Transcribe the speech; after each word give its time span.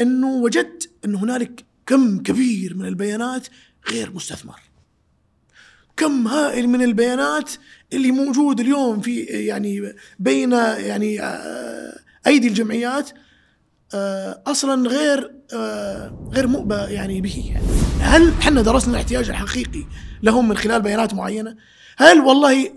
إنه 0.00 0.34
وجدت 0.34 0.90
إن 1.04 1.14
هنالك 1.14 1.64
كم 1.86 2.22
كبير 2.22 2.76
من 2.76 2.86
البيانات 2.86 3.48
غير 3.90 4.12
مستثمر 4.14 4.60
كم 5.96 6.28
هائل 6.28 6.68
من 6.68 6.82
البيانات 6.82 7.50
اللي 7.92 8.10
موجود 8.10 8.60
اليوم 8.60 9.00
في 9.00 9.20
يعني 9.20 9.94
بين 10.18 10.52
يعني 10.52 11.22
آه، 11.22 11.98
أيدي 12.26 12.48
الجمعيات 12.48 13.10
آه، 13.94 14.42
أصلا 14.46 14.88
غير 14.88 15.34
آه، 15.54 16.28
غير 16.32 16.46
مؤبى 16.46 16.74
يعني 16.74 17.20
به 17.20 17.50
يعني 17.54 17.66
هل 18.00 18.32
إحنا 18.40 18.62
درسنا 18.62 18.92
الاحتياج 18.92 19.28
الحقيقي 19.28 19.86
لهم 20.22 20.48
من 20.48 20.56
خلال 20.56 20.82
بيانات 20.82 21.14
معينة؟ 21.14 21.56
هل 21.96 22.20
والله 22.20 22.72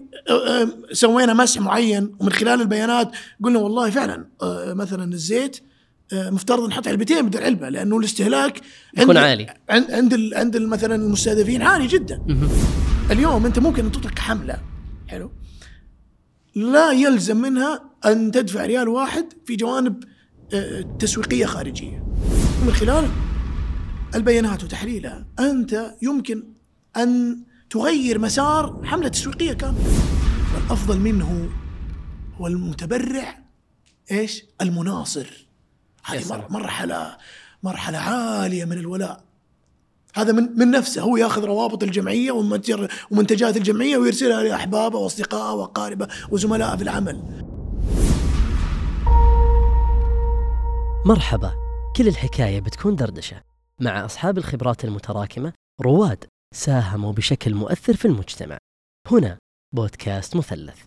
سوينا 0.92 1.34
مسح 1.34 1.62
معين 1.62 2.16
ومن 2.20 2.32
خلال 2.32 2.62
البيانات 2.62 3.12
قلنا 3.44 3.60
والله 3.60 3.90
فعلا 3.90 4.28
مثلا 4.74 5.14
الزيت 5.14 5.60
مفترض 6.14 6.68
نحط 6.68 6.88
علبتين 6.88 7.26
بدل 7.30 7.44
علبة 7.44 7.70
لأنه 7.70 7.98
الاستهلاك 7.98 8.62
يكون 8.98 9.18
عالي. 9.18 9.54
عند 9.70 9.92
عند 9.92 10.34
عند 10.34 10.58
مثلا 10.58 10.96
المستهدفين 10.96 11.62
عالي 11.62 11.88
جدا. 11.88 12.22
اليوم 13.12 13.46
أنت 13.46 13.60
ممكن 13.60 13.86
أن 13.86 13.92
تطلق 13.92 14.20
حملة 14.20 14.62
حلو؟ 15.08 15.32
لا 16.56 16.92
يلزم 16.92 17.38
منها 17.38 17.92
أن 18.06 18.32
تدفع 18.32 18.66
ريال 18.66 18.88
واحد 18.90 19.26
في 19.46 19.56
جوانب 19.56 20.04
آه، 20.54 20.82
تسويقية 21.00 21.46
خارجية. 21.46 22.04
من 22.66 22.74
خلال 22.74 23.10
البيانات 24.16 24.64
وتحليلها 24.64 25.28
أنت 25.40 25.96
يمكن 26.02 26.44
أن 26.98 27.40
تغير 27.70 28.20
مسار 28.20 28.82
حملة 28.84 29.08
تسويقية 29.08 29.54
كاملة. 29.54 29.84
والأفضل 30.56 31.00
منه 31.00 31.50
هو 32.38 32.48
المتبرع 32.48 33.40
إيش؟ 34.12 34.44
المناصر. 34.62 35.47
هذه 36.08 36.46
مرحلة 36.50 37.18
مرحلة 37.64 37.98
عالية 37.98 38.66
من 38.66 38.78
الولاء 38.78 39.24
هذا 40.16 40.32
من 40.32 40.60
من 40.60 40.72
نفسه 40.72 41.02
هو 41.02 41.18
ياخذ 41.18 41.46
روابط 41.46 41.84
الجمعية 41.84 42.32
ومنتجات 43.12 43.58
الجمعية 43.58 43.98
ويرسلها 43.98 44.44
لأحبابه 44.44 45.00
وأصدقائه 45.00 45.54
واقاربه 45.54 46.08
وزملائه 46.32 46.76
في 46.78 46.84
العمل. 46.84 47.44
مرحبا، 51.06 51.54
كل 51.96 52.08
الحكاية 52.08 52.60
بتكون 52.60 52.96
دردشة 52.96 53.42
مع 53.82 54.06
أصحاب 54.06 54.38
الخبرات 54.38 54.86
المتراكمة 54.86 55.54
رواد 55.82 56.26
ساهموا 56.56 57.14
بشكل 57.14 57.54
مؤثر 57.56 57.96
في 57.96 58.06
المجتمع. 58.06 58.58
هنا 59.12 59.38
بودكاست 59.76 60.36
مثلث. 60.36 60.80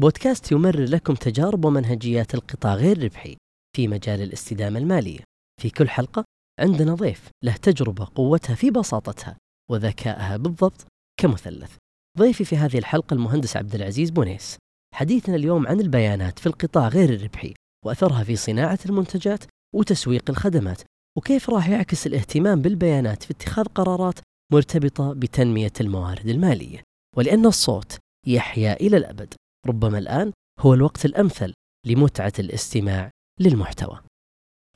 بودكاست 0.00 0.52
يمرر 0.52 0.84
لكم 0.84 1.14
تجارب 1.14 1.64
ومنهجيات 1.64 2.34
القطاع 2.34 2.74
غير 2.74 2.96
الربحي 2.96 3.36
في 3.76 3.88
مجال 3.88 4.22
الاستدامة 4.22 4.78
المالية. 4.78 5.20
في 5.62 5.70
كل 5.70 5.88
حلقة 5.88 6.24
عندنا 6.60 6.94
ضيف 6.94 7.30
له 7.44 7.56
تجربة 7.56 8.08
قوتها 8.14 8.54
في 8.54 8.70
بساطتها 8.70 9.36
وذكائها 9.70 10.36
بالضبط 10.36 10.86
كمثلث. 11.20 11.76
ضيفي 12.18 12.44
في 12.44 12.56
هذه 12.56 12.78
الحلقة 12.78 13.14
المهندس 13.14 13.56
عبد 13.56 13.74
العزيز 13.74 14.10
بونيس. 14.10 14.56
حديثنا 14.94 15.36
اليوم 15.36 15.66
عن 15.66 15.80
البيانات 15.80 16.38
في 16.38 16.46
القطاع 16.46 16.88
غير 16.88 17.14
الربحي 17.14 17.54
وأثرها 17.84 18.24
في 18.24 18.36
صناعة 18.36 18.78
المنتجات 18.86 19.44
وتسويق 19.74 20.30
الخدمات 20.30 20.82
وكيف 21.18 21.50
راح 21.50 21.68
يعكس 21.68 22.06
الاهتمام 22.06 22.62
بالبيانات 22.62 23.22
في 23.22 23.30
اتخاذ 23.30 23.64
قرارات 23.64 24.18
مرتبطة 24.52 25.12
بتنمية 25.12 25.72
الموارد 25.80 26.28
المالية. 26.28 26.82
ولأن 27.16 27.46
الصوت 27.46 27.98
يحيا 28.26 28.72
إلى 28.72 28.96
الأبد 28.96 29.34
ربما 29.66 29.98
الآن 29.98 30.32
هو 30.60 30.74
الوقت 30.74 31.04
الأمثل 31.04 31.52
لمتعة 31.86 32.32
الاستماع 32.38 33.10
للمحتوى. 33.42 34.00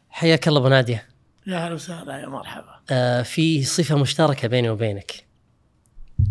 حياك 0.08 0.48
الله 0.48 0.60
أبو 0.60 0.68
نادية. 0.68 1.08
يا 1.46 1.56
هلا 1.56 1.74
وسهلا 1.74 2.20
يا 2.20 2.26
مرحبا. 2.26 2.80
آه 2.90 3.22
في 3.22 3.64
صفة 3.64 3.96
مشتركة 3.96 4.48
بيني 4.48 4.70
وبينك. 4.70 5.26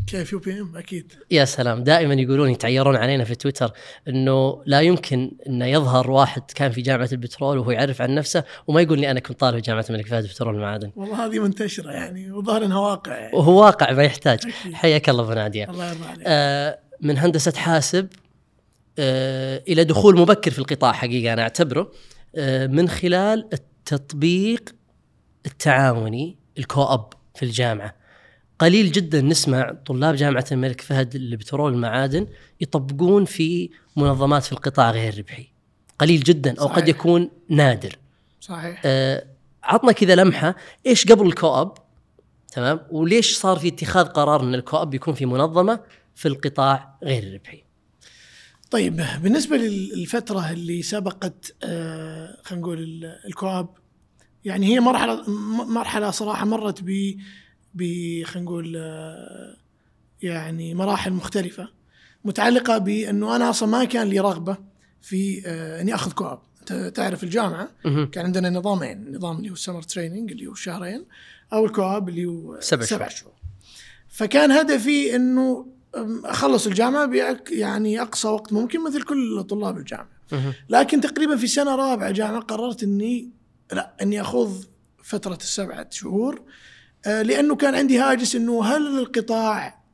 KFUPM 0.07 0.77
أكيد. 0.77 1.13
يا 1.31 1.45
سلام. 1.45 1.83
دائما 1.83 2.13
يقولون 2.13 2.49
يتعيرون 2.49 2.95
علينا 2.95 3.23
في 3.23 3.35
تويتر 3.35 3.71
إنه 4.07 4.63
لا 4.65 4.81
يمكن 4.81 5.31
انه 5.47 5.65
يظهر 5.65 6.11
واحد 6.11 6.41
كان 6.55 6.71
في 6.71 6.81
جامعة 6.81 7.09
البترول 7.11 7.57
وهو 7.57 7.71
يعرف 7.71 8.01
عن 8.01 8.15
نفسه 8.15 8.43
وما 8.67 8.81
يقول 8.81 8.99
لي 8.99 9.11
أنا 9.11 9.19
كنت 9.19 9.39
طالب 9.39 9.61
جامعة 9.61 9.85
الملك 9.89 10.07
فهد 10.07 10.23
البترول 10.23 10.53
والمعادن 10.53 10.91
والله 10.95 11.25
هذه 11.25 11.39
منتشرة 11.39 11.91
يعني 11.91 12.31
وظاهر 12.31 12.65
إنها 12.65 12.79
واقع 12.79 13.17
يعني. 13.17 13.37
وهو 13.37 13.61
واقع 13.61 13.91
ما 13.91 14.03
يحتاج. 14.03 14.49
حياك 14.73 15.09
الله 15.09 15.23
أبو 15.23 15.33
نادية. 15.33 15.69
الله 15.69 15.89
يرضى 15.89 16.05
عليك. 16.05 16.23
آه 16.27 16.79
من 17.01 17.17
هندسة 17.17 17.53
حاسب 17.57 18.07
آه 18.99 19.63
إلى 19.67 19.83
دخول 19.83 20.19
مبكر 20.19 20.51
في 20.51 20.59
القطاع 20.59 20.91
حقيقة 20.91 21.33
أنا 21.33 21.41
أعتبره. 21.41 21.81
آه 21.81 22.14
من 22.67 22.89
خلال 22.89 23.49
التطبيق 23.53 24.75
التعاوني 25.45 26.37
الكواب 26.57 27.13
في 27.35 27.43
الجامعة. 27.45 27.95
قليل 28.59 28.91
جدا 28.91 29.21
نسمع 29.21 29.75
طلاب 29.85 30.15
جامعة 30.15 30.45
الملك 30.51 30.81
فهد 30.81 31.15
البترول 31.15 31.73
المعادن 31.73 32.27
يطبقون 32.61 33.25
في 33.25 33.69
منظمات 33.97 34.43
في 34.43 34.51
القطاع 34.51 34.91
غير 34.91 35.13
الربحي 35.13 35.47
قليل 35.99 36.19
جدا 36.19 36.51
أو 36.59 36.65
صحيح. 36.65 36.77
قد 36.77 36.87
يكون 36.87 37.29
نادر. 37.49 37.97
صحيح. 38.41 38.81
آه 38.85 39.25
عطنا 39.63 39.91
كذا 39.91 40.15
لمحة 40.15 40.55
إيش 40.85 41.05
قبل 41.05 41.27
الكواب 41.27 41.73
تمام؟ 42.53 42.79
وليش 42.91 43.37
صار 43.37 43.59
في 43.59 43.67
اتخاذ 43.67 44.05
قرار 44.05 44.43
إن 44.43 44.55
الكواب 44.55 44.93
يكون 44.93 45.13
في 45.13 45.25
منظمة 45.25 45.79
في 46.15 46.27
القطاع 46.27 46.97
غير 47.03 47.23
الربحي 47.23 47.63
طيب 48.71 49.05
بالنسبة 49.23 49.57
للفترة 49.57 50.51
اللي 50.51 50.81
سبقت 50.81 51.55
آه 51.63 52.14
خلينا 52.45 52.61
نقول 52.61 53.05
الكواب. 53.27 53.69
يعني 54.45 54.65
هي 54.65 54.79
مرحلة 54.79 55.29
مرحلة 55.65 56.11
صراحة 56.11 56.45
مرت 56.45 56.81
ب 56.81 57.17
ب 57.73 57.83
خلينا 58.23 58.45
نقول 58.45 58.75
يعني 60.21 60.73
مراحل 60.73 61.13
مختلفة 61.13 61.69
متعلقة 62.25 62.77
بأنه 62.77 63.35
أنا 63.35 63.49
أصلا 63.49 63.69
ما 63.69 63.83
كان 63.83 64.07
لي 64.07 64.19
رغبة 64.19 64.57
في 65.01 65.41
آه، 65.45 65.81
إني 65.81 65.95
أخذ 65.95 66.11
كواب. 66.11 66.39
تعرف 66.93 67.23
الجامعة؟ 67.23 67.69
كان 68.11 68.25
عندنا 68.25 68.49
نظامين 68.49 69.15
نظام 69.15 69.37
اللي 69.37 69.49
هو 69.49 69.55
سمر 69.55 69.81
تريننج 69.81 70.31
اللي 70.31 70.47
هو 70.47 70.53
شهرين 70.53 71.05
أو 71.53 71.65
الكواب 71.65 72.09
اللي 72.09 72.25
هو 72.25 72.57
سبع, 72.59 72.83
سبع 72.85 73.07
شهور. 73.07 73.33
فكان 74.07 74.51
هدفي 74.51 75.15
أنه 75.15 75.67
أخلص 76.25 76.67
الجامعة 76.67 77.09
يعني 77.49 78.01
أقصى 78.01 78.27
وقت 78.27 78.53
ممكن 78.53 78.83
مثل 78.83 79.01
كل 79.01 79.43
طلاب 79.43 79.77
الجامعة. 79.77 80.14
لكن 80.69 81.01
تقريبا 81.01 81.37
في 81.37 81.47
سنة 81.47 81.75
رابعة 81.75 82.11
جامعه 82.11 82.41
قررت 82.41 82.83
إني 82.83 83.29
لا 83.71 83.95
إني 84.01 84.21
أخوض 84.21 84.65
فترة 85.03 85.35
السبعة 85.35 85.87
شهور 85.91 86.41
آه، 87.05 87.21
لأنه 87.21 87.55
كان 87.55 87.75
عندي 87.75 87.99
هاجس 87.99 88.35
إنه 88.35 88.63
هل 88.63 88.99
القطاع 88.99 89.85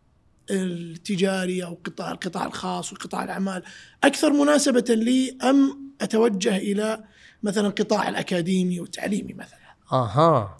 التجاري 0.51 1.63
أو 1.63 1.77
قطاع 1.85 2.11
القطاع 2.11 2.45
الخاص 2.45 2.93
وقطاع 2.93 3.23
الأعمال 3.23 3.63
أكثر 4.03 4.33
مناسبة 4.33 4.85
لي 4.89 5.37
أم 5.43 5.91
أتوجه 6.01 6.57
إلى 6.57 7.03
مثلا 7.43 7.67
القطاع 7.67 8.09
الأكاديمي 8.09 8.79
والتعليمي 8.79 9.33
مثلا. 9.33 9.75
أها. 9.91 10.57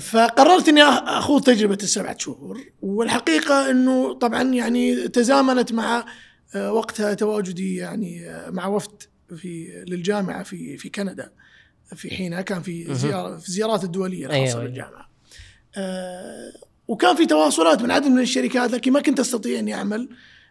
فقررت 0.00 0.68
إني 0.68 0.82
أخوض 0.82 1.42
تجربة 1.42 1.78
السبعة 1.82 2.18
شهور 2.18 2.60
والحقيقة 2.82 3.70
إنه 3.70 4.12
طبعا 4.12 4.42
يعني 4.42 5.08
تزامنت 5.08 5.72
مع 5.72 6.04
وقتها 6.56 7.14
تواجدي 7.14 7.76
يعني 7.76 8.30
آه، 8.30 8.50
مع 8.50 8.66
وفد 8.66 9.02
في 9.36 9.84
للجامعة 9.88 10.42
في 10.42 10.76
في 10.76 10.88
كندا. 10.88 11.32
في 11.94 12.10
حينها 12.10 12.42
كان 12.42 12.62
في 12.62 12.94
زيارة 12.94 13.36
في 13.36 13.48
الزيارات 13.48 13.84
الدولية 13.84 14.26
الخاصة 14.26 14.40
أيوة. 14.40 14.62
بالجامعة. 14.62 15.10
آه 15.76 16.52
وكان 16.88 17.16
في 17.16 17.26
تواصلات 17.26 17.82
من 17.82 17.90
عدد 17.90 18.06
من 18.06 18.20
الشركات 18.20 18.72
لكن 18.72 18.92
ما 18.92 19.00
كنت 19.00 19.20
أستطيع 19.20 19.58
إني 19.58 19.74
أعمل 19.74 20.08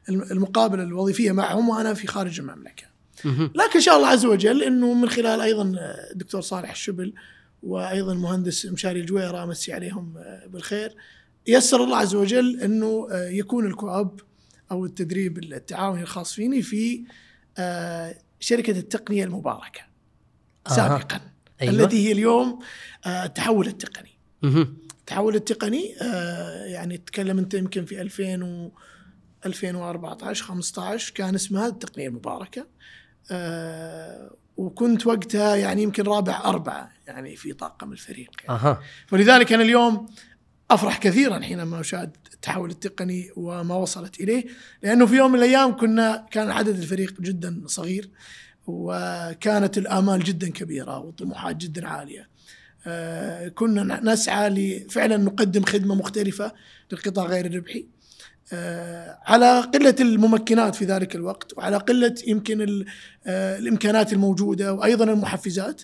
المقابلة 0.10 0.84
الوظيفية 0.84 1.32
معهم 1.32 1.70
وأنا 1.70 1.94
في 1.94 2.08
خارج 2.08 2.40
المملكة. 2.40 2.84
لكن 3.56 3.76
إن 3.76 3.82
شاء 3.82 3.98
الله 3.98 4.08
عز 4.08 4.26
وجل 4.26 4.64
إنه 4.64 4.94
من 4.94 5.10
خلال 5.10 5.42
أيضا 5.42 5.76
الدكتور 6.12 6.42
صالح 6.42 6.72
الشبل 6.72 7.14
وأيضا 7.64 8.14
المهندس 8.14 8.66
مشاري 8.66 9.00
الجويرة 9.00 9.44
امسي 9.44 9.74
عليهم 9.74 10.14
آه، 10.18 10.48
بالخير 10.48 10.96
يسر 11.48 11.84
الله 11.84 11.98
عز 11.98 12.16
وجل 12.16 12.62
إنه 12.62 13.08
آه، 13.12 13.30
يكون 13.30 13.66
الكواب 13.66 14.20
أو 14.72 14.86
التدريب 14.86 15.38
التعاوني 15.38 16.02
الخاص 16.02 16.34
فيني 16.34 16.62
في 16.62 17.04
آه، 17.58 18.16
شركة 18.40 18.80
التقنية 18.80 19.24
المباركة. 19.24 19.82
سابقا 20.68 21.22
أيوة. 21.62 21.74
التي 21.74 22.08
هي 22.08 22.12
اليوم 22.12 22.60
آه، 23.06 23.26
التحول 23.26 23.68
التقني 23.68 24.14
التحول 24.44 25.36
التقني 25.36 25.96
آه، 26.02 26.66
يعني 26.66 26.98
تكلم 26.98 27.38
أنت 27.38 27.54
يمكن 27.54 27.86
في 27.86 28.02
2000 28.02 28.44
و 28.44 28.72
2014 29.46 30.46
15 30.46 31.14
كان 31.14 31.36
اسمها 31.36 31.68
التقنية 31.68 32.08
المباركة 32.08 32.68
آه، 33.32 34.36
وكنت 34.58 35.08
وقتها 35.08 35.56
يعني 35.56 35.84
يمكن 35.84 36.04
رابع 36.04 36.42
أربعة 36.46 36.92
يعني 37.08 37.36
في 37.36 37.54
طاقم 37.54 37.92
الفريق 37.92 38.32
يعني. 38.44 38.60
أها. 38.60 38.82
فلذلك 39.08 39.54
أنا 39.54 39.64
اليوم 39.64 40.06
أفرح 40.72 40.98
كثيرا 40.98 41.40
حينما 41.40 41.80
أشاهد 41.80 42.18
التحول 42.44 42.70
التقني 42.70 43.30
وما 43.36 43.76
وصلت 43.76 44.20
إليه 44.20 44.46
لأنه 44.84 45.06
في 45.06 45.16
يوم 45.16 45.32
من 45.32 45.40
الأيام 45.40 45.78
كنا 45.78 46.28
كان 46.32 46.52
عدد 46.52 46.78
الفريق 46.78 47.22
جدا 47.22 47.62
صغير 47.66 48.10
وكانت 48.68 49.78
الآمال 49.78 50.24
جدا 50.24 50.50
كبيرة 50.50 51.00
والطموحات 51.00 51.56
جدا 51.56 51.88
عالية. 51.88 52.30
آه، 52.88 53.48
كنا 53.48 54.02
نسعى 54.04 54.50
لفعلا 54.50 55.18
نقدم 55.18 55.64
خدمة 55.64 55.96
مختلفة 55.96 56.54
للقطاع 56.92 57.26
غير 57.26 57.46
الربحي. 57.46 57.86
آه، 58.54 59.20
على 59.26 59.60
قلة 59.60 59.96
الممكنات 60.00 60.76
في 60.76 60.86
ذلك 60.86 61.16
الوقت 61.16 61.58
وعلى 61.58 61.78
قلة 61.78 62.16
يمكن 62.28 62.86
آه، 63.26 63.58
الإمكانات 63.58 64.14
الموجودة 64.14 64.74
وأيضا 64.74 65.06
المحفزات. 65.06 65.82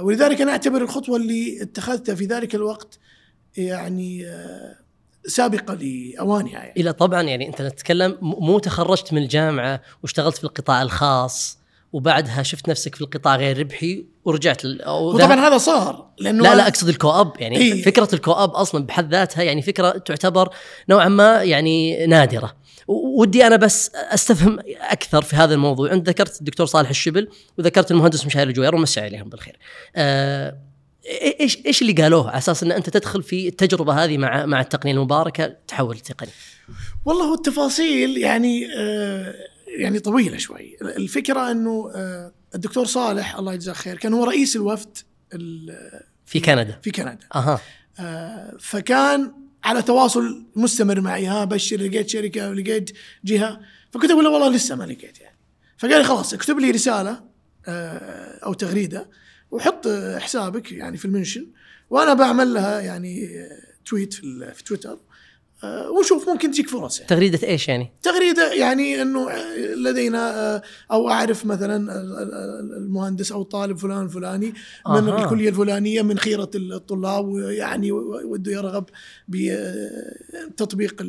ولذلك 0.00 0.40
أنا 0.40 0.52
أعتبر 0.52 0.82
الخطوة 0.82 1.16
اللي 1.16 1.62
اتخذتها 1.62 2.14
في 2.14 2.26
ذلك 2.26 2.54
الوقت 2.54 2.98
يعني 3.56 4.26
سابقة 5.28 5.74
لاوانها 5.74 6.52
يعني. 6.52 6.72
إلى 6.76 6.92
طبعا 6.92 7.22
يعني 7.22 7.48
أنت 7.48 7.62
تتكلم 7.62 8.18
مو 8.22 8.58
تخرجت 8.58 9.12
من 9.12 9.22
الجامعة 9.22 9.80
واشتغلت 10.02 10.36
في 10.36 10.44
القطاع 10.44 10.82
الخاص 10.82 11.58
وبعدها 11.92 12.42
شفت 12.42 12.68
نفسك 12.68 12.94
في 12.94 13.00
القطاع 13.00 13.36
غير 13.36 13.58
ربحي 13.58 14.04
ورجعت 14.24 14.64
وطبعا 14.86 15.48
هذا 15.48 15.58
صار 15.58 16.06
لأنه 16.18 16.42
لا 16.42 16.54
لا 16.54 16.68
أقصد 16.68 16.88
الكوأب. 16.88 17.32
يعني 17.38 17.56
إيه؟ 17.56 17.82
فكرة 17.82 18.08
الكوأب 18.12 18.50
أصلا 18.50 18.86
بحد 18.86 19.10
ذاتها 19.14 19.42
يعني 19.42 19.62
فكرة 19.62 19.90
تعتبر 19.90 20.48
نوعا 20.88 21.08
ما 21.08 21.42
يعني 21.42 22.06
نادرة. 22.06 22.56
ودي 22.88 23.46
أنا 23.46 23.56
بس 23.56 23.90
أستفهم 23.94 24.58
أكثر 24.80 25.22
في 25.22 25.36
هذا 25.36 25.54
الموضوع. 25.54 25.92
أنت 25.92 26.08
ذكرت 26.08 26.40
الدكتور 26.40 26.66
صالح 26.66 26.88
الشبل 26.88 27.28
وذكرت 27.58 27.90
المهندس 27.90 28.26
مشاهير 28.26 28.48
الجوير 28.48 28.74
ومسي 28.74 29.00
عليهم 29.00 29.28
بالخير. 29.28 29.58
آه 29.96 30.67
إيش 31.40 31.58
إيش 31.66 31.82
اللي 31.82 31.92
قالوه؟ 31.92 32.28
على 32.28 32.38
أساس 32.38 32.62
إن 32.62 32.72
أنت 32.72 32.90
تدخل 32.90 33.22
في 33.22 33.48
التجربة 33.48 34.04
هذه 34.04 34.18
مع 34.18 34.46
مع 34.46 34.60
التقنية 34.60 34.92
المباركة 34.92 35.56
تحول 35.68 35.96
التقني 35.96 36.30
والله 37.04 37.34
التفاصيل 37.34 38.18
يعني 38.18 38.68
آه 38.76 39.34
يعني 39.66 40.00
طويلة 40.00 40.36
شوي. 40.36 40.76
الفكرة 40.82 41.50
إنه 41.50 41.90
آه 41.94 42.32
الدكتور 42.54 42.84
صالح 42.84 43.36
الله 43.36 43.54
يجزاه 43.54 43.72
خير 43.72 43.96
كان 43.96 44.14
هو 44.14 44.24
رئيس 44.24 44.56
الوفد 44.56 44.98
في 46.26 46.40
كندا. 46.40 46.78
في 46.82 46.90
كندا. 46.90 47.18
أها. 47.34 47.60
آه 48.00 48.56
فكان 48.60 49.32
على 49.64 49.82
تواصل 49.82 50.46
مستمر 50.56 51.00
معي. 51.00 51.26
ها 51.26 51.44
بشر 51.44 51.76
لقيت 51.76 52.08
شركة 52.08 52.50
ولقيت 52.50 52.90
جهة. 53.24 53.60
فكنت 53.92 54.10
أقول 54.10 54.24
له 54.24 54.30
والله 54.30 54.48
لسه 54.50 54.76
ما 54.76 54.84
لقيت 54.84 55.20
يعني. 55.20 55.38
فقال 55.78 55.98
لي 55.98 56.04
خلاص 56.04 56.34
اكتب 56.34 56.58
لي 56.58 56.70
رسالة 56.70 57.20
آه 57.66 58.38
أو 58.44 58.52
تغريدة. 58.52 59.10
وحط 59.50 59.88
حسابك 60.18 60.72
يعني 60.72 60.96
في 60.96 61.04
المنشن 61.04 61.46
وأنا 61.90 62.14
بعمل 62.14 62.54
لها 62.54 62.80
يعني 62.80 63.28
تويت 63.84 64.14
في, 64.14 64.52
في 64.54 64.64
تويتر 64.64 64.98
آه، 65.64 65.90
وشوف 65.90 66.28
ممكن 66.28 66.50
تجيك 66.50 66.68
فرص 66.68 66.98
يعني. 66.98 67.08
تغريدة 67.08 67.48
إيش 67.48 67.68
يعني؟ 67.68 67.92
تغريدة 68.02 68.52
يعني 68.52 69.02
إنه 69.02 69.30
لدينا 69.74 70.54
آه، 70.54 70.62
أو 70.92 71.10
أعرف 71.10 71.46
مثلا 71.46 72.02
المهندس 72.76 73.32
أو 73.32 73.42
الطالب 73.42 73.78
فلان 73.78 74.04
الفلاني 74.04 74.54
من 74.86 75.08
آه. 75.08 75.24
الكلية 75.24 75.48
الفلانية 75.48 76.02
من 76.02 76.18
خيرة 76.18 76.50
الطلاب 76.54 77.28
ويعني 77.28 77.92
وده 77.92 78.52
يرغب 78.52 78.84
بتطبيق 79.28 81.06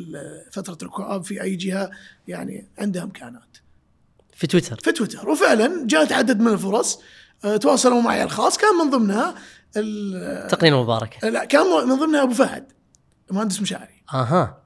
فترة 0.50 0.78
الكواب 0.82 1.24
في 1.24 1.42
أي 1.42 1.56
جهة 1.56 1.90
يعني 2.28 2.68
عندها 2.78 3.02
إمكانات. 3.02 3.56
في 4.34 4.46
تويتر 4.46 4.80
في 4.82 4.92
تويتر 4.92 5.28
وفعلا 5.28 5.86
جاءت 5.86 6.12
عدد 6.12 6.40
من 6.40 6.52
الفرص 6.52 6.96
آه، 6.96 7.02
تواصلوا 7.60 8.02
معي. 8.02 8.22
الخاص 8.22 8.58
كان 8.58 8.74
من 8.74 8.90
ضمنها 8.90 9.34
التقنيه 9.76 10.70
المباركة. 10.70 11.28
لا 11.28 11.44
كان 11.44 11.88
من 11.88 11.96
ضمنها 11.96 12.22
أبو 12.22 12.34
فهد 12.34 12.72
مهندس 13.30 13.60
مشاري 13.60 14.02
أها. 14.14 14.62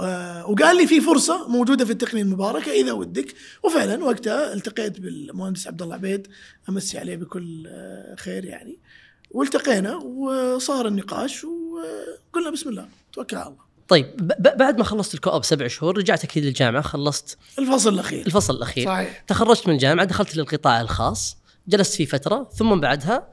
آه 0.00 0.46
وقال 0.46 0.76
لي 0.76 0.86
في 0.86 1.00
فرصة 1.00 1.48
موجودة 1.48 1.84
في 1.84 1.90
التقنيه 1.90 2.22
المباركة 2.22 2.72
إذا 2.72 2.92
ودك. 2.92 3.34
وفعلا 3.62 4.04
وقتها 4.04 4.52
التقيت 4.52 5.00
بالمهندس 5.00 5.66
عبد 5.66 5.82
الله 5.82 5.94
عبيد 5.94 6.28
أمسي 6.68 6.98
عليه 6.98 7.16
بكل 7.16 7.66
آه، 7.66 8.14
خير 8.14 8.44
يعني. 8.44 8.78
والتقينا 9.30 9.96
وصار 9.96 10.86
النقاش 10.86 11.44
وقلنا 11.44 12.50
بسم 12.50 12.68
الله 12.68 12.88
توكل 13.12 13.36
على 13.36 13.46
الله. 13.46 13.72
طيب 13.88 14.32
بعد 14.38 14.78
ما 14.78 14.84
خلصت 14.84 15.14
الكوب 15.14 15.44
سبع 15.44 15.66
شهور 15.66 15.98
رجعت 15.98 16.24
أكيد 16.24 16.44
للجامعة 16.44 16.82
خلصت 16.82 17.38
الفصل 17.58 17.94
الأخير. 17.94 18.26
الفصل 18.26 18.56
الأخير. 18.56 18.86
صحيح. 18.86 19.24
تخرجت 19.26 19.68
من 19.68 19.74
الجامعة 19.74 20.06
دخلت 20.06 20.36
للقطاع 20.36 20.80
الخاص. 20.80 21.36
جلست 21.68 21.94
فيه 21.94 22.04
فترة 22.04 22.48
ثم 22.54 22.80
بعدها 22.80 23.28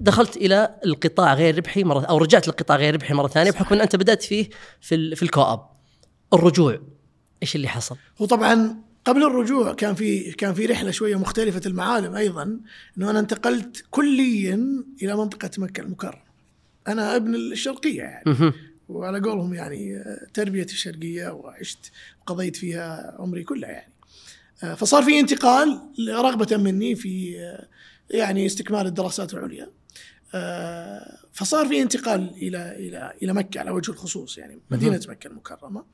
دخلت 0.00 0.36
إلى 0.36 0.74
القطاع 0.84 1.34
غير 1.34 1.56
ربحي 1.56 1.84
مرة 1.84 2.04
أو 2.04 2.18
رجعت 2.18 2.48
للقطاع 2.48 2.76
غير 2.76 2.94
ربحي 2.94 3.14
مرة 3.14 3.28
ثانية 3.28 3.50
بحكم 3.50 3.74
أن 3.74 3.80
أنت 3.80 3.96
بدأت 3.96 4.22
فيه 4.22 4.48
في 4.80 5.14
في 5.16 5.22
الكواب 5.22 5.66
الرجوع 6.32 6.80
إيش 7.42 7.56
اللي 7.56 7.68
حصل؟ 7.68 7.96
هو 8.20 8.26
طبعا 8.26 8.76
قبل 9.04 9.22
الرجوع 9.22 9.72
كان 9.74 9.94
في 9.94 10.32
كان 10.32 10.54
في 10.54 10.66
رحلة 10.66 10.90
شوية 10.90 11.16
مختلفة 11.16 11.60
المعالم 11.66 12.14
أيضا 12.14 12.60
إنه 12.98 13.10
أنا 13.10 13.18
انتقلت 13.18 13.84
كليا 13.90 14.84
إلى 15.02 15.16
منطقة 15.16 15.50
مكة 15.58 15.80
المكرمة. 15.80 16.22
أنا 16.88 17.16
ابن 17.16 17.34
الشرقية 17.34 18.02
يعني 18.02 18.52
وعلى 18.88 19.20
قولهم 19.20 19.54
يعني 19.54 20.04
تربيتي 20.34 20.72
الشرقية 20.72 21.28
وعشت 21.28 21.92
وقضيت 22.22 22.56
فيها 22.56 23.16
عمري 23.18 23.44
كله 23.44 23.68
يعني. 23.68 23.92
آه، 24.62 24.74
فصار 24.74 25.02
في 25.02 25.20
انتقال 25.20 25.80
رغبة 26.08 26.56
مني 26.56 26.94
في 26.94 27.40
آه، 27.40 27.68
يعني 28.10 28.46
استكمال 28.46 28.86
الدراسات 28.86 29.34
العليا. 29.34 29.70
آه، 30.34 31.18
فصار 31.32 31.68
في 31.68 31.82
انتقال 31.82 32.34
إلى 32.36 32.76
إلى 32.76 33.14
إلى 33.22 33.32
مكة 33.32 33.60
على 33.60 33.70
وجه 33.70 33.90
الخصوص 33.90 34.38
يعني 34.38 34.60
مدينة 34.70 35.00
مكة 35.08 35.28
المكرمة. 35.28 35.84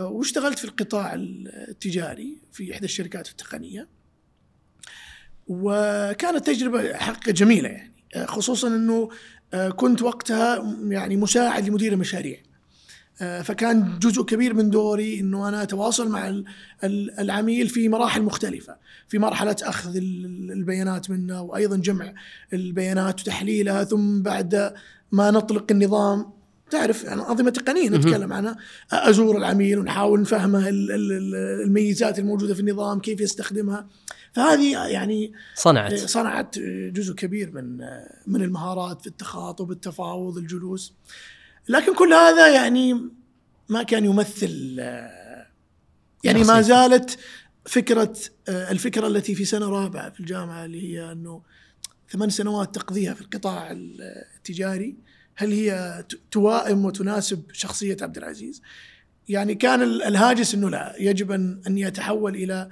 واشتغلت 0.00 0.58
في 0.58 0.64
القطاع 0.64 1.14
التجاري 1.14 2.38
في 2.52 2.72
إحدى 2.72 2.84
الشركات 2.84 3.28
التقنية. 3.28 3.88
وكانت 5.46 6.46
تجربة 6.46 6.94
حقيقه 6.94 7.32
جميلة 7.32 7.68
يعني 7.68 7.94
خصوصا 8.26 8.68
إنه 8.68 9.08
كنت 9.76 10.02
وقتها 10.02 10.76
يعني 10.88 11.16
مساعد 11.16 11.68
لمدير 11.68 11.92
المشاريع. 11.92 12.38
فكان 13.18 13.98
جزء 13.98 14.22
كبير 14.22 14.54
من 14.54 14.70
دوري 14.70 15.20
إنه 15.20 15.48
أنا 15.48 15.62
أتواصل 15.62 16.08
مع 16.08 16.42
العميل 17.18 17.68
في 17.68 17.88
مراحل 17.88 18.22
مختلفة، 18.22 18.76
في 19.08 19.18
مرحلة 19.18 19.56
أخذ 19.62 19.96
البيانات 19.96 21.10
منه 21.10 21.42
وأيضا 21.42 21.76
جمع 21.76 22.14
البيانات 22.52 23.20
وتحليلها 23.20 23.84
ثم 23.84 24.22
بعد 24.22 24.74
ما 25.12 25.30
نطلق 25.30 25.66
النظام. 25.70 26.38
تعرف 26.70 27.04
يعني 27.04 27.20
أنظمة 27.20 27.50
تقنيه 27.50 27.88
نتكلم 27.88 28.32
عنها. 28.32 28.56
أزور 28.92 29.38
العميل 29.38 29.78
ونحاول 29.78 30.20
نفهمه 30.20 30.64
الميزات 30.68 32.18
الموجودة 32.18 32.54
في 32.54 32.60
النظام 32.60 33.00
كيف 33.00 33.20
يستخدمها. 33.20 33.86
فهذه 34.32 34.86
يعني 34.86 35.32
صنعت. 35.54 35.94
صنعت 35.94 36.58
جزء 36.92 37.14
كبير 37.14 37.50
من 37.50 37.78
من 38.26 38.42
المهارات 38.42 39.00
في 39.00 39.06
التخاطب 39.06 39.70
التفاوض 39.70 40.36
الجلوس. 40.36 40.94
لكن 41.68 41.94
كل 41.94 42.12
هذا 42.12 42.54
يعني 42.54 43.10
ما 43.68 43.82
كان 43.82 44.04
يمثل 44.04 44.78
يعني 46.24 46.44
ما 46.44 46.60
زالت 46.60 47.18
فكرة 47.66 48.16
الفكرة 48.48 49.06
التي 49.06 49.34
في 49.34 49.44
سنة 49.44 49.68
رابعة 49.68 50.10
في 50.10 50.20
الجامعة 50.20 50.64
اللي 50.64 50.82
هي 50.82 51.12
أنه 51.12 51.42
ثمان 52.10 52.30
سنوات 52.30 52.74
تقضيها 52.74 53.14
في 53.14 53.20
القطاع 53.20 53.70
التجاري 53.72 54.96
هل 55.36 55.52
هي 55.52 56.04
توائم 56.30 56.84
وتناسب 56.84 57.42
شخصية 57.52 57.96
عبد 58.02 58.16
العزيز؟ 58.16 58.62
يعني 59.28 59.54
كان 59.54 59.82
الهاجس 59.82 60.54
إنه 60.54 60.70
لا 60.70 60.94
يجب 60.98 61.32
أن 61.32 61.60
أن 61.66 61.78
يتحول 61.78 62.34
إلى 62.34 62.68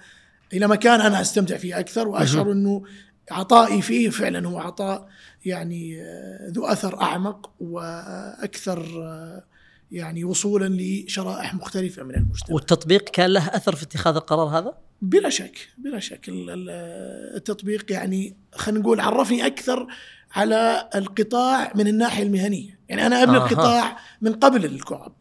إلى 0.52 0.68
مكان 0.68 1.00
أنا 1.00 1.20
أستمتع 1.20 1.56
فيه 1.56 1.78
أكثر 1.78 2.08
وأشعر 2.08 2.52
إنه 2.52 2.82
عطائي 3.30 3.82
فيه 3.82 4.10
فعلا 4.10 4.48
هو 4.48 4.58
عطاء 4.58 5.08
يعني 5.44 6.02
آه، 6.02 6.48
ذو 6.50 6.66
أثر 6.66 7.00
أعمق 7.02 7.50
وأكثر 7.60 9.02
آه، 9.02 9.44
يعني 9.92 10.24
وصولا 10.24 10.68
لشرائح 10.68 11.54
مختلفة 11.54 12.02
من 12.02 12.14
المجتمع. 12.14 12.54
والتطبيق 12.54 13.04
كان 13.04 13.30
له 13.30 13.46
أثر 13.46 13.76
في 13.76 13.82
اتخاذ 13.82 14.16
القرار 14.16 14.58
هذا؟ 14.58 14.74
بلا 15.02 15.28
شك 15.28 15.68
بلا 15.78 15.98
شك 15.98 16.24
التطبيق 16.28 17.92
يعني 17.92 18.36
خلينا 18.54 18.80
نقول 18.80 19.00
عرفني 19.00 19.46
أكثر 19.46 19.86
على 20.32 20.88
القطاع 20.94 21.72
من 21.74 21.88
الناحية 21.88 22.22
المهنية، 22.22 22.78
يعني 22.88 23.06
أنا 23.06 23.22
ابن 23.22 23.34
آه 23.34 23.46
القطاع 23.46 23.96
من 24.20 24.32
قبل 24.32 24.64
الكواب. 24.64 25.12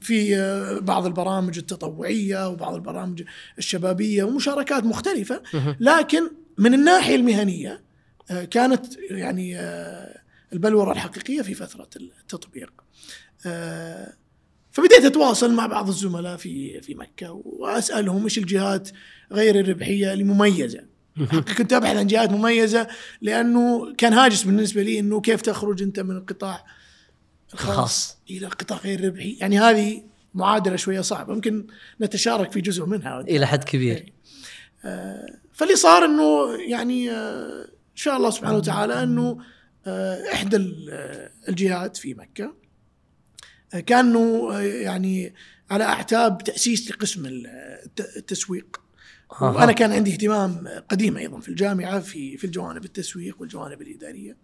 في 0.00 0.36
آه، 0.36 0.78
بعض 0.78 1.06
البرامج 1.06 1.58
التطوعية 1.58 2.48
وبعض 2.48 2.74
البرامج 2.74 3.22
الشبابية 3.58 4.24
ومشاركات 4.24 4.84
مختلفة 4.84 5.42
لكن 5.80 6.30
من 6.58 6.74
الناحية 6.74 7.16
المهنية 7.16 7.82
آه، 8.30 8.44
كانت 8.44 8.86
يعني 9.10 9.58
آه، 9.58 10.20
البلورة 10.52 10.92
الحقيقية 10.92 11.42
في 11.42 11.54
فترة 11.54 11.88
التطبيق. 11.96 12.72
آه، 13.46 14.12
فبديت 14.72 15.04
أتواصل 15.04 15.54
مع 15.54 15.66
بعض 15.66 15.88
الزملاء 15.88 16.36
في 16.36 16.80
في 16.80 16.94
مكة 16.94 17.42
وأسألهم 17.44 18.24
إيش 18.24 18.38
الجهات 18.38 18.88
غير 19.32 19.60
الربحية 19.60 20.12
المميزه. 20.12 20.84
كنت 21.58 21.72
أبحث 21.72 21.96
عن 21.96 22.06
جهات 22.06 22.30
مميزة 22.30 22.88
لأنه 23.22 23.94
كان 23.98 24.12
هاجس 24.12 24.42
بالنسبة 24.42 24.82
لي 24.82 24.98
إنه 24.98 25.20
كيف 25.20 25.40
تخرج 25.40 25.82
أنت 25.82 26.00
من 26.00 26.16
القطاع 26.16 26.64
الخاص 27.54 28.18
إلى 28.30 28.46
القطاع 28.46 28.78
غير 28.78 28.98
الربحي، 28.98 29.36
يعني 29.40 29.58
هذه 29.58 30.02
معادلة 30.34 30.76
شوية 30.76 31.00
صعبة، 31.00 31.34
ممكن 31.34 31.66
نتشارك 32.00 32.52
في 32.52 32.60
جزء 32.60 32.86
منها 32.86 33.20
إلى 33.20 33.46
حد 33.46 33.64
كبير. 33.64 34.12
آه، 34.84 35.26
فاللي 35.56 35.76
صار 35.76 36.04
إنه 36.04 36.54
يعني 36.56 37.10
آه، 37.10 37.64
إن 37.64 37.96
شاء 37.96 38.16
الله 38.16 38.30
سبحانه 38.30 38.56
وتعالى 38.56 39.02
إنه 39.02 39.38
آه، 39.86 40.32
إحدى 40.32 40.56
آه، 40.90 41.30
الجهات 41.48 41.96
في 41.96 42.14
مكة 42.14 42.54
كانوا 43.86 44.52
يعني 44.60 45.34
على 45.70 45.84
أعتاب 45.84 46.38
تأسيس 46.44 46.90
لقسم 46.90 47.26
ال- 47.26 47.46
الت- 47.84 48.16
التسويق. 48.16 48.80
وأنا 49.40 49.72
كان 49.72 49.92
عندي 49.92 50.12
اهتمام 50.12 50.68
قديم 50.88 51.16
أيضا 51.16 51.40
في 51.40 51.48
الجامعة 51.48 52.00
في 52.00 52.36
في 52.36 52.44
الجوانب 52.44 52.84
التسويق 52.84 53.36
والجوانب 53.40 53.82
الإدارية. 53.82 54.36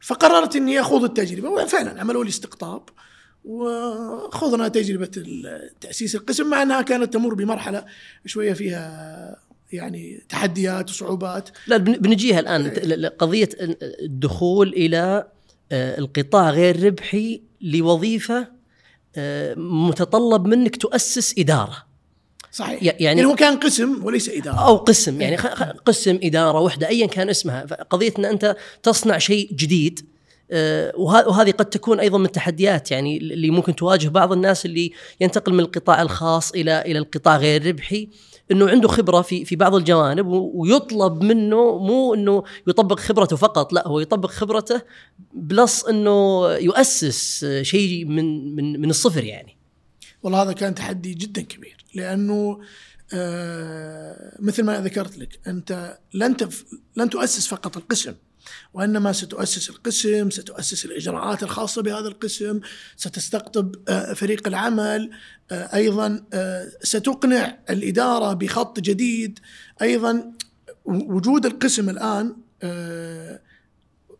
فقررت 0.00 0.56
إني 0.56 0.80
أخوض 0.80 1.04
التجربة 1.04 1.48
وفعلا 1.48 2.00
عملوا 2.00 2.24
لي 2.24 2.28
استقطاب. 2.30 2.88
وخضنا 3.44 4.68
تجربة 4.68 5.10
ال- 5.16 5.70
تأسيس 5.80 6.14
القسم 6.14 6.50
مع 6.50 6.62
أنها 6.62 6.82
كانت 6.82 7.12
تمر 7.12 7.34
بمرحلة 7.34 7.84
شوية 8.26 8.52
فيها 8.52 9.36
يعني 9.72 10.22
تحديات 10.28 10.90
وصعوبات. 10.90 11.48
لا 11.66 11.76
بن- 11.76 11.92
بنجيها 11.92 12.40
الآن. 12.40 12.62
ل- 12.66 13.02
ل- 13.02 13.06
قضية 13.08 13.48
الدخول 13.82 14.68
إلى 14.68 15.26
آه، 15.72 15.98
القطاع 15.98 16.50
غير 16.50 16.82
ربحي 16.86 17.40
لوظيفة 17.60 18.48
آه، 19.16 19.54
متطلب 19.54 20.46
منك 20.46 20.76
تؤسس 20.76 21.38
إدارة. 21.38 21.86
صحيح. 22.52 22.82
يعني- 22.82 23.04
يعني 23.04 23.24
هو 23.24 23.34
كان 23.34 23.56
قسم 23.56 24.04
وليس 24.04 24.28
إدارة. 24.28 24.66
أو 24.66 24.76
قسم 24.76 25.20
يعني 25.20 25.36
خ- 25.36 25.62
قسم 25.62 26.18
إدارة 26.22 26.60
وحدة 26.60 26.88
ايا 26.88 27.06
كان 27.06 27.28
اسمها. 27.28 27.62
قضيه 27.90 28.12
ان 28.18 28.24
أنت 28.24 28.56
تصنع 28.82 29.18
شيء 29.18 29.52
جديد 29.52 30.00
وهذه 30.96 31.50
قد 31.50 31.66
تكون 31.66 32.00
أيضا 32.00 32.18
من 32.18 32.24
التحديات 32.24 32.90
يعني 32.90 33.16
اللي 33.16 33.50
ممكن 33.50 33.74
تواجه 33.74 34.08
بعض 34.08 34.32
الناس 34.32 34.66
اللي 34.66 34.92
ينتقل 35.20 35.52
من 35.52 35.60
القطاع 35.60 36.02
الخاص 36.02 36.50
إلى 36.52 36.80
إلى 36.80 36.98
القطاع 36.98 37.36
غير 37.36 37.66
ربحي 37.66 38.08
إنه 38.50 38.70
عنده 38.70 38.88
خبرة 38.88 39.22
في 39.22 39.44
في 39.44 39.56
بعض 39.56 39.74
الجوانب 39.74 40.26
ويطلب 40.28 41.22
منه 41.22 41.78
مو 41.78 42.14
إنه 42.14 42.44
يطبق 42.66 43.00
خبرته 43.00 43.36
فقط 43.36 43.72
لا 43.72 43.88
هو 43.88 44.00
يطبق 44.00 44.30
خبرته 44.30 44.82
بلس 45.34 45.84
إنه 45.84 46.48
يؤسس 46.52 47.44
آه، 47.44 47.62
شيء 47.62 48.04
من 48.04 48.54
من 48.54 48.80
من 48.80 48.90
الصفر 48.90 49.24
يعني. 49.24 49.56
والله 50.22 50.42
هذا 50.42 50.52
كان 50.52 50.74
تحدي 50.74 51.14
جدا 51.14 51.42
كبير 51.42 51.76
لأنه 51.94 52.60
آه 53.14 54.36
مثل 54.40 54.64
ما 54.64 54.80
ذكرت 54.80 55.18
لك 55.18 55.40
أنت 55.46 55.98
لن 56.14 56.36
لن 56.96 57.10
تؤسس 57.10 57.46
فقط 57.46 57.76
القسم. 57.76 58.14
وإنما 58.74 59.12
ستؤسس 59.12 59.70
القسم، 59.70 60.30
ستؤسس 60.30 60.84
الإجراءات 60.84 61.42
الخاصة 61.42 61.82
بهذا 61.82 62.08
القسم، 62.08 62.60
ستستقطب 62.96 63.74
آه 63.88 64.12
فريق 64.12 64.48
العمل، 64.48 65.10
آه 65.50 65.74
أيضا 65.74 66.24
آه 66.32 66.68
ستقنع 66.82 67.58
الإدارة 67.70 68.32
بخط 68.32 68.80
جديد، 68.80 69.38
أيضا 69.82 70.32
وجود 70.84 71.46
القسم 71.46 71.90
الآن 71.90 72.36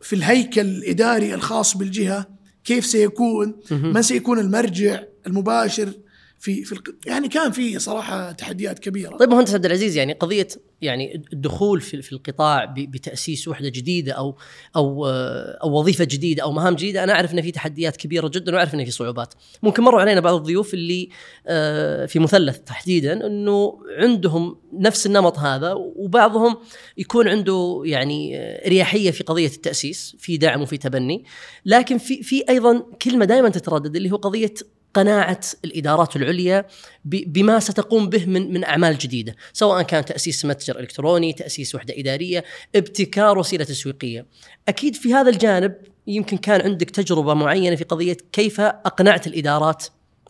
في 0.00 0.12
الهيكل 0.12 0.60
الإداري 0.60 1.34
الخاص 1.34 1.76
بالجهة 1.76 2.28
كيف 2.64 2.86
سيكون؟ 2.86 3.56
من 3.70 4.02
سيكون 4.02 4.38
المرجع 4.38 5.02
المباشر 5.26 5.92
في 6.38 6.64
في 6.64 6.80
يعني 7.06 7.28
كان 7.28 7.52
في 7.52 7.78
صراحة 7.78 8.32
تحديات 8.32 8.78
كبيرة. 8.78 9.16
طيب 9.16 9.30
مهندس 9.30 9.54
عبد 9.54 9.64
العزيز 9.64 9.96
يعني 9.96 10.12
قضية 10.12 10.48
يعني 10.82 11.22
الدخول 11.32 11.80
في 11.80 12.02
في 12.02 12.12
القطاع 12.12 12.74
بتأسيس 12.78 13.48
وحدة 13.48 13.68
جديدة 13.68 14.12
أو 14.12 14.36
أو 14.76 15.06
آه، 15.06 15.58
أو 15.62 15.78
وظيفة 15.78 16.04
جديدة 16.04 16.42
أو 16.42 16.52
مهام 16.52 16.74
جديدة 16.74 17.04
أنا 17.04 17.12
أعرف 17.12 17.32
إن 17.34 17.42
في 17.42 17.50
تحديات 17.50 17.96
كبيرة 17.96 18.28
جدا 18.28 18.54
وأعرف 18.54 18.74
إن 18.74 18.84
في 18.84 18.90
صعوبات. 18.90 19.34
ممكن 19.62 19.82
مروا 19.82 20.00
علينا 20.00 20.20
بعض 20.20 20.34
الضيوف 20.34 20.74
اللي 20.74 21.08
آه، 21.46 22.06
في 22.06 22.18
مثلث 22.18 22.58
تحديدا 22.58 23.26
إنه 23.26 23.78
عندهم 23.98 24.56
نفس 24.72 25.06
النمط 25.06 25.38
هذا 25.38 25.72
وبعضهم 25.76 26.56
يكون 26.98 27.28
عنده 27.28 27.82
يعني 27.84 28.38
آه، 28.38 28.66
إريحية 28.66 29.10
في 29.10 29.24
قضية 29.24 29.46
التأسيس 29.46 30.16
في 30.18 30.36
دعم 30.36 30.62
وفي 30.62 30.76
تبني. 30.76 31.24
لكن 31.64 31.98
في 31.98 32.22
في 32.22 32.48
أيضا 32.48 32.82
كلمة 33.02 33.24
دائما 33.24 33.48
تتردد 33.48 33.96
اللي 33.96 34.10
هو 34.10 34.16
قضية 34.16 34.54
قناعة 34.94 35.40
الإدارات 35.64 36.16
العليا 36.16 36.66
بما 37.04 37.60
ستقوم 37.60 38.08
به 38.08 38.26
من 38.26 38.52
من 38.52 38.64
أعمال 38.64 38.98
جديدة، 38.98 39.36
سواء 39.52 39.82
كان 39.82 40.04
تأسيس 40.04 40.44
متجر 40.44 40.78
إلكتروني، 40.80 41.32
تأسيس 41.32 41.74
وحدة 41.74 41.94
إدارية، 41.98 42.44
ابتكار 42.74 43.38
وسيلة 43.38 43.64
تسويقية. 43.64 44.26
أكيد 44.68 44.94
في 44.94 45.14
هذا 45.14 45.30
الجانب 45.30 45.74
يمكن 46.06 46.36
كان 46.36 46.60
عندك 46.60 46.90
تجربة 46.90 47.34
معينة 47.34 47.76
في 47.76 47.84
قضية 47.84 48.16
كيف 48.32 48.60
أقنعت 48.60 49.26
الإدارات 49.26 49.86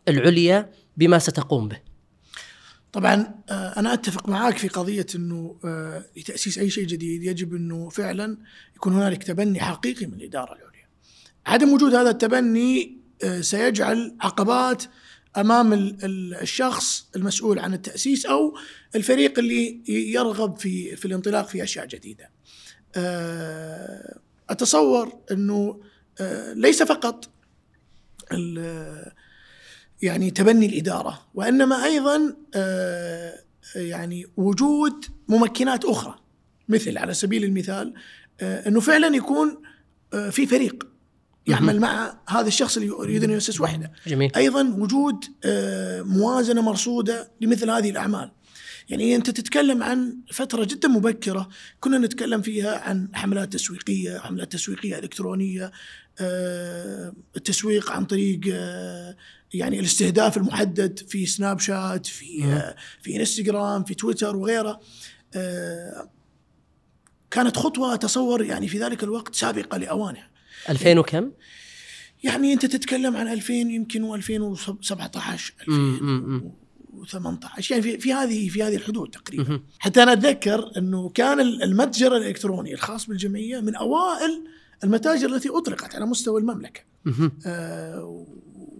العليا 0.09 0.71
بما 0.97 1.19
ستقوم 1.19 1.69
به. 1.69 1.81
طبعا 2.93 3.35
آه، 3.51 3.79
أنا 3.79 3.93
أتفق 3.93 4.29
معاك 4.29 4.59
في 4.59 4.69
قضية 4.69 5.07
إنه 5.15 5.57
آه، 5.65 6.05
لتأسيس 6.17 6.59
أي 6.59 6.71
شيء 6.71 6.87
جديد 6.87 7.23
يجب 7.23 7.55
إنه 7.55 7.89
فعلا 7.89 8.39
يكون 8.77 8.93
هنالك 8.93 9.23
تبني 9.23 9.61
حقيقي 9.61 10.07
من 10.07 10.15
الإدارة 10.15 10.53
العليا. 10.53 10.89
عدم 11.47 11.73
وجود 11.73 11.95
هذا 11.95 12.11
التبني 12.11 12.99
سيجعل 13.41 14.17
عقبات 14.21 14.83
أمام 15.37 15.73
ال- 15.73 16.05
ال- 16.05 16.35
الشخص 16.35 17.09
المسؤول 17.17 17.59
عن 17.59 17.75
التأسيس 17.75 18.27
أو 18.27 18.57
الفريق 18.95 19.39
اللي 19.39 19.81
يرغب 20.13 20.57
في 20.59 20.97
في 20.97 21.05
الانطلاق 21.05 21.49
في 21.49 21.63
أشياء 21.63 21.87
جديدة. 21.87 22.31
آه، 22.97 24.19
أتصور 24.51 25.13
أنه 25.31 25.81
آه، 26.21 26.53
ليس 26.53 26.83
فقط 26.83 27.31
يعني 30.03 30.31
تبني 30.31 30.67
الإدارة 30.67 31.27
وإنما 31.35 31.85
أيضا 31.85 32.37
آه، 32.55 33.35
يعني 33.77 34.27
وجود 34.37 35.05
ممكنات 35.29 35.85
أخرى 35.85 36.15
مثل 36.69 36.99
على 36.99 37.15
سبيل 37.15 37.45
المثال 37.45 37.95
آه، 38.41 38.69
أنه 38.69 38.81
فعلا 38.81 39.17
يكون 39.17 39.63
آه، 40.15 40.31
في 40.31 40.47
فريق 40.47 40.87
يعمل 41.49 41.81
مع 41.81 42.19
هذا 42.29 42.49
الشخص 42.49 42.77
اللي 42.77 42.89
يريد 42.89 43.25
ان 43.25 43.31
يؤسس 43.31 43.61
وحده. 43.61 43.93
جميل. 44.07 44.33
أيضا 44.37 44.75
وجود 44.79 45.25
آه، 45.45 46.03
موازنة 46.03 46.61
مرصودة 46.61 47.31
لمثل 47.41 47.71
هذه 47.71 47.91
الأعمال. 47.91 48.31
يعني 48.89 49.17
أنت 49.17 49.31
تتكلم 49.31 49.83
عن 49.83 50.19
فترة 50.33 50.65
جدا 50.65 50.89
مبكرة 50.89 51.49
كنا 51.81 51.99
نتكلم 51.99 52.43
فيها 52.43 52.79
عن 52.79 53.09
حملات 53.15 53.53
تسويقية 53.53 54.19
حملات 54.19 54.53
تسويقية 54.53 54.99
إلكترونية 54.99 55.73
آه، 56.21 57.13
التسويق 57.37 57.91
عن 57.93 58.05
طريق 58.05 58.41
آه، 58.53 59.17
يعني 59.55 59.81
الاستهداف 59.81 60.37
المحدد 60.37 60.99
في 61.09 61.27
سناب 61.27 61.61
شات 61.61 62.07
في 62.07 62.63
في 63.03 63.17
إنستغرام 63.17 63.85
في 63.85 63.95
تويتر 63.95 64.37
وغيره. 64.37 64.81
كانت 67.31 67.57
خطوة 67.57 67.95
اتصور 67.95 68.45
يعني 68.45 68.69
في 68.69 68.79
ذلك 68.79 69.03
الوقت 69.05 69.35
سابقة 69.35 69.79
لأوانها. 69.79 70.29
2000 70.71 70.99
وكم؟ 70.99 71.31
يعني 72.25 72.53
أنت 72.53 72.67
تتكلم 72.67 73.17
عن 73.17 73.29
2000 73.29 73.53
يمكن 73.53 74.21
و2017 74.23 74.27
2018 75.69 77.75
يعني 77.75 77.83
في, 77.83 77.99
في 77.99 78.13
هذه 78.13 78.49
في 78.49 78.63
هذه 78.63 78.77
الحدود 78.77 79.11
تقريبا. 79.11 79.61
حتى 79.79 80.03
أنا 80.03 80.13
أتذكر 80.13 80.71
أنه 80.77 81.09
كان 81.09 81.41
المتجر 81.41 82.17
الإلكتروني 82.17 82.75
الخاص 82.75 83.07
بالجمعية 83.07 83.61
من 83.61 83.75
أوائل 83.75 84.45
المتاجر 84.85 85.35
التي 85.35 85.49
أطلقت 85.49 85.95
على 85.95 86.07
مستوى 86.07 86.41
المملكة. 86.41 86.81
آه 87.47 88.27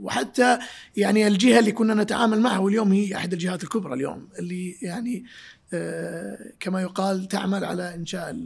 وحتى 0.01 0.59
يعني 0.97 1.27
الجهة 1.27 1.59
اللي 1.59 1.73
كنا 1.73 1.95
نتعامل 1.95 2.41
معها 2.41 2.59
واليوم 2.59 2.93
هي 2.93 3.17
أحد 3.17 3.33
الجهات 3.33 3.65
الكبرى 3.65 3.95
اليوم 3.95 4.29
اللي 4.39 4.77
يعني 4.83 5.25
آه 5.73 6.53
كما 6.61 6.83
يقال 6.83 7.29
تعمل 7.29 7.65
على 7.65 7.95
إنشاء 7.95 8.37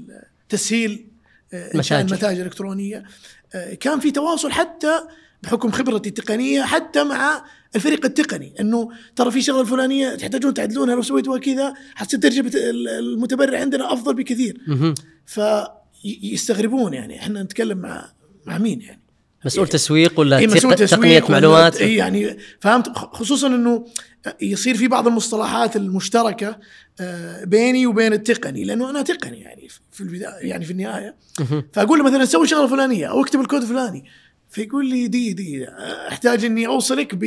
تسهيل 0.49 1.12
انشاء 1.55 1.99
متاجر. 1.99 2.01
المتاجر 2.15 2.41
الالكترونيه 2.41 3.05
آه 3.55 3.75
كان 3.75 4.01
في 4.01 4.11
تواصل 4.11 4.51
حتى 4.53 4.93
بحكم 5.43 5.71
خبرتي 5.71 6.09
التقنية 6.09 6.63
حتى 6.63 7.05
مع 7.05 7.45
الفريق 7.77 8.05
التقني 8.05 8.55
إنه 8.61 8.89
ترى 9.17 9.31
في 9.31 9.43
شغلة 9.43 9.65
فلانيه 9.65 10.15
تحتاجون 10.15 10.55
تعدلونها 10.55 10.95
لو 10.95 11.03
سويتوها 11.03 11.39
كذا 11.39 11.75
حتصير 11.95 12.21
تجربه 12.21 12.51
المتبرع 12.99 13.61
عندنا 13.61 13.93
أفضل 13.93 14.15
بكثير. 14.15 14.59
فيستغربون 16.03 16.95
يعني 16.95 17.19
إحنا 17.19 17.43
نتكلم 17.43 17.79
مع 17.79 18.13
مع 18.47 18.59
مين 18.59 18.81
يعني 18.81 19.03
مسؤول 19.45 19.69
تسويق 19.69 20.21
ولا 20.21 20.39
إيه 20.39 20.47
مسؤول 20.47 20.75
تسويق 20.75 20.91
تقنيه 21.01 21.23
ولا- 21.23 21.31
معلومات؟ 21.31 21.77
إيه 21.81 21.99
يعني 21.99 22.39
فهمت 22.61 22.89
خصوصا 22.99 23.47
إنه 23.47 23.87
يصير 24.43 24.77
في 24.77 24.89
بعض 24.89 25.07
المصطلحات 25.07 25.77
المشتركة 25.77 26.59
آه، 27.01 27.45
بيني 27.45 27.87
وبين 27.87 28.13
التقني 28.13 28.65
لأنه 28.65 28.91
أنا 28.91 29.03
تقني 29.03 29.41
يعني 29.41 29.69
في 29.93 30.01
البداية 30.01 30.29
يعني 30.49 30.65
في 30.65 30.71
النهاية. 30.71 31.17
فأقول 31.73 31.99
له 31.99 32.05
مثلا 32.05 32.25
سوي 32.25 32.47
شغلة 32.47 32.67
فلانية 32.67 33.07
أو 33.07 33.23
اكتب 33.23 33.41
الكود 33.41 33.63
الفلاني. 33.63 34.05
فيقول 34.51 34.87
لي 34.87 35.09
دي 35.09 35.33
دي 35.33 35.69
أحتاج 36.09 36.45
إني 36.45 36.67
أوصلك 36.67 37.15
ب 37.15 37.25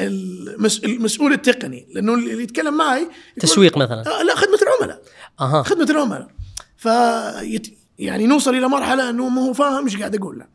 المس- 0.00 0.84
المسؤول 0.84 1.32
التقني 1.32 1.86
لأنه 1.94 2.14
اللي 2.14 2.42
يتكلم 2.42 2.76
معي 2.76 3.08
تسويق 3.40 3.78
مثلا. 3.78 4.20
آه 4.20 4.22
لا 4.22 4.34
خدمة 4.36 4.58
العملاء. 4.62 5.02
أها. 5.40 5.62
خدمة 5.62 5.90
العملاء. 5.90 6.28
ف 6.76 6.84
يعني 7.98 8.26
نوصل 8.26 8.54
إلى 8.54 8.68
مرحلة 8.68 9.10
إنه 9.10 9.28
ما 9.28 9.42
هو 9.42 9.52
فاهم 9.52 9.84
إيش 9.84 9.96
قاعد 9.96 10.14
أقول 10.16 10.38
له. 10.38 10.46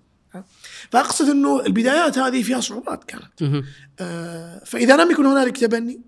فأقصد 0.92 1.30
إنه 1.30 1.66
البدايات 1.66 2.18
هذه 2.18 2.42
فيها 2.44 2.60
صعوبات 2.60 3.04
كانت. 3.04 3.64
آه، 4.00 4.62
فإذا 4.66 4.98
لم 4.98 5.12
يكن 5.12 5.26
هنالك 5.26 5.58
تبني 5.58 6.02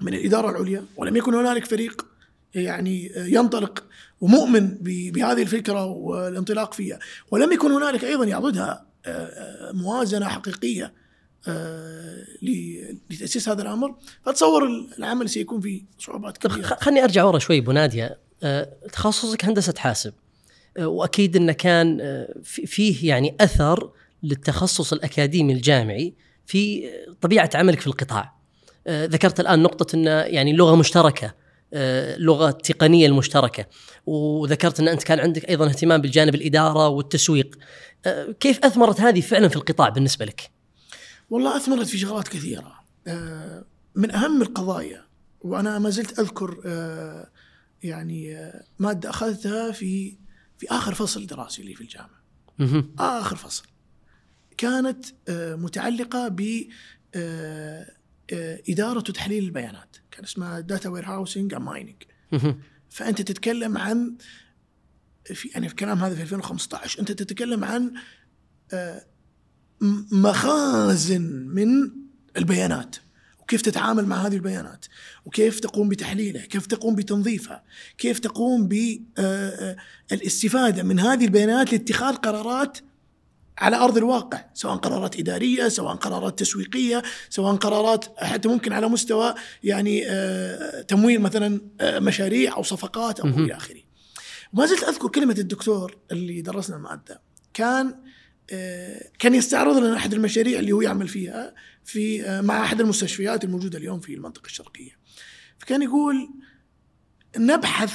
من 0.00 0.14
الإدارة 0.14 0.50
العليا 0.50 0.84
ولم 0.96 1.16
يكن 1.16 1.34
هنالك 1.34 1.64
فريق 1.64 2.06
يعني 2.54 3.12
ينطلق 3.16 3.84
ومؤمن 4.20 4.68
بهذه 5.12 5.42
الفكرة 5.42 5.84
والانطلاق 5.84 6.74
فيها 6.74 6.98
ولم 7.30 7.52
يكن 7.52 7.70
هنالك 7.70 8.04
أيضا 8.04 8.24
يعضدها 8.24 8.86
آه، 9.06 9.10
آه، 9.10 9.72
موازنة 9.72 10.28
حقيقية 10.28 10.92
آه، 11.48 12.24
لتأسيس 13.10 13.48
هذا 13.48 13.62
الأمر 13.62 13.94
فأتصور 14.26 14.66
العمل 14.98 15.28
سيكون 15.30 15.60
فيه 15.60 15.82
صعوبات 15.98 16.38
كبيرة. 16.38 16.66
خ- 16.66 16.80
خلني 16.82 17.04
أرجع 17.04 17.24
ورا 17.24 17.38
شوي 17.38 17.58
ابو 17.58 17.72
ناديه 17.72 18.18
آه، 18.42 18.68
تخصصك 18.92 19.44
هندسة 19.44 19.74
حاسب. 19.78 20.12
آه، 20.12 20.25
وأكيد 20.78 21.36
إنه 21.36 21.52
كان 21.52 21.98
آه، 22.00 22.34
في- 22.42 22.66
فيه 22.66 23.08
يعني 23.08 23.36
أثر 23.40 23.90
للتخصص 24.22 24.92
الأكاديمي 24.92 25.52
الجامعي 25.52 26.14
في 26.46 26.88
آه، 26.88 27.16
طبيعة 27.20 27.50
عملك 27.54 27.80
في 27.80 27.86
القطاع. 27.86 28.36
آه، 28.86 29.06
ذكرت 29.06 29.40
الآن 29.40 29.62
نقطة 29.62 29.96
انه 29.96 30.10
يعني 30.10 30.52
لغة 30.52 30.76
مشتركة 30.76 31.46
لغة 32.18 32.50
تقنية 32.50 33.06
المشتركة 33.06 33.66
وذكرت 34.06 34.80
إن 34.80 34.88
أنت 34.88 35.02
كان 35.02 35.20
عندك 35.20 35.48
أيضا 35.48 35.66
اهتمام 35.68 36.00
بالجانب 36.00 36.34
الإدارة 36.34 36.88
والتسويق. 36.88 37.58
كيف 38.40 38.64
أثمرت 38.64 39.00
هذه 39.00 39.20
فعلا 39.20 39.48
في 39.48 39.56
القطاع 39.56 39.88
بالنسبة 39.88 40.24
لك؟ 40.24 40.50
والله 41.30 41.56
أثمرت 41.56 41.86
في 41.86 41.98
شغلات 41.98 42.28
كثيرة 42.28 42.72
من 43.94 44.10
أهم 44.10 44.42
القضايا 44.42 45.04
وأنا 45.40 45.78
ما 45.78 45.90
زلت 45.90 46.18
أذكر 46.18 46.56
يعني 47.82 48.52
مادة 48.78 49.10
أخذتها 49.10 49.72
في 49.72 50.16
في 50.58 50.66
آخر 50.70 50.94
فصل 50.94 51.26
دراسي 51.26 51.62
لي 51.62 51.74
في 51.74 51.80
الجامعة. 51.80 52.22
آخر 52.98 53.36
فصل. 53.36 53.64
كانت 54.56 55.06
آه، 55.28 55.54
متعلقة 55.54 56.28
ب 56.28 56.68
آه، 57.14 57.92
آه، 58.32 58.62
إدارة 58.68 58.98
وتحليل 58.98 59.44
البيانات. 59.44 59.96
كان 60.10 60.24
اسمها 60.24 60.60
data 60.60 60.88
warehousing 60.88 61.54
mining. 61.54 62.02
فأنت 62.90 63.22
تتكلم 63.22 63.78
عن 63.78 64.16
في 65.24 65.48
يعني 65.48 65.68
في 65.68 65.74
الكلام 65.74 65.98
هذا 65.98 66.14
في 66.14 66.22
2015 66.22 67.00
أنت 67.00 67.12
تتكلم 67.12 67.64
عن 67.64 67.94
مخازن 70.12 71.22
من 71.46 71.90
البيانات. 72.36 72.96
وكيف 73.46 73.62
تتعامل 73.62 74.06
مع 74.06 74.26
هذه 74.26 74.34
البيانات 74.34 74.86
وكيف 75.24 75.60
تقوم 75.60 75.88
بتحليلها 75.88 76.46
كيف 76.46 76.66
تقوم 76.66 76.94
بتنظيفها 76.94 77.62
كيف 77.98 78.18
تقوم 78.18 78.68
بالاستفادة 80.10 80.82
من 80.82 81.00
هذه 81.00 81.24
البيانات 81.24 81.72
لاتخاذ 81.72 82.14
قرارات 82.14 82.78
على 83.58 83.76
أرض 83.76 83.96
الواقع 83.96 84.44
سواء 84.54 84.76
قرارات 84.76 85.18
إدارية 85.18 85.68
سواء 85.68 85.94
قرارات 85.94 86.38
تسويقية 86.38 87.02
سواء 87.30 87.56
قرارات 87.56 88.04
حتى 88.18 88.48
ممكن 88.48 88.72
على 88.72 88.88
مستوى 88.88 89.34
يعني 89.64 90.02
آه، 90.06 90.82
تمويل 90.82 91.20
مثلا 91.20 91.60
آه، 91.80 91.98
مشاريع 91.98 92.56
أو 92.56 92.62
صفقات 92.62 93.20
أو. 93.20 93.28
إلى 93.28 93.56
آخره 93.56 93.80
وما 94.52 94.66
زلت 94.66 94.82
أذكر 94.82 95.08
كلمة 95.08 95.36
الدكتور 95.38 95.96
اللي 96.12 96.40
درسنا 96.42 96.76
المادة 96.76 97.20
كان 97.54 97.94
آه، 98.50 99.10
كان 99.18 99.34
يستعرض 99.34 99.76
لنا 99.76 99.96
أحد 99.96 100.14
المشاريع 100.14 100.58
اللي 100.58 100.72
هو 100.72 100.80
يعمل 100.80 101.08
فيها 101.08 101.54
في 101.86 102.24
آه، 102.24 102.40
مع 102.40 102.64
أحد 102.64 102.80
المستشفيات 102.80 103.44
الموجودة 103.44 103.78
اليوم 103.78 104.00
في 104.00 104.14
المنطقة 104.14 104.46
الشرقية. 104.46 104.98
فكان 105.58 105.82
يقول 105.82 106.30
نبحث 107.36 107.94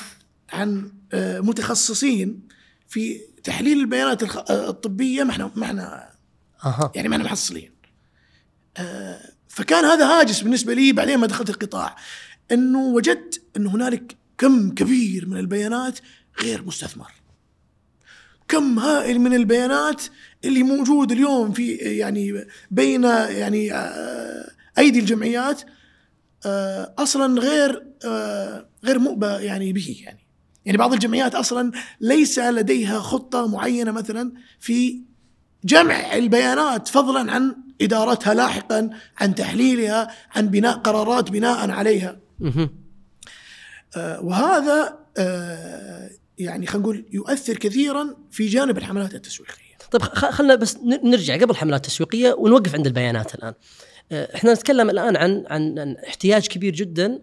عن 0.50 0.92
آه، 1.14 1.40
متخصصين 1.40 2.48
في 2.88 3.22
تحليل 3.44 3.80
البيانات 3.80 4.24
آه، 4.24 4.70
الطبية 4.70 5.24
ما 5.24 5.32
إحنا 5.32 5.52
ما 5.56 5.66
إحنا 5.66 6.12
يعني 6.96 7.08
ما 7.08 7.16
إحنا 7.16 7.26
محصلين. 7.26 7.72
فكان 9.48 9.86
هذا 9.86 10.06
هاجس 10.06 10.42
بالنسبة 10.42 10.74
لي 10.74 10.94
بعدين 10.94 11.18
ما 11.18 11.28
دخلت 11.28 11.50
القطاع 11.50 11.96
إنه 12.52 12.80
وجدت 12.80 13.42
انه 13.58 13.76
هنالك 13.76 14.18
كم 14.38 14.72
كبير 14.72 15.28
من 15.28 15.38
البيانات 15.38 16.00
غير 16.42 16.66
مستثمر. 16.66 17.12
كم 18.52 18.80
هائل 18.80 19.20
من 19.20 19.34
البيانات 19.34 20.02
اللي 20.46 20.64
موجود 20.64 21.12
اليوم 21.12 21.52
في 21.52 21.76
يعني 21.76 22.46
بين 22.72 23.04
يعني 23.04 23.74
آه، 23.74 24.52
أيدي 24.78 25.00
الجمعيات 25.00 25.62
آه، 26.46 26.94
أصلا 26.98 27.42
غير 27.42 27.86
آه، 28.06 28.66
غير 28.84 29.00
مؤبى 29.00 29.26
يعني 29.26 29.74
به 29.74 30.02
يعني. 30.06 30.20
يعني 30.66 30.78
بعض 30.78 30.94
الجمعيات 30.94 31.36
أصلا 31.36 31.72
ليس 32.02 32.40
لديها 32.40 33.00
خطة 33.00 33.48
معينة 33.48 33.92
مثلا 33.92 34.32
في 34.60 35.02
جمع 35.64 36.14
البيانات 36.14 36.88
فضلا 36.88 37.32
عن 37.32 37.56
إدارتها 37.82 38.34
لاحقا 38.34 38.90
عن 39.18 39.36
تحليلها 39.36 40.12
عن 40.36 40.48
بناء 40.48 40.78
قرارات 40.78 41.32
بناء 41.32 41.70
عليها. 41.70 42.20
وهذا 43.98 44.98
يعني 46.44 46.66
خلينا 46.68 46.84
نقول 46.88 47.06
يؤثر 47.12 47.58
كثيرا 47.58 48.16
في 48.32 48.48
جانب 48.48 48.78
الحملات 48.78 49.16
التسويقية 49.16 49.62
طيب 49.92 50.02
خ- 50.02 50.30
خلنا 50.30 50.56
بس 50.56 50.78
نرجع 51.04 51.36
قبل 51.36 51.50
الحملات 51.52 51.86
التسويقية 51.86 52.34
ونوقف 52.38 52.76
عند 52.76 52.88
البيانات 52.88 53.36
الآن. 53.36 53.54
آه، 54.12 54.36
إحنا 54.36 54.54
نتكلم 54.54 54.90
الآن 54.90 55.16
عن 55.18 55.44
عن 55.50 55.80
عن 55.80 55.96
احتياج 56.08 56.48
كبير 56.48 56.74
جدا 56.74 57.20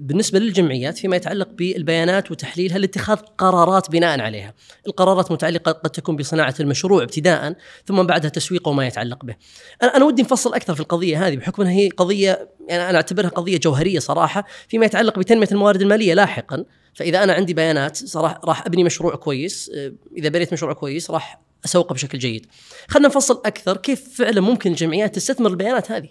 بالنسبة 0.00 0.38
للجمعيات 0.38 0.98
فيما 0.98 1.16
يتعلق 1.16 1.48
بالبيانات 1.52 2.30
وتحليلها 2.30 2.78
لاتخاذ 2.78 3.16
قرارات 3.38 3.90
بناء 3.90 4.20
عليها. 4.20 4.54
القرارات 4.86 5.32
متعلقة 5.32 5.72
قد 5.72 5.90
تكون 5.90 6.16
بصناعة 6.16 6.54
المشروع 6.60 7.02
ابتداء 7.02 7.56
ثم 7.86 8.02
بعدها 8.02 8.30
تسويقه 8.30 8.68
وما 8.68 8.86
يتعلق 8.86 9.24
به. 9.24 9.34
أنا 9.82 9.96
أنا 9.96 10.04
ودي 10.04 10.22
نفصل 10.22 10.54
أكثر 10.54 10.74
في 10.74 10.80
القضية 10.80 11.26
هذه 11.26 11.36
بحكم 11.36 11.62
أنها 11.62 11.72
هي 11.72 11.88
قضيه 11.88 12.48
يعني 12.68 12.90
أنا 12.90 12.96
أعتبرها 12.96 13.28
قضية 13.28 13.58
جوهرية 13.58 13.98
صراحة 13.98 14.44
فيما 14.68 14.86
يتعلق 14.86 15.18
بتنمية 15.18 15.48
الموارد 15.52 15.82
المالية 15.82 16.14
لاحقا. 16.14 16.64
فإذا 16.94 17.22
أنا 17.22 17.32
عندي 17.32 17.54
بيانات 17.54 17.96
صراحة 17.96 18.40
راح 18.44 18.66
أبني 18.66 18.84
مشروع 18.84 19.16
كويس 19.16 19.70
آه، 19.74 19.92
إذا 20.16 20.28
بنيت 20.28 20.52
مشروع 20.52 20.72
كويس 20.72 21.10
راح 21.10 21.40
أسوقه 21.64 21.92
بشكل 21.92 22.18
جيد. 22.18 22.46
خلينا 22.88 23.08
نفصل 23.08 23.42
أكثر 23.44 23.76
كيف 23.76 24.14
فعلا 24.18 24.40
ممكن 24.40 24.70
الجمعيات 24.70 25.14
تستثمر 25.14 25.50
البيانات 25.50 25.92
هذه. 25.92 26.08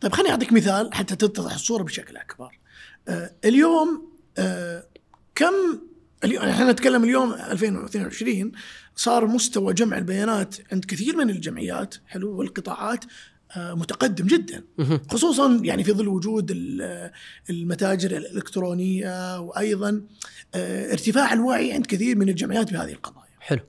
طيب 0.00 0.12
خليني 0.12 0.30
أعطيك 0.30 0.52
مثال 0.52 0.94
حتى 0.94 1.16
تتضح 1.16 1.54
الصورة 1.54 1.82
بشكل 1.82 2.16
أكبر. 2.16 2.58
آه، 3.08 3.30
اليوم 3.44 4.12
آه، 4.38 4.84
كم 5.34 5.54
اليوم 6.24 6.44
إحنا 6.44 6.72
نتكلم 6.72 7.04
اليوم 7.04 7.32
2022 7.32 8.52
صار 8.96 9.26
مستوى 9.26 9.74
جمع 9.74 9.98
البيانات 9.98 10.56
عند 10.72 10.84
كثير 10.84 11.16
من 11.16 11.30
الجمعيات 11.30 11.94
حلو 12.06 12.38
والقطاعات 12.38 13.04
متقدم 13.56 14.26
جدا. 14.26 14.64
خصوصا 15.10 15.60
يعني 15.64 15.84
في 15.84 15.92
ظل 15.92 16.08
وجود 16.08 16.50
ال- 16.50 17.10
المتاجر 17.50 18.16
الإلكترونية 18.16 19.40
وأيضا 19.40 20.02
آه، 20.54 20.92
ارتفاع 20.92 21.32
الوعي 21.32 21.72
عند 21.72 21.86
كثير 21.86 22.16
من 22.16 22.28
الجمعيات 22.28 22.72
بهذه 22.72 22.92
القضايا. 22.92 23.32
حلو. 23.40 23.60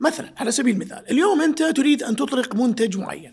مثلا 0.00 0.34
على 0.36 0.50
سبيل 0.52 0.74
المثال 0.74 1.10
اليوم 1.10 1.42
أنت 1.42 1.62
تريد 1.62 2.02
أن 2.02 2.16
تطلق 2.16 2.54
منتج 2.54 2.96
معين 2.98 3.32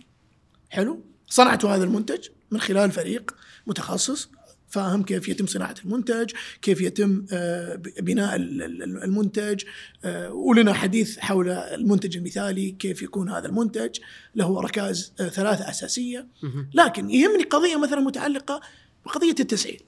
حلو 0.70 1.04
صنعت 1.28 1.66
هذا 1.66 1.84
المنتج 1.84 2.28
من 2.52 2.60
خلال 2.62 2.92
فريق 2.92 3.36
متخصص 3.68 4.30
فاهم 4.70 5.04
كيف 5.04 5.30
يتم 5.30 5.46
صناعة 5.46 5.76
المنتج 5.86 6.32
كيف 6.62 6.82
يتم 6.82 7.26
آه، 7.32 7.76
بناء 8.00 8.36
ال- 8.36 8.64
ال- 8.64 9.04
المنتج 9.04 9.64
آه، 10.06 10.34
ولنا 10.34 10.74
حديث 10.74 11.20
حول 11.20 11.50
المنتج 11.50 12.18
المثالي 12.18 12.72
كيف 12.72 13.02
يكون 13.02 13.30
هذا 13.30 13.48
المنتج. 13.48 14.00
له 14.36 14.62
ركائز 14.62 15.14
آه، 15.20 15.28
ثلاثة 15.30 15.70
أساسية. 15.70 16.28
مهم. 16.44 16.70
لكن 16.74 17.10
يهمني 17.10 17.44
قضية 17.44 17.76
مثلا 17.80 18.00
متعلقة 18.00 18.62
بقضية 19.06 19.36
التسعير. 19.40 19.82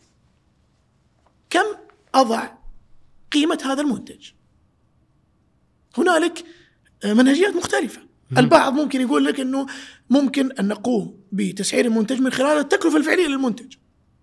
كم 1.49 1.65
أضع 2.15 2.51
قيمة 3.31 3.59
هذا 3.65 3.81
المنتج؟ 3.81 4.29
هنالك 5.97 6.43
منهجيات 7.05 7.55
مختلفة. 7.55 8.01
البعض 8.37 8.73
ممكن 8.73 9.01
يقول 9.01 9.25
لك 9.25 9.39
أنه 9.39 9.65
ممكن 10.09 10.51
أن 10.51 10.67
نقوم 10.67 11.19
بتسعير 11.31 11.85
المنتج 11.85 12.19
من 12.21 12.31
خلال 12.31 12.57
التكلفة 12.57 12.97
الفعلية 12.97 13.27
للمنتج. 13.27 13.73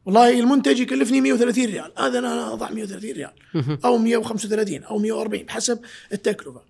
والله 0.07 0.40
المنتج 0.40 0.81
يكلفني 0.81 1.21
130 1.21 1.64
ريال 1.64 1.92
هذا 1.99 2.19
أنا 2.19 2.53
أضع 2.53 2.71
130 2.71 3.11
ريال. 3.11 3.31
أو 3.85 3.99
135 3.99 4.85
أو 4.85 4.99
140 4.99 5.45
بحسب 5.45 5.81
التكلفة 6.12 6.62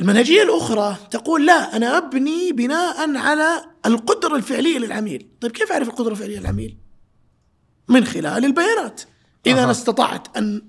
المنهجية 0.00 0.42
الأخرى 0.42 0.96
تقول 1.10 1.46
لا 1.46 1.76
أنا 1.76 1.98
أبني 1.98 2.52
بناء 2.52 3.16
على 3.16 3.64
القدرة 3.86 4.36
الفعلية 4.36 4.78
للعميل 4.78 5.28
طيب 5.40 5.52
كيف 5.52 5.72
أعرف 5.72 5.88
القدرة 5.88 6.12
الفعلية 6.12 6.38
للعميل؟ 6.38 6.76
من 7.88 8.04
خلال 8.04 8.44
البيانات 8.44 9.02
إذا 9.46 9.58
أها. 9.58 9.64
أنا 9.64 9.70
استطعت 9.70 10.36
أن 10.36 10.62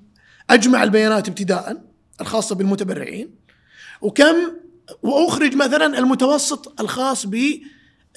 أجمع 0.49 0.83
البيانات 0.83 1.27
ابتداء 1.27 1.83
الخاصة 2.21 2.55
بالمتبرعين 2.55 3.35
وكم 4.01 4.35
وأخرج 5.03 5.55
مثلا 5.55 5.99
المتوسط 5.99 6.81
الخاص 6.81 7.25
ب 7.25 7.59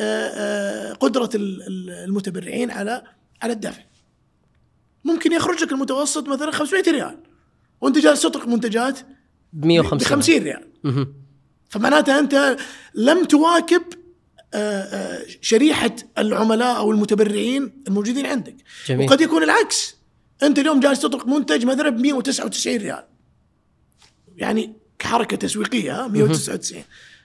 آه، 0.00 0.92
آه، 0.92 0.92
ال- 1.34 1.90
المتبرعين 1.90 2.70
على 2.70 3.02
على 3.42 3.52
الدفع. 3.52 3.82
ممكن 5.04 5.32
يخرج 5.32 5.62
لك 5.62 5.72
المتوسط 5.72 6.28
مثلا 6.28 6.50
500 6.50 6.82
ريال 6.88 7.18
وأنت 7.80 7.98
جالس 7.98 8.22
تطلق 8.22 8.46
منتجات 8.48 9.00
ب 9.00 9.04
ب 9.52 9.66
150 9.66 10.08
50 10.08 10.42
ريال. 10.42 10.64
فمعناتها 11.70 12.18
أنت 12.18 12.56
لم 12.94 13.24
تواكب 13.24 13.82
آه، 14.54 15.22
شريحة 15.40 15.96
العملاء 16.18 16.76
أو 16.76 16.90
المتبرعين 16.92 17.82
الموجودين 17.88 18.26
عندك. 18.26 18.56
جميل. 18.86 19.06
وقد 19.08 19.20
يكون 19.20 19.42
العكس. 19.42 19.96
أنت 20.42 20.58
اليوم 20.58 20.80
جالس 20.80 21.00
تطلق 21.00 21.26
منتج 21.26 21.64
مثلا 21.66 21.88
ب 21.90 22.00
199 22.00 22.76
ريال. 22.76 23.04
يعني 24.36 24.72
كحركة 24.98 25.36
تسويقية 25.36 26.04
ها 26.04 26.08
199 26.08 26.82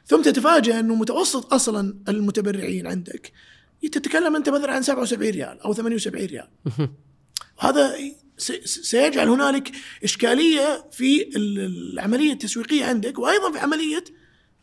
ثم 0.08 0.22
تتفاجأ 0.22 0.80
أنه 0.80 0.96
متوسط 0.96 1.54
أصلا 1.54 1.98
المتبرعين 2.10 2.88
عندك. 2.88 3.32
تتكلم 3.92 4.36
أنت 4.36 4.50
مثلا 4.50 4.72
عن 4.72 4.82
77 4.82 5.30
ريال 5.32 5.60
أو 5.62 5.74
78 5.74 6.26
ريال. 6.26 6.48
س- 8.38 8.52
سيجعل 8.90 9.30
هنالك 9.30 9.72
إشكالية 10.04 10.86
في 10.92 11.22
ال- 11.36 11.60
العملية 11.94 12.34
التسويقية 12.34 12.86
عندك 12.86 13.20
وأيضا 13.20 13.52
في 13.52 13.60
عملية 13.60 14.04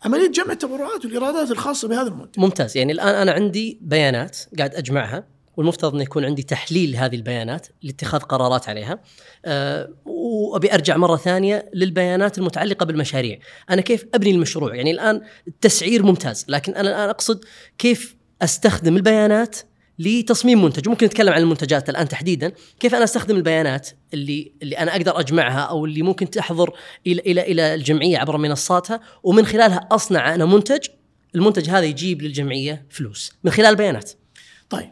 عملية 0.05 0.27
جمع 0.29 0.53
التبرعات 0.53 1.05
والإيرادات 1.05 1.51
الخاصة 1.51 1.89
بهذا 1.89 2.09
المنتج. 2.09 2.41
ممتاز. 2.41 2.77
يعني 2.77 2.93
الآن 2.93 3.15
أنا 3.15 3.33
عندي 3.33 3.79
بيانات 3.83 4.39
قاعد 4.59 4.75
أجمعها. 4.75 5.34
والمفترض 5.57 5.95
إنه 5.95 6.03
يكون 6.03 6.25
عندي 6.25 6.43
تحليل 6.43 6.93
لهذه 6.93 7.15
البيانات 7.15 7.67
لاتخاذ 7.83 8.21
قرارات 8.21 8.69
عليها. 8.69 8.99
أه 9.45 9.89
وأبي 10.05 10.75
أرجع 10.75 10.97
مرة 10.97 11.17
ثانية 11.17 11.71
للبيانات 11.75 12.39
المتعلقة 12.39 12.87
بالمشاريع. 12.87 13.39
أنا 13.71 13.81
كيف 13.81 14.07
أبني 14.15 14.31
المشروع؟ 14.31 14.75
يعني 14.75 14.91
الآن 14.91 15.21
التسعير 15.49 16.03
ممتاز 16.03 16.45
لكن 16.49 16.75
أنا 16.75 16.89
الآن 16.89 17.09
أقصد 17.09 17.45
كيف 17.79 18.17
أستخدم 18.43 18.97
البيانات 18.97 19.57
لتصميم 19.99 20.65
منتج. 20.65 20.89
ممكن 20.89 21.07
نتكلم 21.07 21.33
عن 21.33 21.43
المنتجات 21.43 21.89
الآن 21.89 22.09
تحديدا. 22.09 22.53
كيف 22.81 22.95
أنا 22.95 23.05
أستخدم 23.05 23.37
البيانات 23.37 23.89
اللي 24.15 24.53
اللي 24.63 24.79
أنا 24.79 24.97
أقدر 24.97 25.21
أجمعها 25.21 25.61
أو 25.61 25.85
اللي 25.85 26.03
ممكن 26.03 26.31
تحضر 26.31 26.77
إلى 27.07 27.21
إلى 27.21 27.43
إلى 27.43 27.75
الجمعية 27.75 28.19
عبر 28.19 28.37
منصاتها 28.37 29.01
ومن 29.23 29.47
خلالها 29.47 29.89
أصنع 29.93 30.35
أنا 30.35 30.45
منتج. 30.45 30.87
المنتج 31.35 31.71
هذا 31.71 31.85
يجيب 31.85 32.23
للجمعية 32.23 32.87
فلوس 32.91 33.33
من 33.45 33.51
خلال 33.51 33.67
البيانات. 33.67 34.11
طيب. 34.71 34.91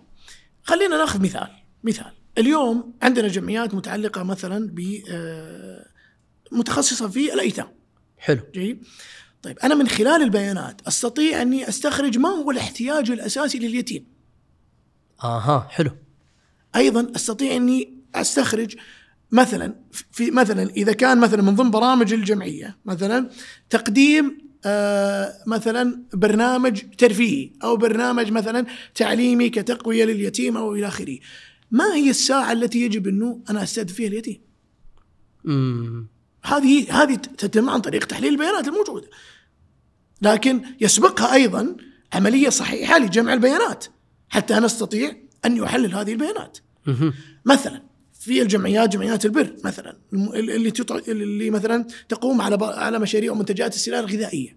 خلينا 0.62 0.96
ناخذ 0.96 1.22
مثال. 1.22 1.48
مثال. 1.85 2.12
اليوم 2.38 2.94
عندنا 3.03 3.29
جمعيات 3.29 3.75
متعلقة 3.75 4.22
مثلا 4.22 4.68
ب 4.72 5.03
آه، 5.11 5.87
متخصصة 6.53 7.09
في 7.09 7.35
الأيتام. 7.35 7.68
حلو. 8.18 8.40
جيد. 8.55 8.85
طيب 9.42 9.59
أنا 9.59 9.75
من 9.75 9.88
خلال 9.88 10.22
البيانات 10.22 10.81
أستطيع 10.88 11.42
أني 11.42 11.68
أستخرج 11.68 12.18
ما 12.18 12.29
هو 12.29 12.51
الاحتياج 12.51 13.11
الأساسي 13.11 13.59
لليتيم. 13.59 14.07
آها 15.25 15.66
حلو. 15.70 15.90
أيضا 16.77 17.12
أستطيع 17.16 17.57
أني 17.57 17.98
أستخرج 18.14 18.77
مثلا 19.33 19.75
في 20.12 20.31
مثلا 20.31 20.70
إذا 20.70 20.92
كان 20.92 21.20
مثلا 21.20 21.42
من 21.42 21.55
ضمن 21.55 21.70
برامج 21.70 22.12
الجمعية 22.12 22.79
مثلا 22.85 23.31
تقديم 23.70 24.52
آه 24.64 25.35
مثلا 25.46 26.03
برنامج 26.12 26.83
ترفيهي 26.98 27.51
أو 27.64 27.77
برنامج 27.77 28.33
مثلا 28.33 28.66
تعليمي 28.94 29.48
كتقوية 29.48 30.05
لليتيم 30.05 30.57
أو 30.57 30.75
إلى 30.75 30.88
آخره. 30.88 31.18
ما 31.70 31.94
هي 31.94 32.11
الساعة 32.11 32.53
التي 32.53 32.83
يجب 32.83 33.09
أنه 33.09 33.40
أنا 33.51 33.62
أستهدف 33.62 33.92
فيها 33.92 34.09
اليتيم؟ 34.09 34.40
امم 35.46 36.07
هذه 36.44 37.03
هذه 37.03 37.14
تتم 37.14 37.70
عن 37.70 37.81
طريق 37.81 38.05
تحليل 38.05 38.33
البيانات 38.33 38.68
الموجودة. 38.68 39.09
لكن 40.22 40.62
يسبقها 40.81 41.35
أيضا 41.35 41.77
عملية 42.12 42.48
صحيحة 42.48 42.98
لجمع 42.98 43.33
البيانات 43.33 43.85
حتى 44.29 44.55
نستطيع 44.55 45.16
أن 45.44 45.57
يحلل 45.57 45.94
هذه 45.94 46.12
البيانات. 46.12 46.59
مثلا 47.44 47.83
في 48.25 48.43
الجمعيات 48.43 48.89
جمعيات 48.93 49.25
البر 49.25 49.53
مثلا 49.65 49.97
اللي 50.35 50.71
تطع... 50.71 50.99
اللي 51.09 51.51
مثلا 51.51 51.87
تقوم 52.09 52.41
على 52.43 52.57
ب- 52.57 52.63
على 52.65 52.99
مشاريع 52.99 53.33
ومنتجات 53.33 53.75
السلال 53.75 54.05
الغذائية. 54.05 54.57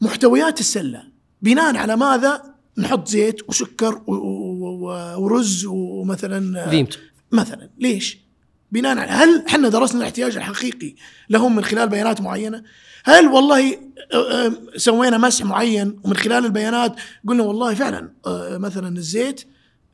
محتويات 0.00 0.60
السلة 0.60 1.02
بناء 1.42 1.76
على 1.76 1.96
ماذا 1.96 2.42
نحط 2.78 3.08
زيت 3.08 3.48
وسكر 3.48 4.02
و- 4.06 4.14
و- 4.14 5.20
ورز 5.24 5.64
ومثلا 5.66 6.70
فيمتو 6.70 6.98
مثلا 7.32 7.70
ليش؟ 7.78 8.18
بناء 8.72 8.98
على 8.98 9.10
هل 9.10 9.44
إحنا 9.48 9.68
درسنا 9.68 9.98
الاحتياج 10.00 10.36
الحقيقي 10.36 10.94
لهم 11.30 11.56
من 11.56 11.64
خلال 11.64 11.88
بيانات 11.88 12.20
معينة؟ 12.20 12.62
هل 13.04 13.26
والله 13.26 13.78
سوينا 14.76 15.18
مسح 15.18 15.44
معين 15.44 16.00
ومن 16.04 16.16
خلال 16.16 16.44
البيانات 16.44 16.96
قلنا 17.28 17.42
والله 17.42 17.74
فعلا 17.74 18.10
مثلا 18.58 18.96
الزيت 18.96 19.44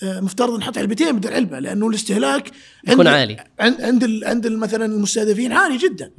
مفترض 0.02 0.58
نحط 0.58 0.78
علبتين 0.78 1.16
بدل 1.16 1.32
علبة 1.32 1.58
لأنه 1.58 1.88
الاستهلاك 1.88 2.50
يكون 2.88 3.06
عند- 3.06 3.16
عالي. 3.16 3.44
عند 3.60 3.80
عند 3.82 4.04
ال- 4.04 4.24
عند 4.24 4.46
ال- 4.46 4.58
مثلا 4.58 4.84
المستهدفين 4.84 5.52
عالي 5.52 5.76
جدا. 5.76 6.10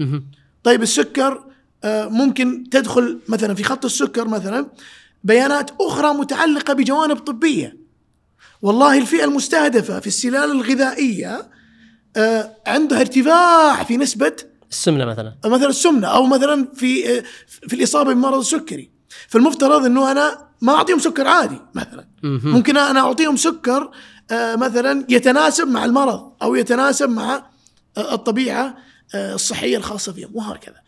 طيب 0.63 0.81
السكر 0.81 1.43
آه، 1.83 2.07
ممكن 2.07 2.69
تدخل 2.71 3.19
مثلا 3.27 3.53
في 3.55 3.63
خط 3.63 3.85
السكر 3.85 4.27
مثلا 4.27 4.67
بيانات 5.23 5.71
أخرى 5.81 6.13
متعلقة 6.13 6.73
بجوانب 6.73 7.17
طبية. 7.17 7.77
والله 8.61 8.97
الفئة 8.97 9.23
المستهدفة 9.23 9.99
في 9.99 10.07
السلال 10.07 10.51
الغذائية 10.51 11.49
آه، 12.17 12.55
عندها 12.67 12.99
ارتفاع 13.01 13.83
في 13.83 13.97
نسبة 13.97 14.35
السمنة 14.71 15.05
مثلا 15.05 15.35
مثلا 15.45 15.69
السمنة 15.69 16.07
أو 16.07 16.25
مثلا 16.25 16.67
في 16.75 17.17
آه، 17.17 17.23
في 17.67 17.75
الإصابة 17.75 18.13
بمرض 18.13 18.39
السكري. 18.39 18.89
فالمفترض 19.27 19.85
إنه 19.85 20.11
أنا 20.11 20.45
ما 20.61 20.73
أعطيهم 20.73 20.99
سكر 20.99 21.27
عادي 21.27 21.61
مثلا. 21.75 22.07
ممكن 22.23 22.77
أنا 22.77 22.99
أعطيهم 22.99 23.37
سكر 23.37 23.91
آه، 24.31 24.55
مثلا 24.55 25.05
يتناسب 25.09 25.67
مع 25.67 25.85
المرض 25.85 26.31
أو 26.41 26.55
يتناسب 26.55 27.09
مع 27.09 27.45
آه، 27.97 28.13
الطبيعة 28.13 28.77
آه، 29.15 29.35
الصحية 29.35 29.77
الخاصة 29.77 30.13
فيهم 30.13 30.29
وهكذا. 30.33 30.81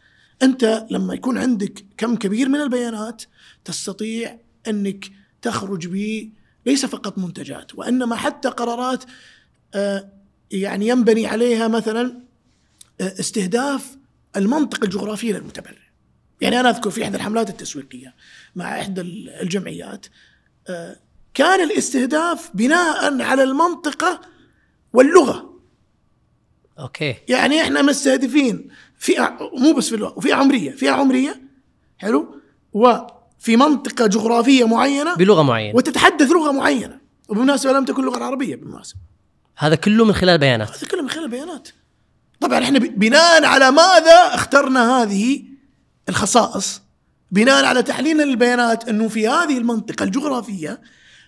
أنت 0.43 0.85
لما 0.91 1.13
يكون 1.13 1.37
عندك 1.37 1.85
كم 1.97 2.15
كبير 2.15 2.49
من 2.49 2.61
البيانات 2.61 3.23
تستطيع 3.65 4.39
أنك 4.67 5.11
تخرج 5.41 5.87
ب 5.87 6.29
ليس 6.65 6.85
فقط 6.85 7.17
منتجات 7.17 7.75
وإنما 7.75 8.15
حتى 8.15 8.49
قرارات 8.49 9.03
يعني 10.51 10.87
ينبني 10.87 11.27
عليها 11.27 11.67
مثلا 11.67 12.21
استهداف 13.01 13.97
المنطقة 14.35 14.85
الجغرافية 14.85 15.33
للمتبرع. 15.33 15.86
يعني 16.41 16.59
أنا 16.59 16.69
أذكر 16.69 16.89
في 16.89 17.03
إحدى 17.03 17.17
الحملات 17.17 17.49
التسويقية 17.49 18.13
مع 18.55 18.81
إحدى 18.81 19.01
الجمعيات 19.41 20.05
آه، 20.69 20.95
كان 21.33 21.63
الاستهداف 21.63 22.49
بناء 22.53 23.21
على 23.21 23.43
المنطقة 23.43 24.21
واللغة. 24.93 25.53
أوكي. 26.79 27.15
يعني 27.27 27.61
إحنا 27.61 27.81
مستهدفين 27.81 28.69
فئة 28.97 29.37
مو 29.53 29.73
بس 29.73 29.89
في 29.89 29.95
اللغة 29.95 30.17
وفئه 30.17 30.33
عمرية 30.33 30.71
فئة 30.71 30.91
عمرية 30.91 31.41
حلو 31.97 32.35
وفي 32.73 33.55
منطقة 33.55 34.07
جغرافية 34.07 34.67
معينة 34.67 35.15
بلغة 35.15 35.41
معينة. 35.41 35.75
وتتحدث 35.75 36.31
لغة 36.31 36.51
معينة. 36.51 36.99
وبالمناسبة 37.29 37.71
لم 37.71 37.85
تكن 37.85 38.05
لغة 38.05 38.23
عربية 38.23 38.55
بالمناسبة. 38.55 38.99
هذا 39.57 39.75
كله 39.75 40.05
من 40.05 40.13
خلال 40.13 40.37
بيانات. 40.37 40.77
هذا 40.77 40.87
كله 40.87 41.01
من 41.01 41.09
خلال 41.09 41.23
البيانات 41.23 41.69
طبعا 42.39 42.63
إحنا 42.63 42.79
بناء 42.79 43.45
على 43.45 43.71
ماذا 43.71 44.35
اخترنا 44.35 45.01
هذه 45.01 45.43
الخصائص 46.09 46.81
بناء 47.31 47.65
على 47.65 47.83
تحليلنا 47.83 48.23
للبيانات 48.23 48.89
إنه 48.89 49.07
في 49.07 49.27
هذه 49.27 49.57
المنطقة 49.57 50.03
الجغرافية 50.03 50.81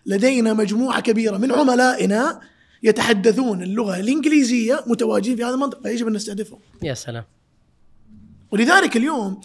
لدينا 0.05 0.53
مجموعة 0.53 0.99
كبيرة 0.99 1.37
من 1.37 1.51
عملائنا 1.51 2.41
يتحدثون 2.83 3.63
اللغة 3.63 3.99
الإنجليزية 3.99 4.83
متواجدين 4.87 5.35
في 5.35 5.43
هذه 5.43 5.53
المنطقة 5.53 5.81
فيجب 5.81 6.07
أن 6.07 6.13
نستهدفهم. 6.13 6.59
يا 6.83 6.93
سلام. 6.93 7.23
ولذلك 8.51 8.97
اليوم 8.97 9.41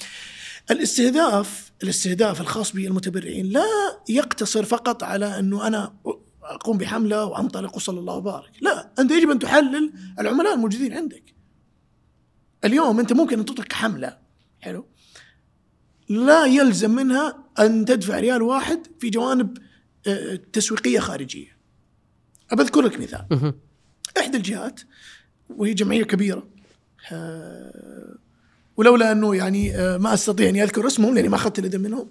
الاستهداف 0.70 1.72
الاستهداف 1.82 2.40
الخاص 2.40 2.72
بالمتبرعين 2.72 3.46
لا 3.46 3.66
يقتصر 4.08 4.64
فقط 4.64 5.02
على 5.02 5.38
إنه 5.38 5.66
أنا 5.66 5.94
أقوم 6.42 6.78
بحملة 6.78 7.24
وأنطلق 7.24 7.76
وصلى 7.76 8.00
الله 8.00 8.14
وبارك، 8.14 8.50
لا 8.60 8.90
أنت 8.98 9.10
يجب 9.10 9.30
أن 9.30 9.38
تحلل 9.38 9.92
العملاء 10.18 10.54
الموجودين 10.54 10.92
عندك. 10.92 11.34
اليوم 12.64 13.00
أنت 13.00 13.12
ممكن 13.12 13.38
أن 13.38 13.44
تطلق 13.44 13.72
حملة 13.72 14.18
حلو؟ 14.60 14.86
لا 16.08 16.46
يلزم 16.46 16.90
منها 16.90 17.44
أن 17.58 17.84
تدفع 17.84 18.20
ريال 18.20 18.42
واحد 18.42 18.86
في 18.98 19.10
جوانب 19.10 19.58
آه، 20.06 20.40
تسويقية 20.52 20.98
خارجية. 20.98 21.56
أبذكر 22.50 22.80
لك 22.80 23.00
مثال. 23.00 23.54
إحدى 24.18 24.36
الجهات 24.36 24.80
وهي 25.48 25.74
جمعية 25.74 26.04
كبيرة 26.04 26.48
آه، 27.12 28.16
ولولا 28.76 29.12
أنه 29.12 29.36
يعني 29.36 29.76
آه، 29.76 29.96
ما 29.96 30.14
أستطيع 30.14 30.48
أني 30.48 30.62
أذكر 30.62 30.86
اسمهم 30.86 31.14
لأني 31.14 31.28
ما 31.28 31.36
أخذت 31.36 31.58
اليد 31.58 31.76
منهم 31.76 32.08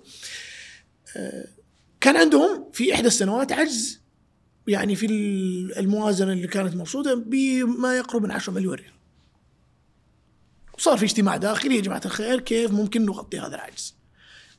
كان 2.02 2.16
عندهم 2.16 2.70
في 2.74 2.94
إحدى 2.94 3.08
السنوات 3.08 3.52
عجز 3.52 4.02
يعني 4.68 4.96
في 4.96 5.06
الموازنة 5.78 6.34
اللي 6.34 6.48
كانت 6.48 6.76
مرصوده 6.76 7.16
بما 7.16 7.98
يقرب 7.98 8.24
من 8.24 8.32
10 8.32 8.54
مليون 8.54 8.76
ريال 8.76 8.93
وصار 10.78 10.98
في 10.98 11.06
اجتماع 11.06 11.38
داخلي 11.38 11.76
يا 11.76 11.82
جماعة 11.82 12.02
الخير 12.06 12.40
كيف 12.40 12.72
ممكن 12.72 13.06
نغطي 13.06 13.40
هذا 13.40 13.56
العجز؟ 13.56 13.96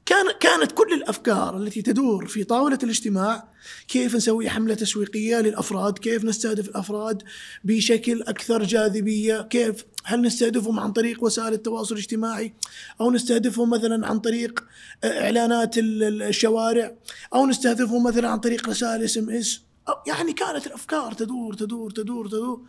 كان 0.07 0.27
كانت 0.41 0.73
كل 0.73 0.93
الأفكار 0.93 1.57
التي 1.57 1.83
تدور 1.83 2.27
في 2.27 2.45
طاولة 2.45 2.79
الاجتماع 2.83 3.49
كيف 3.89 4.17
نسوي 4.17 4.51
حملة 4.51 4.75
تسويقية 4.75 5.41
للأفراد، 5.41 5.99
كيف 5.99 6.25
نستهدف 6.25 6.69
الأفراد 6.69 7.23
بشكل 7.65 8.23
أكثر 8.23 8.63
جاذبية، 8.63 9.43
كيف 9.43 9.85
هل 10.05 10.23
نستهدفهم 10.23 10.81
عن 10.81 10.93
طريق 10.93 11.25
وسائل 11.25 11.53
التواصل 11.53 11.95
الاجتماعي 11.95 12.55
أو 13.01 13.11
نستهدفهم 13.11 13.71
مثلا 13.71 14.07
عن 14.07 14.19
طريق 14.21 14.65
إعلانات 15.05 15.75
الشوارع 15.79 16.97
أو 17.35 17.47
نستهدفهم 17.47 18.05
مثلا 18.05 18.29
عن 18.29 18.39
طريق 18.39 18.69
رسائل 18.69 19.03
SMS 19.03 19.61
يعني 20.07 20.33
كانت 20.33 20.67
الأفكار 20.67 21.13
تدور 21.13 21.55
تدور 21.55 21.91
تدور 21.91 22.29
تدور. 22.29 22.63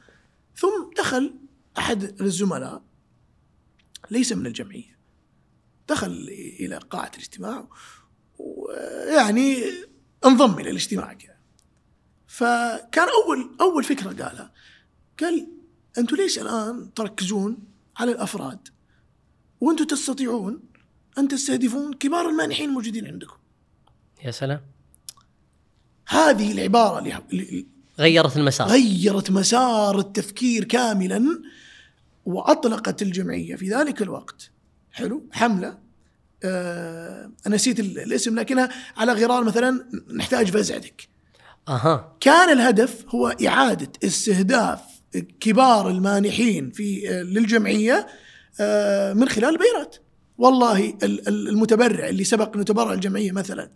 ثم 0.58 0.94
دخل 0.98 1.34
أحد 1.78 2.22
الزملاء 2.22 2.82
ليس 4.12 4.32
من 4.32 4.46
الجمعية. 4.46 4.96
دخل 5.90 6.12
إلى 6.60 6.78
قاعة 6.78 7.12
الاجتماع 7.16 7.68
ويعني 8.40 9.64
انضم 10.26 10.60
إلى 10.60 10.70
الاجتماع 10.70 11.14
كذا 11.14 11.36
فكان 12.28 13.08
أول 13.24 13.56
أول 13.62 13.84
فكرة 13.84 14.08
قالها 14.08 14.54
قال 15.20 15.48
أنتم 15.98 16.16
ليش 16.16 16.40
الآن 16.40 16.94
تركزون 16.94 17.58
على 17.98 18.12
الأفراد؟ 18.12 18.68
وأنتم 19.62 19.86
تستطيعون 19.86 20.60
أن 21.18 21.28
تستهدفون 21.28 21.94
كبار 21.94 22.30
المانحين 22.30 22.70
الموجودين 22.70 23.08
عندكم. 23.08 23.38
يا 24.24 24.32
سلام. 24.32 24.62
هذه 26.08 26.52
العبارة 26.52 27.00
اللي 27.32 27.66
غيرت 28.00 28.38
المسار. 28.38 28.68
غيرت 28.68 29.32
مسار 29.32 30.00
التفكير 30.00 30.64
كاملا. 30.64 31.42
وأطلقت 32.26 33.02
الجمعية 33.02 33.56
في 33.56 33.70
ذلك 33.70 34.02
الوقت. 34.02 34.52
حلو. 34.92 35.30
حملة. 35.32 35.86
آه 36.44 37.32
نسيت 37.48 37.80
الاسم 37.80 38.40
لكنها 38.40 38.70
على 38.98 39.12
غرار 39.14 39.44
مثلا 39.44 39.86
نحتاج 40.16 40.52
فزعتك 40.52 41.08
أها. 41.68 42.16
كان 42.20 42.50
الهدف 42.50 43.06
هو 43.10 43.28
إعادة 43.48 43.92
استهداف 44.04 44.80
كبار 45.40 45.90
المانحين 45.90 46.72
في 46.72 47.10
آه 47.10 47.24
للجمعية 47.24 48.08
آه 48.60 49.14
من 49.14 49.30
خلال 49.30 49.50
البيانات 49.50 49.96
والله 50.38 50.98
المتبرع 51.28 52.08
اللي 52.08 52.24
سبق 52.24 52.56
انه 52.56 52.64
تبرع 52.64 52.94
الجمعية 52.94 53.32
مثلا 53.32 53.72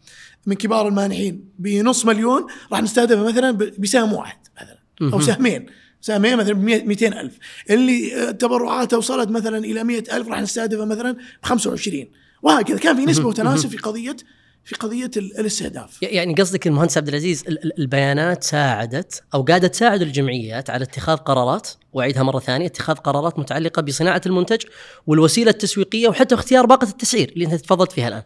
من 0.45 0.53
كبار 0.55 0.87
المانحين 0.87 1.49
بنص 1.59 2.05
مليون 2.05 2.45
راح 2.71 2.81
نستهدفه 2.81 3.23
مثلا 3.23 3.51
بسهم 3.51 4.13
واحد 4.13 4.37
مثلا 4.61 4.79
أو 5.13 5.21
سهمين. 5.21 5.65
سهمين 6.01 6.37
مثلا 6.37 6.53
ب 6.53 6.63
200 6.63 7.07
ألف. 7.07 7.37
اللي 7.69 8.33
تبرعاته 8.33 8.97
وصلت 8.97 9.29
مثلا 9.29 9.57
إلى 9.57 9.83
100 9.83 10.03
ألف 10.11 10.27
راح 10.27 10.41
نستهدفه 10.41 10.85
مثلا 10.85 11.11
ب 11.11 11.17
25 11.45 12.07
وهكذا. 12.41 12.77
كان 12.77 12.95
في 12.95 13.05
نسبة 13.05 13.27
وتناسب 13.27 13.69
في 13.69 13.77
قضية 13.77 14.17
في 14.63 14.75
قضية 14.75 15.11
الاستهداف. 15.17 15.97
يعني 16.01 16.33
قصدك 16.33 16.67
المهندس 16.67 16.97
عبد 16.97 17.07
العزيز 17.07 17.43
البيانات 17.79 18.43
ساعدت 18.43 19.23
أو 19.33 19.41
قاعدة 19.41 19.67
تساعد 19.67 20.01
الجمعيات 20.01 20.69
على 20.69 20.83
اتخاذ 20.83 21.17
قرارات 21.17 21.69
وأعيدها 21.93 22.23
مرة 22.23 22.39
ثانية 22.39 22.65
اتخاذ 22.65 22.95
قرارات 22.95 23.39
متعلقة 23.39 23.81
بصناعة 23.81 24.21
المنتج 24.25 24.61
والوسيلة 25.07 25.51
التسويقية 25.51 26.07
وحتى 26.07 26.35
اختيار 26.35 26.65
باقة 26.65 26.89
التسعير 26.89 27.29
اللي 27.29 27.45
أنت 27.45 27.55
تفضلت 27.55 27.91
فيها 27.91 28.07
الآن. 28.07 28.23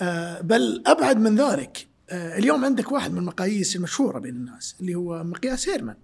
آه 0.00 0.40
بل 0.40 0.82
أبعد 0.86 1.16
من 1.16 1.36
ذلك 1.36 1.86
آه 2.10 2.38
اليوم 2.38 2.64
عندك 2.64 2.92
واحد 2.92 3.12
من 3.12 3.18
المقاييس 3.18 3.76
المشهورة 3.76 4.18
بين 4.18 4.34
الناس 4.34 4.76
اللي 4.80 4.94
هو 4.94 5.24
مقياس 5.24 5.68
هيرمان. 5.68 5.96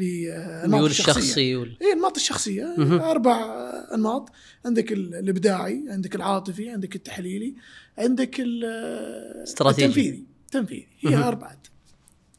للنمط 0.00 0.88
الشخصي 0.88 1.56
وال... 1.56 1.76
اي 1.82 1.92
النمط 1.92 2.16
الشخصية. 2.16 2.74
أربع 3.10 3.36
انماط 3.94 4.32
عندك 4.64 4.92
الإبداعي 4.92 5.84
عندك 5.88 6.14
العاطفي 6.14 6.70
عندك 6.70 6.96
التحليلي 6.96 7.54
عندك 7.98 8.40
استراتيجي. 8.40 9.86
التنفيذي. 9.86 10.24
التنفيذي 10.46 10.86
هي 11.00 11.16
أربعة. 11.16 11.62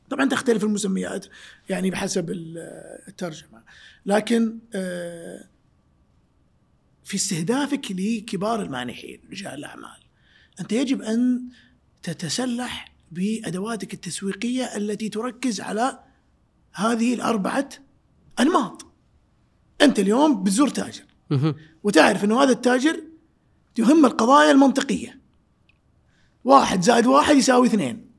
طبعا 0.09 0.29
تختلف 0.29 0.63
المسميات 0.63 1.25
يعني 1.69 1.91
بحسب 1.91 2.29
الترجمة. 3.07 3.63
لكن 4.05 4.59
آه، 4.73 5.47
في 7.03 7.15
استهدافك 7.15 7.91
لكبار 7.91 8.61
المانحين 8.61 9.19
رجال 9.31 9.53
الأعمال 9.53 9.99
أنت 10.59 10.71
يجب 10.71 11.01
أن 11.01 11.41
تتسلح 12.03 12.93
بأدواتك 13.11 13.93
التسويقية 13.93 14.77
التي 14.77 15.09
تركز 15.09 15.61
على 15.61 15.99
هذه 16.73 17.13
الأربعة 17.13 17.69
أنماط. 18.39 18.85
أنت 19.81 19.99
اليوم 19.99 20.43
بتزور 20.43 20.69
تاجر. 20.69 21.03
وتعرف 21.83 22.23
أنه 22.23 22.43
هذا 22.43 22.51
التاجر 22.51 23.03
يهم 23.77 24.05
القضايا 24.05 24.51
المنطقية. 24.51 25.21
واحد 26.43 26.81
زائد 26.81 27.05
واحد 27.05 27.35
يساوي 27.35 27.67
اثنين. 27.67 28.11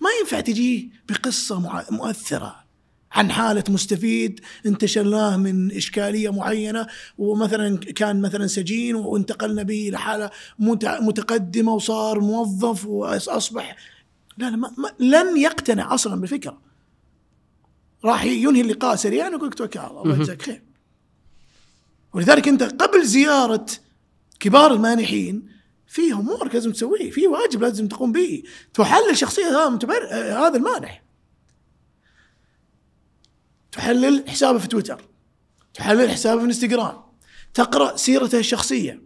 ما 0.00 0.10
ينفع 0.20 0.40
تجي 0.40 0.92
بقصة 1.08 1.84
مؤثرة 1.90 2.64
عن 3.12 3.30
حالة 3.30 3.64
مستفيد 3.68 4.40
انتشلناه 4.66 5.36
من 5.36 5.72
إشكالية 5.72 6.32
معينة 6.32 6.86
ومثلا 7.18 7.76
كان 7.76 8.20
مثلا 8.20 8.46
سجين 8.46 8.94
وانتقلنا 8.96 9.62
به 9.62 9.88
إلى 9.88 9.98
حالة 9.98 10.30
متقدمة 11.00 11.72
وصار 11.74 12.20
موظف 12.20 12.86
وأصبح 12.86 13.76
لا 14.38 14.50
لا 14.50 14.56
ما 14.56 14.72
لن 14.98 15.36
يقتنع 15.36 15.94
أصلا 15.94 16.20
بالفكرة. 16.20 16.58
راح 18.04 18.24
ينهي 18.24 18.60
اللقاء 18.60 18.96
سريعا 18.96 19.28
ويقول 19.28 19.46
لك 19.46 19.54
توكل 19.54 19.78
على 19.78 19.90
الله 19.90 20.02
الله 20.02 20.16
يجزاك 20.16 20.42
خير. 20.42 20.62
ولذلك 22.12 22.48
أنت 22.48 22.62
قبل 22.62 23.06
زيارة 23.06 23.66
كبار 24.40 24.72
المانحين 24.72 25.48
في 25.86 26.12
أمور 26.12 26.52
لازم 26.52 26.72
تسويه 26.72 27.10
في 27.10 27.26
واجب 27.26 27.62
لازم 27.62 27.88
تقوم 27.88 28.12
به 28.12 28.42
تحلل 28.74 29.16
شخصية 29.16 29.46
هذا 29.46 29.68
متبر... 29.68 30.06
هذا 30.14 30.56
المانح. 30.56 31.02
تحلل 33.72 34.24
حسابه 34.28 34.58
في 34.58 34.68
تويتر 34.68 35.04
تحلل 35.74 36.10
حسابه 36.10 36.40
في 36.40 36.46
إنستغرام 36.46 37.02
تقرأ 37.54 37.96
سيرته 37.96 38.38
الشخصية. 38.38 39.02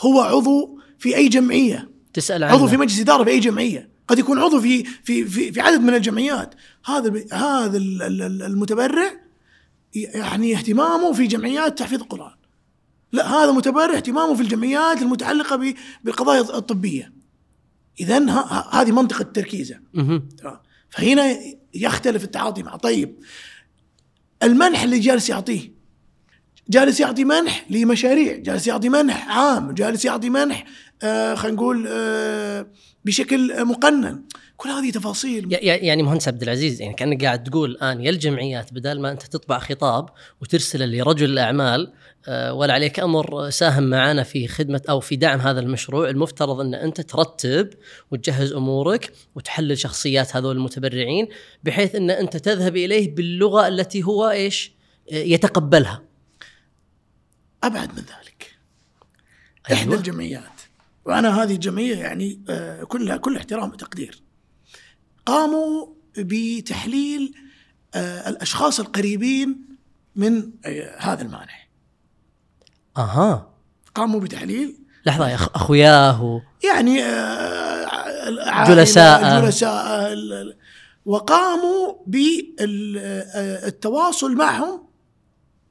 هو 0.00 0.20
عضو 0.20 0.80
في 0.98 1.16
أي 1.16 1.28
جمعية؟ 1.28 1.90
تسأل 2.12 2.44
عنه. 2.44 2.54
عضو 2.54 2.66
في 2.66 2.76
مجلس 2.76 3.00
إدارة 3.00 3.24
في 3.24 3.30
أي 3.30 3.40
جمعية؟ 3.40 3.95
قد 4.08 4.18
يكون 4.18 4.38
عضو 4.38 4.60
في 4.60 4.84
في 4.84 5.24
في, 5.24 5.52
في 5.52 5.60
عدد 5.60 5.80
من 5.80 5.94
الجمعيات. 5.94 6.54
هذا 6.84 7.24
هذا 7.32 7.76
المتبرع 8.46 9.10
يعني 9.94 10.56
اهتمامه 10.56 11.12
في 11.12 11.26
جمعيات 11.26 11.78
تحفيظ 11.78 12.00
القرآن. 12.00 12.34
لا 13.12 13.28
هذا 13.28 13.52
متبرع 13.52 13.96
اهتمامه 13.96 14.34
في 14.34 14.42
الجمعيات 14.42 15.02
المتعلقة 15.02 15.74
بالقضايا 16.04 16.40
الطبية. 16.40 17.12
اذا 18.00 18.18
هذه 18.72 18.92
منطقة 18.92 19.22
تركيزه. 19.22 19.80
فهنا 20.90 21.36
يختلف 21.74 22.24
التعاطي 22.24 22.62
مع. 22.62 22.76
طيب 22.76 23.18
المنح 24.42 24.82
اللي 24.82 24.98
جالس 24.98 25.28
يعطيه 25.28 25.76
جالس 26.68 27.00
يعطي 27.00 27.24
منح 27.24 27.66
لمشاريع 27.70 28.36
جالس 28.36 28.66
يعطي 28.66 28.88
منح 28.88 29.28
عام 29.28 29.72
جالس 29.72 30.04
يعطي 30.04 30.30
منح 30.30 30.64
آه 31.02 31.34
خلينا 31.34 31.56
نقول 31.56 31.86
آه 31.88 32.66
بشكل 33.06 33.64
مقنن. 33.64 34.22
كل 34.56 34.68
هذه 34.68 34.90
تفاصيل. 34.90 35.58
يعني 35.62 36.02
مهندس 36.02 36.28
عبد 36.28 36.42
العزيز 36.42 36.80
يعني 36.80 36.94
كأنك 36.94 37.24
قاعد 37.24 37.44
تقول 37.44 37.70
الان 37.70 38.00
يا 38.00 38.10
الجمعيات 38.10 38.72
بدل 38.72 39.00
ما 39.00 39.12
أنت 39.12 39.22
تطبع 39.22 39.58
خطاب 39.58 40.08
وترسله 40.42 40.86
لرجل 40.86 41.30
الأعمال 41.30 41.92
آه، 42.28 42.52
ولا 42.52 42.74
عليك 42.74 43.00
أمر 43.00 43.50
ساهم 43.50 43.82
معنا 43.82 44.22
في 44.22 44.48
خدمة 44.48 44.82
أو 44.88 45.00
في 45.00 45.16
دعم 45.16 45.40
هذا 45.40 45.60
المشروع. 45.60 46.10
المفترض 46.10 46.60
أن 46.60 46.74
أنت 46.74 47.00
ترتب 47.00 47.70
وتجهز 48.10 48.52
أمورك 48.52 49.12
وتحلل 49.34 49.78
شخصيات 49.78 50.36
هذول 50.36 50.56
المتبرعين 50.56 51.28
بحيث 51.64 51.94
أن 51.94 52.10
أنت 52.10 52.36
تذهب 52.36 52.76
إليه 52.76 53.14
باللغة 53.14 53.68
التي 53.68 54.02
هو 54.02 54.30
إيش؟ 54.30 54.72
آه، 55.12 55.14
يتقبلها. 55.14 56.02
أبعد 57.64 57.88
من 57.88 58.02
ذلك. 58.02 58.56
أيوة. 59.70 59.80
احدى 59.80 59.94
الجمعيات. 59.94 60.55
وأنا 61.06 61.42
هذه 61.42 61.54
الجمعية 61.54 61.96
يعني 61.96 62.44
آه، 62.48 62.84
كلها 62.84 63.16
كل 63.16 63.36
احترام 63.36 63.70
وتقدير. 63.70 64.22
قاموا 65.26 65.86
بتحليل 66.18 67.34
آه، 67.94 68.28
الأشخاص 68.28 68.80
القريبين 68.80 69.66
من 70.16 70.50
آه، 70.64 70.96
هذا 70.98 71.22
المانح 71.22 71.68
أها. 72.96 73.50
قاموا 73.94 74.20
بتحليل. 74.20 74.76
لحظة 75.06 75.28
يا 75.28 75.34
أخوياه 75.34 76.42
يعني 76.64 76.96
جلساء. 78.68 79.40
جلساء 79.40 80.16
وقاموا 81.04 81.94
بالتواصل 83.26 84.34
معهم 84.34 84.86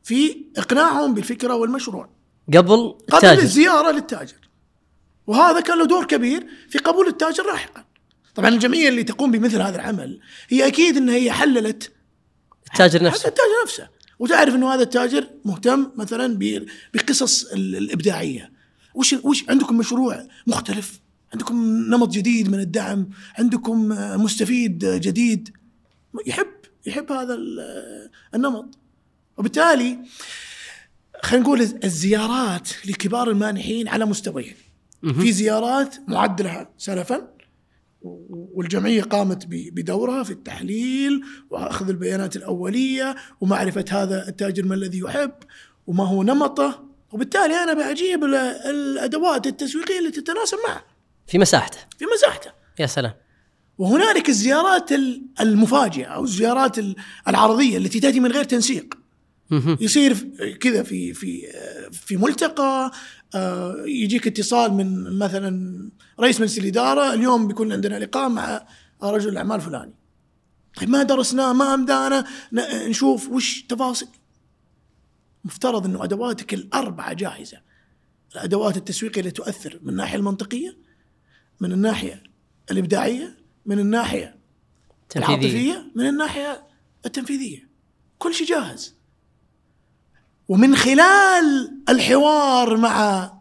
في 0.03 0.45
إقناعهم 0.57 1.13
بالفكرة 1.13 1.55
والمشروع. 1.55 2.09
قبل 2.47 2.95
التاجر. 3.01 3.27
قبل 3.27 3.39
الزيارة 3.39 3.91
للتاجر. 3.91 4.44
وهذا 5.27 5.59
كان 5.59 5.77
له 5.77 5.85
دور 5.85 6.05
كبير 6.05 6.47
في 6.69 6.77
قبول 6.77 7.07
التاجر 7.07 7.45
لاحقا. 7.45 7.85
طبعا 8.35 8.49
الجمعية 8.49 8.89
اللي 8.89 9.03
تقوم 9.03 9.31
بمثل 9.31 9.61
هذا 9.61 9.75
العمل 9.75 10.19
هي 10.49 10.67
أكيد 10.67 10.97
إن 10.97 11.09
هي 11.09 11.31
حللت 11.31 11.91
التاجر 12.71 13.03
نفسه. 13.03 13.27
التاجر 13.27 13.49
نفسه. 13.65 13.87
وتعرف 14.19 14.55
إنه 14.55 14.73
هذا 14.73 14.83
التاجر 14.83 15.27
مهتم 15.45 15.91
مثلا 15.95 16.39
بقصص 16.93 17.43
الإبداعية. 17.43 18.51
وش 18.95 19.13
وش 19.13 19.49
عندكم 19.49 19.77
مشروع 19.77 20.27
مختلف؟ 20.47 20.99
عندكم 21.33 21.55
نمط 21.65 22.09
جديد 22.09 22.49
من 22.49 22.59
الدعم؟ 22.59 23.09
عندكم 23.37 23.87
مستفيد 24.23 24.85
جديد؟ 24.85 25.49
يحب 26.25 26.47
يحب 26.85 27.11
هذا 27.11 27.33
ال- 27.33 28.09
النمط. 28.35 28.77
وبالتالي 29.37 29.99
خلينا 31.23 31.43
نقول 31.45 31.61
الزيارات 31.61 32.69
لكبار 32.85 33.29
المانحين 33.29 33.87
على 33.87 34.05
مستويين. 34.05 34.55
في 35.01 35.31
زيارات 35.31 35.95
معد 36.07 36.41
لها 36.41 36.69
سلفا 36.77 37.27
والجمعية 38.53 39.01
قامت 39.01 39.45
بدورها 39.49 40.23
في 40.23 40.31
التحليل 40.31 41.21
وأخذ 41.49 41.89
البيانات 41.89 42.35
الأولية 42.35 43.15
ومعرفة 43.41 43.85
هذا 43.91 44.27
التاجر 44.27 44.65
ما 44.65 44.75
الذي 44.75 44.99
يحب 44.99 45.31
وما 45.87 46.07
هو 46.07 46.23
نمطه. 46.23 46.85
وبالتالي 47.11 47.53
أنا 47.63 47.91
بجيب 47.91 48.23
ال- 48.23 48.35
الأدوات 48.69 49.47
التسويقية 49.47 49.99
اللي 49.99 50.11
تتناسب 50.11 50.57
معه. 50.67 50.83
في 51.27 51.37
مساحته. 51.37 51.77
في 51.99 52.05
مساحته. 52.17 52.51
يا 52.79 52.85
سلام. 52.85 53.13
وهنالك 53.77 54.29
الزيارات 54.29 54.91
ال- 54.91 55.25
المفاجئة 55.39 56.05
أو 56.05 56.23
الزيارات 56.23 56.79
ال- 56.79 56.95
العرضية 57.27 57.77
التي 57.77 57.99
تأتي 57.99 58.19
من 58.19 58.31
غير 58.31 58.43
تنسيق. 58.43 58.93
يصير 59.81 60.13
كذا 60.61 60.83
في 60.83 61.13
في 61.13 61.41
في 61.91 62.17
ملتقى 62.17 62.91
يجيك 63.85 64.27
اتصال 64.27 64.73
من 64.73 65.17
مثلا 65.19 65.89
رئيس 66.19 66.41
مجلس 66.41 66.57
الإدارة 66.57 67.13
اليوم 67.13 67.47
بيكون 67.47 67.71
عندنا 67.71 67.99
لقاء 67.99 68.29
مع 68.29 68.67
رجل 69.03 69.29
الأعمال 69.29 69.61
فلاني 69.61 69.93
طيب 70.75 70.89
ما 70.89 71.03
درسناه 71.03 71.53
ما 71.53 71.73
أمدانا 71.73 72.25
نشوف 72.87 73.29
وش 73.29 73.61
تفاصيل. 73.61 74.07
مفترض 75.45 75.85
إنه 75.85 76.03
أدواتك 76.03 76.53
الأربعة 76.53 77.13
جاهزة. 77.13 77.57
الأدوات 78.35 78.77
التسويقية 78.77 79.19
اللي 79.21 79.31
تؤثر 79.31 79.79
من 79.83 79.89
الناحية 79.89 80.17
المنطقية 80.17 80.77
من 81.59 81.71
الناحية 81.71 82.23
الإبداعية 82.71 83.37
من 83.65 83.79
الناحية 83.79 84.35
العاطفية 85.15 85.91
من 85.95 86.07
الناحية 86.07 86.63
التنفيذية. 87.05 87.69
كل 88.17 88.33
شيء 88.33 88.47
جاهز. 88.47 88.95
ومن 90.47 90.75
خلال 90.75 91.71
الحوار 91.89 92.77
مع 92.77 93.31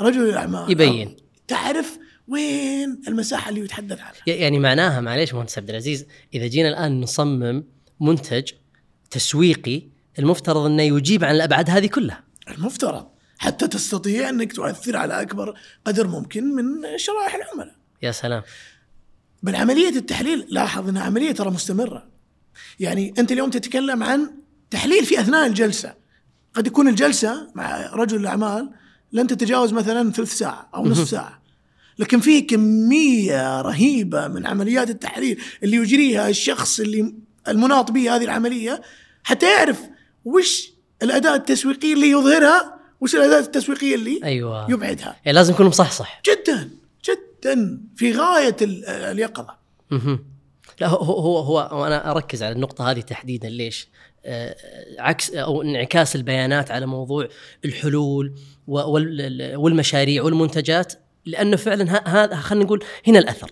رجل 0.00 0.28
الأعمال. 0.28 0.70
يبين. 0.70 1.16
تعرف 1.48 1.98
وين 2.28 3.02
المساحة 3.08 3.50
اللي 3.50 3.60
يتحدث 3.60 4.00
عنها. 4.00 4.12
يعني 4.26 4.58
معناها 4.58 5.00
معليش 5.00 5.34
مهندس 5.34 5.58
عبد 5.58 5.70
العزيز 5.70 6.06
إذا 6.34 6.46
جينا 6.46 6.68
الآن 6.68 7.00
نصمم 7.00 7.64
منتج 8.00 8.52
تسويقي 9.10 9.82
المفترض 10.18 10.56
أنه 10.56 10.82
يجيب 10.82 11.24
عن 11.24 11.34
الأبعاد 11.34 11.70
هذه 11.70 11.86
كلها. 11.86 12.24
المفترض. 12.48 13.06
حتى 13.38 13.68
تستطيع 13.68 14.28
أنك 14.28 14.52
تؤثر 14.52 14.96
على 14.96 15.22
أكبر 15.22 15.58
قدر 15.84 16.08
ممكن 16.08 16.44
من 16.44 16.64
شرائح 16.98 17.34
العملاء. 17.34 17.74
يا 18.02 18.12
سلام. 18.12 18.42
بل 19.42 19.56
عملية 19.56 19.88
التحليل 19.88 20.46
لاحظ 20.48 20.88
إنها 20.88 21.02
عملية 21.02 21.32
ترى 21.32 21.50
مستمرة. 21.50 22.08
يعني 22.80 23.14
أنت 23.18 23.32
اليوم 23.32 23.50
تتكلم 23.50 24.02
عن 24.02 24.30
تحليل 24.70 25.04
في 25.04 25.20
أثناء 25.20 25.46
الجلسة. 25.46 26.03
قد 26.54 26.66
يكون 26.66 26.88
الجلسة 26.88 27.48
مع 27.54 27.90
رجل 27.92 28.20
الأعمال 28.20 28.70
لن 29.12 29.26
تتجاوز 29.26 29.72
مثلا 29.72 30.12
ثلث 30.12 30.34
ساعة 30.38 30.68
أو 30.74 30.86
نصف 30.86 31.08
ساعة. 31.08 31.42
لكن 31.98 32.20
في 32.20 32.40
كمية 32.40 33.60
رهيبة 33.60 34.28
من 34.28 34.46
عمليات 34.46 34.90
التحليل 34.90 35.40
اللي 35.62 35.76
يجريها 35.76 36.28
الشخص 36.28 36.80
اللي 36.80 37.14
المناط 37.48 37.90
به 37.90 38.16
هذه 38.16 38.24
العملية 38.24 38.82
حتى 39.24 39.46
يعرف 39.46 39.80
وش 40.24 40.70
الأداة 41.02 41.34
التسويقية 41.34 41.94
اللي 41.94 42.10
يظهرها 42.10 42.74
وش 43.00 43.14
الأداة 43.14 43.38
التسويقية 43.38 43.94
اللي 43.94 44.20
أيوه. 44.24 44.70
يبعدها. 44.70 45.16
يعني 45.24 45.36
لازم 45.36 45.54
يكون 45.54 45.66
مصحصح. 45.66 46.22
جدا 46.26 46.70
جدا 47.08 47.80
في 47.96 48.12
غاية 48.12 48.56
ال- 48.62 48.84
اليقظة. 48.86 49.54
لا 50.80 50.88
هو 50.88 50.96
هو 50.96 51.38
هو, 51.38 51.60
هو 51.60 51.86
أنا 51.86 52.10
أركز 52.10 52.42
على 52.42 52.52
النقطة 52.54 52.90
هذه 52.90 53.00
تحديدا 53.00 53.48
ليش؟ 53.48 53.88
آه 54.24 54.56
عكس 54.98 55.34
أو 55.34 55.62
انعكاس 55.62 56.16
البيانات 56.16 56.70
على 56.70 56.86
موضوع 56.86 57.28
الحلول 57.64 58.34
والمشاريع 59.56 60.22
والمنتجات 60.22 60.92
لأنه 61.26 61.56
فعلا 61.56 62.08
هذا 62.08 62.36
خلينا 62.36 62.64
نقول 62.64 62.84
هنا 63.06 63.18
الأثر 63.18 63.50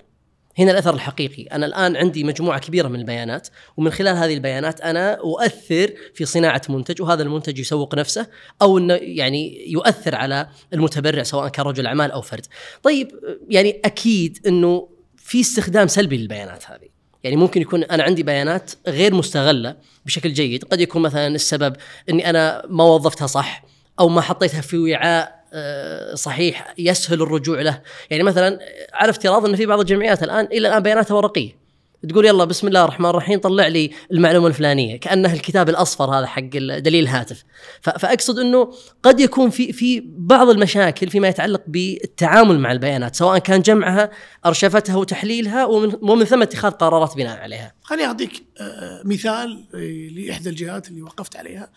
هنا 0.59 0.71
الأثر 0.71 0.95
الحقيقي، 0.95 1.43
أنا 1.43 1.67
الآن 1.67 1.97
عندي 1.97 2.25
مجموعة 2.25 2.61
كبيرة 2.61 2.89
من 2.89 3.01
البيانات 3.01 3.49
ومن 3.77 3.91
خلال 3.91 4.17
هذه 4.17 4.35
البيانات 4.35 4.81
أنا 4.81 5.15
أؤثر 5.15 5.93
في 6.15 6.25
صناعة 6.25 6.63
منتج 6.69 7.03
وهذا 7.03 7.23
المنتج 7.23 7.59
يسوق 7.59 7.95
نفسه 7.95 8.27
أو 8.63 8.79
إنه 8.79 8.95
يعني 8.95 9.71
يؤثر 9.73 10.15
على 10.15 10.49
المتبرع 10.73 11.23
سواء 11.23 11.49
كان 11.49 11.67
رجل 11.67 11.87
أعمال 11.87 12.11
أو 12.11 12.21
فرد. 12.21 12.47
طيب 12.83 13.13
يعني 13.49 13.81
أكيد 13.85 14.39
إنه 14.47 14.89
في 15.17 15.41
استخدام 15.41 15.89
سلبي 15.89 16.17
للبيانات 16.17 16.71
هذه. 16.71 16.89
يعني 17.25 17.37
ممكن 17.37 17.61
يكون 17.61 17.85
أنا 17.85 18.03
عندي 18.03 18.23
بيانات 18.23 18.73
غير 18.87 19.15
مستغلة 19.15 19.77
بشكل 20.07 20.33
جيد، 20.33 20.65
قد 20.65 20.81
يكون 20.81 21.03
مثلا 21.03 21.27
السبب 21.27 21.77
إني 22.11 22.31
أنا 22.31 22.63
ما 22.69 22.85
وظفتها 22.85 23.27
صح 23.27 23.65
أو 24.01 24.09
ما 24.09 24.21
حطيتها 24.21 24.61
في 24.61 24.79
وعاء 24.79 25.43
آه، 25.55 26.15
صحيح 26.15 26.75
يسهل 26.79 27.23
الرجوع 27.23 27.61
له، 27.61 27.83
يعني 28.11 28.23
مثلا 28.23 28.59
على 28.93 29.11
افتراض 29.11 29.47
إن 29.47 29.57
في 29.57 29.67
بعض 29.67 29.81
الجمعيات 29.81 30.23
الآن 30.23 30.45
إلى 30.45 30.69
الآن 30.69 30.83
بياناتها 30.83 31.15
ورقية. 31.15 31.62
تقول 32.09 32.27
يلا 32.27 32.45
بسم 32.45 32.69
الله 32.69 32.85
الرحمن 32.85 33.11
الرحيم 33.11 33.41
طلع 33.41 33.67
لي 33.67 33.91
المعلومة 34.13 34.47
الفلانية 34.47 34.97
كانه 34.97 35.33
الكتاب 35.33 35.69
الأصفر 35.69 36.05
هذا 36.05 36.27
حق 36.27 36.49
دليل 36.79 37.05
الهاتف 37.05 37.45
فأقصد 37.83 38.39
إنه 38.39 38.73
قد 39.03 39.21
يكون 39.21 39.51
في 39.51 39.73
في 39.73 40.03
بعض 40.07 40.49
المشاكل 40.49 41.11
فيما 41.11 41.29
يتعلق 41.29 41.63
بالتعامل 41.67 42.59
مع 42.59 42.73
البيانات 42.73 43.17
سواء 43.17 43.39
كان 43.39 43.63
جمعها 43.63 44.11
أرشفتها 44.47 44.97
وتحليلها 44.97 45.65
ومن, 45.65 45.93
ومن 46.03 46.25
ثم 46.25 46.43
اتخاذ 46.43 46.71
قرارات 46.71 47.17
بناء 47.17 47.39
عليها. 47.39 47.75
خليني 47.83 48.07
أعطيك 48.07 48.43
آه، 48.61 49.03
مثال 49.05 49.65
آه، 49.75 50.09
لإحدى 50.21 50.49
الجهات 50.49 50.89
اللي 50.89 51.03
وقفت 51.03 51.37
عليها. 51.37 51.71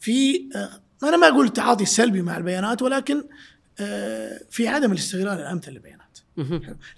في 0.00 0.48
آه، 0.56 1.06
أنا 1.08 1.16
ما 1.16 1.28
أقول 1.28 1.46
التعاطي 1.46 1.82
السلبي 1.82 2.22
مع 2.22 2.36
البيانات 2.36 2.82
ولكن 2.82 3.24
في 4.50 4.68
عدم 4.68 4.92
الاستغلال 4.92 5.40
الأمثل 5.40 5.72
للبيانات. 5.72 6.18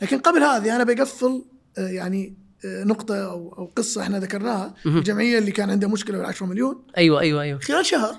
لكن 0.03 0.18
قبل 0.18 0.42
هذه 0.42 0.77
أنا 0.77 0.85
بقفل 0.85 1.44
يعني 1.77 2.44
نقطة 2.64 3.16
أو 3.16 3.55
أو 3.59 3.72
قصة 3.77 4.03
إحنا 4.03 4.18
ذكرناها. 4.18 4.74
الجمعية 4.87 5.38
اللي 5.38 5.50
كان 5.50 5.70
عندها 5.70 5.88
مشكلة 5.88 6.18
بال 6.18 6.27
10 6.27 6.46
مليون. 6.46 6.83
أيوه 6.96 7.20
أيوه 7.20 7.42
أيوه. 7.42 7.61
خلال 7.61 7.87
شهر 7.87 8.16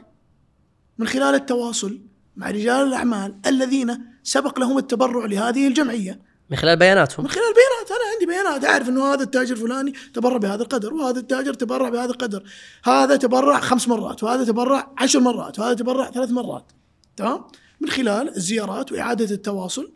من 0.98 1.08
خلال 1.08 1.36
التواصل 1.36 2.02
مع 2.36 2.50
رجال 2.50 2.88
الأعمال 2.88 3.36
الذين 3.46 3.98
سبق 4.24 4.60
لهم 4.60 4.78
التبرع 4.78 5.26
لهذه 5.26 5.68
الجمعية. 5.68 6.20
من 6.50 6.58
خلال 6.58 6.80
بياناتهم. 6.80 7.26
من 7.26 7.32
خلال 7.32 7.44
بيانات. 7.54 7.92
أنا 7.92 8.12
عندي 8.14 8.26
بيانات. 8.26 8.66
أعرف 8.66 8.90
إنه 8.90 9.14
هذا 9.14 9.24
التاجر 9.24 9.56
فلاني 9.56 9.94
تبرع 10.14 10.38
بهذا 10.38 10.62
القدر 10.64 10.94
وهذا 10.94 11.20
التاجر 11.20 11.54
تبرع 11.54 11.90
بهذا 11.90 12.12
القدر. 12.12 12.44
هذا 12.84 13.16
تبرع 13.16 13.60
خمس 13.60 13.88
مرات 13.88 14.24
وهذا 14.24 14.44
تبرع 14.44 14.94
عشر 14.98 15.20
مرات 15.20 15.60
وهذا 15.60 15.74
تبرع 15.74 16.12
ثلاث 16.12 16.30
مرات. 16.32 16.72
تمام؟ 17.18 17.44
من 17.82 17.90
خلال 17.90 18.36
الزيارات 18.36 18.92
وإعادة 18.92 19.36
التواصل 19.36 19.92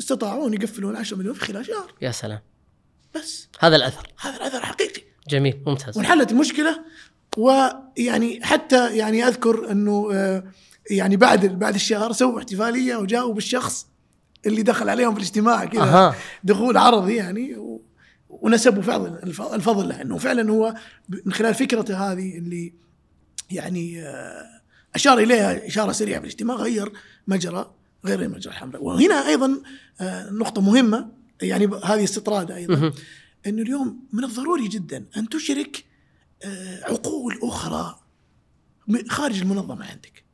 استطاعوا 0.00 0.48
أن 0.48 0.54
يقفلون 0.54 0.96
10 0.96 1.16
مليون 1.16 1.34
في 1.34 1.40
خلال 1.40 1.66
شهر. 1.66 1.94
يا 2.02 2.10
سلام. 2.10 2.40
بس. 3.14 3.48
هذا 3.60 3.76
الأثر. 3.76 4.12
هذا 4.20 4.36
الأثر 4.36 4.66
حقيقي. 4.66 5.02
جميل 5.28 5.62
ممتاز. 5.66 5.96
وانحلت 5.96 6.32
المشكلة 6.32 6.80
ويعني 7.36 8.40
حتى 8.44 8.96
يعني 8.96 9.28
أذكر 9.28 9.70
إنه 9.70 10.08
آه، 10.14 10.44
يعني 10.90 11.16
بعد 11.16 11.46
بعد 11.46 11.74
الشهر 11.74 12.12
سووا 12.12 12.38
احتفالية 12.38 12.96
وجاءوا 12.96 13.34
بالشخص 13.34 13.86
اللي 14.46 14.62
دخل 14.62 14.88
عليهم 14.88 15.14
في 15.14 15.20
الاجتماع 15.20 15.64
كذا 15.64 15.82
دخول 16.44 16.76
عرضي 16.76 17.14
يعني 17.16 17.54
و- 17.56 17.82
ونسبوا 18.28 18.82
فعلا 18.82 19.22
الف- 19.22 19.40
الفضل 19.54 19.88
له. 19.88 20.02
إنه 20.02 20.18
فعلا 20.18 20.50
هو 20.50 20.74
من 21.26 21.32
خلال 21.32 21.54
فكرته 21.54 22.12
هذه 22.12 22.38
اللي 22.38 22.72
يعني 23.50 24.02
آه، 24.02 24.44
أشار 24.94 25.18
إليها 25.18 25.66
إشارة 25.66 25.92
سريعة 25.92 26.20
في 26.20 26.26
الاجتماع 26.26 26.56
غير 26.56 26.92
مجرى 27.26 27.70
غير 28.04 28.28
مجرى 28.28 28.52
الحمراء 28.52 28.84
وهنا 28.84 29.26
أيضا 29.28 29.62
آه، 30.00 30.30
نقطة 30.30 30.60
مهمة 30.62 31.08
يعني 31.42 31.66
هذه 31.84 32.04
استطراد 32.04 32.50
أيضا. 32.50 32.92
إنه 33.46 33.62
اليوم 33.62 34.06
من 34.12 34.24
الضروري 34.24 34.68
جدا 34.68 35.04
أن 35.16 35.28
تشرك 35.28 35.84
آه، 36.44 36.84
عقول 36.84 37.38
أخرى 37.42 37.98
خارج 39.08 39.40
المنظمة 39.40 39.86
عندك. 39.86 40.24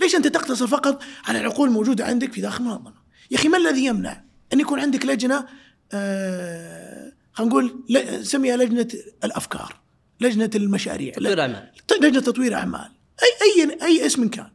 ليش 0.00 0.14
أنت 0.14 0.26
تقتصر 0.26 0.66
فقط 0.66 1.02
على 1.24 1.40
العقول 1.40 1.68
الموجودة 1.68 2.04
عندك 2.04 2.32
في 2.32 2.40
داخل 2.40 2.64
المنظمة؟ 2.64 2.94
يا 3.30 3.36
أخي 3.36 3.48
ما 3.48 3.58
الذي 3.58 3.84
يمنع 3.84 4.24
أن 4.52 4.60
يكون 4.60 4.80
عندك 4.80 5.06
لجنة 5.06 5.46
آه، 5.92 7.12
خلينا 7.32 7.50
نقول 7.52 7.84
ل- 7.88 8.26
سميها 8.26 8.56
لجنة 8.56 8.88
الأفكار، 9.24 9.80
لجنة 10.20 10.50
المشاريع، 10.54 11.12
تطوير 11.14 11.40
أعمال 11.40 11.70
لجنة 12.00 12.20
تطوير 12.20 12.54
أعمال 12.54 12.90
اي 13.22 13.62
اي 13.64 13.78
أي 13.82 14.06
اسم 14.06 14.28
كان 14.28 14.50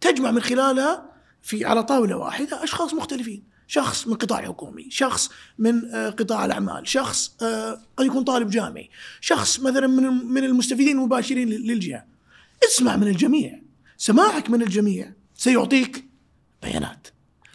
تجمع 0.00 0.30
من 0.30 0.40
خلالها 0.40 1.12
في 1.42 1.64
على 1.64 1.82
طاولة 1.82 2.16
واحدة 2.16 2.64
أشخاص 2.64 2.94
مختلفين 2.94 3.44
شخص 3.68 4.06
من 4.08 4.14
قطاع 4.14 4.42
حكومي 4.42 4.86
شخص 4.90 5.30
من 5.58 5.84
آه، 5.94 6.10
قطاع 6.10 6.44
الأعمال 6.44 6.88
شخص 6.88 7.42
آه، 7.42 7.80
قد 7.96 8.06
يكون 8.06 8.24
طالب 8.24 8.50
جامعي 8.50 8.90
شخص 9.20 9.60
مثلا 9.60 9.86
من 9.86 10.02
من 10.26 10.44
المستفيدين 10.44 10.96
المباشرين 10.98 11.48
لل- 11.48 11.66
للجهة. 11.66 12.06
اسمع 12.68 12.96
من 12.96 13.06
الجميع. 13.08 13.60
سماعك 13.96 14.50
من 14.50 14.62
الجميع 14.62 15.12
سيعطيك 15.34 16.04
بيانات. 16.62 17.06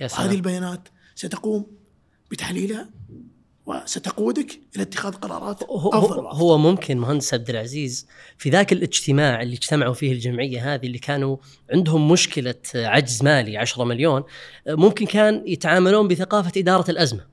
سلام. 0.08 0.32
البيانات 0.32 0.88
ستقوم 1.16 1.66
بتحليلها 2.32 2.90
وستقودك 3.66 4.60
إلى 4.76 4.84
اتخاذ 4.84 5.12
قرارات 5.14 5.64
هو, 5.64 5.90
أفضل 5.90 6.20
هو. 6.20 6.30
هو 6.30 6.58
ممكن 6.58 6.98
مهندس 6.98 7.34
عبد 7.34 7.50
العزيز 7.50 8.08
في 8.38 8.50
ذاك 8.50 8.74
الاجتماع 8.74 9.42
اللي 9.42 9.54
اجتمعوا 9.56 9.94
فيه 9.94 10.12
الجمعية 10.12 10.74
هذه 10.74 10.86
اللي 10.88 11.00
كانوا 11.00 11.38
عندهم 11.74 12.12
مشكلة 12.12 12.56
عجز 12.76 13.24
مالي 13.24 13.58
10 13.58 13.84
مليون 13.84 14.24
ممكن 14.68 15.06
كان 15.06 15.44
يتعاملون 15.46 16.08
بثقافة 16.08 16.52
إدارة 16.58 16.92
الأزمة. 16.92 17.32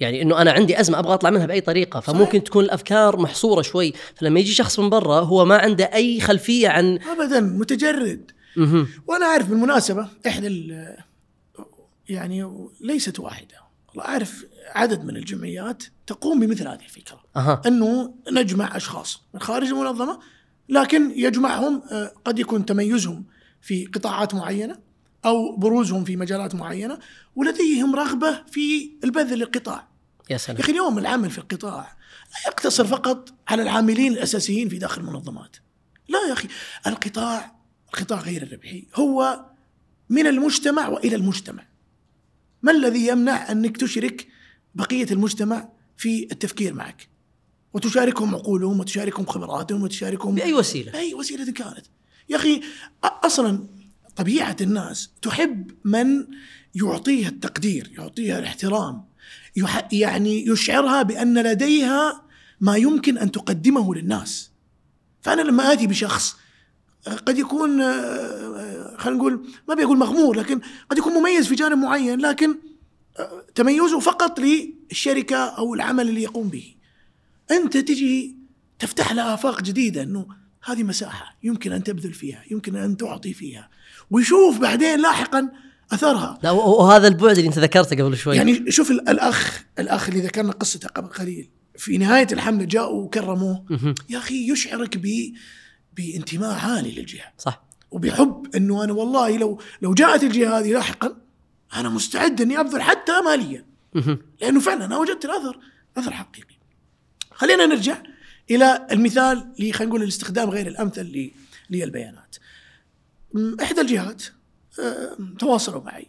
يعني 0.00 0.22
إنه 0.22 0.42
أنا 0.42 0.52
عندي 0.52 0.80
أزمة 0.80 0.98
أبغى 0.98 1.14
أطلع 1.14 1.30
منها 1.30 1.46
بأي 1.46 1.60
طريقة. 1.60 2.00
فممكن 2.00 2.44
تكون 2.44 2.64
الأفكار 2.64 3.16
محصورة 3.16 3.62
شوي. 3.62 3.92
فلما 4.14 4.40
يجي 4.40 4.52
شخص 4.54 4.78
من 4.78 4.90
برا 4.90 5.20
هو 5.20 5.44
ما 5.44 5.56
عنده 5.56 5.84
أي 5.84 6.20
خلفية 6.20 6.68
عن 6.68 6.98
ابدا 6.98 7.40
متجرد. 7.40 8.30
مهم. 8.56 8.88
وأنا 9.06 9.26
أعرف 9.26 9.48
بالمناسبة 9.48 10.08
إحدى 10.26 10.46
ال- 10.46 10.96
يعني 12.08 12.68
ليست 12.80 13.20
واحدة. 13.20 13.54
والله 13.88 14.04
أعرف 14.04 14.44
عدد 14.74 15.04
من 15.04 15.16
الجمعيات 15.16 15.82
تقوم 16.06 16.40
بمثل 16.40 16.68
هذه 16.68 16.84
الفكرة 16.84 17.20
أها 17.36 17.62
أنه 17.66 18.14
نجمع 18.32 18.76
أشخاص 18.76 19.22
من 19.34 19.40
خارج 19.40 19.68
المنظمة 19.68 20.20
لكن 20.68 21.12
يجمعهم 21.16 21.82
آه، 21.92 22.12
قد 22.24 22.38
يكون 22.38 22.66
تميزهم 22.66 23.24
في 23.62 23.86
قطاعات 23.86 24.34
معينة 24.34 24.78
أو 25.24 25.56
بروزهم 25.56 26.04
في 26.04 26.16
مجالات 26.16 26.54
معينة 26.54 26.98
ولديهم 27.36 27.94
رغبة 27.94 28.42
في 28.50 28.90
البذل 29.04 29.38
للقطاع 29.38 29.88
يا 30.30 30.32
يا 30.32 30.38
سلام 30.38 30.58
أخي 30.58 30.72
اليوم 30.72 30.98
العمل 30.98 31.30
في 31.30 31.38
القطاع 31.38 31.96
لا 32.28 32.50
يقتصر 32.50 32.86
فقط 32.86 33.34
على 33.48 33.62
العاملين 33.62 34.12
الأساسيين 34.12 34.68
في 34.68 34.78
داخل 34.78 35.00
المنظمات. 35.00 35.56
لا 36.08 36.18
يا 36.28 36.32
أخي 36.32 36.48
القطاع 36.86 37.58
القطاع 37.94 38.20
غير 38.20 38.42
الربحي 38.42 38.86
هو 38.94 39.44
من 40.08 40.26
المجتمع 40.26 40.88
وإلى 40.88 41.16
المجتمع. 41.16 41.66
ما 42.62 42.72
الذي 42.72 43.06
يمنع 43.06 43.52
أنك 43.52 43.76
تشرك 43.76 44.28
بقية 44.78 45.06
المجتمع 45.10 45.68
في 45.96 46.28
التفكير 46.32 46.74
معك؟ 46.74 47.08
وتشاركهم 47.74 48.34
عقولهم 48.34 48.80
وتشاركهم 48.80 49.26
خبراتهم 49.26 49.82
وتشاركهم 49.82 50.34
بأي 50.34 50.54
وسيلة 50.54 50.92
باي 50.92 51.14
وسيلة 51.14 51.52
كانت. 51.52 51.86
يا 52.28 52.36
أخي 52.36 52.60
أصلا 53.04 53.66
طبيعة 54.16 54.56
الناس 54.60 55.10
تحب 55.22 55.70
من 55.84 56.26
يعطيها 56.74 57.28
التقدير، 57.28 57.90
يعطيها 57.98 58.38
الاحترام، 58.38 59.04
يعني 59.92 60.46
يشعرها 60.46 61.02
بأن 61.02 61.38
لديها 61.38 62.22
ما 62.60 62.76
يمكن 62.76 63.18
أن 63.18 63.32
تقدمه 63.32 63.94
للناس. 63.94 64.50
فأنا 65.22 65.42
لما 65.42 65.72
آتي 65.72 65.86
بشخص 65.86 66.36
قد 67.26 67.38
يكون 67.38 67.80
آه، 67.80 67.86
آه، 67.86 68.96
خلينا 68.98 69.18
نقول 69.18 69.46
ما 69.68 69.74
بيقول 69.74 69.98
مغمور 69.98 70.36
لكن 70.36 70.60
قد 70.90 70.98
يكون 70.98 71.12
مميز 71.12 71.46
في 71.46 71.54
جانب 71.54 71.78
معين 71.78 72.20
لكن 72.20 72.54
تميزه 73.54 74.00
فقط 74.00 74.40
للشركة 74.40 75.36
أو 75.36 75.74
العمل 75.74 76.08
اللي 76.08 76.22
يقوم 76.22 76.48
به. 76.48 76.74
أنت 77.50 77.76
تجي 77.76 78.36
تفتح 78.78 79.12
لها 79.12 79.34
آفاق 79.34 79.62
جديدة 79.62 80.02
إنه 80.02 80.26
هذه 80.64 80.82
مساحة 80.82 81.36
يمكن 81.42 81.72
أن 81.72 81.82
تبذل 81.82 82.12
فيها، 82.12 82.42
يمكن 82.50 82.76
أن 82.76 82.96
تعطي 82.96 83.32
فيها، 83.32 83.68
ويشوف 84.10 84.58
بعدين 84.58 85.00
لاحقا 85.00 85.48
أثرها. 85.92 86.38
لا 86.42 86.50
وهذا 86.50 87.08
البعد 87.08 87.36
اللي 87.36 87.48
أنت 87.48 87.58
ذكرته 87.58 88.04
قبل 88.04 88.16
شوي 88.16 88.36
يعني 88.36 88.70
شوف 88.70 88.90
ال- 88.90 89.08
الأخ 89.08 89.64
الأخ 89.78 90.08
اللي 90.08 90.20
ذكرنا 90.20 90.52
قصته 90.52 90.88
قبل 90.88 91.08
قليل 91.08 91.50
في 91.76 91.98
نهاية 91.98 92.26
الحملة 92.32 92.64
جاءوا 92.64 93.02
وكرموه. 93.02 93.64
يا 94.08 94.18
أخي 94.18 94.52
يشعرك 94.52 94.96
ب 94.96 95.32
بانتماء 95.96 96.58
عالي 96.58 96.90
للجهة 96.92 97.32
صح 97.38 97.64
وبحب 97.90 98.46
إنه 98.56 98.84
أنا 98.84 98.92
والله 98.92 99.36
لو 99.36 99.60
لو 99.82 99.94
جاءت 99.94 100.22
الجهة 100.24 100.58
هذه 100.58 100.72
لاحقا 100.72 101.16
أنا 101.74 101.88
مستعد 101.88 102.40
إني 102.40 102.60
أبذل 102.60 102.82
حتى 102.82 103.20
ماليا. 103.20 103.64
لأنه 104.40 104.60
فعلا 104.60 104.84
أنا 104.84 104.98
وجدت 104.98 105.24
الأثر 105.24 105.60
أثر 105.96 106.12
حقيقي. 106.12 106.54
خلينا 107.32 107.66
نرجع 107.66 108.02
إلى 108.50 108.86
المثال 108.92 109.52
اللي 109.58 109.72
خلينا 109.72 109.90
نقول 109.90 110.02
الاستخدام 110.02 110.50
غير 110.50 110.66
الأمثل 110.66 111.30
للبيانات. 111.70 112.36
إحدى 113.62 113.80
الجهات 113.80 114.22
آه، 114.80 115.18
تواصلوا 115.38 115.82
معي 115.84 116.06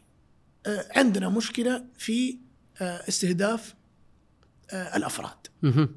آه، 0.65 0.85
عندنا 0.95 1.29
مشكلة 1.29 1.85
في 1.97 2.37
آه، 2.81 3.07
استهداف 3.09 3.75
الأفراد. 4.73 5.47
مهم. 5.61 5.95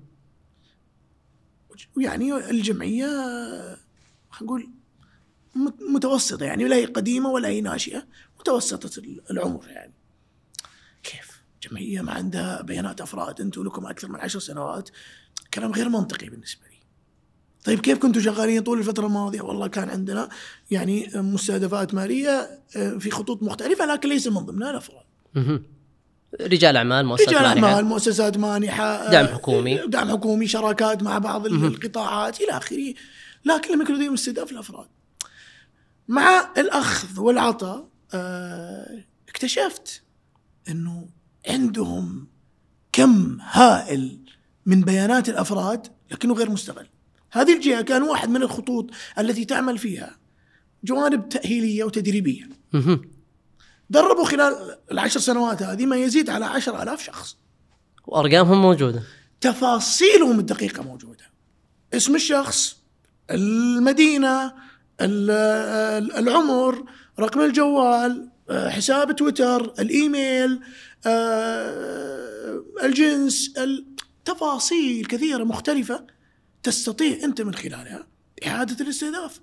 ويعني 1.96 2.50
الجمعية 2.50 3.06
خلينا 4.30 4.42
نقول 4.42 4.70
مت- 5.54 5.82
متوسطة 5.82 6.44
يعني 6.44 6.64
لا 6.68 6.76
هي 6.76 6.84
قديمة 6.84 7.28
ولا 7.30 7.48
هي 7.48 7.60
ناشئة 7.60 8.06
متوسطة 8.46 8.98
ال- 8.98 9.20
العمر 9.30 9.68
يعني 9.68 9.92
كيف 11.02 11.42
جمعية 11.62 12.00
ما 12.00 12.12
عندها 12.12 12.62
بيانات 12.62 13.00
أفراد 13.00 13.40
أنتم 13.40 13.64
لكم 13.64 13.86
أكثر 13.86 14.08
من 14.08 14.20
عشر 14.20 14.38
سنوات 14.38 14.90
كلام 15.54 15.72
غير 15.72 15.88
منطقي 15.88 16.28
بالنسبة 16.28 16.60
لي 16.70 16.72
طيب 17.64 17.80
كيف 17.80 17.98
كنتوا 17.98 18.22
شغالين 18.22 18.62
طول 18.62 18.78
الفترة 18.78 19.06
الماضية 19.06 19.40
والله 19.40 19.66
كان 19.66 19.88
عندنا 19.90 20.28
يعني 20.70 21.10
مستهدفات 21.14 21.94
مالية 21.94 22.60
آه، 22.76 22.98
في 22.98 23.10
خطوط 23.10 23.42
مختلفة 23.42 23.86
لكن 23.86 24.08
ليس 24.08 24.26
من 24.26 24.38
ضمنها 24.40 24.70
الأفراد 24.70 25.04
مهم. 25.34 25.62
رجال 26.40 26.76
أعمال 26.76 27.06
مؤسسات 27.06 27.28
رجال. 27.28 27.44
أعمال 27.64 27.84
مؤسسات 27.84 28.36
مانحة 28.38 28.84
آه، 28.84 29.10
دعم 29.10 29.26
حكومي. 29.26 29.86
دعم 29.86 30.10
حكومي 30.10 30.46
شراكات 30.46 31.02
مع 31.02 31.18
بعض. 31.18 31.46
القطاعات 31.46 32.40
إلى 32.40 32.50
آخره 32.50 32.94
لكن 33.44 33.74
لم 33.74 33.82
يكن 33.82 33.94
لديهم 33.94 34.12
استهداف 34.14 34.52
الأفراد 34.52 34.86
مع 36.08 36.50
الأخذ 36.58 37.20
والعطاء 37.20 37.88
اكتشفت 39.28 40.02
إنه 40.68 41.08
عندهم 41.48 42.28
كم 42.92 43.38
هائل 43.40 44.18
من 44.66 44.80
بيانات 44.80 45.28
الأفراد 45.28 45.86
لكنه 46.10 46.34
غير 46.34 46.50
مستغل. 46.50 46.88
هذه 47.30 47.54
الجهة 47.54 47.82
كان 47.82 48.02
واحد 48.02 48.28
من 48.28 48.42
الخطوط 48.42 48.90
التي 49.18 49.44
تعمل 49.44 49.78
فيها 49.78 50.16
جوانب 50.84 51.28
تأهيلية 51.28 51.84
وتدريبية. 51.84 52.48
دربوا 53.90 54.24
خلال 54.24 54.76
العشر 54.92 55.20
سنوات 55.20 55.62
هذه 55.62 55.86
ما 55.86 55.96
يزيد 55.96 56.30
على 56.30 56.44
عشر 56.44 56.82
ألاف 56.82 57.02
شخص. 57.02 57.36
وأرقامهم 58.06 58.62
موجودة. 58.62 59.02
تفاصيلهم 59.40 60.38
الدقيقة 60.38 60.82
موجودة. 60.82 61.24
اسم 61.94 62.14
الشخص 62.14 62.76
المدينة 63.30 64.46
ال- 65.00 65.30
ال- 66.02 66.12
العمر 66.12 66.84
رقم 67.20 67.40
الجوال 67.40 68.28
آه، 68.50 68.68
حساب 68.68 69.16
تويتر 69.16 69.74
الإيميل 69.78 70.60
آه، 71.06 72.64
الجنس 72.82 73.52
ال- 73.58 73.86
تفاصيل 74.24 75.06
كثيرة 75.06 75.44
مختلفة 75.44 76.06
تستطيع 76.62 77.18
أنت 77.24 77.40
من 77.42 77.54
خلالها 77.54 78.06
إعادة 78.46 78.84
الاستهداف. 78.84 79.40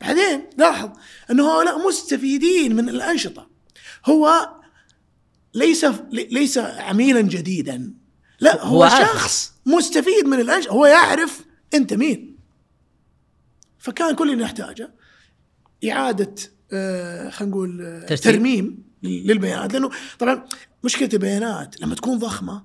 بعدين 0.00 0.44
لاحظ 0.58 0.90
أنه 1.30 1.50
هؤلاء 1.50 1.88
مستفيدين 1.88 2.76
من 2.76 2.88
الأنشطة. 2.88 3.50
هو 4.06 4.50
ليس 5.54 5.86
ليس 6.12 6.58
عميلا 6.58 7.20
جديدا. 7.20 7.94
لا 8.40 8.64
هو, 8.64 8.84
هو. 8.84 8.88
شخص 8.88 9.52
مستفيد 9.66 10.26
من 10.26 10.40
الانشطه 10.40 10.70
هو 10.72 10.86
يعرف 10.86 11.40
أنت 11.74 11.94
مين. 11.94 12.38
فكان 13.78 14.14
كل 14.14 14.30
اللي 14.32 14.44
نحتاجه 14.44 14.94
إعادة 15.90 16.34
آه 16.72 17.30
خلينا 17.30 17.54
نقول 17.54 17.82
آه. 17.82 18.14
ترميم 18.14 18.82
للبيانات. 19.02 19.72
لأنه 19.72 19.90
طبعا 20.18 20.44
مشكلة 20.84 21.08
البيانات 21.12 21.80
لما 21.80 21.94
تكون 21.94 22.18
ضخمة 22.18 22.64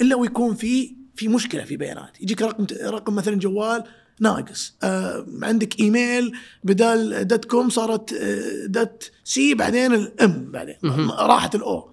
إلا 0.00 0.16
ويكون 0.16 0.54
في 0.54 0.96
في 1.16 1.28
مشكلة 1.28 1.64
في 1.64 1.76
بيانات. 1.76 2.20
يجيك 2.20 2.42
رقم 2.42 2.66
رقم 2.84 3.14
مثلا 3.14 3.34
جوال 3.34 3.84
ناقص. 4.20 4.76
آه 4.82 5.26
عندك 5.42 5.80
إيميل 5.80 6.32
بدال 6.64 7.26
dot 7.26 7.44
com 7.44 7.70
صارت 7.70 8.12
آه 8.12 8.66
dot 8.66 9.10
c 9.24 9.54
بعدين 9.54 9.94
ال 9.94 10.22
m 10.22 10.50
بعدين. 10.50 10.76
راحت 11.10 11.54
الاو 11.54 11.92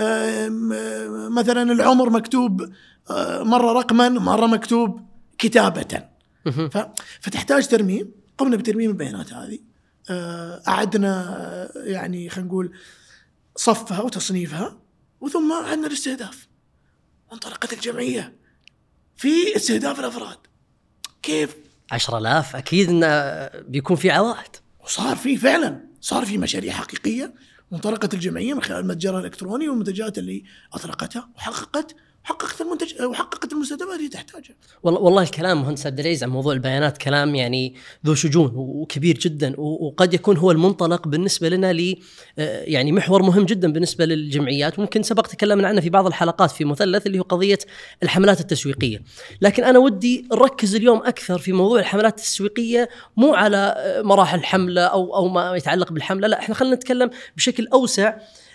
آه، 0.00 0.48
مثلا 1.28 1.72
العمر 1.72 2.10
مكتوب 2.10 2.72
آه، 3.10 3.42
مرة 3.42 3.72
رقما 3.72 4.08
مرة 4.08 4.46
مكتوب 4.46 5.00
كتابة. 5.38 6.02
فتحتاج 7.20 7.68
ترميم. 7.68 8.10
قمنا 8.38 8.56
بترميم 8.56 8.90
البيانات 8.90 9.32
هذه. 9.32 9.58
آه، 10.10 10.62
أعدنا 10.68 11.36
آه، 11.38 11.70
يعني 11.84 12.28
خلينا 12.28 12.48
نقول 12.48 12.72
صفها 13.56 14.00
وتصنيفها 14.00 14.78
وثم 15.20 15.52
عندنا 15.52 15.86
الاستهداف 15.86 16.48
وانطلقت 17.30 17.72
الجمعية 17.72 18.36
في 19.16 19.56
استهداف 19.56 20.00
الأفراد. 20.00 20.38
كيف؟ 21.22 21.56
10000 21.92 22.56
أكيد 22.56 22.88
انه 22.88 23.46
بيكون 23.60 23.96
في 23.96 24.10
عوائد. 24.10 24.56
وصار 24.84 25.16
في 25.16 25.36
فعلا 25.36 25.80
صار 26.00 26.26
في 26.26 26.38
مشاريع 26.38 26.72
حقيقية 26.72 27.34
وانطلقت 27.70 28.14
الجمعية 28.14 28.54
من 28.54 28.62
خلال 28.62 28.78
المتجر 28.78 29.18
الإلكتروني 29.18 29.68
والمنتجات 29.68 30.18
اللي 30.18 30.44
أطلقتها 30.72 31.28
وحققت 31.36 31.96
حققت 32.26 32.60
المنتج 32.60 33.02
وحققت 33.02 33.52
المستهدفات 33.52 33.98
اللي 33.98 34.08
تحتاجها. 34.08 34.54
والله 34.82 35.00
والله 35.00 35.22
الكلام 35.22 35.62
مهندس 35.62 35.86
عبد 35.86 36.00
العزيز 36.00 36.24
عن 36.24 36.30
موضوع 36.30 36.52
البيانات 36.52 36.98
كلام 36.98 37.34
يعني 37.34 37.74
ذو 38.06 38.14
شجون 38.14 38.52
وكبير 38.54 39.18
جدا 39.18 39.60
وقد 39.60 40.14
يكون 40.14 40.36
هو 40.36 40.50
المنطلق 40.50 41.08
بالنسبة 41.08 41.48
لنا 41.48 41.72
ل 41.72 41.96
آه، 42.38 42.62
يعني 42.62 42.92
محور 42.92 43.22
مهم 43.22 43.44
جدا 43.44 43.72
بالنسبة 43.72 44.04
للجمعيات. 44.04 44.78
ممكن 44.78 45.02
سبق 45.02 45.26
تكلمنا 45.26 45.68
عنه 45.68 45.80
في 45.80 45.90
بعض 45.90 46.06
الحلقات 46.06 46.50
في 46.50 46.64
مثلث 46.64 47.06
اللي 47.06 47.18
هو 47.18 47.22
قضية 47.22 47.58
الحملات 48.02 48.40
التسويقية. 48.40 49.02
لكن 49.40 49.64
أنا 49.64 49.78
ودي 49.78 50.28
نركز 50.32 50.74
اليوم 50.74 50.98
أكثر 50.98 51.38
في 51.38 51.52
موضوع 51.52 51.80
الحملات 51.80 52.18
التسويقية 52.18 52.88
مو 53.16 53.34
على 53.34 53.74
مراحل 54.04 54.44
حمله 54.44 54.82
أو 54.82 55.16
أو 55.16 55.28
ما 55.28 55.56
يتعلق 55.56 55.92
بالحملة 55.92 56.28
لا 56.28 56.38
إحنا 56.38 56.54
خلينا 56.54 56.76
نتكلم 56.76 57.10
بشكل 57.36 57.68
أوسع. 57.72 58.14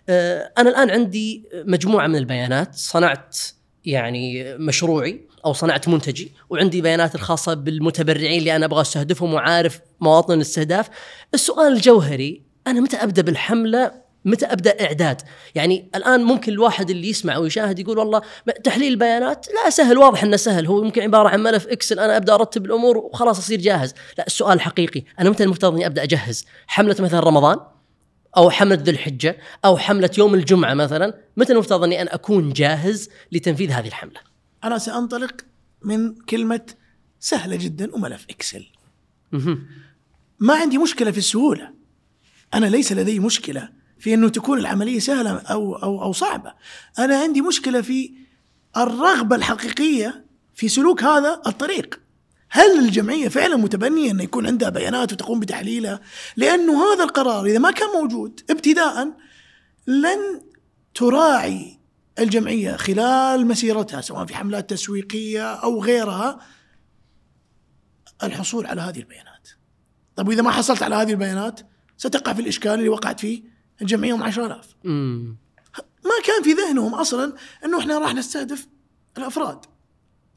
آه، 0.09 0.51
أنا 0.57 0.69
الآن 0.69 0.89
عندي 0.89 1.43
مجموعة 1.53 2.07
من 2.07 2.15
البيانات. 2.15 2.75
صنعت 2.75 3.37
يعني 3.85 4.55
مشروعي 4.57 5.21
أو 5.45 5.53
صنعت 5.53 5.87
منتجي 5.87 6.31
وعندي 6.49 6.81
بيانات 6.81 7.15
الخاصة 7.15 7.53
بالمتبرعين 7.53 8.39
اللي 8.39 8.55
أنا 8.55 8.65
أبغى 8.65 8.81
أستهدفهم 8.81 9.33
وعارف 9.33 9.79
مواطن 9.99 10.33
الاستهداف. 10.33 10.89
السؤال 11.33 11.73
الجوهري 11.73 12.41
أنا 12.67 12.79
متى 12.79 12.97
أبدأ 12.97 13.21
بالحملة؟ 13.21 14.01
متى 14.25 14.45
أبدأ 14.45 14.85
إعداد؟ 14.85 15.21
يعني 15.55 15.89
الآن 15.95 16.23
ممكن 16.23 16.51
الواحد 16.51 16.89
اللي 16.89 17.09
يسمع 17.09 17.37
ويشاهد 17.37 17.79
يقول 17.79 17.97
والله 17.97 18.21
تحليل 18.63 18.91
البيانات 18.91 19.45
لا 19.63 19.69
سهل 19.69 19.97
واضح 19.97 20.23
إنه 20.23 20.37
سهل. 20.37 20.67
هو 20.67 20.83
ممكن 20.83 21.01
عبارة 21.01 21.29
عن 21.29 21.43
ملف 21.43 21.67
إكسل 21.67 21.99
أنا 21.99 22.17
أبدأ 22.17 22.33
أرتب 22.33 22.65
الأمور 22.65 22.97
وخلاص 22.97 23.37
أصير 23.37 23.59
جاهز، 23.59 23.93
لا 24.17 24.27
السؤال 24.27 24.53
الحقيقي 24.53 25.03
أنا 25.19 25.29
متى 25.29 25.43
المفترض 25.43 25.73
إني 25.73 25.85
أبدأ 25.85 26.03
أجهز؟ 26.03 26.45
حملة 26.67 26.95
مثلا 26.99 27.19
رمضان؟ 27.19 27.57
أو 28.37 28.49
حملة 28.49 28.75
ذي 28.75 28.91
الحجة 28.91 29.37
أو 29.65 29.77
حملة 29.77 30.09
يوم 30.17 30.33
الجمعة 30.33 30.73
مثلا 30.73 31.17
متى 31.37 31.53
المفترض 31.53 31.83
أني 31.83 32.01
أنا 32.01 32.15
أكون 32.15 32.53
جاهز 32.53 33.09
لتنفيذ 33.31 33.71
هذه 33.71 33.87
الحملة؟ 33.87 34.19
أنا 34.63 34.77
سأنطلق 34.77 35.41
من 35.81 36.15
كلمة 36.15 36.61
سهلة 37.19 37.55
جدا 37.55 37.95
وملف 37.95 38.25
إكسل. 38.29 38.65
ما 40.39 40.53
عندي 40.53 40.77
مشكلة 40.77 41.11
في 41.11 41.17
السهولة. 41.17 41.73
أنا 42.53 42.65
ليس 42.65 42.93
لدي 42.93 43.19
مشكلة 43.19 43.69
في 43.99 44.13
أنه 44.13 44.29
تكون 44.29 44.59
العملية 44.59 44.99
سهلة 44.99 45.31
أو 45.31 45.75
أو 45.75 46.03
أو 46.03 46.13
صعبة. 46.13 46.53
أنا 46.99 47.19
عندي 47.19 47.41
مشكلة 47.41 47.81
في 47.81 48.13
الرغبة 48.77 49.35
الحقيقية 49.35 50.25
في 50.53 50.67
سلوك 50.67 51.03
هذا 51.03 51.41
الطريق. 51.47 52.01
هل 52.53 52.79
الجمعية 52.79 53.27
فعلا 53.27 53.55
متبنية 53.55 54.11
إنه 54.11 54.23
يكون 54.23 54.47
عندها 54.47 54.69
بيانات 54.69 55.13
وتقوم 55.13 55.39
بتحليلها؟ 55.39 56.01
لأنه 56.35 56.93
هذا 56.93 57.03
القرار 57.03 57.45
إذا 57.45 57.59
ما 57.59 57.71
كان 57.71 57.89
موجود 57.89 58.41
ابتداء 58.49 59.13
لن 59.87 60.41
تراعي 60.95 61.79
الجمعية 62.19 62.75
خلال 62.75 63.47
مسيرتها 63.47 64.01
سواء 64.01 64.25
في 64.25 64.35
حملات 64.35 64.69
تسويقية 64.69 65.53
أو 65.53 65.83
غيرها 65.83 66.39
الحصول 68.23 68.65
على 68.65 68.81
هذه 68.81 68.99
البيانات. 68.99 69.47
طيب 70.15 70.27
وإذا 70.27 70.41
ما 70.41 70.51
حصلت 70.51 70.83
على 70.83 70.95
هذه 70.95 71.11
البيانات 71.11 71.59
ستقع 71.97 72.33
في 72.33 72.41
الإشكال 72.41 72.71
اللي 72.71 72.89
وقعت 72.89 73.19
فيه 73.19 73.43
الجمعية 73.81 74.15
هم 74.15 74.23
10000 74.23 74.75
ما 76.05 76.11
كان 76.25 76.43
في 76.43 76.53
ذهنهم 76.53 76.93
أصلا 76.95 77.33
إنه 77.65 77.79
إحنا 77.79 77.99
راح 77.99 78.13
نستهدف 78.13 78.67
الأفراد 79.17 79.65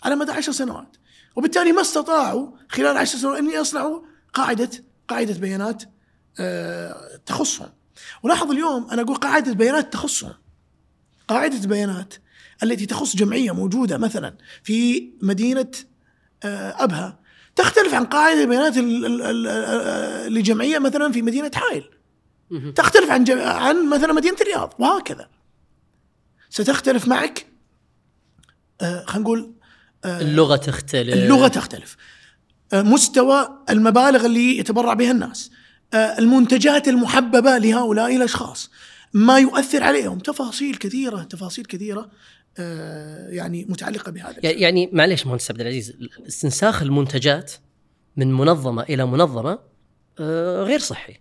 على 0.02 0.16
مدى 0.16 0.32
عشر 0.32 0.52
سنوات 0.52 0.96
وبالتالي 1.36 1.72
ما 1.72 1.80
استطاعوا 1.80 2.50
خلال 2.68 2.96
عشر 2.96 3.18
سنوات 3.18 3.38
ان 3.38 3.50
يصنعوا 3.50 4.00
قاعدة 4.34 4.70
قاعدة 5.08 5.34
بيانات 5.34 5.82
آه، 6.40 7.16
تخصهم. 7.26 7.68
ولاحظ 8.22 8.50
اليوم 8.50 8.90
أنا 8.90 9.02
أقول 9.02 9.16
قاعدة 9.16 9.52
بيانات 9.52 9.92
تخصهم. 9.92 10.34
قاعدة 11.28 11.56
البيانات 11.56 12.14
التي 12.62 12.86
تخص 12.86 13.16
جمعية 13.16 13.52
موجودة 13.52 13.98
مثلا 13.98 14.36
في 14.62 15.10
مدينة 15.22 15.70
آه، 16.44 16.84
أبها. 16.84 17.18
تختلف 17.56 17.94
عن 17.94 18.04
قاعدة 18.04 18.40
البيانات 18.42 18.76
لجمعية 20.28 20.78
مثلا 20.78 21.12
في 21.12 21.22
مدينة 21.22 21.50
حائل 21.54 21.90
تختلف 22.74 23.10
عن 23.10 23.30
عن 23.40 23.88
مثلا 23.88 24.12
مدينة 24.12 24.36
الرياض 24.40 24.74
وهكذا. 24.78 25.28
ستختلف 26.50 27.08
معك 27.08 27.46
آه، 28.80 29.04
خلينا 29.04 29.22
نقول 29.24 29.40
آه، 29.40 29.53
اللغة 30.04 30.56
تختلف. 30.56 31.14
اللغة 31.14 31.48
تختلف. 31.48 31.96
آه، 32.72 32.82
مستوى 32.82 33.48
المبالغ 33.70 34.26
اللي 34.26 34.58
يتبرع 34.58 34.94
بها 34.94 35.10
الناس. 35.10 35.50
المنتجات 35.94 36.88
المحببة 36.88 37.58
لهؤلاء 37.58 38.16
الأشخاص. 38.16 38.70
ما 39.12 39.38
يؤثر 39.38 39.82
عليهم. 39.82 40.18
تفاصيل 40.18 40.76
كثيرة 40.76 41.22
تفاصيل 41.22 41.64
كثيرة 41.64 42.10
يعني 43.28 43.66
متعلقة 43.68 44.12
بهذا 44.12 44.34
يعني 44.42 44.90
معليش 44.92 45.26
مهندس 45.26 45.50
عبد 45.50 45.60
العزيز 45.60 45.92
استنساخ 46.28 46.82
المنتجات 46.82 47.52
من 48.16 48.32
منظمة 48.32 48.82
إلى 48.82 49.06
منظمة 49.06 49.58
غير 50.64 50.78
صحي. 50.78 51.16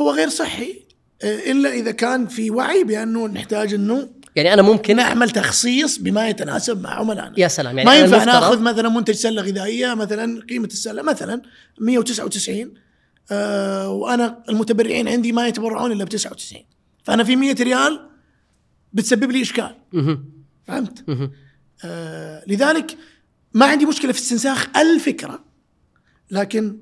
هو 0.00 0.10
غير 0.10 0.28
صحي 0.28 0.82
آه، 1.22 1.50
إلا 1.50 1.72
إذا 1.72 1.90
كان 1.90 2.26
في 2.26 2.50
وعي 2.50 2.84
بأنه 2.84 3.26
نحتاج 3.26 3.74
أنه 3.74 4.08
يعني 4.36 4.52
أنا 4.52 4.62
ممكن 4.62 4.96
نعمل 4.96 5.30
تخصيص 5.30 5.98
بما 5.98 6.28
يتناسب 6.28 6.82
مع 6.82 6.90
عملائنا. 6.90 7.34
يا 7.40 7.48
سلام 7.48 7.78
يعني 7.78 7.90
ما 7.90 7.96
ينفع 7.96 8.24
ناخذ 8.24 8.60
مثلا 8.60 8.88
منتج 8.88 9.14
سلة 9.14 9.42
غذائية 9.42 9.94
مثلا 9.94 10.42
قيمة 10.48 10.66
السلة 10.66 11.02
مثلا 11.02 11.42
199 11.80 12.74
آه 13.30 13.88
وأنا 13.90 14.44
المتبرعين 14.48 15.08
عندي 15.08 15.32
ما 15.32 15.48
يتبرعون 15.48 15.92
إلا 15.92 16.04
ب 16.04 16.08
99 16.08 16.62
فأنا 17.04 17.24
في 17.24 17.36
100 17.36 17.54
ريال 17.60 18.08
بتسبب 18.92 19.30
لي 19.30 19.42
إشكال. 19.42 19.74
فهمت؟ 20.66 21.04
آه 21.84 22.42
لذلك 22.46 22.96
ما 23.54 23.66
عندي 23.66 23.86
مشكلة 23.86 24.12
في 24.12 24.18
استنساخ 24.18 24.68
الفكرة 24.76 25.44
لكن 26.30 26.78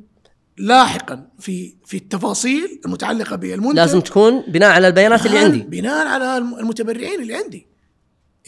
لاحقا 0.58 1.28
في 1.38 1.74
في 1.84 1.96
التفاصيل 1.96 2.80
المتعلقة 2.86 3.36
بالمنتج. 3.36 3.76
لازم 3.76 4.00
تكون 4.00 4.40
بناء 4.40 4.70
على 4.70 4.88
البيانات 4.88 5.26
اللي 5.26 5.38
عندي. 5.38 5.62
بناء 5.62 6.06
على 6.06 6.38
المتبرعين 6.38 7.22
اللي 7.22 7.34
عندي. 7.34 7.66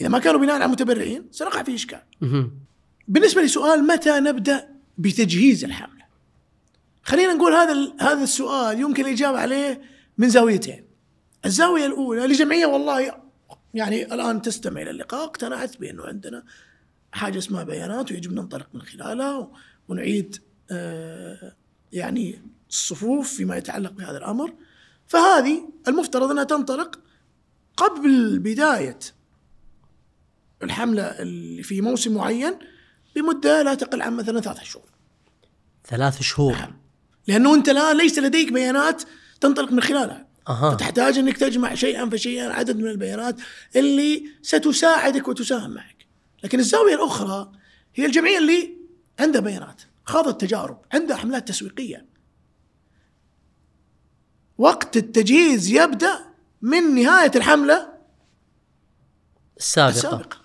إذا 0.01 0.09
ما 0.09 0.19
كانوا 0.19 0.39
بناء 0.39 0.55
على 0.55 0.65
المتبرعين 0.65 1.27
سنقع 1.31 1.63
في 1.63 1.75
إشكال. 1.75 2.01
بالنسبة 3.07 3.41
لسؤال 3.41 3.87
متى 3.87 4.19
نبدأ 4.19 4.69
بتجهيز 4.97 5.63
الحملة؟ 5.63 6.03
خلينا 7.03 7.33
نقول 7.33 7.53
هذا 7.53 7.93
هذا 7.99 8.23
السؤال 8.23 8.79
يمكن 8.79 9.05
الإجابة 9.05 9.39
عليه 9.39 9.81
من 10.17 10.29
زاويتين. 10.29 10.85
الزاوية 11.45 11.85
الأولى 11.85 12.27
لجمعية 12.27 12.65
والله 12.65 13.13
يعني 13.73 14.13
الآن 14.13 14.41
تستمع 14.41 14.81
إلى 14.81 14.89
اللقاء 14.89 15.23
اقتنعت 15.23 15.77
بأنه 15.77 16.03
عندنا 16.05 16.43
حاجة 17.11 17.37
اسمها 17.37 17.63
بيانات 17.63 18.11
ويجب 18.11 18.33
ننطلق 18.33 18.67
من 18.73 18.81
خلالها 18.81 19.51
ونعيد 19.87 20.37
آه 20.71 21.53
يعني 21.93 22.41
الصفوف 22.69 23.33
فيما 23.33 23.57
يتعلق 23.57 23.91
بهذا 23.91 24.17
الأمر 24.17 24.53
فهذه 25.07 25.69
المفترض 25.87 26.31
أنها 26.31 26.43
تنطلق 26.43 26.99
قبل 27.77 28.39
بداية 28.39 28.99
الحملة 30.63 31.03
اللي 31.03 31.63
في 31.63 31.81
موسم 31.81 32.13
معين 32.13 32.53
بمدة 33.15 33.61
لا 33.61 33.73
تقل 33.73 34.01
عن 34.01 34.13
مثلا 34.15 34.41
ثلاث 34.41 34.63
شهور. 34.63 34.85
ثلاث 35.85 36.21
شهور 36.21 36.53
نعم. 36.53 36.77
لأنه 37.27 37.53
أنت 37.53 37.69
الان 37.69 37.97
ليس 37.97 38.19
لديك 38.19 38.51
بيانات 38.51 39.03
تنطلق 39.41 39.71
من 39.71 39.81
خلالها. 39.81 40.27
أه. 40.47 40.75
فتحتاج 40.75 41.17
أنك 41.17 41.37
تجمع 41.37 41.75
شيئا 41.75 42.09
فشيئا 42.09 42.53
عدد 42.53 42.77
من 42.77 42.87
البيانات 42.87 43.35
اللي 43.75 44.25
ستساعدك 44.41 45.27
وتساهم 45.27 45.71
معك. 45.71 46.05
لكن 46.43 46.59
الزاوية 46.59 46.95
الأخرى 46.95 47.51
هي 47.95 48.05
الجمعية 48.05 48.37
اللي 48.37 48.77
عندها 49.19 49.41
بيانات. 49.41 49.81
خاضت 50.05 50.41
تجارب 50.41 50.81
عندها 50.93 51.17
حملات 51.17 51.47
تسويقية 51.47 52.05
وقت 54.57 54.97
التجهيز 54.97 55.69
يبدأ 55.69 56.19
من 56.61 56.95
نهاية 56.95 57.31
الحملة 57.35 57.93
السابقة, 59.57 59.95
السابقة. 59.95 60.37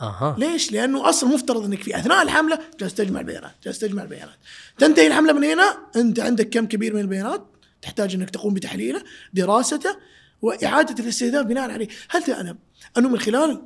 أها 0.00 0.36
ليش؟ 0.38 0.72
لأنه 0.72 1.08
أصلا 1.08 1.30
مفترض 1.30 1.64
إنك 1.64 1.82
في 1.82 1.98
أثناء 1.98 2.22
الحملة 2.22 2.58
جالس 2.80 2.94
تجمع 2.94 3.20
البيانات، 3.20 3.54
جالس 3.64 3.78
تجمع 3.78 4.02
البيانات. 4.02 4.36
تنتهي 4.78 5.06
الحملة 5.06 5.32
من 5.32 5.44
هنا 5.44 5.78
أنت 5.96 6.20
عندك 6.20 6.48
كم 6.48 6.66
كبير 6.66 6.94
من 6.94 7.00
البيانات 7.00 7.46
تحتاج 7.82 8.14
إنك 8.14 8.30
تقوم 8.30 8.54
بتحليله، 8.54 9.02
دراسته 9.32 9.96
وإعادة 10.42 11.04
الاستهداف 11.04 11.46
بناء 11.46 11.70
عليه، 11.70 11.88
هل 12.08 12.22
تعلم 12.22 12.58
انه 12.98 13.08
من 13.08 13.18
خلال 13.18 13.62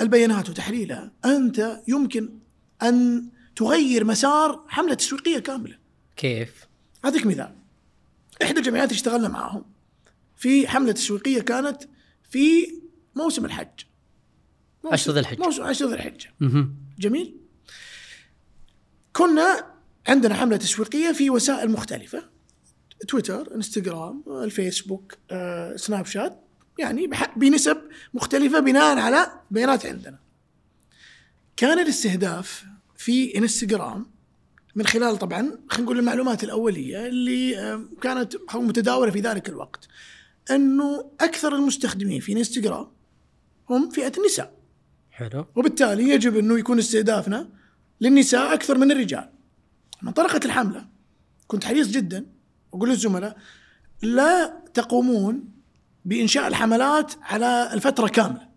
البيانات 0.00 0.50
وتحليلها 0.50 1.12
أنت 1.24 1.80
يمكن 1.88 2.38
أن 2.82 3.28
تغير 3.58 4.04
مسار 4.04 4.64
حملة 4.68 4.94
تسويقيه 4.94 5.38
كاملة. 5.38 5.78
كيف؟ 6.16 6.68
أعطيك 7.04 7.26
مثال. 7.26 7.54
إحدى 8.42 8.58
الجمعيات 8.58 8.92
اشتغلنا 8.92 9.28
معاهم 9.28 9.64
في 10.36 10.68
حملة 10.68 10.92
تسويقيه 10.92 11.40
كانت 11.40 11.82
في 12.30 12.74
موسم 13.16 13.44
الحج. 13.44 13.84
عشر 14.92 15.12
ذي 15.12 15.20
الحجه. 15.20 15.42
موسم 15.42 15.62
عشر 15.62 15.86
ذي 15.86 15.94
الحجه. 15.94 16.34
جميل؟ 16.98 17.36
كنا 19.12 19.74
عندنا 20.08 20.34
حملة 20.34 20.56
تسويقيه 20.56 21.12
في 21.12 21.30
وسائل 21.30 21.70
مختلفة 21.70 22.22
تويتر، 23.08 23.54
إنستغرام، 23.54 24.24
الفيسبوك، 24.28 25.14
آه، 25.30 25.76
سناب 25.76 26.06
شات، 26.06 26.44
يعني 26.78 27.10
بنسب 27.36 27.78
مختلفة 28.14 28.60
بناء 28.60 28.98
على 28.98 29.40
بيانات 29.50 29.86
عندنا 29.86 30.18
كان 31.56 31.78
الاستهداف 31.78 32.64
في 32.98 33.38
انستغرام 33.38 34.06
من 34.74 34.86
خلال 34.86 35.16
طبعا 35.18 35.58
خلينا 35.68 35.84
نقول 35.84 35.98
المعلومات 35.98 36.44
الأولية 36.44 37.06
اللي 37.06 37.54
كانت 38.02 38.36
متداولة 38.54 39.10
في 39.10 39.20
ذلك 39.20 39.48
الوقت 39.48 39.88
أنه 40.50 41.10
أكثر 41.20 41.54
المستخدمين 41.54 42.20
في 42.20 42.32
انستغرام 42.32 42.86
هم 43.70 43.90
فئة 43.90 44.12
النساء. 44.18 44.58
حلو. 45.10 45.46
وبالتالي 45.56 46.08
يجب 46.08 46.36
أنه 46.36 46.58
يكون 46.58 46.78
استهدافنا 46.78 47.48
للنساء 48.00 48.54
أكثر 48.54 48.78
من 48.78 48.92
الرجال. 48.92 49.30
من 50.02 50.12
طرقت 50.12 50.44
الحملة 50.44 50.86
كنت 51.46 51.64
حريص 51.64 51.88
جدا 51.88 52.26
واقول 52.72 52.88
للزملاء 52.88 53.36
لا 54.02 54.62
تقومون 54.74 55.44
بإنشاء 56.04 56.48
الحملات 56.48 57.12
على 57.22 57.70
الفترة 57.72 58.08
كاملة. 58.08 58.47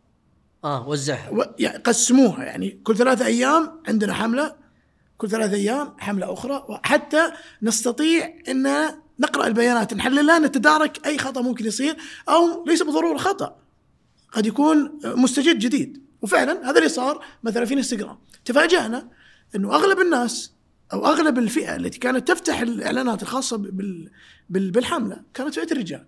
آه 0.64 0.88
وزعها. 0.90 1.30
و- 1.30 1.56
يعني 1.60 1.78
قسموها 1.78 2.44
يعني 2.44 2.80
كل 2.84 2.98
ثلاثة 2.98 3.26
أيام 3.26 3.82
عندنا 3.88 4.14
حملة 4.14 4.56
كل 5.18 5.30
ثلاثة 5.30 5.54
أيام 5.56 5.94
حملة 6.00 6.34
أخرى 6.34 6.80
حتى 6.84 7.32
نستطيع 7.62 8.34
إن 8.48 8.68
نقرأ 9.20 9.48
البيانات. 9.48 9.94
نحللها 9.94 10.40
نتدارك 10.40 11.06
أي 11.08 11.18
خطأ 11.18 11.42
ممكن 11.42 11.66
يصير 11.66 11.96
أو 12.30 12.66
ليس 12.68 12.82
بالضروره 12.84 13.18
خطأ. 13.18 13.56
قد 14.32 14.46
يكون 14.46 15.00
مستجد 15.06 15.60
جديد. 15.60 16.02
وفعلا 16.22 16.70
هذا 16.70 16.78
اللي 16.78 16.90
صار 16.90 17.26
مثلا 17.44 17.66
في 17.66 17.74
انستغرام. 17.74 18.18
تفاجأنا 18.46 19.08
إنه 19.56 19.76
أغلب 19.76 20.00
الناس 20.00 20.52
أو 20.94 21.06
أغلب 21.06 21.38
الفئة 21.40 21.76
التي 21.76 22.00
كانت 22.00 22.28
تفتح 22.28 22.60
الإعلانات 22.60 23.22
الخاصة 23.24 23.58
بال 23.58 24.10
بال 24.50 24.72
بالحملة 24.72 25.22
كانت 25.34 25.56
فئة 25.56 25.72
الرجال. 25.72 26.06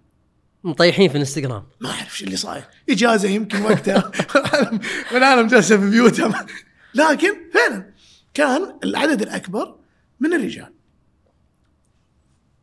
مطيحين 0.64 1.10
في 1.10 1.16
الانستغرام. 1.16 1.64
ما 1.82 1.90
أعرف 1.92 2.18
شو 2.18 2.26
اللي 2.26 2.38
صاير. 2.38 2.64
إجازة 2.90 3.30
يمكن 3.30 3.62
وقتها. 3.62 4.12
والعالم- 5.14 5.48
جالسه 5.48 5.78
في 5.78 5.90
بيوتها 5.90 6.46
لكن 6.96 7.34
فعلا 7.54 7.94
كان 8.34 8.80
العدد 8.84 9.22
الأكبر 9.22 9.76
من 10.20 10.34
الرجال. 10.34 10.74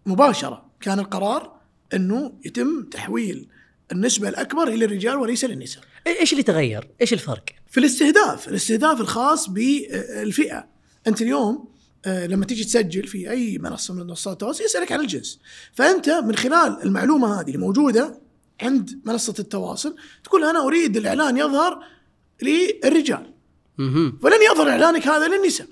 مباشرة 0.06 0.70
كان 0.80 0.98
القرار 0.98 1.60
إنه 1.94 2.32
يتم 2.44 2.82
تحويل 2.82 3.48
النسبة 3.92 4.28
الأكبر 4.28 4.68
إلى 4.68 4.84
الرجال 4.84 5.16
وليس 5.16 5.44
للنساء. 5.44 5.82
إي- 5.82 6.20
إيش 6.20 6.32
اللي 6.32 6.42
تغير؟ 6.42 6.88
إيش 7.00 7.12
الفرق؟ 7.12 7.44
في 7.70 7.80
الاستهداف 7.80 8.48
الاستهداف 8.48 9.00
الخاص 9.00 9.48
بالفئة. 9.50 10.68
أنت 11.06 11.22
اليوم 11.22 11.68
لما 12.06 12.44
تيجي 12.44 12.64
تسجل 12.64 13.06
في 13.06 13.30
أي 13.30 13.58
منصة 13.58 13.94
من 13.94 14.06
منصات 14.06 14.32
التواصل 14.32 14.64
يسألك 14.64 14.92
عن 14.92 15.00
الجنس. 15.00 15.40
فأنت 15.72 16.10
من 16.10 16.36
خلال 16.36 16.82
المعلومة 16.82 17.40
هذه 17.40 17.46
اللي 17.46 17.58
موجوده 17.58 18.20
عند 18.62 19.00
منصة 19.04 19.34
التواصل 19.38 19.96
تقول 20.24 20.44
أنا 20.44 20.66
أريد 20.66 20.96
الإعلان 20.96 21.36
يظهر 21.36 21.84
للرجال. 22.42 23.34
ولن 24.22 24.42
يظهر 24.52 24.70
إعلانك 24.70 25.06
هذا 25.06 25.28
للنساء. 25.28 25.66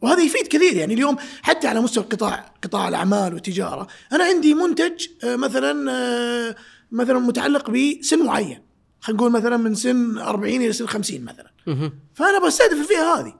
وهذا 0.00 0.22
يفيد 0.22 0.46
كثير. 0.46 0.76
يعني 0.76 0.94
اليوم 0.94 1.16
حتى 1.42 1.68
على 1.68 1.80
مستوى 1.80 2.04
قطاع 2.04 2.54
قطاع 2.62 2.88
الأعمال 2.88 3.34
والتجارة 3.34 3.86
أنا 4.12 4.24
عندي 4.24 4.54
منتج 4.54 5.06
آه، 5.24 5.36
مثلا 5.36 5.92
آه، 5.92 6.56
مثلا 6.92 7.18
متعلق 7.18 7.70
بسن 7.70 8.24
معين. 8.24 8.62
خلينا 9.00 9.20
نقول 9.20 9.32
مثلا 9.32 9.56
من 9.56 9.74
سن 9.74 10.18
40 10.18 10.62
إلى 10.62 10.72
سن 10.72 10.86
50 10.86 11.24
مثلا. 11.24 11.50
فأنا 12.14 12.46
بستهدف 12.46 12.80
الفئة 12.80 13.14
هذه. 13.14 13.34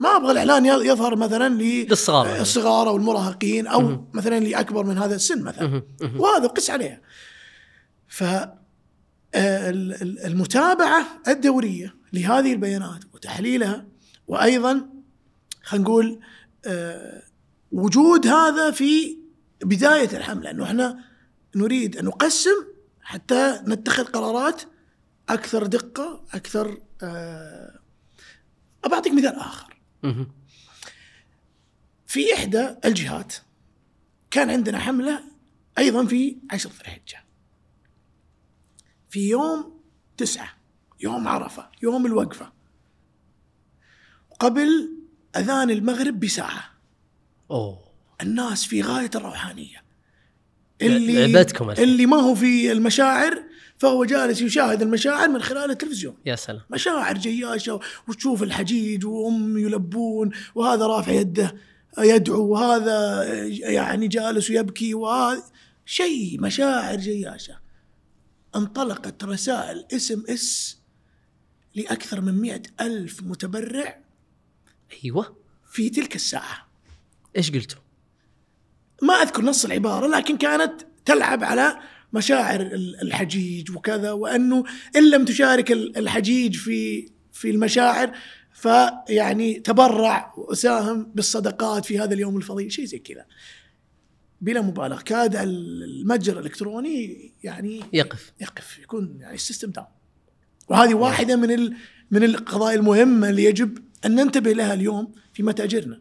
ما 0.00 0.16
أبغى 0.16 0.32
الإعلان 0.32 0.64
يظ- 0.66 0.82
يظهر 0.86 1.16
مثلا 1.16 1.48
للصغار. 1.48 2.40
الصغار 2.40 2.88
أو 2.88 2.96
المراهقين 2.96 3.66
أو 3.66 4.04
مثلا 4.12 4.40
لاكبر 4.40 4.84
من 4.84 4.98
هذا 4.98 5.14
السن 5.14 5.42
مثلا. 5.42 5.82
وهذا 6.16 6.46
قس 6.46 6.70
عليها 6.70 7.00
ف 8.08 8.22
ال- 8.22 10.02
ال- 10.02 10.18
المتابعة 10.26 11.06
الدورية 11.28 11.94
لهذه 12.12 12.52
البيانات 12.52 13.00
وتحليلها 13.14 13.86
وأيضا 14.28 14.86
خلينا 15.62 15.84
نقول 15.84 16.20
آه، 16.66 17.22
وجود 17.72 18.26
هذا 18.26 18.70
في 18.70 19.18
بداية 19.64 20.16
الحملة 20.16 20.50
إنه 20.50 20.64
إحنا 20.64 20.98
نريد 21.56 21.96
أن 21.96 22.04
نقسم 22.04 22.64
حتى 23.02 23.60
نتخذ 23.66 24.04
قرارات 24.04 24.62
أكثر 25.28 25.66
دقة 25.66 26.24
أكثر 26.34 26.78
ابى 28.84 28.94
أعطيك 28.94 29.12
مثال 29.12 29.34
آخر. 29.36 29.75
في 32.06 32.34
إحدى 32.34 32.74
الجهات 32.84 33.34
كان 34.30 34.50
عندنا 34.50 34.78
حملة 34.78 35.22
أيضا 35.78 36.06
في 36.06 36.36
عشر 36.50 36.70
ذي 36.70 36.80
الحجة. 36.80 37.24
في 39.10 39.28
يوم 39.28 39.80
تسعة 40.16 40.48
يوم 41.00 41.28
عرفة 41.28 41.70
يوم 41.82 42.06
الوقفة. 42.06 42.52
قبل 44.40 44.90
أذان 45.36 45.70
المغرب 45.70 46.20
بساعة. 46.20 46.70
أوه. 47.50 47.86
الناس 48.22 48.64
في 48.64 48.82
غاية 48.82 49.10
الروحانية. 49.14 49.82
لعبتكم 50.80 51.70
الحين. 51.70 51.84
اللي 51.84 52.06
ما 52.06 52.16
هو 52.16 52.34
في 52.34 52.72
المشاعر 52.72 53.42
فهو 53.78 54.04
جالس 54.04 54.40
يشاهد 54.40 54.82
المشاعر 54.82 55.28
من 55.28 55.42
خلال 55.42 55.70
التلفزيون. 55.70 56.16
يا 56.26 56.36
سلام. 56.36 56.62
مشاعر 56.70 57.18
جياشة 57.18 57.80
وتشوف 58.08 58.42
الحجيج 58.42 59.06
وهم 59.06 59.58
يلبون 59.58 60.30
وهذا 60.54 60.86
رافع 60.86 61.12
يده 61.12 61.54
يدعو 61.98 62.48
وهذا 62.48 63.24
يعني 63.48 64.08
جالس 64.08 64.50
ويبكي 64.50 64.94
وهذا 64.94 65.42
شيء 65.84 66.40
مشاعر 66.40 66.96
جياشة. 66.96 67.58
انطلقت 68.56 69.24
رسائل 69.24 69.86
SMS 69.92 70.78
لأكثر 71.74 72.20
من 72.20 72.34
مئة 72.34 72.62
ألف 72.80 73.22
متبرع 73.22 73.98
أيوه. 75.04 75.36
في 75.70 75.90
تلك 75.90 76.14
الساعة. 76.14 76.66
إيش 77.36 77.50
قلتوا؟ 77.50 77.80
ما 79.02 79.14
أذكر 79.14 79.42
نص 79.42 79.64
العبارة 79.64 80.06
لكن 80.06 80.36
كانت 80.36 80.86
تلعب 81.04 81.44
على 81.44 81.78
مشاعر 82.16 82.60
ال- 82.60 83.02
الحجيج 83.02 83.70
وكذا 83.76 84.12
وأنه 84.12 84.64
إن 84.96 85.10
لم 85.10 85.24
تشارك 85.24 85.72
ال- 85.72 85.96
الحجيج 85.98 86.56
في 86.56 87.08
في 87.32 87.50
المشاعر 87.50 88.12
فيعني 88.52 89.54
تبرع 89.60 90.34
وساهم 90.36 91.12
بالصدقات 91.14 91.84
في 91.84 91.98
هذا 91.98 92.14
اليوم 92.14 92.36
الفضيل 92.36 92.72
شيء 92.72 92.84
زي 92.84 92.98
كذا. 92.98 93.24
بلا 94.40 94.60
مبالغة. 94.60 95.02
كاد 95.02 95.36
المتجر 95.36 96.38
الإلكتروني 96.38 97.32
يعني 97.42 97.80
يقف. 97.92 98.32
يقف 98.40 98.78
يكون 98.78 99.16
يعني 99.20 99.34
ال 99.34 99.39
system 99.39 99.70
down 99.70 99.86
وهذه 100.68 100.94
واحدة 100.94 101.36
من 101.36 101.50
ال... 101.50 101.76
من 102.10 102.22
القضايا 102.24 102.76
المهمة 102.76 103.28
اللي 103.28 103.44
يجب 103.44 103.78
أن 104.06 104.14
ننتبه 104.14 104.52
لها 104.52 104.74
اليوم 104.74 105.12
في 105.32 105.42
متاجرنا. 105.42 106.00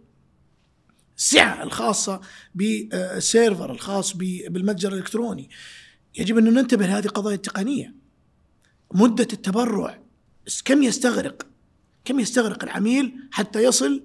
السعة 1.17 1.63
الخاصة 1.63 2.21
بال 2.55 2.84
server 2.84 3.71
الخاص 3.71 4.13
ب- 4.17 4.45
بالمتجر 4.49 4.93
الإلكتروني. 4.93 5.49
يجب 6.17 6.37
أن 6.37 6.43
ننتبه 6.43 6.85
لهذه 6.85 7.05
القضايا 7.05 7.35
التقنية. 7.35 7.93
مدة 8.93 9.27
التبرع 9.33 9.99
كم 10.65 10.83
يستغرق؟ 10.83 11.47
كم 12.05 12.19
يستغرق 12.19 12.63
العميل 12.63 13.15
حتى 13.31 13.63
يصل 13.63 14.03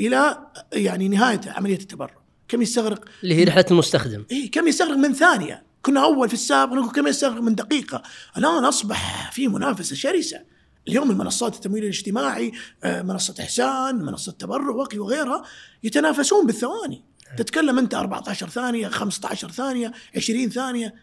إلى 0.00 0.46
يعني 0.72 1.08
نهايه 1.08 1.40
عملية 1.46 1.78
التبرع؟ 1.78 2.16
كم 2.48 2.62
يستغرق؟ 2.62 3.04
اللي 3.22 3.34
هي 3.34 3.44
رحلة 3.44 3.64
المستخدم. 3.70 4.24
إيه 4.30 4.50
كم 4.50 4.68
يستغرق 4.68 4.96
من 4.96 5.12
ثانية؟ 5.12 5.62
كنا 5.82 6.04
أول 6.04 6.28
في 6.28 6.34
السابق 6.34 6.72
نقول 6.72 6.90
كم 6.90 7.06
يستغرق 7.06 7.42
من 7.42 7.54
دقيقة. 7.54 8.02
الآن 8.38 8.64
أصبح 8.64 9.30
في 9.32 9.48
منافسة 9.48 9.96
شرسة. 9.96 10.40
اليوم 10.88 11.10
المنصات 11.10 11.54
التمويل 11.54 11.82
الاجتماعي 11.82 12.52
آه، 12.84 13.02
منصة 13.02 13.34
إحسان 13.40 13.96
منصة 13.96 14.32
تبرع 14.32 14.74
وقي 14.74 14.98
وغيرها 14.98 15.44
يتنافسون 15.84 16.46
بالثواني. 16.46 17.04
تتكلم 17.36 17.78
أنت 17.78 17.94
14 17.94 18.48
ثانية 18.48 18.88
15 18.88 19.50
ثانية 19.50 19.92
20 20.16 20.50
ثانية. 20.50 20.94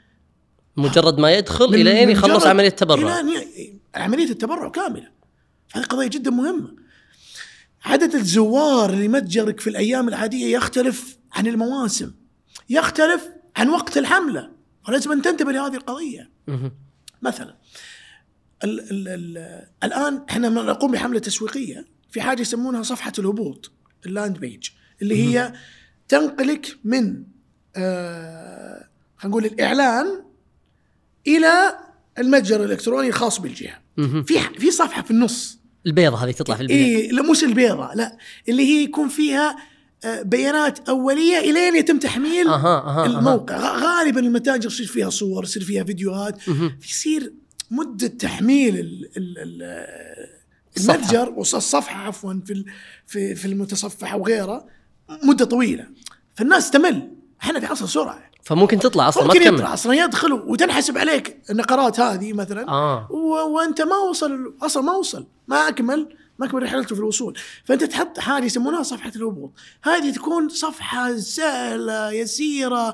مجرد 0.78 1.20
ما 1.20 1.32
يدخل 1.32 1.66
إلى 1.66 2.04
أن 2.04 2.10
يخلص 2.10 2.46
عملية 2.46 2.68
التبرع 2.68 3.20
إلى 3.20 3.20
أن 3.20 3.80
عملية 3.96 4.30
التبرع 4.30 4.70
كاملة. 4.70 5.12
هذه 5.74 5.84
قضية 5.84 6.08
جدا 6.08 6.32
مهمة. 6.32 6.76
عدد 7.84 8.16
الزوار 8.16 8.92
لمتجرك 8.92 9.60
في 9.60 9.70
الأيام 9.70 10.08
العادية 10.08 10.56
يختلف 10.58 11.18
عن 11.34 11.48
المواسم 11.48 12.12
يختلف 12.70 13.30
عن 13.56 13.70
وقت 13.70 13.98
الحملة 13.98 14.52
ولازم 14.88 15.12
أن 15.12 15.22
تنتبه 15.22 15.52
لهذه 15.52 15.76
القضية. 15.76 16.30
مثلا 17.22 17.58
ال 18.64 18.80
ال 18.80 19.08
ال 19.08 19.66
الآن 19.84 20.26
إحنا 20.30 20.50
نقوم 20.50 20.92
بحملة 20.92 21.20
تسويقية 21.20 21.86
في 22.12 22.22
حاجة 22.22 22.42
يسمونها 22.42 22.84
صفحة 22.84 23.14
الهبوط 23.20 23.72
اللاند 24.06 24.38
بيج 24.38 24.70
اللي 25.02 25.16
هي 25.16 25.54
تنقلك 26.08 26.78
من 26.84 27.24
آه 27.76 28.88
خلينا 29.18 29.30
نقول 29.38 29.46
الإعلان 29.46 30.24
إلى 31.28 31.78
المتجر 32.20 32.64
الإلكتروني 32.64 33.08
الخاص 33.08 33.40
بالجهة. 33.40 33.82
في 33.98 34.40
في 34.60 34.72
صفحة 34.72 35.02
في 35.02 35.12
النص. 35.12 35.60
البيضة 35.86 36.18
هذه 36.26 36.32
تطلع 36.32 36.56
في 36.56 36.62
البدايه 36.62 36.96
اي 36.98 37.08
لا 37.12 37.32
مش 37.32 37.44
البيضة 37.44 37.94
لا. 37.94 38.18
اللي 38.50 38.64
هي 38.64 38.84
يكون 38.84 39.08
فيها 39.10 39.58
آه، 40.06 40.22
بيانات 40.22 40.90
أولية 40.90 41.38
إلين 41.40 41.76
يتم 41.76 42.00
تحميل 42.00 42.48
أها, 42.48 42.78
أها. 42.88 43.06
الموقع. 43.06 43.58
غ- 43.58 43.84
غالبا 43.84 44.20
المتاجر 44.20 44.68
يصير 44.68 44.86
فيها 44.88 45.10
صور 45.10 45.44
يصير 45.44 45.64
فيها 45.64 45.84
فيديوهات. 45.84 46.38
يصير 46.90 47.34
مدة 47.72 48.08
تحميل 48.08 48.80
ال 48.80 49.10
ال 49.18 49.38
ال. 49.38 49.62
المتجر 50.78 51.30
والصفحه 51.30 52.08
عفوا 52.08 52.34
في 52.46 52.66
في 53.08 53.36
في 53.36 53.46
المتصفح 53.46 54.14
أو 54.14 54.26
غيره 54.26 54.66
مدة 55.24 55.46
طويلة. 55.46 55.86
فالناس 56.36 56.72
تمل. 56.72 57.12
إحنا 57.42 57.60
في 57.60 57.66
عصر 57.66 57.86
سرعة. 57.86 58.31
فممكن 58.44 58.80
تطلع 58.80 59.08
أصلا 59.10 59.24
ما 59.24 59.28
ممكن 59.28 59.40
تكمل. 59.40 59.56
يطلع 59.56 59.74
أصلا 59.74 59.94
يدخل 59.94 60.34
وتنحسب 60.34 60.98
عليك 60.98 61.42
النقرات 61.50 62.00
هذه 62.00 62.34
مثلا 62.34 62.70
آه. 62.70 63.12
و... 63.12 63.18
وأنت 63.56 63.82
ما 63.82 63.98
وصل 63.98 64.54
أصلا 64.62 64.84
ما 64.84 64.92
وصل 64.94 65.26
ما 65.48 65.68
أكمل 65.68 66.16
ما 66.40 66.46
أكمل 66.48 66.64
رحلته 66.64 66.96
في 66.96 67.02
الوصول. 67.02 67.38
فأنت 67.66 67.84
تحط 67.84 68.20
حاجة 68.20 68.46
يسمونها 68.46 68.84
صفحة 68.84 69.12
الهبوط. 69.16 69.52
هذه 69.84 70.12
تكون 70.12 70.50
صفحة 70.50 71.18
سهلة 71.18 72.12
يسيرة 72.12 72.94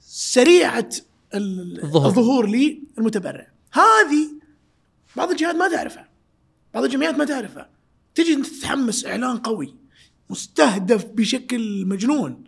سريعة 0.00 0.88
ال- 1.34 1.80
الظهور. 1.84 2.06
الظهور 2.06 2.46
للمتبرع. 2.46 3.46
هذه 3.72 4.28
بعض 5.16 5.30
الجهات 5.30 5.54
ما 5.54 5.68
تعرفها. 5.68 6.08
بعض 6.74 6.84
الجمعيات 6.84 7.14
ما 7.14 7.24
تعرفها. 7.24 7.68
تجي 8.14 8.34
أنت 8.34 8.46
تتحمس 8.46 9.06
إعلان 9.06 9.36
قوي 9.38 9.74
مستهدف 10.30 11.04
بشكل 11.04 11.86
مجنون. 11.86 12.44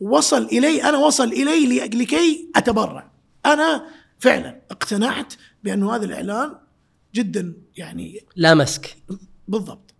وصل 0.00 0.42
إلي 0.44 0.82
أنا 0.88 0.98
وصل 0.98 1.24
إلي 1.32 1.66
لي- 1.66 1.88
لكي 1.88 2.50
أتبرع. 2.56 3.10
أنا 3.46 3.86
فعلا 4.18 4.60
اقتنعت 4.70 5.34
بانه 5.64 5.94
هذا 5.96 6.04
الإعلان 6.04 6.54
جدا 7.14 7.54
يعني 7.76 8.20
لا 8.36 8.54
مسك. 8.54 8.96
بالضبط. 9.48 9.94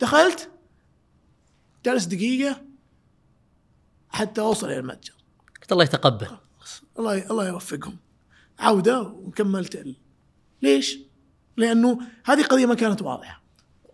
دخلت 0.00 0.50
جلس 1.86 2.04
دقيقة 2.04 2.62
حتى 4.08 4.40
أوصل 4.40 4.66
إلى 4.66 4.78
المتجر. 4.78 5.14
قلت 5.62 5.72
الله 5.72 5.84
يتقبل. 5.84 6.26
الله 6.98 7.30
الله 7.30 7.48
يوفقهم. 7.48 7.96
عودة 8.58 9.02
وكملت 9.02 9.74
ال... 9.74 9.96
ليش؟ 10.62 10.98
لأنه 11.56 11.98
هذه 12.24 12.42
قضية 12.42 12.66
ما 12.66 12.74
كانت 12.74 13.02
واضحة. 13.02 13.42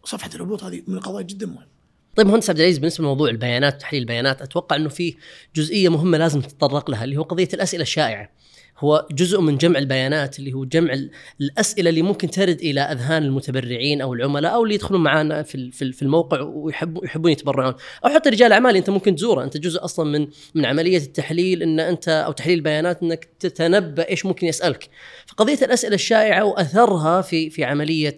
صفحة 0.04 0.30
الهبوط 0.34 0.64
هذه 0.64 0.82
من 0.86 0.94
القضايا 0.94 1.26
جدا 1.26 1.46
مهمة. 1.46 1.77
طيب 2.18 2.26
مهندس 2.26 2.50
عبد 2.50 2.58
العزيز 2.58 2.78
بالنسبة 2.78 3.04
لموضوع 3.04 3.28
البيانات 3.28 3.74
وتحليل 3.74 4.02
البيانات 4.02 4.42
أتوقع 4.42 4.76
إنه 4.76 4.88
في 4.88 5.14
جزئية 5.56 5.88
مهمة 5.88 6.18
لازم 6.18 6.40
تتطرق 6.40 6.90
لها 6.90 7.04
اللي 7.04 7.16
هو 7.16 7.22
قضية 7.22 7.48
الأسئلة 7.54 7.82
الشائعة. 7.82 8.30
هو 8.78 9.06
جزء 9.10 9.40
من 9.40 9.56
جمع 9.56 9.78
البيانات 9.78 10.38
اللي 10.38 10.52
هو 10.52 10.64
جمع 10.64 10.92
ال- 10.92 11.10
الأسئلة 11.40 11.90
اللي 11.90 12.02
ممكن 12.02 12.30
ترد 12.30 12.60
إلى 12.60 12.80
أذهان 12.80 13.22
المتبرعين 13.22 14.00
أو 14.00 14.14
العملاء 14.14 14.54
أو 14.54 14.64
اللي 14.64 14.74
يدخلون 14.74 15.02
معنا 15.02 15.42
في 15.42 15.70
في 15.70 15.82
ال- 15.82 15.92
في 15.92 16.02
الموقع 16.02 16.40
ويحبوا 16.40 17.04
يحبون 17.04 17.32
يتبرعون. 17.32 17.74
أو 18.04 18.10
حتى 18.10 18.28
رجال 18.30 18.52
أعمال 18.52 18.76
أنت 18.76 18.90
ممكن 18.90 19.14
تزوره. 19.16 19.44
أنت 19.44 19.56
جزء 19.56 19.84
أصلا 19.84 20.18
من 20.18 20.28
من 20.54 20.66
عملية 20.66 20.98
التحليل 20.98 21.62
إن 21.62 21.80
أنت 21.80 22.08
أو 22.08 22.32
تحليل 22.32 22.58
البيانات 22.58 23.02
إنك 23.02 23.28
تتنبأ 23.40 24.08
إيش 24.08 24.26
ممكن 24.26 24.46
يسألك. 24.46 24.88
فقضية 25.26 25.58
الأسئلة 25.62 25.94
الشائعة 25.94 26.44
وأثرها 26.44 27.20
في 27.22 27.50
في 27.50 27.64
عملية 27.64 28.16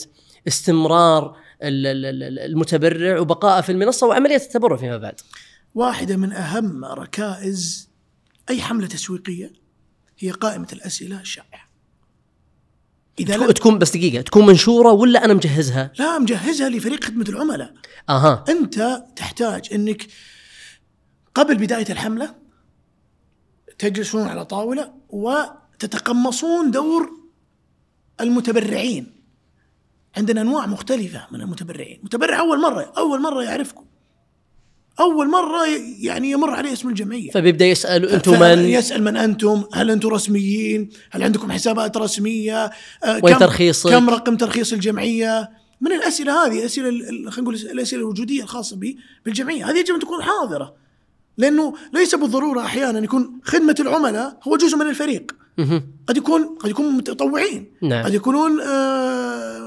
استمرار 0.48 1.36
المتبرع 1.62 3.18
وبقائه 3.18 3.60
في 3.60 3.72
المنصة 3.72 4.06
وعملية 4.06 4.36
التبرع 4.36 4.76
فيما 4.76 4.96
بعد. 4.96 5.20
واحدة 5.74 6.16
من 6.16 6.32
أهم 6.32 6.84
ركائز 6.84 7.90
أي 8.50 8.62
حملة 8.62 8.86
تسويقية 8.86 9.52
هي 10.18 10.30
قائمة 10.30 10.68
الأسئلة 10.72 11.20
الشائعة 11.20 11.70
إذا 13.20 13.36
تكون, 13.36 13.54
تكون 13.54 13.78
بس 13.78 13.96
دقيقة 13.96 14.22
تكون 14.22 14.46
منشورة 14.46 14.92
ولا 14.92 15.24
أنا 15.24 15.34
مجهزها؟ 15.34 15.92
لا 15.98 16.18
مجهزها 16.18 16.68
لفريق 16.68 17.04
خدمة 17.04 17.24
العملاء 17.28 17.74
أها 18.08 18.44
أنت 18.48 19.04
تحتاج 19.16 19.68
أنك 19.74 20.06
قبل 21.34 21.54
بداية 21.54 21.86
الحملة 21.90 22.34
تجلسون 23.78 24.22
على 24.22 24.44
طاولة 24.44 24.94
وتتقمصون 25.08 26.70
دور 26.70 27.10
المتبرعين 28.20 29.19
عندنا 30.16 30.40
أنواع 30.40 30.66
مختلفة 30.66 31.26
من 31.32 31.40
المتبرعين 31.40 32.00
متبرع 32.02 32.40
أول 32.40 32.60
مرة 32.60 32.92
أول 32.98 33.20
مرة 33.22 33.42
يعرفكم 33.42 33.84
أول 35.00 35.28
مرة 35.30 35.66
يعني 36.00 36.30
يمر 36.30 36.50
عليه 36.50 36.72
اسم 36.72 36.88
الجمعية 36.88 37.30
فبيبدأ 37.30 37.64
يسأل 37.66 38.08
أنتم 38.08 38.40
من؟ 38.40 38.58
يسأل 38.58 39.02
من 39.02 39.16
أنتم؟ 39.16 39.64
هل 39.72 39.90
أنتم 39.90 40.08
رسميين؟ 40.08 40.88
هل 41.10 41.22
عندكم 41.22 41.52
حسابات 41.52 41.96
رسمية؟ 41.96 42.64
آه، 43.04 43.20
وين 43.22 43.34
كم- 43.34 43.40
ترخيصك؟ 43.40 43.90
كم 43.90 44.10
رقم 44.10 44.36
ترخيص 44.36 44.72
الجمعية؟ 44.72 45.50
من 45.80 45.92
الأسئلة 45.92 46.46
هذه 46.46 46.64
اسئله 46.64 46.88
ال- 46.88 47.08
ال- 47.08 47.32
خلينا 47.32 47.42
نقول 47.50 47.54
الأسئلة 47.54 48.02
الوجودية 48.02 48.42
الخاصة 48.42 48.80
بالجمعية، 49.24 49.70
هذه 49.70 49.78
يجب 49.78 49.94
أن 49.94 50.00
تكون 50.00 50.22
حاضرة. 50.22 50.74
لأنه 51.38 51.74
ليس 51.94 52.14
بالضرورة 52.14 52.60
أحيانا 52.60 52.98
يكون 52.98 53.40
خدمة 53.44 53.74
العملاء 53.80 54.38
هو 54.48 54.56
جزء 54.56 54.76
من 54.76 54.86
الفريق،. 54.86 55.32
قد 56.06 56.16
يكون 56.16 56.56
قد 56.60 56.70
يكون 56.70 56.92
متطوعين، 56.92 57.72
نعم. 57.82 58.04
قد 58.04 58.14
يكونون 58.14 58.60
آه، 58.60 58.99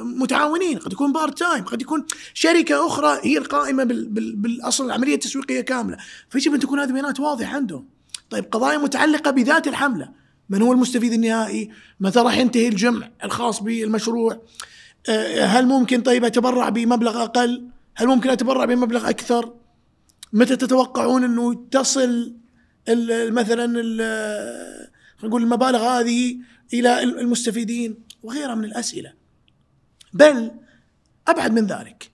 متعاونين، 0.04 0.78
قد 0.80 0.94
يكون 0.94 1.14
part 1.14 1.40
time، 1.40 1.64
قد 1.64 1.82
يكون 1.82 2.06
شركة 2.34 2.88
أخرى 2.88 3.20
هي 3.24 3.38
القائمة 3.38 3.84
بال- 3.84 4.10
بال- 4.10 4.36
بالأصل 4.36 4.86
العملية 4.86 5.14
التسويقية 5.14 5.62
كاملة، 5.62 5.98
فيجب 6.30 6.54
أن 6.54 6.60
تكون 6.60 6.80
هذه 6.80 6.88
البيانات 6.88 7.20
واضحه 7.20 7.56
عندهم. 7.56 7.86
طيب 8.30 8.46
قضايا 8.52 8.78
متعلقة 8.78 9.32
بذات 9.32 9.68
الحملة، 9.68 10.10
من 10.50 10.62
هو 10.62 10.72
المستفيد 10.72 11.14
النهائي؟ 11.14 11.72
متى 12.00 12.20
راح 12.20 12.38
ينتهي 12.38 12.68
الجمع 12.68 13.10
الخاص 13.24 13.64
بالمشروع؟ 13.64 14.42
آه، 15.10 15.46
هل 15.46 15.66
ممكن 15.66 16.02
طيب 16.02 16.26
أتبرع 16.26 16.70
بمبلغ 16.70 17.24
أقل؟ 17.24 17.68
هل 17.96 18.08
ممكن 18.08 18.30
أتبرع 18.30 18.66
بمبلغ 18.66 19.10
أكثر؟ 19.10 19.54
متى 20.34 20.56
تتوقعون 20.56 21.24
أنه 21.24 21.54
تصل 21.72 22.34
مثلا 23.30 23.68
نقول 25.24 25.44
المبالغ 25.44 25.80
هذه 25.84 26.38
إلى 26.74 27.04
المستفيدين 27.04 27.96
وغيرها 28.24 28.56
من 28.56 28.66
الأسئلة. 28.66 29.14
بل 30.14 30.52
أبعد 31.28 31.52
من 31.52 31.66
ذلك 31.68 32.12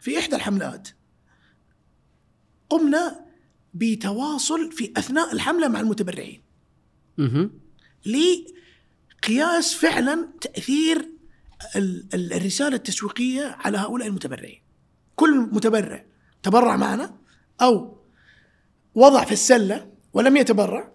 في 0.00 0.18
إحدى 0.18 0.36
الحملات 0.36 0.88
قمنا 2.70 3.24
بتواصل 3.74 4.72
في 4.72 4.92
أثناء 4.96 5.32
الحملة 5.32 5.68
مع 5.68 5.80
المتبرعين. 5.80 6.42
لقياس 8.06 9.74
فعلا 9.74 10.28
تأثير 10.40 11.08
ال- 11.76 12.06
ال- 12.14 12.32
الرسالة 12.32 12.76
التسويقية 12.76 13.44
على 13.60 13.78
هؤلاء 13.78 14.08
المتبرعين. 14.08 14.62
كل 15.16 15.38
متبرع 15.52 16.04
تبرع 16.42 16.76
معنا 16.76 17.14
أو 17.62 17.96
وضع 18.94 19.24
في 19.24 19.32
السلة 19.32 19.92
ولم 20.12 20.36
يتبرع. 20.36 20.92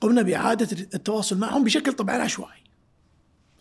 قمنا 0.00 0.22
بإعادة 0.22 0.68
التواصل 0.94 1.38
معهم 1.38 1.64
بشكل 1.64 1.92
طبعا 1.92 2.16
عشوائي. 2.16 2.65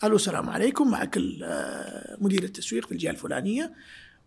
ألو 0.03 0.15
السلام 0.15 0.49
عليكم 0.49 0.91
معك 0.91 1.17
آه، 1.43 2.17
مدير 2.21 2.43
التسويق 2.43 2.85
في 2.85 2.91
الجهة 2.91 3.11
الفلانية 3.11 3.73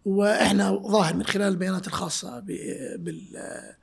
وإحنا 0.04 0.70
ظاهر 0.72 1.14
من 1.16 1.24
خلال 1.24 1.48
البيانات 1.48 1.86
الخاصة 1.86 2.38
بال 2.38 3.36
آه، 3.36 3.76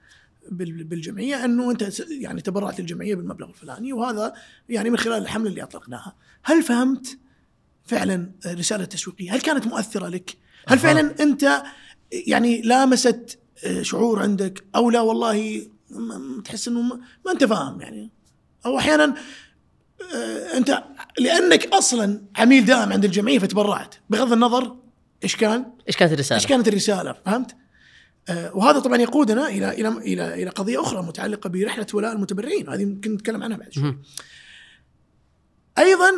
بال- 0.52 0.84
بالجمعية 0.84 1.46
أنه 1.46 1.72
أنت 1.72 2.00
يعني 2.22 2.42
تبرعت 2.42 2.80
للجمعية 2.80 3.16
بالمبلغ 3.16 3.50
الفلاني 3.50 3.94
وهذا 3.94 4.34
يعني 4.70 4.90
من 4.90 4.98
خلال 4.98 5.22
الحملة 5.22 5.50
اللي 5.50 5.64
أطلقناها. 5.64 6.16
هل 6.44 6.64
فهمت 6.64 7.18
فعلا 7.86 8.32
الرسالة 8.46 8.84
التسويقية؟ 8.84 9.32
هل 9.36 9.42
كانت 9.42 9.68
مؤثرة 9.68 10.08
لك؟ 10.08 10.38
هل. 10.68 10.80
فعلا 10.80 11.16
أنت 11.24 11.64
يعني 12.12 12.62
لامست 12.62 13.40
آه، 13.66 13.82
شعور 13.82 14.22
عندك 14.22 14.64
أو 14.76 14.90
لا 14.90 15.02
والله 15.02 15.68
تحس 16.46 16.68
إنه 16.68 16.82
ما 17.26 17.32
أنت 17.32 17.44
فاهم 17.44 17.82
يعني 17.82 18.10
أو 18.66 18.78
أحيانا 18.78 19.16
أنت 20.54 20.84
لأنك 21.20 21.66
أصلا 21.66 22.22
عميل 22.36 22.66
دائم 22.66 22.94
عند 22.94 23.06
الجمعية 23.06 23.40
فتبرعت. 23.40 23.96
بغض 24.10 24.34
النظر 24.34 24.76
إيش 25.24 25.36
كان؟ 25.36 25.66
إيش 25.88 25.98
كانت 25.98 26.14
الرسالة؟ 26.14 26.40
إيش 26.42 26.48
كانت 26.48 26.68
الرسالة؟ 26.68 27.16
فهمت؟ 27.26 27.56
آه، 28.30 28.56
وهذا 28.56 28.80
طبعا 28.80 28.98
يقودنا 28.98 29.48
إلى 29.48 29.70
إلى 29.70 29.88
إلى 29.88 30.34
إلى 30.34 30.50
قضية 30.50 30.82
أخرى 30.82 31.02
متعلقة 31.02 31.50
برحلة 31.50 31.86
ولاء 31.94 32.14
المتبرعين. 32.14 32.70
هذه 32.70 32.86
ممكن 32.86 33.14
نتكلم 33.14 33.44
عنها 33.44 33.58
بعد 33.58 33.74
شوي. 33.74 33.98
أيضا 35.78 36.10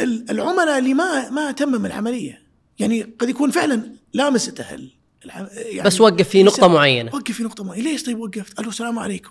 ال- 0.00 0.30
العملاء 0.30 0.78
اللي 0.78 0.94
ما 0.94 1.30
ما 1.30 1.52
تمم 1.52 1.86
العملية 1.86 2.42
يعني 2.78 3.02
قد 3.02 3.28
يكون 3.28 3.50
فعلا 3.50 3.92
لامسته 4.14 4.74
ال- 4.74 4.92
الع- 5.24 5.48
يعني 5.52 5.86
بس 5.86 6.00
وقف 6.00 6.28
في 6.28 6.42
نقطة 6.42 6.68
معينة. 6.68 7.14
وقف 7.14 7.32
في 7.32 7.42
نقطة 7.42 7.64
معينة. 7.64 7.90
ليش 7.90 8.02
طيب 8.02 8.18
وقفت؟ 8.20 8.60
ألو 8.60 8.68
السلام 8.68 8.98
عليكم. 8.98 9.30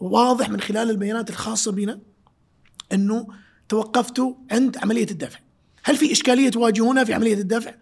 واضح 0.00 0.50
من 0.50 0.60
خلال 0.60 0.90
البيانات 0.90 1.30
الخاصة 1.30 1.72
بنا 1.72 2.00
إنه 2.92 3.26
توقفتوا 3.68 4.34
عند 4.50 4.78
عملية 4.78 5.10
الدفع. 5.10 5.38
هل 5.84 5.96
في 5.96 6.12
إشكالية 6.12 6.50
تواجهونها 6.50 7.04
في 7.04 7.14
عملية 7.14 7.34
الدفع؟ 7.34 7.74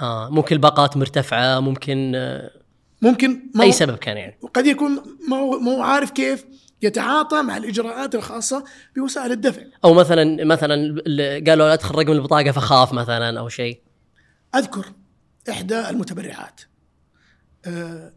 آه 0.00 0.30
ممكن 0.30 0.56
الباقات 0.56 0.96
مرتفعة 0.96 1.60
ممكن 1.60 2.12
آه، 2.14 2.50
ممكن 3.02 3.50
ما 3.54 3.64
أي 3.64 3.72
سبب 3.72 3.96
كان 3.96 4.16
يعني. 4.16 4.38
قد 4.54 4.66
يكون 4.66 5.00
ما 5.28 5.72
هو 5.72 5.82
عارف 5.82 6.10
كيف 6.10 6.44
يتعاطى 6.82 7.42
مع 7.42 7.56
الإجراءات 7.56 8.14
الخاصة 8.14 8.64
بوسائل 8.96 9.32
الدفع. 9.32 9.62
أو 9.84 9.94
مثلا 9.94 10.44
مثلا 10.44 10.74
ال- 11.06 11.44
قالوا 11.48 11.66
لا 11.68 11.74
ادخل 11.74 11.94
رقم 11.94 12.12
البطاقة 12.12 12.50
فخاف 12.50 12.92
مثلا 12.92 13.38
أو 13.40 13.48
شيء. 13.48 13.80
أذكر 14.54 14.86
إحدى 15.50 15.88
المتبرعات. 15.90 16.60
آه، 17.66 18.12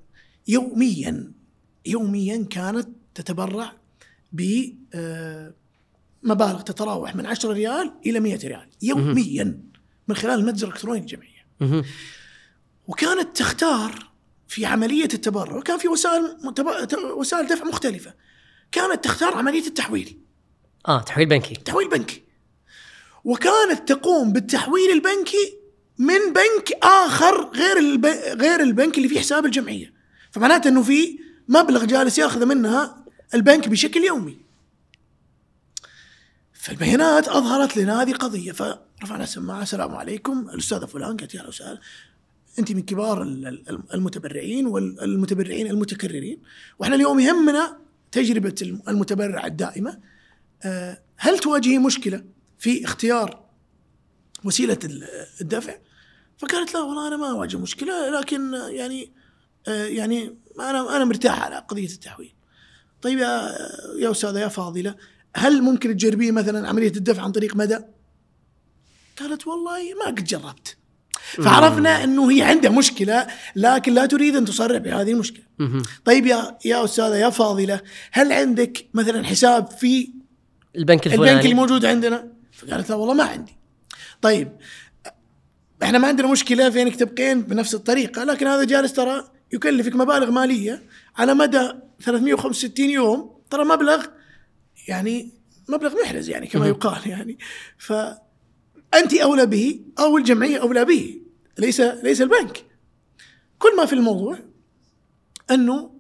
يوميا 0.48 1.32
يوميا 1.86 2.46
كانت 2.50 2.88
تتبرع 3.16 3.72
ب 4.32 4.42
آه، 4.96 5.54
مبالغ 6.24 6.62
تتراوح 6.62 7.16
من 7.16 7.26
10 7.26 7.54
ريال 7.54 7.94
إلى 8.06 8.20
100 8.20 8.38
ريال 8.48 8.68
يوميا 8.82 9.60
من 10.08 10.16
خلال 10.16 10.40
المتجر 10.40 10.68
الالكتروني 10.68 11.00
للجمعيه 11.00 11.46
مهم. 11.60 11.86
وكانت 12.88 13.38
تختار 13.38 14.10
في 14.48 14.66
عملية 14.66 15.10
التبرع 15.14 15.58
وكان 15.58 15.78
في 15.78 15.88
وسائل 15.88 16.38
وسائل 17.18 17.48
دفع 17.48 17.66
مختلفة. 17.66 18.14
كانت 18.72 19.04
تختار 19.04 19.36
عملية 19.36 19.68
التحويل. 19.68 20.20
آه 20.88 21.02
تحويل 21.02 21.28
بنكي. 21.28 21.56
تحويل 21.56 21.90
بنكي. 21.90 22.24
وكانت 23.24 23.94
تقوم 23.94 24.34
بالتحويل 24.34 24.92
البنكي 24.92 25.58
من 25.98 26.34
بنك 26.34 26.72
آخر 26.84 27.50
غير 27.50 27.78
الب... 27.78 28.06
غير 28.42 28.60
البنك 28.60 28.98
اللي 28.98 29.10
فيه 29.10 29.20
حساب 29.20 29.46
الجمعية. 29.46 29.94
فمعناته 30.32 30.68
إنه 30.68 30.84
في 30.84 31.20
مبلغ 31.48 31.86
جالس 31.86 32.18
يأخذ 32.18 32.46
منها 32.46 33.06
البنك 33.34 33.70
بشكل 33.70 34.04
يومي. 34.04 34.49
فالبيانات 36.60 37.28
أظهرت 37.28 37.78
لنا 37.78 38.02
هذه 38.02 38.14
قضية 38.14 38.52
فرفعنا 38.52 39.24
السماعه 39.24 39.62
السلام 39.62 39.96
عليكم 39.96 40.50
الأستاذة 40.50 40.86
فلان 40.86 41.18
قالت 41.18 41.34
يا 41.36 41.40
أهلا 41.40 41.50
وسهلا 41.50 41.80
أنت 42.60 42.72
من 42.72 42.82
كبار 42.82 43.22
ال- 43.24 43.48
ال- 43.48 43.84
المتبرعين 43.94 44.68
والمتبرعين 44.68 45.68
المتكررين 45.68 46.42
وإحنا 46.80 46.96
اليوم 46.96 47.20
يهمنا 47.20 47.78
تجربة 48.12 48.56
الم- 48.62 48.82
المتبرع 48.88 49.46
الدائمة 49.46 50.00
آه، 50.64 51.02
هل 51.18 51.40
تواجهي 51.40 51.78
مشكلة 51.78 52.24
في 52.58 52.86
اختيار 52.86 53.46
وسيلة 54.44 54.80
ال- 54.84 55.08
الدفع؟ 55.42 55.76
فقالت 56.38 56.74
لا 56.74 56.80
والله 56.80 57.08
أنا 57.08 57.18
ما 57.18 57.32
أواجه 57.32 57.58
مشكلة 57.58 58.20
لكن 58.20 58.54
يعني 58.54 59.12
آه، 59.68 59.86
يعني 59.86 60.36
أنا 60.60 60.96
أنا 60.96 61.06
مرتاح 61.06 61.42
على 61.44 61.56
قضية 61.56 61.88
التحويل. 61.88 62.34
طيب 63.02 63.20
يا 63.20 63.56
يا 64.00 64.12
أستاذة 64.12 64.40
يا 64.40 64.48
فاضلة 64.48 64.96
هل 65.36 65.62
ممكن 65.62 65.98
تجربين 65.98 66.34
مثلا 66.34 66.68
عملية 66.70 66.92
الدفع 66.96 67.24
عن 67.24 67.32
طريق 67.32 67.56
مدى؟ 67.56 67.80
قالت 69.20 69.48
والله 69.48 69.94
ما 70.00 70.06
قد 70.06 70.24
جربت. 70.24 70.78
فعرفنا 71.20 72.04
إنه 72.04 72.32
هي 72.32 72.42
عندها 72.42 72.72
مشكلة 72.72 73.28
لكن 73.56 73.94
لا 73.94 74.06
تريد 74.06 74.36
أن 74.36 74.46
تصرح 74.46 74.78
بهذه 74.78 75.12
المشكلة. 75.12 75.44
طيب 76.06 76.26
يا 76.26 76.58
يا 76.66 76.84
أستاذة 76.84 77.16
يا 77.16 77.30
فاضلة 77.30 77.82
هل 78.12 78.32
عندك 78.32 78.86
مثلا 78.94 79.26
حساب 79.26 79.72
في 79.72 80.10
البنك 80.76 81.08
الفلاني 81.08 81.32
البنك 81.32 81.46
الموجود 81.46 81.86
عندنا 81.86 82.28
فقالت 82.52 82.90
لا 82.90 82.96
والله 82.96 83.14
ما 83.14 83.24
عندي 83.24 83.56
طيب 84.22 84.52
إحنا 85.84 85.98
ما 85.98 86.08
عندنا 86.08 86.28
مشكلة 86.28 86.70
في 86.70 86.82
إنك 86.82 86.96
تبقين 86.96 87.42
بنفس 87.42 87.76
الطريقة 87.76 88.24
لكن 88.24 88.48
هذا 88.48 88.64
جالس 88.64 88.94
ترى 88.94 89.32
يكلفك 89.54 89.96
مبالغ 89.96 90.32
مالية 90.32 90.84
على 91.18 91.34
مدى 91.34 91.72
365 92.02 92.90
يوم 92.90 93.40
ترى 93.50 93.66
مبلغ 93.66 94.06
يعني 94.90 95.32
مبلغ 95.70 95.94
محرز 96.04 96.30
يعني 96.30 96.48
كما. 96.48 96.68
يقال 96.68 97.08
يعني. 97.10 97.38
فانت 97.78 99.14
أولى 99.24 99.46
به 99.46 99.80
أو 100.00 100.18
الجمعية 100.18 100.62
أولى 100.62 100.86
به. 100.86 101.22
ليس 101.58 101.82
ليس 101.82 102.22
البنك. 102.22 102.66
كل 103.60 103.78
ما 103.78 103.86
في 103.86 103.94
الموضوع 103.94 104.40
أنه 105.52 105.92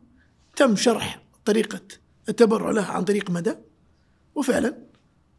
تم 0.55 0.75
شرح 0.75 1.21
طريقة 1.45 1.81
التبرع 2.29 2.71
لها 2.71 2.85
عن 2.91 3.03
طريق 3.03 3.29
مدى 3.31 3.55
وفعلا 4.35 4.77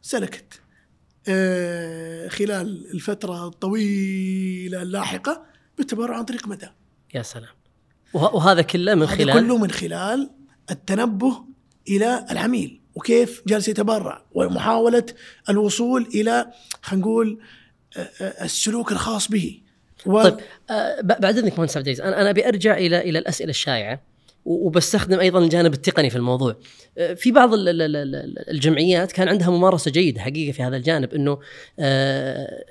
سلكت. 0.01 0.61
آه، 1.27 2.27
خلال 2.27 2.91
الفترة 2.93 3.47
الطويلة 3.47 4.81
اللاحقة 4.81 5.45
بالتبرع 5.77 6.17
عن 6.17 6.23
طريق 6.25 6.47
مدى. 6.47 6.67
يا 7.13 7.21
سلام. 7.21 7.49
وه- 8.13 8.35
وهذا 8.35 8.61
كله 8.61 8.95
من 8.95 9.03
هذا 9.03 9.15
خلال؟ 9.15 9.33
كله 9.33 9.57
من 9.57 9.71
خلال 9.71 10.29
التنبه 10.71 11.45
إلى 11.87 12.25
العميل. 12.31 12.80
وكيف 12.95 13.41
جالس 13.47 13.67
يتبرع 13.67 14.21
ومحاولة 14.33 15.05
الوصول 15.49 16.07
إلى 16.15 16.45
خلينا 16.81 17.05
نقول 17.05 17.39
آه، 17.97 18.09
آه، 18.21 18.43
السلوك 18.45 18.91
الخاص 18.91 19.27
به 19.31 19.59
و... 20.05 20.23
طيب 20.23 20.37
آه، 20.69 21.01
بعد 21.01 21.25
إذنك 21.37 21.57
مهندس 21.59 21.77
عبد 21.77 21.87
العزيز 21.87 22.05
أنا 22.05 22.21
أنا 22.21 22.29
أبي 22.29 22.47
أرجع 22.47 22.77
إلى 22.77 23.01
إلى 23.01 23.19
الأسئلة 23.19 23.49
الشائعة 23.49 24.01
وبستخدم 24.45 25.19
أيضا 25.19 25.39
الجانب 25.39 25.73
التقني 25.73 26.09
في 26.09 26.15
الموضوع. 26.15 26.55
آه، 26.97 27.13
في 27.13 27.31
بعض 27.31 27.53
ال- 27.53 27.69
ال- 27.69 27.81
ال- 27.81 27.95
ال- 27.95 28.49
الجمعيات 28.49 29.11
كان 29.11 29.27
عندها 29.27 29.49
ممارسة 29.49 29.91
جيدة 29.91 30.21
حقيقة 30.21 30.51
في 30.51 30.63
هذا 30.63 30.77
الجانب 30.77 31.13
إنه 31.13 31.37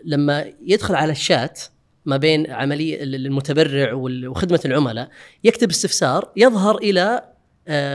لما 0.04 0.52
يدخل 0.66 0.94
على 0.94 1.12
الشات 1.12 1.60
ما 2.04 2.16
بين 2.16 2.50
عملية 2.50 3.02
ال- 3.02 3.14
المتبرع 3.14 3.92
وخدمة 3.94 4.60
العملاء 4.64 5.08
يكتب 5.44 5.70
استفسار 5.70 6.30
يظهر 6.36 6.76
إلى 6.78 7.29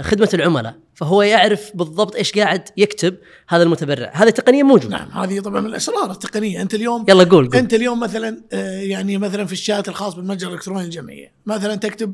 خدمة 0.01 0.29
العملاء 0.33 0.75
فهو 0.93 1.21
يعرف 1.21 1.71
بالضبط 1.73 2.15
إيش 2.15 2.31
قاعد 2.31 2.69
يكتب 2.77 3.15
هذا 3.47 3.63
المتبرع، 3.63 4.11
هذه 4.13 4.29
تقنيا 4.29 4.63
موجودة. 4.63 4.97
نعم 4.97 5.11
هذه 5.11 5.39
طبعا 5.39 5.61
من 5.61 5.67
الأسرار 5.67 6.11
التقنية. 6.11 6.61
أنت 6.61 6.73
اليوم 6.73 7.05
يلا 7.09 7.23
قول 7.23 7.47
قول. 7.47 7.55
أنت 7.55 7.73
اليوم 7.73 7.99
مثلا 7.99 8.41
آه، 8.53 8.79
يعني 8.79 9.17
مثلا 9.17 9.45
في 9.45 9.53
الشات 9.53 9.89
الخاص 9.89 10.13
بالمتجر 10.13 10.47
الإلكتروني 10.47 10.83
للجمعيه 10.83 11.31
مثلا 11.45 11.75
تكتب 11.75 12.13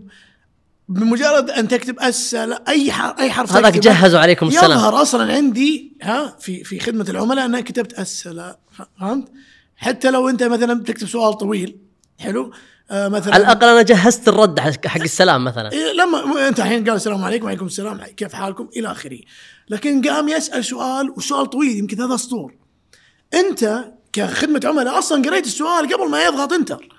بمجرد 0.89 1.49
أن 1.49 1.67
تكتب 1.67 1.99
السلام 2.03 2.59
أي 2.67 2.91
حرف 2.91 3.19
أي 3.19 3.31
حرف 3.31 3.53
هذاك 3.53 3.77
جهزوا 3.77 4.19
عليكم 4.19 4.47
السلام. 4.47 4.71
يظهر 4.71 5.01
أصلا 5.01 5.33
عندي 5.33 5.97
ها 6.01 6.35
في 6.39 6.63
في 6.63 6.79
خدمة 6.79 7.05
العملاء 7.09 7.45
أنك 7.45 7.63
كتبت 7.63 7.99
السلام 7.99 8.55
فهمت؟ 8.99 9.27
حتى 9.75 10.11
لو 10.11 10.29
أنت 10.29 10.43
مثلا 10.43 10.83
تكتب 10.83 11.07
سؤال 11.07 11.37
طويل 11.37 11.77
حلو؟ 12.19 12.51
آه 12.91 13.07
مثلا 13.07 13.33
على 13.33 13.43
الأقل 13.43 13.67
أنا 13.67 13.81
جهزت 13.81 14.27
الرد 14.27 14.59
حق 14.59 15.01
السلام 15.01 15.43
مثلا. 15.43 15.71
إيه، 15.71 15.91
لما 15.93 16.47
أنت 16.47 16.59
الحين 16.59 16.83
قال 16.85 16.95
السلام 16.95 17.23
عليكم 17.23 17.45
وعليكم 17.45 17.65
السلام 17.65 18.01
كيف 18.03 18.33
حالكم؟ 18.33 18.69
إلى 18.75 18.91
آخره. 18.91 19.19
لكن 19.69 20.01
قام 20.01 20.29
يسأل 20.29 20.65
سؤال 20.65 21.09
والسؤال 21.09 21.49
طويل 21.49 21.77
يمكن 21.77 21.97
ثلاث 21.97 22.19
سطور. 22.19 22.53
أنت 23.33 23.85
كخدمة 24.13 24.61
عملاء 24.65 24.99
أصلا 24.99 25.29
قريت 25.29 25.45
السؤال 25.45 25.93
قبل 25.93 26.09
ما 26.09 26.23
يضغط 26.23 26.53
إنتر. 26.53 26.89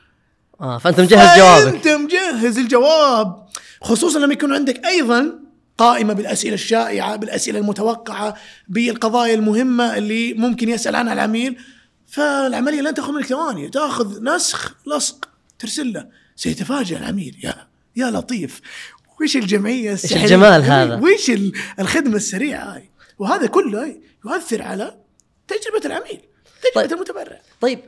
آه 0.61 0.79
فأنت 0.79 1.01
مجهز 1.01 1.39
جوابك. 1.39 1.75
انت 1.75 1.89
مجهز 1.89 2.59
الجواب. 2.59 3.47
خصوصا 3.83 4.19
لما 4.19 4.33
يكون 4.33 4.55
عندك 4.55 4.87
أيضا 4.87 5.33
قائمة 5.79 6.13
بالأسئلة 6.13 6.55
الشائعة 6.55 7.17
بالأسئلة 7.17 7.59
المتوقعة 7.59 8.35
بالقضايا 8.69 9.35
المهمة 9.35 9.97
اللي 9.97 10.35
ممكن 10.35 10.69
يسأل 10.69 10.97
عنها 10.97 11.13
العميل. 11.13 11.59
فالعملية 12.07 12.81
لن 12.81 12.95
تاخذ 12.95 13.13
منك 13.13 13.27
ثواني 13.27 13.69
تاخذ 13.69 14.23
نسخ 14.23 14.75
لصق. 14.87 15.32
ترسل 15.63 15.93
له. 15.93 16.09
سيتفاجأ 16.37 16.99
العميل. 16.99 17.37
يا 17.45 17.55
يا 17.97 18.11
لطيف. 18.11 18.61
وش 19.23 19.37
الجمعية 19.37 19.93
السحرية 19.93 20.25
الجمال 20.25 20.63
هذا؟ 20.63 20.95
وش 20.97 21.31
ال- 21.31 21.53
الخدمة 21.81 22.17
السريعة 22.17 22.75
هاي؟ 22.75 22.91
وهذا 23.19 23.47
كله 23.47 23.97
يؤثر 24.27 24.63
على 24.63 24.97
تجربة 25.49 25.87
العميل. 25.87 26.21
تجربة 26.63 26.89
طيب. 26.89 26.93
المتبرع. 26.93 27.41
طيب 27.61 27.79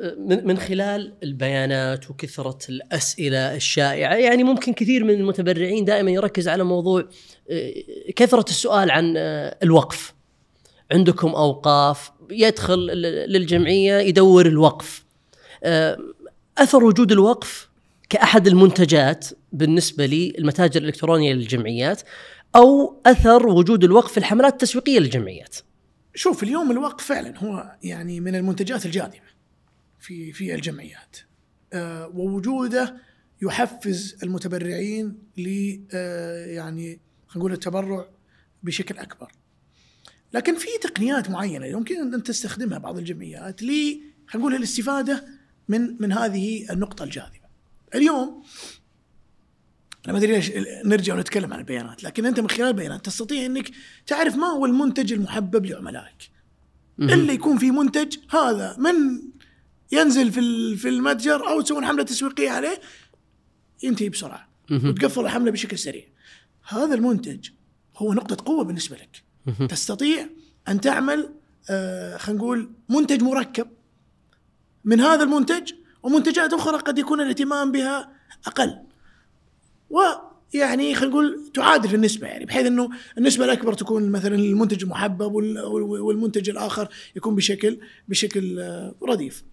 من 0.45 0.59
خلال 0.59 1.13
البيانات 1.23 2.11
وكثرة 2.11 2.59
الأسئلة 2.69 3.55
الشائعة 3.55 4.15
يعني 4.15 4.45
ممكن 4.45 4.73
كثير 4.73 5.05
من 5.05 5.15
المتبرعين 5.15 5.85
دائما 5.85 6.11
يركز 6.11 6.49
على 6.49 6.65
موضوع 6.65 7.09
آه، 7.51 7.73
كثرة 8.17 8.45
السؤال 8.49 8.91
عن 8.91 9.15
آه، 9.17 9.59
الوقف. 9.63 10.15
عندكم 10.93 11.29
أوقاف 11.29 12.11
يدخل 12.31 12.79
ل- 12.79 13.33
للجمعية 13.33 13.95
يدور 13.99 14.47
الوقف. 14.47 15.05
آه، 15.65 15.99
أثر 16.59 16.85
وجود 16.85 17.13
الوقف 17.13 17.69
كأحد 18.09 18.47
المنتجات 18.47 19.29
بالنسبة 19.53 20.07
للمتاجر 20.07 20.81
الإلكترونية 20.81 21.33
للجمعيات 21.33 22.03
أو 22.57 23.01
أثر 23.07 23.47
وجود 23.47 23.85
الوقف 23.85 24.13
في 24.13 24.19
الحملات 24.19 24.53
التسويقية 24.53 24.99
للجمعيات 24.99 25.57
شوف 26.15 26.43
اليوم 26.43 26.71
الوقف 26.71 27.05
فعلا 27.05 27.39
هو 27.39 27.77
يعني 27.83 28.21
من 28.21 28.35
المنتجات 28.35 28.87
الجاذبه 28.87 29.35
في 30.01 30.33
في 30.33 30.55
الجمعيات 30.55 31.17
آه، 31.73 32.09
ووجوده 32.15 32.97
يحفز 33.43 34.17
المتبرعين 34.23 35.19
ل 35.37 35.77
آه، 35.93 36.47
يعني 36.47 37.01
خلينا 37.27 37.39
نقول 37.39 37.53
التبرع 37.53 38.07
بشكل 38.63 38.99
أكبر. 38.99 39.33
لكن 40.33 40.57
في 40.57 40.69
تقنيات 40.83 41.31
معينة 41.31 41.67
يمكن 41.67 42.15
أن 42.15 42.23
تستخدمها 42.23 42.79
بعض 42.79 42.99
الجمعيات 42.99 43.63
ل 43.63 43.67
خلينا 44.27 44.47
نقول 44.47 44.55
الاستفادة 44.55 45.25
من 45.69 45.97
من 46.01 46.13
هذه 46.13 46.73
النقطة 46.73 47.03
الجاذبة. 47.05 47.45
اليوم 47.95 48.43
أنا 50.05 50.13
ما 50.13 50.19
أدري 50.19 50.33
ليش 50.33 50.53
نرجع 50.85 51.15
ونتكلم 51.15 51.53
عن 51.53 51.59
البيانات، 51.59 52.05
لكن 52.05 52.27
أنت 52.27 52.41
من 52.41 52.51
خلال 52.51 52.69
البيانات 52.69 53.05
تستطيع 53.05 53.47
إنك 53.47 53.71
تعرف 54.07 54.37
ما 54.37 54.47
هو 54.47 54.67
المنتج 54.67 55.13
المحبب 55.13 55.67
لعملائك. 55.67 56.31
الا 56.99 57.33
يكون 57.33 57.59
في 57.59 57.71
منتج 57.71 58.17
هذا 58.31 58.77
من 58.79 59.23
ينزل 59.93 60.33
في 60.33 60.77
في 60.77 60.89
المتجر 60.89 61.49
أو 61.49 61.61
تسوون 61.61 61.87
حملة 61.87 62.03
تسويقية 62.03 62.51
عليه 62.51 62.81
ينتهي 63.83 64.09
بسرعة. 64.09 64.49
وتقفل 64.71 65.21
الحملة 65.21 65.51
بشكل 65.51 65.79
سريع. 65.79 66.05
هذا 66.69 66.95
المنتج 66.95 67.49
هو 67.97 68.13
نقطة 68.13 68.45
قوة 68.45 68.65
بالنسبة 68.65 68.97
لك. 68.97 69.23
تستطيع 69.69 70.29
أن 70.69 70.81
تعمل 70.81 71.35
آه 71.71 72.17
خلينا 72.17 72.43
نقول 72.43 72.71
منتج 72.89 73.23
مركب 73.23 73.69
من 74.85 75.01
هذا 75.01 75.23
المنتج 75.23 75.73
ومنتجات 76.03 76.53
أخرى 76.53 76.77
قد 76.79 76.99
يكون 76.99 77.21
الاهتمام 77.21 77.73
بها 77.73 78.13
أقل. 78.47 78.77
يعني 80.55 80.95
خلينا 80.95 81.11
نقول 81.13 81.51
تعادل 81.55 81.89
في 81.89 81.97
النسبة 81.97 82.27
يعني 82.27 82.45
بحيث 82.45 82.67
إنه 82.67 82.91
النسبة 83.19 83.45
الأكبر 83.45 83.73
تكون 83.73 84.11
مثلا 84.11 84.35
المنتج 84.35 84.83
المحبب 84.83 85.33
وال- 85.35 85.61
وال- 85.61 86.01
والمنتج 86.01 86.51
الآخر 86.51 86.89
يكون 87.17 87.35
بشكل 87.35 87.79
بشكل 88.09 88.63
رديف. 89.03 89.45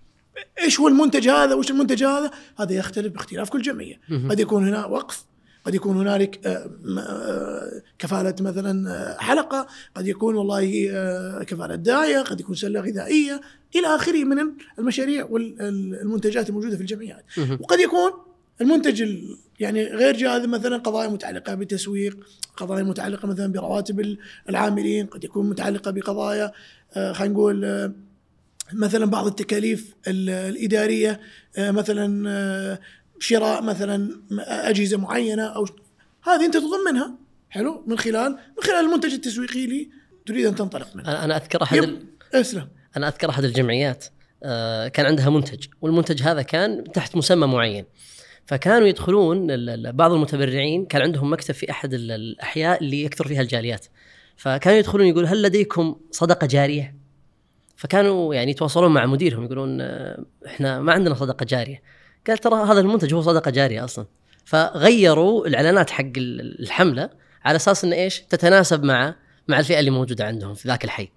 إيش 0.60 0.80
هو 0.80 0.88
المنتج 0.88 1.30
هذا 1.30 1.56
وايش 1.56 1.72
المنتج 1.72 2.04
هذا؟ 2.04 2.32
هذا 2.60 2.74
يختلف 2.74 3.14
باختلاف 3.14 3.50
كل 3.50 3.62
جمعية، 3.62 4.02
قد 4.30 4.40
يكون 4.40 4.68
هنا 4.68 4.86
وقف 4.86 5.26
قد 5.66 5.76
يكون 5.76 5.97
هنالك 5.97 6.47
آه، 6.47 6.70
آه، 6.99 7.82
كفالة 7.99 8.36
مثلا 8.39 8.91
آه، 8.91 9.18
حلقة، 9.18 9.68
قد 9.95 10.07
يكون 10.07 10.36
والله 10.36 10.72
كفالة 11.47 11.76
داعية، 11.76 12.20
قد 12.20 12.39
يكون 12.39 12.55
سلة 12.55 12.80
غذائية 12.82 13.41
إلى 13.76 13.88
آخره 13.95 14.24
من 14.24 14.38
المشاريع 14.80 15.26
والمنتجات 15.26 16.49
الموجودة 16.49 16.76
في 16.76 16.82
الجمعيات. 16.82 17.24
وقد 17.59 17.80
يكون 17.80 18.12
المنتج 18.62 19.01
ال- 19.01 19.38
يعني 19.59 19.84
غير 19.84 20.18
جاذب 20.18 20.49
مثلا 20.49 20.78
قضايا 20.78 21.07
متعلقة 21.09 21.55
بالتسويق، 21.55 22.18
قضايا 22.57 22.84
متعلقة 22.84 23.28
مثلا 23.28 23.51
برواتب 23.51 24.18
العاملين، 24.49 25.05
قد 25.05 25.24
يكون 25.24 25.49
متعلقة 25.49 25.91
بقضايا 25.91 26.51
خلينا 26.95 27.34
نقول 27.34 27.91
مثلا 28.74 29.05
بعض 29.05 29.28
التكاليف 29.28 29.93
ال- 30.07 30.30
الإدارية 30.30 31.20
مثلا 31.57 32.78
شراء 33.22 33.63
مثلا 33.63 34.22
أجهزة 34.47 34.97
معينة 34.97 35.43
أو 35.43 35.65
هذه 36.24 36.45
أنت 36.45 36.57
تضمنها. 36.57 37.15
حلو؟ 37.49 37.84
من 37.88 37.97
خلال 37.97 38.32
من 38.32 38.63
خلال 38.63 38.86
المنتج 38.86 39.13
التسويقي 39.13 39.65
اللي 39.65 39.89
تريد 40.26 40.45
أن 40.45 40.55
تنطلق 40.55 40.95
منه. 40.95 41.24
أنا 41.24 41.38
أذكر 41.38 41.63
أحد 41.63 41.78
ال... 41.78 42.05
أسلم. 42.34 42.67
أنا 42.97 43.07
أذكر 43.07 43.30
أحد 43.30 43.43
الجمعيات 43.43 44.05
آه، 44.43 44.88
كان 44.88 45.05
عندها 45.05 45.30
منتج 45.30 45.65
والمنتج 45.82 46.22
هذا 46.24 46.41
كان 46.41 46.84
تحت 46.84 47.15
مسمى 47.15 47.47
معين. 47.47 47.86
فكانوا 48.45 48.88
يدخلون 48.88 49.47
بعض 49.91 50.11
المتبرعين 50.11 50.86
كان 50.86 51.01
عندهم 51.01 51.34
مكتب 51.34 51.53
في 51.53 51.72
أحد 51.72 51.93
ال- 51.93 52.11
الأحياء 52.11 52.84
اللي 52.84 53.03
يكثر 53.03 53.28
فيها 53.28 53.41
الجاليات. 53.41 53.86
فكانوا 54.38 54.80
يدخلون 54.80 55.07
يقول 55.07 55.26
هل 55.26 55.41
لديكم 55.41 55.95
صدقة 56.11 56.47
جارية؟ 56.47 56.95
فكانوا 57.76 58.36
يعني 58.36 58.51
يتواصلون 58.51 58.91
مع 58.91 59.05
مديرهم 59.05 59.43
يقولون 59.45 59.82
آه، 59.82 60.26
إحنا 60.45 60.82
ما 60.82 60.93
عندنا 60.93 61.15
صدقة 61.15 61.43
جارية. 61.43 61.82
قال 62.28 62.38
ترى 62.38 62.55
هذا 62.63 62.80
المنتج 62.80 63.13
هو 63.13 63.22
صدقة 63.22 63.51
جارية 63.51 63.84
أصلا 63.84 64.05
فغيروا 64.45 65.47
الإعلانات 65.47 65.89
حق 65.89 66.03
ال- 66.17 66.61
الحملة 66.63 67.09
على 67.45 67.55
أساس 67.55 67.84
إن 67.86 67.93
إيش؟ 67.93 68.19
تتناسب 68.22 68.84
مع 68.84 69.15
مع 69.47 69.59
الفئة 69.59 69.80
اللي 69.80 69.91
موجودة 69.91 70.26
عندهم 70.26 70.53
في 70.53 70.67
ذاك 70.67 70.84
الحي 70.86 71.09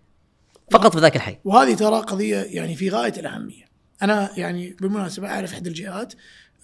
فقط 0.70 0.92
في 0.92 1.00
ذاك 1.00 1.16
الحي 1.16 1.38
وهذه 1.44 1.74
ترى 1.74 2.00
قضية 2.00 2.36
يعني 2.36 2.76
في 2.76 2.90
غاية 2.90 3.12
الأهمية. 3.18 3.64
أنا 4.02 4.30
يعني 4.36 4.76
بالمناسبة 4.80 5.28
أعرف 5.28 5.52
إحدى 5.52 5.68
الجهات 5.68 6.14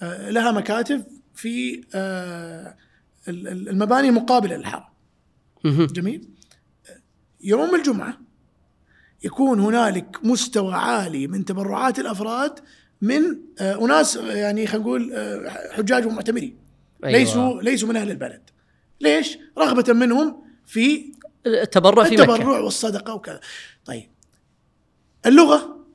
آه، 0.02 0.30
لها 0.30 0.52
مكاتب 0.52 1.04
في 1.34 1.80
آه، 1.94 2.76
ال- 3.28 3.48
ال- 3.48 3.68
المباني 3.68 4.08
المقابلة 4.08 4.56
للحرم. 4.56 4.84
جميل 5.64 6.28
يوم 7.40 7.74
الجمعة 7.74 8.18
يكون 9.24 9.60
هنالك 9.60 10.16
مستوى 10.24 10.74
عالي 10.74 11.26
من 11.26 11.44
تبرعات 11.44 11.98
الأفراد 11.98 12.58
من 13.02 13.22
آه، 13.60 13.84
أناس 13.84 14.16
آه، 14.16 14.32
يعني 14.32 14.66
خلينا 14.66 14.84
نقول 14.84 15.12
آه، 15.12 15.72
حجاج 15.72 16.06
ومعتمرين 16.06 16.58
أيوة. 17.04 17.18
ليسوا 17.18 17.62
ليسوا 17.62 17.88
من 17.88 17.96
أهل 17.96 18.10
البلد. 18.10 18.42
ليش؟ 19.00 19.38
رغبة 19.58 19.92
منهم 19.92 20.42
في 20.66 21.12
التبرع 21.46 22.04
في 22.04 22.14
التبرع 22.14 22.36
مكه 22.36 22.48
والصدقة 22.62 23.14
وكذا. 23.14 23.40
طيب. 23.84 24.10
اللغة 25.26 25.86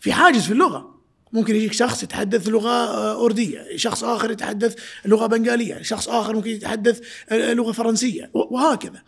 في 0.00 0.12
حاجز 0.12 0.42
في 0.46 0.52
اللغة. 0.52 0.94
ممكن 1.32 1.56
يجيك 1.56 1.72
شخص 1.72 2.02
يتحدث 2.02 2.48
لغة 2.48 2.70
آه، 2.70 3.24
أردية 3.24 3.76
شخص 3.76 4.04
آخر 4.04 4.30
يتحدث 4.30 4.76
لغة 5.04 5.26
بنغالية 5.26 5.82
شخص 5.82 6.08
آخر 6.08 6.34
ممكن 6.34 6.50
يتحدث 6.50 7.00
لغة 7.32 7.72
فرنسية 7.72 8.30
و- 8.34 8.54
وهكذا. 8.54 9.02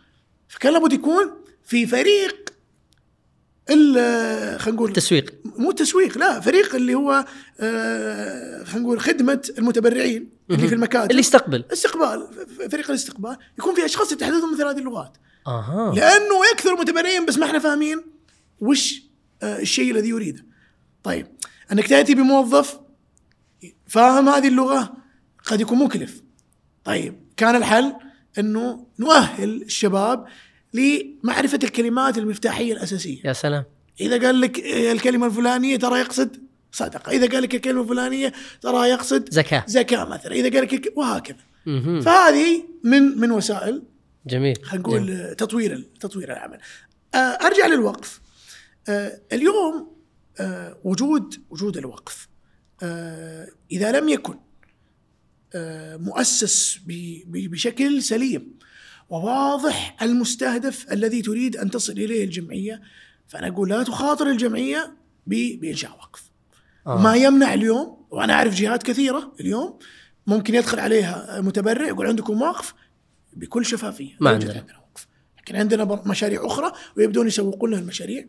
فكان 0.49 0.73
لابد 0.73 0.93
يكون 0.93 1.31
في 1.65 1.87
فريق 1.87 2.51
خلينا 3.69 4.59
نقول 4.67 4.89
التسويق. 4.89 5.35
مو 5.45 5.71
تسويق 5.71 6.19
لا 6.19 6.41
فريق 6.41 6.75
اللي 6.75 6.95
هو 6.95 7.25
آه، 7.61 8.65
خلينا 8.65 8.87
نقول 8.87 9.01
خدمة 9.01 9.49
المتبرعين 9.59 10.31
اللي 10.51 10.69
في 10.69 10.75
المكاتب. 10.75 11.11
اللي 11.11 11.21
يستقبل. 11.21 11.65
استقبال 11.73 12.29
فريق 12.71 12.91
الاستقبال. 12.91 13.37
يكون 13.59 13.75
في 13.75 13.85
أشخاص 13.85 14.13
يتحدثون 14.13 14.53
مثل 14.53 14.67
هذه 14.67 14.79
اللغات. 14.79 15.17
أها. 15.47 15.95
لأنه 15.95 16.47
يكثر 16.53 16.75
المتبرعين 16.75 17.27
بس 17.27 17.39
ما 17.39 17.47
إحنا 17.47 17.59
فاهمين 17.59 18.03
وش 18.61 19.03
آه، 19.43 19.59
الشيء 19.59 19.91
الذي 19.91 20.09
يريده. 20.09 20.47
طيب 21.03 21.27
أنك 21.73 21.87
تأتي 21.89 22.15
بموظف 22.15 22.81
فاهم 23.87 24.29
هذه 24.29 24.49
اللغة 24.49 24.97
قد 25.47 25.61
يكون 25.61 25.79
مكلف. 25.79 26.23
طيب 26.85 27.15
كان 27.37 27.57
الحل 27.57 27.95
أنه 28.39 28.87
نؤهل 28.99 29.63
الشباب 29.63 30.27
لمعرفة 30.75 31.59
الكلمات 31.65 32.19
المفتاحية 32.19 32.73
الأساسية. 32.73 33.21
يا 33.25 33.33
سلام 33.33 33.65
إذا 34.01 34.27
قال 34.27 34.41
لك 34.41 34.59
الكلمة 34.67 35.27
الفلانية 35.27 35.77
ترى 35.77 36.01
يقصد 36.01 36.37
صدقة، 36.73 37.13
إذا 37.13 37.29
قال 37.29 37.43
لك 37.43 37.55
الكلمة 37.55 37.83
الفلانية 37.83 38.33
ترى 38.61 38.89
يقصد 38.89 39.29
زكاة 39.31 39.65
زكاة 39.67 40.05
مثلا، 40.05 40.33
إذا 40.33 40.51
قال 40.51 40.63
لك 40.63 40.93
وهكذا. 40.97 41.37
مهم. 41.67 42.01
فهذه 42.01 42.65
من 42.85 43.03
من 43.03 43.31
وسائل 43.31 43.83
جميل 44.27 44.57
خلينا 44.63 44.89
نقول 44.89 45.35
تطوير 45.35 45.89
تطوير 46.01 46.33
العمل. 46.33 46.59
آه، 47.15 47.19
أرجع 47.19 47.67
للوقف. 47.67 48.21
آه، 48.89 49.21
اليوم 49.33 49.97
آه، 50.41 50.77
وجود 50.85 51.35
وجود 51.51 51.77
الوقف 51.77 52.29
إذا 53.73 54.01
لم 54.01 54.09
يكن 54.09 54.35
مؤسس 56.05 56.81
بشكل 57.27 58.03
سليم 58.03 58.57
وواضح 59.11 59.97
المستهدف 60.03 60.93
الذي 60.93 61.23
تريد 61.23 61.57
أن 61.57 61.71
تصل 61.71 61.93
إليه 61.93 62.25
الجمعية 62.25 62.83
فأنا 63.29 63.49
أقول 63.49 63.69
لا 63.69 63.83
تخاطر 63.83 64.31
الجمعية 64.31 64.97
بإنشاء 65.27 65.91
وقف. 65.91 66.31
آه. 66.87 67.03
ما 67.03 67.15
يمنع 67.17 67.55
اليوم 67.55 68.07
وأنا 68.11 68.33
أعرف 68.33 68.55
جهات 68.55 68.83
كثيرة 68.83 69.33
اليوم 69.41 69.79
ممكن 70.27 70.55
يدخل 70.55 70.81
عليها 70.81 71.41
متبرع 71.41 71.87
يقول 71.87 72.07
عندكم 72.07 72.43
وقف 72.43 72.75
بكل 73.33 73.67
شفافية 73.67 74.17
ما 74.21 74.31
عندنا. 74.31 74.67
وقف 74.91 75.07
لكن 75.39 75.57
عندنا 75.57 75.85
مشاريع 76.07 76.47
أخرى 76.47 76.73
ويبدون 76.97 77.27
يسوقون 77.27 77.71
لها 77.71 77.79
المشاريع 77.79 78.27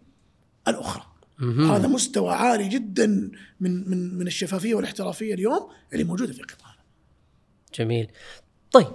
الأخرى 0.67 1.03
مهم. 1.39 1.71
هذا 1.71 1.87
مستوى 1.87 2.33
عالي 2.33 2.67
جدا 2.67 3.31
من 3.59 3.89
من 3.89 4.17
من 4.17 4.27
الشفافية 4.27 4.75
والاحترافية 4.75 5.33
اليوم 5.33 5.69
اللي 5.93 6.03
موجودة 6.03 6.33
في 6.33 6.41
قطاعنا 6.41 6.77
جميل 7.75 8.07
طيب 8.71 8.87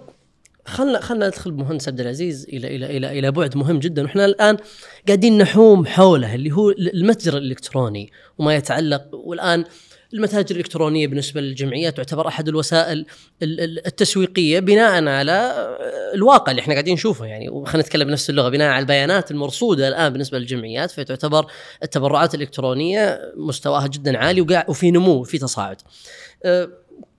خلنا 0.66 1.00
خلنا 1.00 1.26
ندخل 1.26 1.50
بمهندس 1.50 1.88
عبد 1.88 2.00
العزيز 2.00 2.46
إلى 2.52 2.76
إلى 2.76 2.96
إلى 2.96 3.18
إلى 3.18 3.30
بعد 3.30 3.56
مهم 3.56 3.78
جدا 3.78 4.02
وإحنا 4.02 4.24
الآن 4.24 4.56
قاعدين 5.06 5.38
نحوم 5.38 5.86
حوله 5.86 6.34
اللي 6.34 6.52
هو 6.52 6.70
المتجر 6.70 7.36
الإلكتروني 7.36 8.12
وما 8.38 8.54
يتعلق 8.56 9.02
والآن 9.12 9.64
المتاجر 10.14 10.50
الإلكترونية 10.50 11.06
بالنسبة 11.06 11.40
للجمعيات 11.40 11.96
تعتبر 11.96 12.28
أحد 12.28 12.48
الوسائل 12.48 13.06
ال- 13.42 13.60
ال- 13.60 13.86
التسويقية 13.86 14.60
بناء 14.60 15.04
على 15.06 15.54
الواقع 16.14 16.50
اللي 16.50 16.60
إحنا 16.62 16.74
قاعدين 16.74 16.94
نشوفه 16.94 17.26
يعني 17.26 17.48
وخلينا 17.48 17.86
نتكلم 17.86 18.08
بنفس 18.08 18.30
اللغة 18.30 18.48
بناء 18.48 18.68
على 18.68 18.82
البيانات 18.82 19.30
المرصودة 19.30 19.88
الآن 19.88 20.12
بالنسبة 20.12 20.38
للجمعيات 20.38 20.90
فتعتبر 20.90 21.46
التبرعات 21.82 22.34
الإلكترونية 22.34 23.20
مستواها 23.36 23.86
جدا 23.86 24.18
عالي 24.18 24.64
وفي 24.68 24.90
نمو 24.90 25.12
وفي 25.12 25.38
تصاعد. 25.38 25.76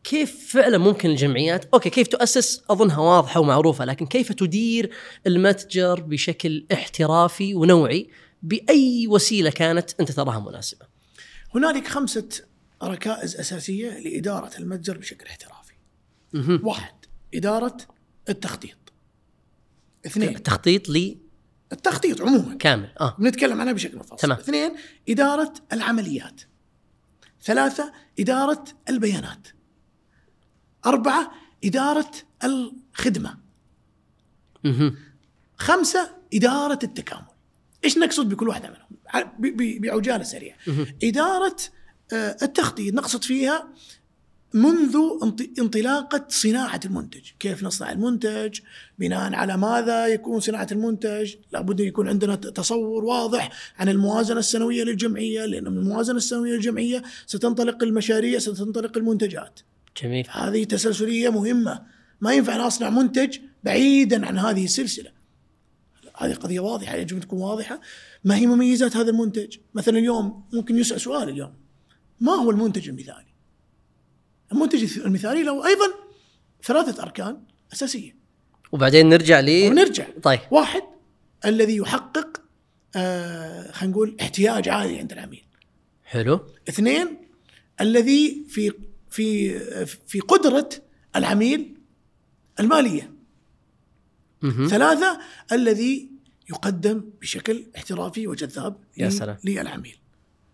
كيف 0.04 0.54
فعلا 0.54 0.78
ممكن 0.78 1.10
الجمعيات 1.10 1.66
أوكي 1.74 1.90
كيف 1.90 2.08
تؤسس؟ 2.08 2.64
أظنها 2.70 3.00
واضحة 3.00 3.40
ومعروفة 3.40 3.86
لكن 3.86 4.06
كيف 4.06 4.32
تدير 4.32 4.90
المتجر 5.28 6.02
بشكل 6.02 6.66
احترافي 6.74 7.56
ونوعي 7.56 8.10
بأي 8.42 9.08
وسيلة 9.08 9.50
كانت 9.50 9.92
أنت 10.00 10.12
تراها 10.12 10.40
مناسبة؟ 10.40 10.86
هنالك 11.56 11.88
خمسة 11.88 12.30
ركائز 12.84 13.36
أساسية 13.36 14.00
لإدارة 14.00 14.52
المتجر 14.60 14.98
بشكل 14.98 15.26
احترافي. 15.26 15.74
مهم. 16.34 16.62
واحد 16.64 16.94
إدارة 17.36 17.78
التخطيط. 18.30 18.78
اثنين 20.06 20.36
التخطيط 20.36 20.90
لي 20.90 21.18
التخطيط 21.72 22.22
عموما. 22.22 22.58
كامل 22.58 22.90
آه. 23.00 23.16
بنتكلم 23.20 23.62
عنها 23.62 23.74
بشكل 23.74 23.98
مفصل. 23.98 24.18
تمام. 24.18 24.38
اثنين 24.38 24.76
إدارة 25.10 25.54
العمليات. 25.74 26.42
ثلاثة 27.44 27.94
إدارة 28.20 28.64
البيانات. 28.90 29.48
أربعة 30.86 31.32
إدارة 31.66 32.12
الخدمة. 32.44 33.38
خمسة 35.58 36.10
إدارة 36.34 36.80
التكامل. 36.84 37.26
إيش 37.84 37.98
نقصد 37.98 38.30
بكل 38.30 38.48
واحدة 38.48 38.70
منهم؟ 38.70 39.30
بعجالة 39.80 40.24
سريعة. 40.24 40.58
إدارة 41.04 41.56
آه، 42.14 42.38
التخطيط. 42.42 42.94
نقصد 42.94 43.24
فيها 43.24 43.68
منذ 44.54 44.98
انط- 45.24 45.60
انطلاقة 45.60 46.26
صناعة 46.30 46.80
المنتج. 46.86 47.22
كيف 47.40 47.64
نصنع 47.64 47.92
المنتج؟ 47.92 48.60
بناء 49.00 49.34
على 49.34 49.58
ماذا 49.58 50.08
يكون 50.08 50.40
صناعة 50.40 50.68
المنتج؟ 50.72 51.36
لابد 51.52 51.82
أن 51.82 51.88
يكون 51.88 52.08
عندنا 52.08 52.36
تصور 52.36 53.04
واضح 53.06 53.50
عن 53.80 53.90
الموازنة 53.90 54.40
السنوية 54.40 54.84
للجمعية 54.84 55.46
لأن 55.46 55.64
من 55.72 55.78
الموازنة 55.78 56.18
السنوية 56.18 56.52
للجمعية 56.54 57.04
ستنطلق 57.26 57.84
المشاريع 57.84 58.40
ستنطلق 58.40 58.98
المنتجات. 58.98 59.60
جميل. 60.02 60.28
هذه 60.32 60.64
تسلسلية 60.64 61.30
مهمة. 61.30 61.86
ما 62.22 62.34
ينفع 62.34 62.56
أنا 62.56 62.68
أصنع 62.68 62.90
منتج 62.90 63.40
بعيدا 63.64 64.26
عن 64.26 64.38
هذه 64.38 64.66
السلسلة. 64.66 65.12
هذه 66.18 66.34
قضية 66.34 66.60
واضحة 66.60 66.96
يجب 66.96 67.16
أن 67.16 67.22
تكون 67.22 67.40
واضحة. 67.40 67.82
ما 68.24 68.36
هي 68.36 68.46
مميزات 68.46 68.98
هذا 68.98 69.10
المنتج؟ 69.10 69.58
مثلا 69.74 69.98
اليوم 69.98 70.46
ممكن 70.54 70.78
يسأل 70.78 71.02
سؤال 71.02 71.30
اليوم. 71.30 71.54
ما 72.20 72.32
هو 72.32 72.52
المنتج 72.52 72.90
المثالي؟ 72.90 73.34
المنتج 74.52 75.00
المثالي 75.00 75.44
له 75.44 75.68
أيضا 75.68 75.86
ثلاثة 76.64 77.04
أركان 77.04 77.44
أساسية. 77.74 78.16
وبعدين 78.72 79.10
نرجع 79.10 79.40
لي 79.40 79.70
ونرجع. 79.70 80.08
طيب. 80.24 80.40
واحد 80.52 80.82
الذي 81.46 81.76
يحقق 81.76 82.42
آه 82.96 83.72
خلينا 83.72 83.94
نقول 83.94 84.18
احتياج 84.22 84.70
عالي 84.70 85.00
عند 85.00 85.12
العميل. 85.12 85.46
حلو. 86.04 86.40
اثنين 86.70 87.18
الذي 87.82 88.46
في 88.50 88.74
في 89.14 89.60
في 90.08 90.20
قدرة 90.20 90.70
العميل 91.16 91.78
المالية. 92.60 93.14
ثلاثة 94.70 95.20
الذي 95.52 96.12
يقدم 96.50 97.04
بشكل 97.22 97.66
احترافي 97.76 98.28
وجذاب 98.28 98.78
يا 98.98 99.10
سلام. 99.10 99.38
للعميل 99.44 99.98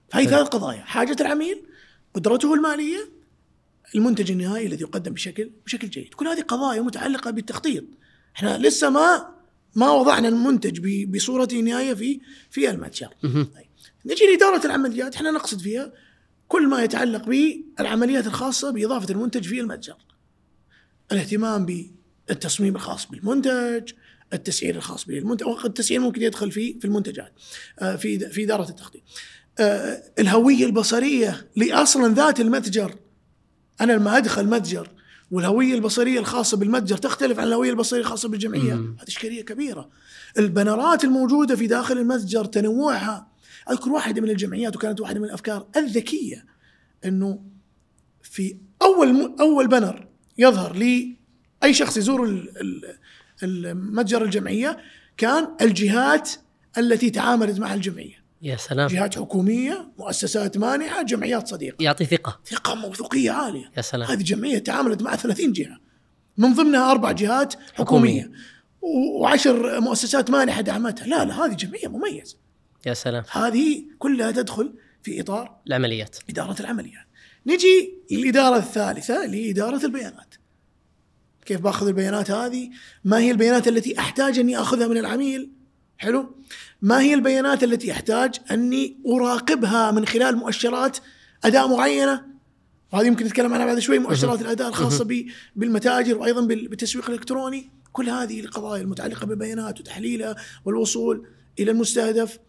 فهي. 0.09 0.27
ثلاث 0.27 0.47
قضايا 0.47 0.81
حاجة 0.81 1.15
العميل 1.21 1.63
قدرته 2.13 2.53
المالية 2.53 3.09
المنتج 3.95 4.31
النهائي 4.31 4.67
الذي 4.67 4.81
يقدم 4.81 5.13
بشكل 5.13 5.51
بشكل 5.65 5.89
جيد 5.89 6.13
كل 6.13 6.27
هذه 6.27 6.41
قضايا 6.41 6.81
متعلقة 6.81 7.31
بالتخطيط 7.31 7.83
إحنا 8.35 8.57
لسه 8.57 8.89
ما 8.89 9.35
ما 9.75 9.91
وضعنا 9.91 10.27
المنتج 10.27 11.05
بصورته 11.05 11.59
النهائيه 11.59 11.93
في 11.93 12.19
في 12.49 12.69
المتجر. 12.69 13.09
طيب 13.23 13.69
نجي 14.05 14.25
لإدارة 14.25 14.65
العمليات 14.65 15.15
إحنا 15.15 15.31
نقصد 15.31 15.59
فيها 15.59 15.93
كل 16.49 16.67
ما 16.67 16.83
يتعلق 16.83 17.25
بالعمليات 17.25 18.27
الخاصة 18.27 18.71
بإضافة 18.71 19.13
المنتج 19.13 19.43
في 19.43 19.59
المتجر. 19.59 19.97
الاهتمام 21.11 21.65
بالتصميم 22.27 22.75
الخاص 22.75 23.05
بالمنتج، 23.05 23.91
التسعير 24.33 24.75
الخاص 24.75 25.05
بالمنتج، 25.05 25.45
وقد 25.45 25.65
التسعير 25.65 25.99
ممكن 25.99 26.21
يدخل 26.21 26.51
في 26.51 26.79
في 26.79 26.85
المنتجات 26.85 27.33
آه، 27.79 27.95
في 27.95 28.29
في 28.29 28.43
إدارة 28.43 28.69
التخطيط. 28.69 29.01
آه، 29.59 30.03
الهوية 30.19 30.65
البصرية 30.65 31.47
لاصلا 31.55 32.13
ذات 32.13 32.39
المتجر. 32.39 32.95
أنا 33.81 33.93
لما 33.93 34.17
أدخل 34.17 34.45
متجر 34.45 34.89
والهوية 35.31 35.73
البصرية 35.73 36.19
الخاصة 36.19 36.57
بالمتجر 36.57 36.97
تختلف 36.97 37.39
عن 37.39 37.47
الهوية 37.47 37.69
البصرية 37.69 38.01
الخاصة 38.01 38.29
بالجمعية،. 38.29 38.73
هذه 38.73 39.07
إشكالية 39.07 39.45
كبيرة. 39.45 39.89
البنرات 40.37 41.03
الموجودة 41.03 41.55
في 41.55 41.67
داخل 41.67 41.97
المتجر 41.97 42.45
تنوعها 42.45 43.27
أذكر 43.71 43.89
واحدة 43.89 44.21
من 44.21 44.29
الجمعيات 44.29 44.75
وكانت 44.75 45.01
واحدة 45.01 45.19
من 45.19 45.25
الأفكار 45.25 45.67
الذكية 45.77 46.45
إنه 47.05 47.41
في 48.23 48.57
أول 48.81 49.13
م... 49.13 49.35
أول 49.39 49.67
بنر 49.67 50.07
يظهر 50.37 50.75
لاي 50.75 51.73
شخص 51.73 51.97
يزور 51.97 52.25
ال- 52.25 52.61
ال- 53.43 53.65
المتجر 53.65 54.23
الجمعية 54.23 54.77
كان 55.17 55.47
الجهات 55.61 56.31
التي 56.77 57.09
تعاملت 57.09 57.59
مع 57.59 57.73
الجمعية، 57.73 58.23
يا 58.41 58.55
سلام. 58.55 58.87
جهات 58.87 59.15
حكومية، 59.15 59.91
مؤسسات 59.97 60.57
مانحة، 60.57 61.03
جمعيات 61.03 61.47
صديقة، 61.47 61.75
يعطي 61.83 62.05
ثقة. 62.05 62.39
ثقة 62.45 62.75
موثوقية 62.75 63.31
عالية. 63.31 63.71
يا 63.77 63.81
سلام. 63.81 64.09
هذه 64.11 64.23
جمعيه 64.23 64.57
تعاملت 64.57 65.01
مع 65.01 65.15
30 65.15 65.53
جهة. 65.53 65.77
من 66.37 66.53
ضمنها 66.53 66.91
أربع 66.91 67.11
جهات 67.11 67.53
حكومية, 67.73 68.21
حكومية. 68.21 68.31
وعشر 68.81 69.79
مؤسسات 69.81 70.29
مانحة 70.29 70.61
دعمتها، 70.61 71.07
لا 71.07 71.25
لا 71.25 71.45
هذه 71.45 71.53
جمعية 71.53 71.87
مميزة. 71.87 72.37
يا 72.85 72.93
سلام 72.93 73.23
هذه 73.31 73.83
كلها 73.99 74.31
تدخل 74.31 74.73
في 75.03 75.21
إطار 75.21 75.57
العمليات 75.67 76.17
إدارة 76.29 76.59
العمليات. 76.59 77.05
نجي 77.45 77.93
للإدارة 78.11 78.57
الثالثة 78.57 79.25
اللي 79.25 79.45
هي 79.45 79.51
اداره 79.51 79.85
البيانات. 79.85 80.35
كيف 81.45 81.61
بأخذ 81.61 81.87
البيانات 81.87 82.31
هذه؟ 82.31 82.69
ما 83.03 83.17
هي 83.19 83.31
البيانات 83.31 83.67
التي 83.67 83.99
أحتاج 83.99 84.39
أني 84.39 84.57
أخذها 84.61 84.87
من 84.87 84.97
العميل؟ 84.97 85.49
حلو؟ 85.97 86.35
ما 86.81 86.99
هي 87.01 87.13
البيانات 87.13 87.63
التي 87.63 87.91
أحتاج 87.91 88.35
أني 88.51 88.97
أراقبها 89.07 89.91
من 89.91 90.05
خلال 90.05 90.35
مؤشرات 90.37 90.97
اداء 91.43 91.67
معينة؟ 91.67 92.25
وهذه 92.93 93.07
يمكن 93.07 93.25
نتكلم 93.25 93.53
عنها 93.53 93.65
بعد 93.65 93.79
شوي 93.79 93.99
مؤشرات 93.99 94.41
الاداء 94.41 94.67
الخاصة 94.69 95.05
ب- 95.05 95.25
بالمتاجر 95.55 96.17
وأيضا 96.17 96.41
بال- 96.41 96.67
بالتسويق 96.67 97.09
الإلكتروني، 97.09 97.69
كل 97.93 98.09
هذه 98.09 98.39
القضايا 98.39 98.81
المتعلقة 98.81 99.25
بالبيانات 99.25 99.79
وتحليلها 99.79 100.35
والوصول 100.65 101.27
إلى 101.59 101.71
المستهدف 101.71 102.39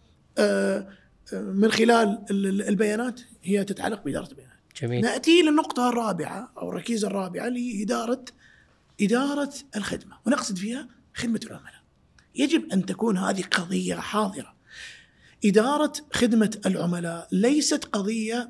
من 1.33 1.71
خلال 1.71 2.25
ال- 2.31 2.45
ال- 2.47 2.67
البيانات 2.67 3.21
هي 3.43 3.63
تتعلق 3.63 4.03
بإدارة 4.03 4.27
البيانات. 4.29 4.57
جميل 4.81 5.01
نأتي 5.01 5.41
للنقطة 5.41 5.89
الرابعة 5.89 6.51
أو 6.57 6.69
الركيزة 6.69 7.07
الرابعة 7.07 7.47
اللي 7.47 7.59
هي 7.79 7.83
اداره 7.83 8.25
إدارة 9.01 9.53
الخدمة 9.75 10.17
ونقصد 10.25 10.57
فيها 10.57 10.87
خدمة 11.13 11.39
العملاء. 11.43 11.81
يجب 12.35 12.71
أن 12.73 12.85
تكون 12.85 13.17
هذه 13.17 13.41
قضية 13.41 13.95
حاضرة. 13.95 14.53
إدارة 15.45 15.93
خدمة 16.13 16.57
العملاء 16.65 17.27
ليست 17.31 17.85
قضية 17.85 18.49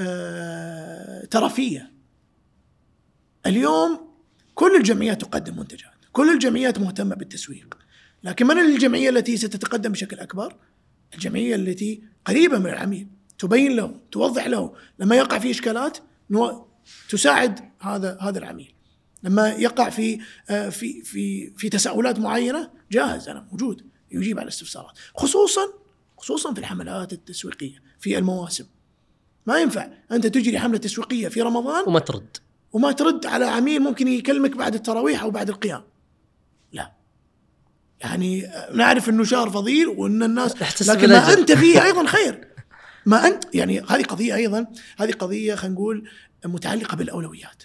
آه، 0.00 1.24
ترفيه. 1.24 1.92
اليوم 3.46 4.08
كل 4.54 4.76
الجمعيات 4.76 5.20
تقدم 5.20 5.56
منتجات، 5.58 5.90
كل 6.12 6.34
الجمعيات 6.34 6.78
مهتمة 6.78 7.14
بالتسويق. 7.14 7.78
لكن 8.24 8.46
من 8.46 8.58
الجمعية 8.58 9.10
التي 9.10 9.36
ستتقدم 9.36 9.92
بشكل 9.92 10.18
أكبر؟ 10.18 10.56
الجمعية 11.14 11.54
التي 11.54 12.02
قريبة 12.24 12.58
من 12.58 12.66
العميل، 12.66 13.06
تبين 13.38 13.76
له، 13.76 14.00
توضح 14.12 14.46
له، 14.46 14.74
لما 14.98 15.16
يقع 15.16 15.38
في 15.38 15.50
إشكالات 15.50 15.98
نو- 16.30 16.66
تساعد 17.10 17.60
هذا 17.80 18.18
هذا 18.20 18.38
العميل. 18.38 18.74
لما 19.22 19.48
يقع 19.48 19.90
في 19.90 20.20
آه، 20.50 20.68
في 20.68 21.02
في 21.02 21.50
في 21.56 21.68
تساؤلات 21.68 22.18
معينة 22.18 22.70
جاهز 22.92 23.28
أنا 23.28 23.48
موجود 23.52 23.86
يجيب 24.10 24.38
على 24.38 24.44
الاستفسارات، 24.44 24.98
خصوصا 25.14 25.60
خصوصا 26.18 26.52
في 26.54 26.60
الحملات 26.60 27.12
التسويقية 27.12 27.82
في 28.00 28.18
المواسم. 28.18 28.64
ما 29.46 29.58
ينفع 29.60 29.88
أنت 30.12 30.26
تجري 30.26 30.58
حملة 30.58 30.78
تسويقية 30.78 31.28
في 31.28 31.42
رمضان 31.42 31.84
وما 31.86 31.98
ترد 32.00 32.36
وما 32.72 32.92
ترد 32.92 33.26
على 33.26 33.44
عميل 33.44 33.80
ممكن 33.82 34.08
يكلمك 34.08 34.56
بعد 34.56 34.74
التراويح 34.74 35.22
أو 35.22 35.30
بعد 35.30 35.48
القيام. 35.48 35.82
يعني 38.04 38.50
نعرف 38.74 39.08
إنه 39.08 39.24
شهر 39.24 39.50
فضيل 39.50 39.88
وإن 39.88 40.22
الناس 40.22 40.82
لكن 40.88 41.08
ما. 41.08 41.32
أنت 41.32 41.52
فيه 41.52 41.82
أيضا 41.86 42.06
خير. 42.06 42.48
ما 43.06 43.26
أنت 43.26 43.44
يعني 43.54 43.80
هذه 43.80 44.02
قضية 44.02 44.34
أيضا 44.34 44.66
هذه 44.98 45.12
قضية 45.12 45.54
خلينا 45.54 45.74
نقول 45.74 46.08
متعلقة 46.44 46.96
بالأولويات. 46.96 47.62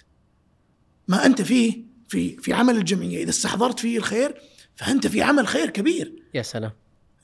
ما 1.08 1.26
أنت 1.26 1.42
فيه 1.42 1.82
في 2.08 2.36
في 2.36 2.52
عمل 2.52 2.76
الجمعية 2.76 3.22
إذا 3.22 3.30
استحضرت 3.30 3.78
فيه 3.80 3.98
الخير 3.98 4.34
فأنت 4.76 5.06
في 5.06 5.22
عمل 5.22 5.46
خير 5.46 5.70
كبير. 5.70 6.12
يا 6.34 6.42
سلام 6.42 6.70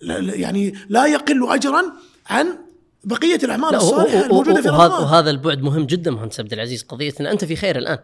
لا 0.00 0.34
يعني 0.34 0.74
لا 0.88 1.06
يقل 1.06 1.48
اجرا 1.48 1.82
عن 2.26 2.58
بقية 3.04 3.38
الأعمال 3.42 3.72
لا، 3.72 3.76
الصالحة 3.78 4.26
الموجودة 4.26 4.62
في 4.62 4.68
رمضان. 4.68 4.90
وهذا 4.90 5.30
البعد 5.30 5.62
مهم 5.62 5.86
جدا 5.86 6.10
مهندس 6.10 6.40
عبد 6.40 6.52
العزيز 6.52 6.82
قضيه 6.82 7.14
ان 7.20 7.26
أنت 7.26 7.44
في 7.44 7.56
خير 7.56 7.78
الآن 7.78 7.98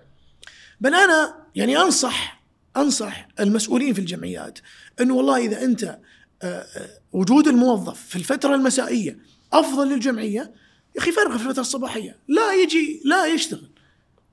بل 0.81 0.95
أنا 0.95 1.35
يعني 1.55 1.77
أنصح 1.79 2.42
أنصح 2.77 3.29
المسؤولين 3.41 3.95
في 3.95 3.99
الجمعيات 4.01 4.59
انه 5.01 5.15
والله 5.15 5.37
إذا 5.37 5.65
أنت 5.65 5.99
آه، 6.43 6.47
آه، 6.47 6.89
وجود 7.13 7.49
الموظف 7.49 8.01
في 8.09 8.17
الفترة 8.17 8.55
المسائية 8.55 9.19
أفضل 9.53 9.89
للجمعية 9.89 10.53
يا 10.97 11.01
أخي 11.01 11.13
فرغ 11.13 11.39
في 11.39 11.45
الفترة 11.47 11.61
الصباحية 11.61 12.17
لا 12.29 12.55
يجي 12.55 13.03
لا 13.05 13.27
يشتغل. 13.27 13.71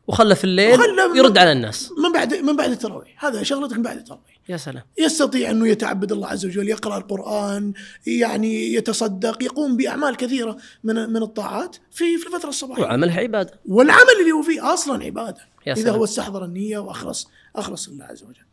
وخلى 0.08 0.36
في 0.36 0.44
الليل 0.44 0.78
وخلى- 0.80 1.18
يرد 1.18 1.38
على 1.38 1.52
الناس. 1.52 1.92
من 2.04 2.12
بعد 2.14 2.34
من 2.34 2.56
بعد 2.56 2.72
التراويح 2.72 3.26
هذا 3.26 3.44
شغلتك 3.44 3.78
من 3.78 3.84
بعد 3.84 3.98
التراويح. 3.98 4.39
يا 4.50 4.58
سلام 4.58 4.84
يستطيع 4.98 5.52
أنه 5.52 5.68
يتعبد 5.68 6.12
الله 6.12 6.28
عز 6.28 6.46
وجل 6.46 6.70
يقرأ 6.70 6.98
القرآن 6.98 7.74
يعني 8.08 8.74
يتصدق 8.74 9.44
يقوم 9.44 9.78
بأعمال 9.78 10.18
كثيرة 10.18 10.58
من 10.84 10.96
من 10.96 11.24
الطاعات 11.24 11.76
في 11.92 12.18
في 12.18 12.28
الفترة 12.28 12.50
الصباحية 12.50 12.84
وعملها 12.84 13.20
عبادة 13.20 13.60
والعمل 13.66 14.20
اللي 14.22 14.32
هو 14.32 14.42
فيه 14.42 14.74
أصلا 14.74 15.04
عبادة 15.04 15.42
يا 15.68 15.74
إذا 15.74 15.82
سلام. 15.82 15.96
هو 15.96 16.04
استحضر 16.04 16.46
النية 16.46 16.80
واخلص 16.80 17.30
أخلص 17.56 17.90
لله 17.90 18.06
عز 18.06 18.24
وجل. 18.24 18.46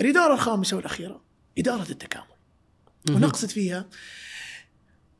الإدارة 0.00 0.34
الخامسة 0.34 0.76
والأخيرة 0.76 1.24
إدارة 1.58 1.90
التكامل. 1.90 2.26
ونقصد 3.10 3.48
فيها 3.48 3.88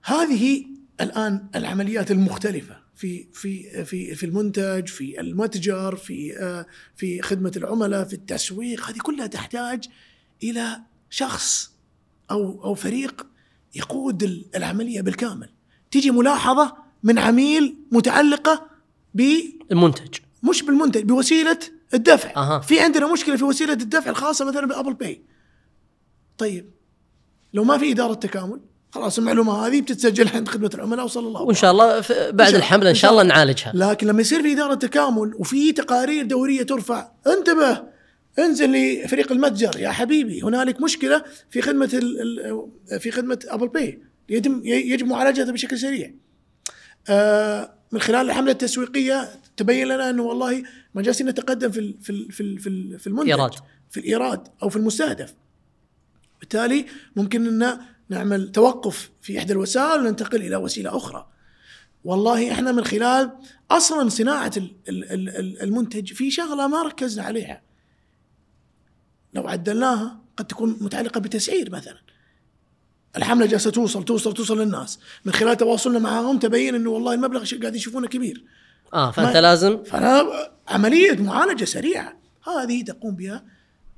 هذه 0.03 0.67
الآن 1.01 1.47
العمليات 1.55 2.11
المختلفة 2.11 2.84
في 2.97 3.27
في 3.33 3.85
في 3.85 4.15
في 4.15 4.27
المنتج 4.27 4.89
في 4.89 5.21
المتجر 5.21 5.97
في 5.97 6.39
آه، 6.39 6.67
في 6.97 7.23
خدمة 7.23 7.53
العملاء 7.57 8.05
في 8.05 8.13
التسويق. 8.15 8.91
هذه 8.91 8.99
كلها 8.99 9.27
تحتاج 9.27 9.85
إلى 10.43 10.81
شخص 11.11 11.73
أو 12.31 12.65
أو 12.65 12.75
فريق 12.75 13.27
يقود 13.75 14.23
ال- 14.23 14.47
العملية 14.57 15.01
بالكامل. 15.01 15.49
تيجي 15.91 16.11
ملاحظة 16.11 16.77
من 17.03 17.19
عميل 17.19 17.77
متعلقة 17.93 18.67
ب 19.15 19.23
المنتج. 19.73 20.19
مش 20.51 20.63
بالمنتج 20.63 21.03
بوسيلة 21.03 21.59
الدفع. 21.95 22.33
أها. 22.37 22.61
في 22.61 22.81
عندنا 22.81 23.13
مشكلة 23.13 23.37
في 23.37 23.45
وسيلة 23.45 23.73
الدفع 23.73 24.11
الخاصة 24.11 24.45
مثلا 24.45 24.67
بأبل 24.67 24.95
باي. 24.95 25.23
طيب 26.39 26.71
لو 27.55 27.65
ما 27.65 27.79
في 27.79 27.93
إدارة 27.93 28.15
تكامل 28.15 28.61
خلاص 28.95 29.19
المعلومة 29.19 29.67
هذه 29.67 29.81
بتتسجل 29.81 30.29
عند 30.29 30.49
خدمة 30.49 30.71
العملاء 30.75 31.05
وصلى 31.05 31.29
الله 31.29 31.43
وإن 31.43 31.55
شاء 31.55 31.71
الله 31.71 32.05
بعد 32.31 32.55
الحملة 32.55 32.91
إن 32.91 32.95
شاء 32.95 33.11
الله. 33.11 33.23
نعالجها 33.23 33.73
لكن 33.75 34.07
لما 34.07 34.21
يصير 34.21 34.43
في 34.43 34.53
إدارة 34.53 34.75
تكامل 34.75 35.35
وفي 35.35 35.73
تقارير 35.73 36.27
دورية 36.27 36.63
ترفع 36.63 37.09
انتبه 37.27 37.83
انزل 38.39 38.73
لفريق 38.73 39.33
المتجر 39.33 39.81
يا 39.81 39.89
حبيبي 39.89 40.43
هنالك 40.43 40.83
مشكلة 40.83 41.25
في 41.51 41.63
خدمة 41.63 41.87
في 42.99 43.11
خدمة 43.11 43.39
ابل 43.49 43.69
باي 43.69 44.03
يتم 44.29 44.61
يجب 44.65 45.07
معالجتها 45.07 45.53
بشكل 45.53 45.79
سريع. 45.79 46.15
آه 47.09 47.75
من 47.93 48.01
خلال 48.01 48.27
الحملة 48.27 48.53
التسويقية 48.53 49.29
تبين 49.57 49.89
لنا 49.89 50.11
أنه 50.11 50.23
والله 50.23 50.63
ما 50.95 51.03
جالسين 51.03 51.29
نتقدم 51.29 51.71
في 51.71 51.95
في 52.03 52.29
في 52.31 52.99
في 52.99 53.07
المنتج 53.07 53.31
إيراد. 53.31 53.55
في 53.91 54.01
الإيراد 54.01 54.49
أو 54.63 54.69
في 54.69 54.77
المستهدف. 54.77 55.35
بالتالي 56.41 56.87
ممكن 57.17 57.63
أن 57.63 57.79
نعمل 58.09 58.53
توقف 58.53 59.11
في 59.23 59.39
إحدى 59.39 59.53
الوسائل 59.53 60.01
وننتقل 60.01 60.43
إلى 60.43 60.57
وسيلة 60.57 60.97
أخرى. 60.97 61.27
والله 62.05 62.53
إحنا 62.53 62.73
من 62.73 62.85
خلال 62.85 63.33
ال- 65.13 65.29
ال- 65.29 65.63
المنتج 65.63 66.13
في 66.13 66.31
شغلة 66.31 66.67
ما 66.67 66.83
ركزنا 66.83 67.25
عليها. 67.25 67.63
لو 69.35 69.49
عدلناها 69.49 70.19
قد 70.37 70.45
تكون 70.47 70.77
متعلقة 70.81 71.21
بتسعير 71.21 71.71
مثلا. 71.71 71.99
الحملة 73.17 73.47
جالسة 73.47 73.71
توصل 73.71 74.05
توصل 74.05 74.35
توصل 74.35 74.61
للناس، 74.61 74.99
من 75.25 75.33
خلال 75.33 75.57
تواصلنا 75.57 75.99
معهم 75.99 76.39
تبين 76.39 76.75
إنه 76.75 76.91
والله 76.91 77.15
المبلغ 77.15 77.45
قاعد 77.61 77.77
يشوفونه 77.77 78.09
كبير. 78.09 78.45
آه 78.95 79.11
فأنت 79.11 79.37
لازم 79.37 79.83
فأنا 79.83 80.25
عملية 80.69 81.23
معالجة 81.23 81.65
سريعة 81.65 82.17
هذه 82.47 82.83
تقوم 82.85 83.17
بها 83.17 83.45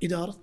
إدارة 0.03 0.37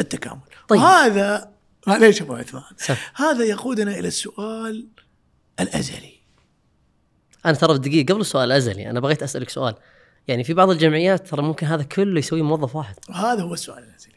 التكامل. 0.00 0.40
طيب. 0.68 0.80
طيب. 0.80 1.52
معليش 1.86 2.22
ابو 2.22 2.34
عثمان 2.34 2.62
سم. 2.76 2.94
هذا 3.14 3.44
يقودنا 3.44 3.98
إلى 3.98 4.08
السؤال 4.08 4.86
الأزلي. 5.60 6.12
أنا 7.46 7.52
ترى 7.54 7.78
دقيقة 7.78 8.12
قبل 8.12 8.20
السؤال 8.20 8.44
الأزلي 8.44 8.90
أنا 8.90 9.00
بغيت 9.00 9.22
أسألك 9.22 9.50
سؤال 9.50 9.74
يعني 10.28 10.44
في 10.44 10.54
بعض 10.54 10.70
الجمعيات 10.70 11.28
ترى 11.28 11.42
ممكن 11.42 11.66
هذا 11.66 11.82
كله 11.82 12.18
يسويه 12.18 12.42
موظف 12.42 12.76
واحد 12.76 12.94
وهذا 13.08 13.42
هو 13.42 13.54
السؤال 13.54 13.84
الأزلي. 13.84 14.12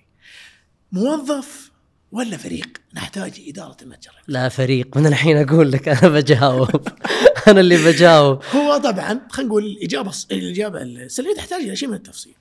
موظف 0.91 1.71
ولا 2.11 2.37
فريق 2.37 2.67
نحتاج 2.93 3.41
إدارة 3.47 3.77
المتجر؟ 3.81 4.11
لا 4.27 4.49
فريق 4.49 4.97
من 4.97 5.05
الحين 5.07 5.37
أقول 5.37 5.71
لك 5.71 5.87
أنا 5.87 6.09
بجاوب 6.09 6.87
أنا 7.47 7.59
اللي 7.59 7.77
بجاوب 7.77 8.43
هو 8.55 8.77
طبعا 8.77 9.27
خلينا 9.29 9.49
نقول 9.49 9.65
الاجابه 9.65 10.11
الص- 10.11 10.25
الإجابة 10.31 10.81
السلبيه 10.81 11.35
تحتاج 11.35 11.61
إلى 11.61 11.75
شيء 11.75 11.89
من 11.89 11.95
التفصيل. 11.95 12.35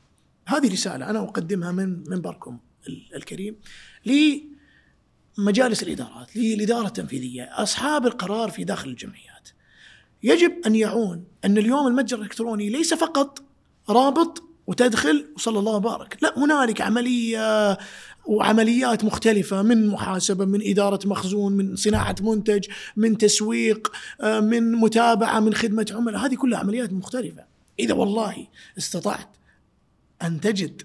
هذه 0.46 0.72
رسالة 0.72 1.10
أنا 1.10 1.18
أقدمها 1.24 1.72
من 1.72 2.10
منبركم 2.10 2.58
ال- 2.88 3.16
الكريم 3.16 3.56
لمجالس 5.38 5.82
الإدارات، 5.82 6.36
للاداره 6.36 6.86
التنفيذية، 6.86 7.42
أصحاب 7.42 8.06
القرار 8.06 8.50
في 8.50 8.64
داخل 8.64 8.88
الجمعيات. 8.88 9.48
يجب 10.22 10.52
أن 10.66 10.74
يعون 10.74 11.24
أن 11.44 11.58
اليوم 11.58 11.86
المتجر 11.86 12.16
الإلكتروني 12.16 12.70
ليس 12.70 12.94
فقط 12.94 13.42
رابط 13.88 14.42
وتدخل 14.66 15.26
وصلى 15.36 15.58
الله 15.58 15.72
وبارك، 15.72 16.18
لا 16.22 16.38
هنالك 16.38 16.80
عملية 16.80 17.78
وعمليات 18.26 19.04
مختلفة 19.04 19.62
من 19.62 19.88
محاسبة 19.88 20.44
من 20.44 20.60
إدارة 20.62 21.08
مخزون 21.08 21.52
من 21.52 21.76
صناعة 21.76 22.16
منتج 22.20 22.66
من 22.96 23.18
تسويق 23.18 23.92
من 24.22 24.72
متابعة 24.72 25.40
من 25.40 25.54
خدمة 25.54 25.86
عملاء. 25.92 26.26
هذه 26.26 26.34
كلها 26.34 26.58
عمليات 26.58 26.92
مختلفة. 26.92 27.44
إذا 27.78 27.94
والله 27.94 28.46
استطعت 28.78 29.28
أن 30.22 30.40
تجد 30.40 30.82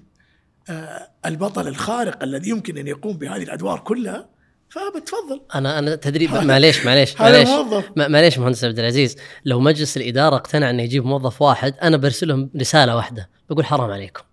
آه، 0.69 1.09
البطل 1.25 1.67
الخارق 1.67 2.23
الذي 2.23 2.49
يمكن 2.49 2.77
أن 2.77 2.87
يقوم 2.87 3.17
بهذه 3.17 3.43
الأدوار 3.43 3.79
كلها 3.79 4.29
فبتفضل. 4.69 5.41
أنا 5.55 5.79
أنا 5.79 5.95
تدري 5.95 6.27
معليش 6.27 6.85
معليش 6.85 7.21
معليش. 7.21 7.49
معليش 7.97 8.37
مهندس 8.37 8.63
عبد 8.63 8.79
العزيز. 8.79 9.15
لو 9.45 9.59
مجلس 9.59 9.97
الإدارة 9.97 10.35
اقتنع 10.35 10.69
إنه 10.69 10.83
يجيب 10.83 11.05
موظف 11.05 11.41
واحد 11.41 11.75
أنا 11.81 11.97
برسلهم 11.97 12.49
رسالة 12.57 12.95
واحدة. 12.95 13.29
بقول 13.49 13.65
حرام 13.65 13.91
عليكم. 13.91 14.23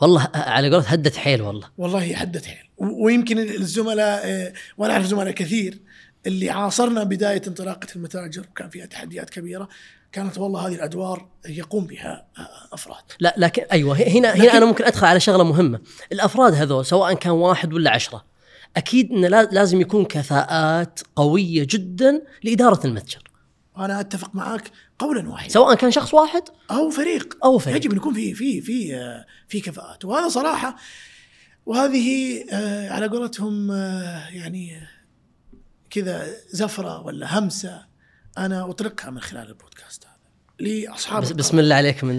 والله 0.00 0.28
على 0.34 0.70
قولة 0.70 0.84
هدة 0.84 1.12
حيل 1.16 1.42
والله. 1.42 1.68
والله 1.78 2.14
حدت 2.14 2.44
حيل. 2.44 2.70
ويمكن 2.78 3.38
الزملاء 3.38 4.20
آه، 4.24 4.52
وأنا 4.76 4.92
أعرف 4.92 5.06
زملاء 5.06 5.32
كثير 5.32 5.78
اللي 6.26 6.50
عاصرنا 6.50 7.04
بداية 7.04 7.42
انطلاقة 7.46 7.86
المتاجر 7.96 8.44
وكان 8.50 8.68
فيها 8.68 8.86
تحديات 8.86 9.30
كبيرة. 9.30 9.68
كانت 10.12 10.38
والله 10.38 10.66
هذه 10.66 10.74
الأدوار 10.74 11.28
يقوم 11.48 11.86
بها 11.86 12.26
آه، 12.38 12.74
أفراد. 12.74 13.02
لا 13.20 13.34
لكن 13.38 13.62
أيوه 13.72 13.96
هنا 13.96 14.34
هنا 14.34 14.56
أنا 14.56 14.66
ممكن 14.66 14.84
أدخل 14.84 15.06
على 15.06 15.20
شغلة 15.20 15.44
مهمة. 15.44 15.80
الأفراد 16.12 16.54
هذول 16.54 16.86
سواء 16.86 17.14
كان 17.14 17.32
واحد 17.32 17.72
ولا 17.72 17.90
عشرة 17.90 18.33
أكيد 18.76 19.10
انه 19.12 19.28
لا- 19.28 19.48
لازم 19.52 19.80
يكون 19.80 20.04
كفاءات 20.04 21.00
قوية 21.16 21.66
جدا 21.70 22.22
لإدارة 22.42 22.86
المتجر 22.86 23.22
وأنا 23.76 24.00
أتفق 24.00 24.34
معك 24.34 24.70
قولا 24.98 25.28
واحدا 25.30 25.52
سواء 25.52 25.74
كان 25.74 25.90
شخص 25.90 26.14
واحد 26.14 26.42
أو 26.70 26.90
فريق 26.90 27.38
أو 27.44 27.58
فريق. 27.58 27.76
يجب 27.76 27.90
أن 27.90 27.96
يكون 27.96 28.14
في 28.14 28.34
في 28.34 28.60
في 28.60 28.96
آه، 28.96 29.24
في 29.48 29.60
كفاءات 29.60 30.04
وهذا 30.04 30.28
صراحة 30.28 30.76
وهذه 31.66 32.38
آه، 32.52 32.90
على 32.90 33.06
قولتهم 33.06 33.70
آه، 33.70 34.28
يعني 34.28 34.80
كذا 35.90 36.26
زفرة 36.50 37.00
ولا 37.02 37.38
همسة 37.38 37.86
أنا 38.38 38.70
اطلقها 38.70 39.10
من 39.10 39.20
خلال 39.20 39.48
البودكاست 39.48 40.04
هذا 40.06 40.14
لأصحاب 40.68 41.22
بس. 41.22 41.32
بسم 41.32 41.58
الله 41.58 41.74
عليك 41.74 42.04
من. 42.04 42.18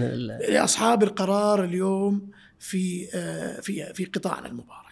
لأصحاب 0.49 1.03
القرار 1.03 1.63
اليوم 1.63 2.31
في 2.59 3.07
في 3.61 3.93
في 3.93 4.05
قطاعنا 4.05 4.47
المبارك. 4.47 4.84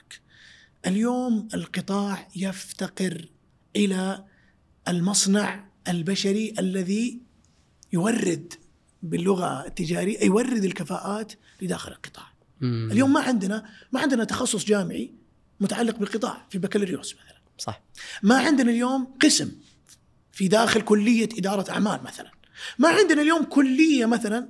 اليوم 0.88 1.47
القطاع 1.53 2.27
يفتقر 2.35 3.30
إلى 3.76 4.26
المصنع 4.88 5.65
البشري 5.88 6.53
الذي 6.60 7.22
يورد 7.93 8.53
باللغة 9.03 9.65
التجارية 9.65 10.23
يورد 10.23 10.64
الكفاءات 10.64 11.34
لداخل 11.61 11.91
القطاع. 11.91 12.34
مم. 12.61 12.89
اليوم 12.91 13.14
ما 13.14 13.19
عندنا 13.19 13.69
ما 13.91 13.99
عندنا 13.99 14.23
تخصص 14.23 14.65
جامعي 14.65 15.14
متعلق 15.60 15.97
بالقطاع 15.97 16.47
في 16.49 16.57
بكالوريوس 16.57 17.15
مثلا. 17.15 17.41
صح 17.57 17.84
ما 18.23 18.38
عندنا 18.38 18.72
اليوم 18.72 19.05
قسم 19.22 19.51
في 20.31 20.47
داخل 20.47 20.81
كلية 20.81 21.30
إدارة 21.38 21.72
أعمال 21.72 22.03
مثلا 22.03 22.31
ما 22.80 22.89
عندنا 22.89 23.22
اليوم 23.22 23.43
كلية 23.43 24.05
مثلا 24.05 24.49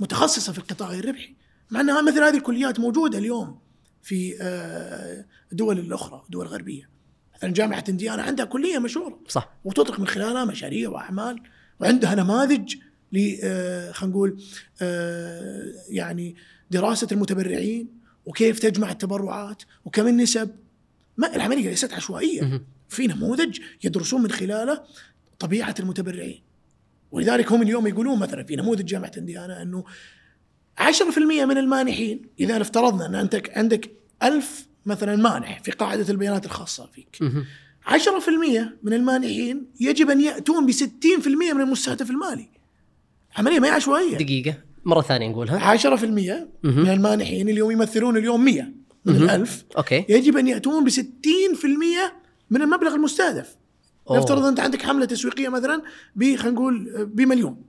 متخصصة 0.00 0.52
في 0.52 0.58
القطاع 0.58 0.88
غير 0.88 1.04
الربحي 1.04 1.34
مع 1.70 1.80
أنها 1.80 2.02
مثل 2.02 2.22
هذه 2.22 2.36
الكليات 2.36 2.80
موجودة 2.80 3.18
اليوم 3.18 3.58
في 4.02 4.36
آه، 4.40 5.24
الدول 5.52 5.78
الأخرى 5.78 6.22
الدول 6.26 6.46
الغربية 6.46 6.90
مثلا 7.36 7.52
جامعة 7.52 7.84
انديانا 7.88 8.22
عندها 8.22 8.44
كلية 8.44 8.78
مشهورة. 8.78 9.20
صح. 9.28 9.52
وتطلق 9.64 10.00
من 10.00 10.06
خلالها 10.06 10.44
مشاريع 10.44 10.88
وأعمال. 10.88 11.42
وعندها 11.80 12.14
نماذج 12.14 12.74
ل 13.12 13.36
آه، 13.42 13.92
خلينا 13.92 14.14
نقول 14.14 14.42
آه، 14.82 15.64
يعني 15.88 16.36
دراسة 16.70 17.08
المتبرعين 17.12 17.88
وكيف 18.26 18.58
تجمع 18.58 18.90
التبرعات 18.90 19.62
وكم 19.84 20.06
النسب. 20.06 20.50
ما 21.16 21.36
العملية 21.36 21.68
ليست 21.68 21.92
عشوائية. 21.92 22.42
مهم. 22.42 22.64
في 22.88 23.06
نموذج 23.06 23.58
يدرسون 23.84 24.22
من 24.22 24.30
خلاله 24.30 24.82
طبيعة 25.38 25.74
المتبرعين. 25.80 26.42
ولذلك 27.12 27.52
هم 27.52 27.62
اليوم 27.62 27.86
يقولون 27.86 28.18
مثلا 28.18 28.44
في 28.44 28.56
نموذج 28.56 28.84
جامعة 28.84 29.12
انديانا 29.18 29.62
إنه 29.62 29.84
10% 30.80 31.44
من 31.44 31.58
المانحين. 31.58 32.22
إذا 32.40 32.60
افترضنا 32.60 33.06
أن 33.06 33.14
انت 33.14 33.42
عندك 33.56 33.90
ألف 34.22 34.66
مثلا 34.86 35.16
مانح 35.16 35.62
في 35.62 35.70
قاعدة 35.70 36.12
البيانات 36.12 36.46
الخاصة 36.46 36.86
فيك. 36.86 37.16
مهم. 37.20 37.44
10% 37.86 38.78
من 38.82 38.92
المانحين 38.92 39.66
يجب 39.80 40.10
أن 40.10 40.20
يأتون 40.20 40.66
ب 40.66 40.70
60% 40.72 41.52
من 41.54 41.60
المستهدف 41.60 42.10
المالي. 42.10 42.48
عملية 43.36 43.60
ما 43.60 43.66
هي 43.66 43.70
عشوائية. 43.70 44.16
دقيقة. 44.16 44.54
مرة 44.84 45.00
ثانية 45.00 45.28
نقولها. 45.28 45.58
10% 45.58 46.48
من 46.62 46.88
المانحين 46.90 47.48
اليوم 47.48 47.70
يمثلون 47.70 48.16
اليوم 48.16 48.44
100 48.44 48.72
من. 49.04 49.16
الألف 49.16 49.64
أوكي. 49.76 50.04
يجب 50.08 50.36
أن 50.36 50.48
يأتون 50.48 50.84
ب 50.84 50.88
60% 50.88 52.12
من 52.50 52.62
المبلغ 52.62 52.94
المستهدف. 52.94 53.56
نفترض 54.10 54.44
أنت 54.44 54.60
عندك 54.60 54.82
حملة 54.82 55.04
تسويقية 55.04 55.48
مثلا 55.48 55.82
ب 56.16 56.36
خلينا 56.36 56.56
نقول 56.56 57.06
بمليون. 57.06 57.62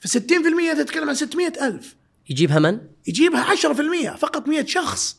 ف 0.00 0.06
60% 0.06 0.74
تتكلم 0.76 1.08
عن 1.08 1.14
600 1.14 1.52
ألف. 1.62 1.96
يجيبها 2.30 2.58
من؟ 2.58 2.80
يجيبها 3.06 3.54
10% 3.54 4.16
فقط 4.16 4.48
100 4.48 4.66
شخص. 4.66 5.16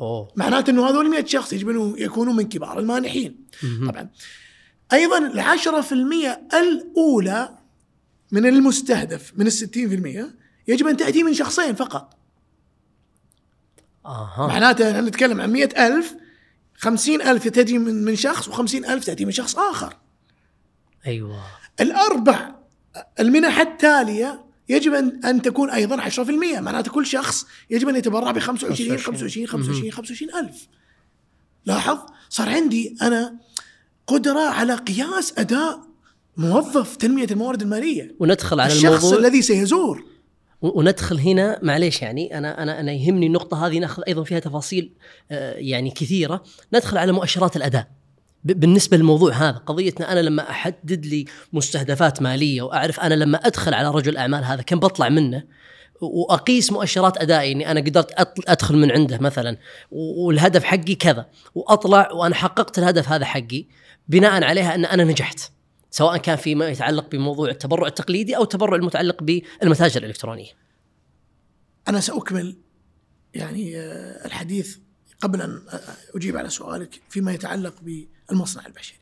أوه. 0.00 0.28
معناته 0.36 0.70
إنه 0.70 0.88
هذول 0.88 1.10
100 1.10 1.24
شخص 1.24 1.52
يجب 1.52 1.68
انه 1.68 1.94
يكونوا 1.98 2.32
من 2.32 2.48
كبار 2.48 2.78
المانحين. 2.78 3.46
طبعا. 3.88 4.08
أيضا 4.92 5.18
ال 5.18 5.40
10% 5.40 6.54
الأولى 6.54 7.58
من 8.32 8.46
المستهدف 8.46 9.32
من 9.36 9.46
ال 9.46 9.52
60% 9.52 10.34
يجب 10.68 10.86
أن 10.86 10.96
تأتي 10.96 11.22
من 11.22 11.34
شخصين 11.34 11.74
فقط. 11.74 12.16
أها. 14.06 14.46
معناته 14.46 14.90
إحنا 14.90 15.00
نتكلم 15.00 15.40
عن 15.40 15.50
مئة 15.52 15.86
ألف 15.86 16.14
خمسين 16.74 17.22
ألف 17.22 17.48
تأتي 17.48 17.78
من 17.78 18.04
من 18.04 18.16
شخص 18.16 18.48
وخمسين 18.48 18.84
ألف 18.84 19.04
تأتي 19.04 19.24
من 19.24 19.32
شخص 19.32 19.56
آخر. 19.56 19.96
أيوه. 21.06 21.44
الأربع 21.80 22.54
المنح 23.20 23.58
التالية 23.58 24.45
يجب 24.68 24.94
أن 25.24 25.42
تكون 25.42 25.70
أيضا 25.70 26.08
10% 26.08 26.20
معناته 26.60 26.90
كل 26.90 27.06
شخص 27.06 27.46
يجب 27.70 27.88
أن 27.88 27.96
يتبرع 27.96 28.30
ب 28.30 28.38
25 28.38 28.98
25 28.98 29.46
25 29.46 29.92
25 29.92 30.34
ألف. 30.34 30.68
لاحظ؟ 31.66 31.98
صار 32.28 32.48
عندي 32.48 32.96
أنا 33.02 33.34
قدرة 34.06 34.40
على 34.40 34.74
قياس 34.74 35.34
أداء 35.38 35.80
موظف 36.36 36.96
تنمية 36.96 37.26
الموارد 37.30 37.62
المالية. 37.62 38.14
وندخل 38.18 38.60
على 38.60 38.72
الشخص 38.72 39.04
الموضوع 39.04 39.18
الذي 39.18 39.42
سيزور. 39.42 40.04
وندخل 40.62 41.18
هنا 41.18 41.58
معليش 41.62 42.02
يعني 42.02 42.38
أنا 42.38 42.62
أنا 42.62 42.80
أنا 42.80 42.92
يهمني 42.92 43.26
النقطة 43.26 43.66
هذه 43.66 43.78
نأخذ 43.78 44.02
أيضا 44.08 44.24
فيها 44.24 44.38
تفاصيل 44.38 44.92
آه، 45.30 45.54
يعني 45.54 45.90
كثيرة. 45.90 46.44
ندخل 46.74 46.98
على 46.98 47.12
مؤشرات 47.12 47.56
الأداء. 47.56 47.88
ب- 48.44 48.60
بالنسبة 48.60 48.96
للموضوع 48.96 49.32
هذا 49.32 49.58
قضيتنا 49.58 50.12
أنا 50.12 50.20
لما 50.20 50.50
أحدد 50.50 51.06
لي 51.06 51.24
مستهدفات 51.52 52.22
مالية 52.22 52.62
وأعرف 52.62 53.00
أنا 53.00 53.14
لما 53.14 53.38
أدخل 53.38 53.74
على 53.74 53.90
رجل 53.90 54.16
أعمال 54.16 54.44
هذا 54.44 54.62
كم 54.62 54.78
بطلع 54.80 55.08
منه 55.08 55.44
وأقيس 56.00 56.72
مؤشرات 56.72 57.18
أدائي 57.18 57.52
إني 57.52 57.70
أنا 57.70 57.80
قدرت 57.80 58.12
أدخل 58.48 58.76
من 58.76 58.90
عنده 58.92 59.18
مثلا 59.18 59.56
والهدف 59.90 60.64
حقي 60.64 60.94
كذا 60.94 61.26
وأطلع 61.54 62.12
وأنا 62.12 62.34
حققت 62.34 62.78
الهدف 62.78 63.08
هذا 63.08 63.24
حقي 63.24 63.64
بناء 64.08 64.44
عليها 64.44 64.74
إن 64.74 64.84
أنا 64.84 65.04
نجحت 65.04 65.40
سواء 65.90 66.16
كان 66.16 66.36
فيما 66.36 66.68
يتعلق 66.68 67.10
بموضوع 67.10 67.48
التبرع 67.50 67.86
التقليدي 67.86 68.36
أو 68.36 68.42
التبرع 68.42 68.76
المتعلق 68.76 69.22
بالمتاجر 69.22 70.00
الإلكترونية. 70.02 70.50
أنا 71.88 72.00
سأكمل 72.00 72.56
يعني 73.34 73.76
آه، 73.80 74.26
الحديث 74.26 74.76
قبل 75.20 75.42
أن 75.42 75.62
أجيب 76.14 76.36
على 76.36 76.48
سؤالك 76.48 77.00
فيما 77.08 77.32
يتعلق 77.32 77.74
بالمصنع 78.28 78.66
البشري. 78.66 78.98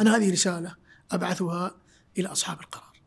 أنا 0.00 0.16
هذه 0.16 0.32
رسالة 0.32 0.74
أبعثها 1.10 1.76
إلى 2.18 2.28
أصحاب 2.28 2.60
القرار. 2.60 2.98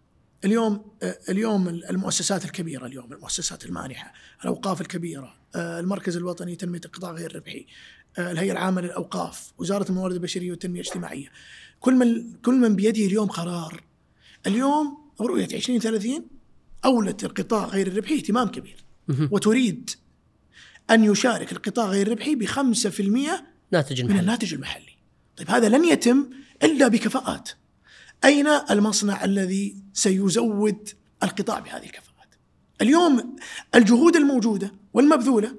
اليوم 0.46 0.92
اليوم 1.30 1.68
المؤسسات 1.68 2.46
الكبيرة 2.46 2.86
اليوم 2.86 3.14
المؤسسات 3.14 3.66
المانحة، 3.66 4.14
الأوقاف 4.42 4.82
الكبيرة، 4.82 5.36
المركز 5.56 6.18
الوطني 6.18 6.54
لتنمية 6.54 6.82
القطاع 6.86 7.12
غير 7.12 7.32
الربحي، 7.32 7.66
الهيئة 8.20 8.52
العامة 8.52 8.82
للأوقاف، 8.82 9.54
وزارة 9.58 9.90
الموارد 9.90 10.14
البشرية 10.14 10.52
والتنمية 10.52 10.82
الاجتماعية. 10.82 11.32
كل 11.80 11.94
من 11.94 12.34
كل 12.34 12.54
من 12.54 12.76
بيده 12.76 13.06
اليوم 13.06 13.30
قرار. 13.30 13.84
اليوم 14.48 15.12
رؤية 15.22 15.46
2030 15.46 16.28
أولت 16.86 17.24
القطاع 17.24 17.66
غير 17.66 17.88
الربحي 17.88 18.16
اهتمام 18.16 18.48
كبير. 18.48 18.84
وتريد 19.32 19.90
أن 20.90 21.04
يشارك 21.04 21.52
القطاع 21.52 21.86
غير 21.86 22.08
الربحي 22.08 22.36
ب 22.36 22.46
5% 22.46 23.46
ناتج 23.72 24.02
من 24.02 24.20
الناتج 24.20 24.54
المحلي. 24.54 24.91
طيب 25.38 25.50
هذا 25.50 25.70
لن 25.70 25.86
يتم 25.86 26.30
إلا 26.64 26.88
بكفاءات. 26.88 27.50
أين 28.26 28.48
المصنع 28.48 29.24
الذي 29.24 29.76
سيزود 29.94 30.90
القطاع 31.24 31.60
بهذه 31.60 31.84
الكفاءات؟ 31.84 32.30
اليوم 32.82 33.36
الجهود 33.76 34.16
الموجودة 34.16 34.72
والمبذولة 34.94 35.56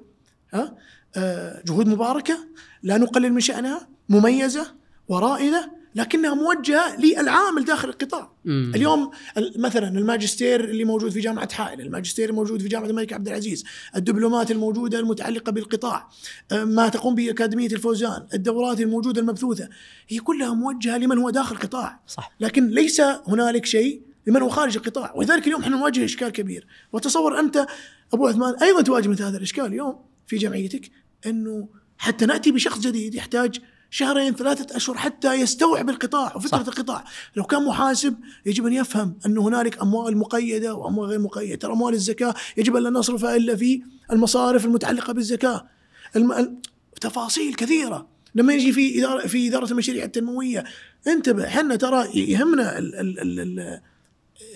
آه، 1.15 1.61
جهود 1.65 1.87
مباركة 1.87 2.47
لا 2.83 2.97
نقلل 2.97 3.33
من 3.33 3.39
شأنها 3.39 3.87
مميزة 4.09 4.75
ورائدة 5.07 5.71
لكنها 5.95 6.33
موجهة 6.33 6.99
للعامل 6.99 7.65
داخل 7.65 7.89
القطاع. 7.89 8.31
مم. 8.45 8.71
اليوم 8.75 9.11
ال- 9.37 9.61
مثلا 9.61 9.87
الماجستير 9.87 10.63
اللي 10.63 10.85
موجود 10.85 11.11
في 11.11 11.19
جامعة 11.19 11.53
حائل، 11.53 11.81
الماجستير 11.81 12.29
الموجود 12.29 12.61
في 12.61 12.67
جامعة 12.67 12.87
الملك 12.87 13.13
عبد 13.13 13.27
العزيز، 13.27 13.63
الدبلومات 13.95 14.51
الموجودة 14.51 14.99
المتعلقة 14.99 15.51
بالقطاع، 15.51 16.09
ما 16.51 16.89
تقوم 16.89 17.15
به 17.15 17.29
اكاديميه 17.29 17.67
الفوزان، 17.67 18.27
الدورات 18.33 18.81
الموجودة 18.81 19.21
المبثوثة، 19.21 19.69
هي 20.07 20.19
كلها 20.19 20.53
موجهة 20.53 20.97
لمن 20.97 21.17
هو 21.17 21.29
داخل 21.29 21.55
القطاع، 21.55 21.99
صح 22.07 22.31
لكن 22.39 22.69
ليس 22.69 23.01
هنالك 23.27 23.65
شيء 23.65 24.01
لمن 24.27 24.41
هو 24.41 24.49
خارج 24.49 24.77
القطاع، 24.77 25.13
ولذلك 25.15 25.47
اليوم 25.47 25.61
إحنا 25.61 25.77
نواجه 25.77 26.05
إشكال 26.05 26.29
كبير، 26.29 26.67
وتصور 26.93 27.39
أنت 27.39 27.67
أبو 28.13 28.27
عثمان 28.27 28.55
أيضا 28.61 28.81
تواجه 28.81 29.07
مثل 29.07 29.23
هذا 29.23 29.37
الإشكال 29.37 29.65
اليوم 29.65 29.99
في 30.27 30.37
جمعيتك 30.37 30.91
إنه 31.25 31.67
حتى 31.97 32.25
نأتي 32.25 32.51
بشخص 32.51 32.79
جديد 32.79 33.15
يحتاج 33.15 33.59
شهرين 33.93 34.35
ثلاثة 34.35 34.75
أشهر 34.75 34.97
حتى 34.97 35.33
يستوعب 35.33 35.89
القطاع 35.89 36.35
وفكرة 36.35 36.57
صح. 36.57 36.67
القطاع. 36.67 37.03
لو 37.35 37.43
كان 37.43 37.65
محاسب 37.65 38.15
يجب 38.45 38.65
أن 38.65 38.73
يفهم 38.73 39.17
أن 39.25 39.37
هنالك 39.37 39.81
أموال 39.81 40.17
مقيدة 40.17 40.75
وأموال 40.75 41.09
غير 41.09 41.19
مقيدة. 41.19 41.55
ترى 41.55 41.73
أموال 41.73 41.93
الزكاة 41.93 42.33
يجب 42.57 42.75
أن 42.75 42.83
لا 42.83 42.89
نصرفها 42.89 43.35
إلا 43.35 43.55
في 43.55 43.81
المصارف 44.11 44.65
المتعلقة 44.65 45.13
بالزكاة. 45.13 45.67
الم... 46.15 46.31
ال- 46.31 46.57
تفاصيل 47.01 47.53
كثيرة. 47.53 48.07
لما 48.35 48.53
يجي 48.53 48.71
في 48.71 48.99
إدارة 48.99 49.27
في 49.27 49.47
إدارة 49.47 49.71
المشاريع 49.71 50.03
التنموية 50.03 50.63
انتبه 51.07 51.47
إحنا 51.47 51.75
ترى 51.75 52.07
يهمنا 52.31 52.77
ال... 52.77 52.95
ال... 52.95 53.19
ال... 53.19 53.39
ال... 53.39 53.81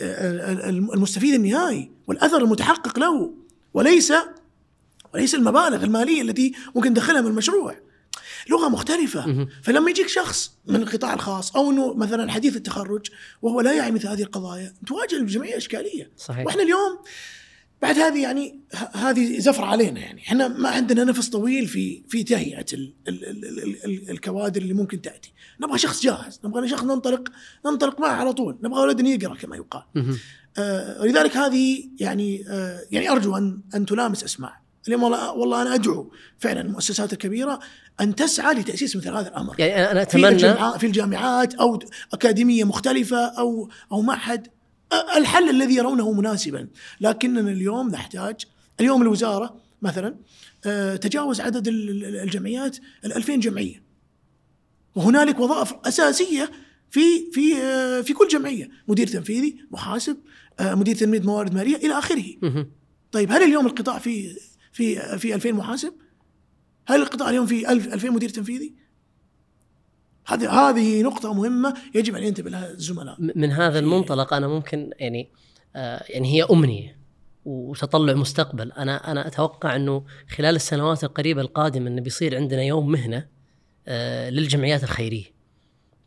ال- 0.02 0.94
المستفيد 0.94 1.34
النهائي 1.34 1.92
والأثر 2.08 2.38
المتحقق 2.38 3.00
له 3.00 3.34
وليس 3.74 4.14
وليس 5.14 5.36
المبالغ 5.36 5.84
المالية 5.84 6.22
التي 6.22 6.54
ممكن 6.76 6.90
ندخلها 6.92 7.22
من 7.22 7.28
المشروع. 7.28 7.87
لغة 8.50 8.70
مختلفة. 8.70 9.28
مهم. 9.28 9.48
فلما 9.64 9.90
يجيك 9.90 10.08
شخص 10.08 10.52
من 10.68 10.76
القطاع 10.76 11.14
الخاص 11.14 11.56
أو 11.56 11.72
إنه 11.72 11.94
مثلا 11.94 12.32
حديث 12.32 12.56
التخرج 12.56 13.08
وهو 13.42 13.62
لا 13.62 13.74
يعي 13.74 13.92
مثل 13.92 14.08
هذه 14.08 14.22
القضايا 14.22 14.74
تواجه 14.88 15.16
الجمعية 15.16 15.58
إشكالية. 15.58 16.12
صحيح. 16.18 16.46
وإحنا 16.46 16.64
اليوم 16.64 17.00
بعد 17.82 17.98
هذه 17.98 18.22
يعني 18.22 18.60
هذه 18.94 19.40
زفر 19.40 19.64
علينا 19.64 20.00
يعني. 20.00 20.22
إحنا 20.22 20.48
ما 20.48 20.70
عندنا 20.70 21.04
نفس 21.04 21.30
طويل 21.30 21.68
في 21.68 22.04
في 22.08 22.24
تهيئة 22.24 22.66
ال 22.74 22.94
ال 23.08 23.26
ال 23.26 23.46
ال 23.46 23.86
ال 23.86 24.10
الكوادر 24.10 24.62
اللي 24.62 24.74
ممكن 24.74 25.02
تأتي. 25.02 25.34
نبغى 25.62 25.78
شخص 25.78 26.04
جاهز 26.04 26.40
نبغى 26.44 26.70
شخص 26.70 26.84
ننطلق 26.84 27.30
ننطلق 27.66 28.00
معه 28.00 28.12
على 28.12 28.34
طول 28.34 28.58
نبغى 28.64 28.82
ولد 28.82 29.08
يقرأ 29.08 29.36
كما 29.36 29.56
يقال. 29.56 29.84
آه، 30.58 31.02
ولذلك 31.02 31.38
هذه 31.38 31.90
يعني 32.00 32.46
آه، 32.50 32.82
يعني 32.92 33.10
أرجو 33.10 33.38
أن 33.38 33.62
أن 33.76 33.86
تلامس 33.86 34.24
اسماع 34.24 34.62
اليوم 34.88 35.04
والله 35.04 35.32
والله 35.34 35.62
أنا 35.62 35.76
أدعو 35.76 36.12
فعلا 36.40 36.62
المؤسسات 36.62 37.14
الكبيرة 37.14 37.60
أن 38.02 38.16
تسعى 38.16 38.54
لتأسيس 38.54 38.96
مثل 38.96 39.10
هذا 39.10 39.28
الأمر. 39.28 39.56
يعني 39.60 39.92
أنا 39.92 40.04
في 40.06 40.10
اتمنى 40.10 40.28
الجامعات 40.28 40.80
في 40.80 40.86
الجامعات 40.88 41.54
أو 41.54 41.80
أكاديمية 42.14 42.64
مختلفة 42.64 43.18
أو 43.26 43.70
أو 43.92 44.02
معهد. 44.02 44.48
الحل 45.18 45.50
الذي 45.50 45.76
يرونه 45.76 46.12
مناسبا. 46.12 46.68
لكننا 47.02 47.52
اليوم 47.52 47.90
نحتاج 47.90 48.36
اليوم 48.80 49.02
الوزارة 49.02 49.56
مثلا 49.82 50.16
تجاوز 50.98 51.42
عدد 51.42 51.68
ال- 51.68 51.90
ال- 51.90 52.16
الجمعيات 52.16 52.78
ال 53.06 53.14
2000 53.14 53.36
جمعية. 53.40 53.84
وهنالك 54.96 55.40
وظائف 55.40 55.74
أساسية 55.86 56.52
في 56.92 57.32
في 57.32 57.54
في 58.04 58.14
كل 58.14 58.28
جمعية. 58.28 58.70
مدير 58.88 59.08
تنفيذي 59.08 59.58
محاسب 59.72 60.18
مدير 60.62 60.96
تنمية 60.96 61.20
موارد 61.22 61.54
مالية 61.54 61.76
إلى 61.76 61.98
آخره. 61.98 62.24
طيب 63.12 63.32
هل 63.32 63.44
اليوم 63.44 63.66
القطاع 63.68 64.00
في 64.00 64.36
في 64.72 65.18
في 65.18 65.36
2000 65.36 65.52
محاسب؟ 65.52 65.94
هل 66.88 67.02
القطاع 67.02 67.30
اليوم 67.30 67.46
في 67.46 67.70
1000 67.72 67.94
2000 67.94 68.10
مدير 68.10 68.30
تنفيذي؟ 68.30 68.74
هذه 70.28 70.50
هذه 70.52 71.02
نقطة 71.04 71.34
مهمة 71.34 71.74
يجب 71.96 72.16
أن 72.16 72.24
ينتبه 72.24 72.50
لها 72.50 72.70
الزملاء. 72.72 73.16
من 73.20 73.52
هذا 73.52 73.80
المنطلق 73.80 74.34
أنا 74.34 74.48
ممكن 74.48 74.90
يعني 75.00 75.30
آه 75.76 76.04
يعني 76.10 76.34
هي 76.34 76.44
أمنية 76.44 76.98
وتطلع 77.46 78.14
مستقبل 78.14 78.72
أنا 78.72 79.12
أنا 79.12 79.28
أتوقع 79.28 79.76
أنه 79.76 80.04
خلال 80.30 80.56
السنوات 80.56 81.04
القريبة 81.04 81.42
القادمة 81.42 81.88
انه 81.88 82.02
بيصير 82.02 82.36
عندنا 82.36 82.64
يوم 82.64 82.92
مهنة 82.92 83.28
آه 83.88 84.30
للجمعيات 84.30 84.84
الخيرية 84.84 85.38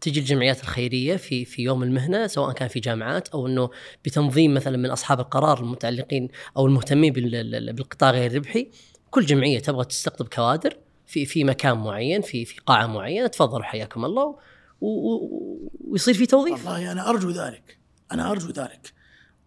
تجي 0.00 0.20
الجمعيات 0.20 0.60
الخيرية 0.62 1.16
في 1.16 1.44
في 1.44 1.62
يوم 1.62 1.82
المهنة 1.82 2.26
سواء 2.26 2.52
كان 2.52 2.68
في 2.68 2.80
جامعات 2.80 3.28
أو 3.28 3.46
أنه 3.46 3.70
بتنظيم 4.04 4.54
مثلا 4.54 4.76
من 4.76 4.90
أصحاب 4.90 5.20
القرار 5.20 5.60
المتعلقين 5.60 6.28
أو 6.56 6.66
المهتمين 6.66 7.12
بال- 7.12 7.72
بالقطاع 7.72 8.10
غير 8.10 8.30
الربحي 8.30 8.70
كل 9.10 9.26
جمعية 9.26 9.58
تبغى 9.58 9.84
تستقطب 9.84 10.28
كوادر 10.28 10.76
في 11.06 11.26
في 11.26 11.44
مكان 11.44 11.78
معين 11.78 12.22
في 12.22 12.44
في 12.44 12.60
قاعة 12.66 12.86
معينة 12.86 13.26
تفضلوا 13.26 13.64
حياكم 13.64 14.04
الله 14.04 14.38
ويصير 14.80 16.14
في 16.14 16.26
توظيف 16.26 16.66
والله 16.66 16.92
أنا 16.92 17.08
أرجو 17.08 17.30
ذلك. 17.30 17.78
أنا 18.12 18.30
أرجو 18.30 18.48
ذلك. 18.48 18.92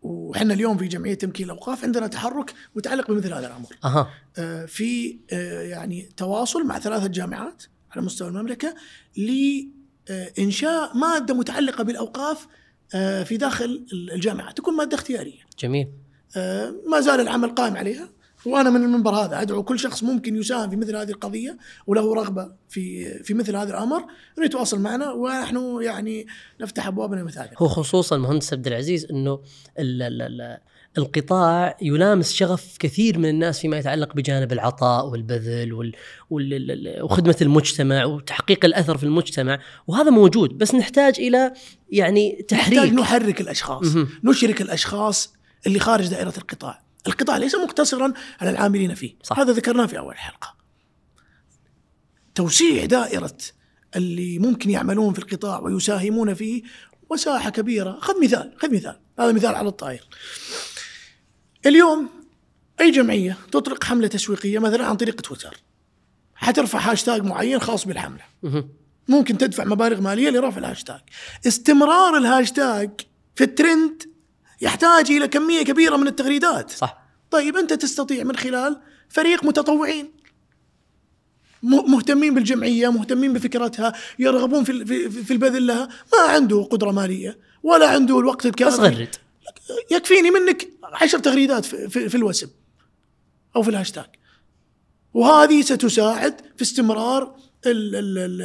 وإحنا 0.02 0.53
اليوم 0.53 0.77
في 0.77 0.88
جمعية 0.88 1.14
تمكين 1.14 1.45
الأوقاف 1.45 1.84
عندنا 1.84 2.07
تحرك 2.07 2.53
متعلق 2.76 3.11
بمثل 3.11 3.34
هذا 3.34 3.48
الأمر. 3.48 3.68
أها 3.85 4.10
آه، 4.38 4.65
في 4.65 5.19
آه، 5.34 5.61
يعني 5.61 6.10
تواصل 6.18 6.65
مع 6.65 6.80
ثلاثة 6.80 7.07
جامعات 7.07 7.64
على 7.91 8.02
مستوى 8.02 8.27
المملكة 8.27 8.76
لإنشاء 9.18 10.98
مادة 10.98 11.34
متعلقة 11.34 11.84
بالأوقاف 11.84 12.48
آه، 12.95 13.23
في 13.23 13.38
داخل 13.38 13.85
الجامعات 13.94 14.57
تكون 14.57 14.76
مادة 14.76 14.95
اختيارية. 14.95 15.41
جميل 15.60 15.88
آه، 16.38 16.73
ما 16.88 16.99
زال 16.99 17.19
العمل 17.19 17.49
قائم 17.49 17.77
عليها 17.77 18.10
وأنا 18.45 18.69
من 18.69 18.83
المنبر 18.83 19.11
هذا 19.11 19.41
أدعو 19.41 19.63
كل 19.63 19.79
شخص 19.79 20.03
ممكن 20.03 20.35
يساهم 20.35 20.69
في 20.69 20.75
مثل 20.75 20.95
هذه 20.95 21.09
القضية 21.09 21.57
وله 21.87 22.15
رغبة 22.15 22.51
في 22.69 23.05
في 23.23 23.33
مثل 23.33 23.55
هذا 23.55 23.69
الأمر 23.69 23.97
انه 24.37 24.45
يتواصل 24.45 24.79
معنا 24.79 25.11
ونحن 25.11 25.79
يعني 25.81 26.27
نفتح 26.61 26.87
أبوابنا 26.87 27.21
هذا 27.21 27.49
هو 27.57 27.67
خصوصا 27.67 28.17
مهندس 28.17 28.53
عبد 28.53 28.67
العزيز 28.67 29.05
إنه 29.05 29.39
ال 29.79 30.01
ال 30.01 30.21
ال 30.21 30.57
القطاع 30.97 31.77
يلامس 31.81 32.33
شغف 32.33 32.77
كثير 32.79 33.19
من 33.19 33.29
الناس 33.29 33.59
فيما 33.59 33.77
يتعلق 33.77 34.15
بجانب 34.15 34.51
العطاء 34.53 35.07
والبذل 35.07 35.73
وال 35.73 35.91
وال 36.29 36.71
ال- 36.71 37.03
وخدمة 37.03 37.35
المجتمع 37.41 38.05
وتحقيق 38.05 38.65
الأثر 38.65 38.97
في 38.97 39.03
المجتمع 39.03 39.59
وهذا 39.87 40.09
موجود 40.09 40.57
بس 40.57 40.75
نحتاج 40.75 41.19
إلى 41.19 41.53
يعني 41.91 42.37
نحتاج 42.51 42.59
تحريك 42.59 42.93
نحرك 42.93 43.41
الأشخاص. 43.41 43.85
نشرك 44.23 44.61
الأشخاص 44.61 45.33
اللي 45.67 45.79
خارج 45.79 46.07
دائرة 46.07 46.33
القطاع. 46.37 46.82
القطاع 47.07 47.38
ليس 47.38 47.55
مقتصرا 47.55 48.13
على 48.41 48.49
العاملين 48.49 48.95
فيه. 48.95 49.15
صح. 49.23 49.39
هذا 49.39 49.51
ذكرناه 49.51 49.85
في 49.85 49.97
أول 49.97 50.17
حلقة. 50.17 50.55
توسيع 52.35 52.85
دائرة 52.85 53.38
اللي 53.95 54.39
ممكن 54.39 54.69
يعملون 54.69 55.13
في 55.13 55.19
القطاع 55.19 55.59
ويساهمون 55.59 56.34
فيه 56.34 56.63
مساحه 57.11 57.49
كبيرة. 57.49 57.99
خذ 58.01 58.23
مثال 58.23 58.53
خذ 58.57 58.73
مثال. 58.73 58.99
هذا 59.19 59.31
مثال 59.31 59.55
على 59.55 59.67
الطاير 59.67 60.07
اليوم 61.65 62.09
أي 62.81 62.91
جمعية 62.91 63.38
تطلق 63.51 63.84
حملة 63.84 64.07
تسويقية 64.07 64.59
مثلا 64.59 64.85
عن 64.85 64.95
طريق 64.95 65.21
تويتر 65.21 65.57
حترفع 66.35 66.91
هاشتاج 66.91 67.23
معين 67.23 67.59
خاص 67.59 67.88
بالحملة. 67.88 68.23
مهم. 68.43 68.69
ممكن 69.07 69.38
تدفع 69.38 69.63
مبالغ 69.63 70.01
مالية 70.01 70.30
لرفع 70.30 70.57
الهاشتاج 70.57 71.01
استمرار 71.47 72.17
الهاشتاج 72.17 72.89
في 73.35 73.43
الترند 73.43 74.12
يحتاج 74.64 75.11
إلى 75.11 75.27
كمية 75.27 75.64
كبيرة 75.64 75.95
من 75.95 76.07
التغريدات. 76.07 76.72
صح. 76.72 76.98
طيب 77.31 77.57
أنت 77.57 77.73
تستطيع 77.73 78.23
من 78.23 78.35
خلال 78.35 78.81
فريق 79.10 79.44
متطوعين 79.44 80.11
مهتمين 81.64 82.34
بالجمعية 82.34 82.91
مهتمين 82.91 83.34
بفكرتها 83.34 83.94
يرغبون 84.19 84.64
في 84.64 85.10
في 85.10 85.34
البذل 85.34 85.68
لها. 85.68 85.90
ما 86.14 86.34
عنده 86.34 86.64
قدرة 86.64 86.91
مالية 86.91 87.38
ولا 87.64 87.90
عنده 87.90 88.19
الوقت 88.19 88.40
بس 88.40 88.45
الكافي 88.45 88.81
غرد 88.81 89.15
يكفيني 89.91 90.31
منك 90.31 90.69
عشر 90.84 91.19
تغريدات 91.19 91.65
في, 91.65 91.90
في, 91.90 92.10
في 92.10 92.15
الوسم 92.15 92.48
أو 93.56 93.64
في 93.64 93.69
الهاشتاج. 93.69 94.10
وهذه 95.14 95.61
ستساعد 95.61 96.41
في 96.56 96.61
استمرار 96.61 97.35
ال 97.65 97.95
ال 97.95 98.18
ال 98.18 98.41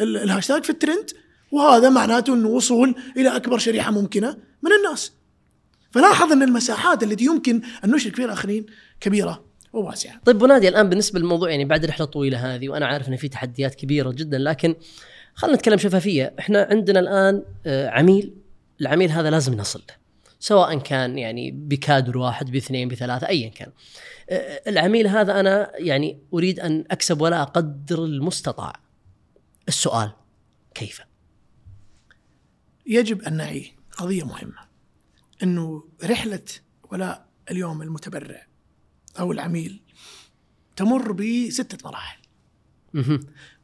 ال 0.00 0.16
الهاشتاج 0.16 0.64
في 0.64 0.70
الترند. 0.70 1.10
وهذا 1.54 1.88
معناته 1.88 2.34
أنه 2.34 2.48
وصول 2.48 2.94
إلى 3.16 3.36
أكبر 3.36 3.58
شريحة 3.58 3.90
ممكنة 3.90 4.36
من 4.62 4.72
الناس. 4.72 5.12
فلاحظ 5.90 6.32
أن 6.32 6.42
المساحات 6.42 7.02
التي 7.02 7.24
يمكن 7.24 7.62
أن 7.84 7.90
نشرك 7.90 8.16
فيها 8.16 8.24
الآخرين 8.24 8.66
كبيرة 9.00 9.44
وواسعة. 9.72 10.20
طيب 10.24 10.42
ونادي 10.42 10.68
الآن 10.68 10.88
بالنسبة 10.88 11.20
للموضوع 11.20 11.50
يعني 11.50 11.64
بعد 11.64 11.84
الرحله 11.84 12.04
الطويله 12.04 12.54
هذه 12.54 12.68
وأنا 12.68 12.86
عارف 12.86 13.08
أن 13.08 13.16
في 13.16 13.28
تحديات 13.28 13.74
كبيرة 13.74 14.10
جدا 14.10 14.38
لكن 14.38 14.74
خلينا 15.34 15.56
نتكلم 15.56 15.78
شفافية. 15.78 16.34
إحنا 16.38 16.68
عندنا 16.70 17.00
الآن 17.00 17.42
آه، 17.66 17.88
عميل 17.88 18.34
العميل 18.80 19.10
هذا 19.10 19.30
لازم 19.30 19.54
نصل 19.54 19.82
له 19.88 19.94
سواء 20.40 20.78
كان 20.78 21.18
يعني 21.18 21.50
بكادر 21.50 22.18
واحد 22.18 22.50
باثنين 22.50 22.88
بثلاثة 22.88 23.28
ايا 23.28 23.48
كان. 23.48 23.68
آه، 24.30 24.60
العميل 24.66 25.06
هذا 25.06 25.40
أنا 25.40 25.70
يعني 25.74 26.18
أريد 26.34 26.60
أن 26.60 26.84
أكسب 26.90 27.20
ولا 27.20 27.44
قدر 27.44 28.04
المستطاع. 28.04 28.72
السؤال 29.68 30.10
كيف؟ 30.74 31.00
يجب 32.86 33.22
أن 33.22 33.36
نعي 33.36 33.72
قضية 33.96 34.24
مهمة 34.24 34.58
إنه 35.42 35.84
رحلة 36.04 36.44
ولاء 36.92 37.28
اليوم 37.50 37.82
المتبرع 37.82 38.46
أو 39.18 39.32
العميل 39.32 39.80
تمر 40.76 41.12
بستة 41.12 41.88
مراحل. 41.88 42.18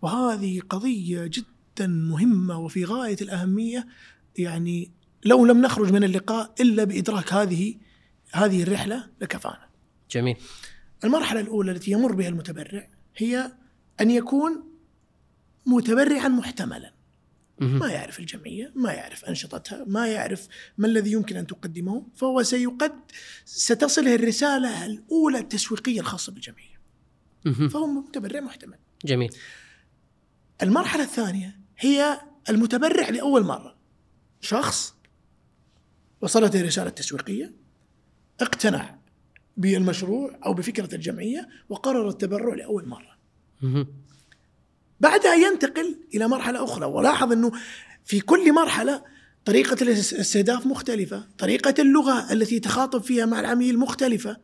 وهذه 0.03 0.61
قضية 0.61 1.27
جدا 1.27 1.87
مهمة 1.87 2.59
وفي 2.59 2.85
غاية 2.85 3.17
الأهمية 3.23 3.87
يعني 4.39 4.91
لو 5.25 5.47
لم 5.47 5.63
نخرج 5.63 5.93
من 5.93 6.05
اللقاء 6.05 6.55
إلا 6.61 6.85
بإدراك 6.85 7.33
هذه 7.33 7.75
هذه 8.33 8.63
الرحلة 8.63 9.11
لكفانا. 9.21 9.69
جميل 10.11 10.37
المرحلة 11.05 11.41
الأولى 11.41 11.73
التي 11.73 11.91
يمر 11.91 12.13
بها 12.13 12.29
المتبرع 12.29 12.89
هي 13.17 13.53
أن 14.01 14.11
يكون 14.11 14.65
متبرعا 15.67 16.29
محتملا. 16.29 16.93
ما 17.61 17.89
يعرف 17.89 18.19
الجمعية، 18.21 18.73
ما 18.75 18.93
يعرف 18.93 19.25
أنشطتها، 19.25 19.85
ما 19.85 20.07
يعرف 20.07 20.49
ما 20.79 20.87
الذي 20.87 21.13
يمكن 21.13 21.37
أن 21.37 21.47
تقدمه، 21.47 22.07
فهو 22.15 22.43
سيقد 22.43 22.93
ستصله 23.45 24.15
الرسالة 24.15 24.87
الأولى 24.87 25.39
التسويقية 25.39 26.01
الخاصة 26.01 26.33
بالجمعية. 26.33 26.81
مهم. 27.45 27.69
فهو 27.69 27.87
متبرع 27.87 28.41
محتمل. 28.41 28.79
جميل 29.05 29.31
المرحلة 30.63 31.03
الثانية 31.03 31.61
هي 31.79 32.21
المتبرع 32.49 33.09
لأول 33.09 33.45
مرة 33.45 33.77
شخص 34.41 34.95
وصلته 36.21 36.63
رسالة 36.63 36.91
تسويقية 36.91 37.53
اقتنع 38.41 38.99
بالمشروع 39.57 40.39
أو 40.47 40.55
بفكرة 40.55 40.95
الجمعية 40.95 41.49
وقرر 41.69 42.09
التبرع 42.09 42.55
لأول 42.55 42.89
مرة. 42.89 43.19
بعدها 45.01 45.35
ينتقل 45.35 45.97
إلى 46.15 46.29
مرحلة 46.29 46.65
أخرى. 46.65 46.87
ولاحظ 46.87 47.33
أنه 47.33 47.53
في 48.05 48.21
كل 48.21 48.53
مرحلة 48.53 49.03
طريقة 49.45 49.83
الاستهداف 49.83 50.67
مختلفة 50.67 51.25
طريقة 51.39 51.75
اللغة 51.79 52.33
التي 52.33 52.61
تخاطب 52.61 53.03
فيها 53.03 53.27
مع 53.27 53.41
العميل 53.41 53.79
مختلفة. 53.79 54.37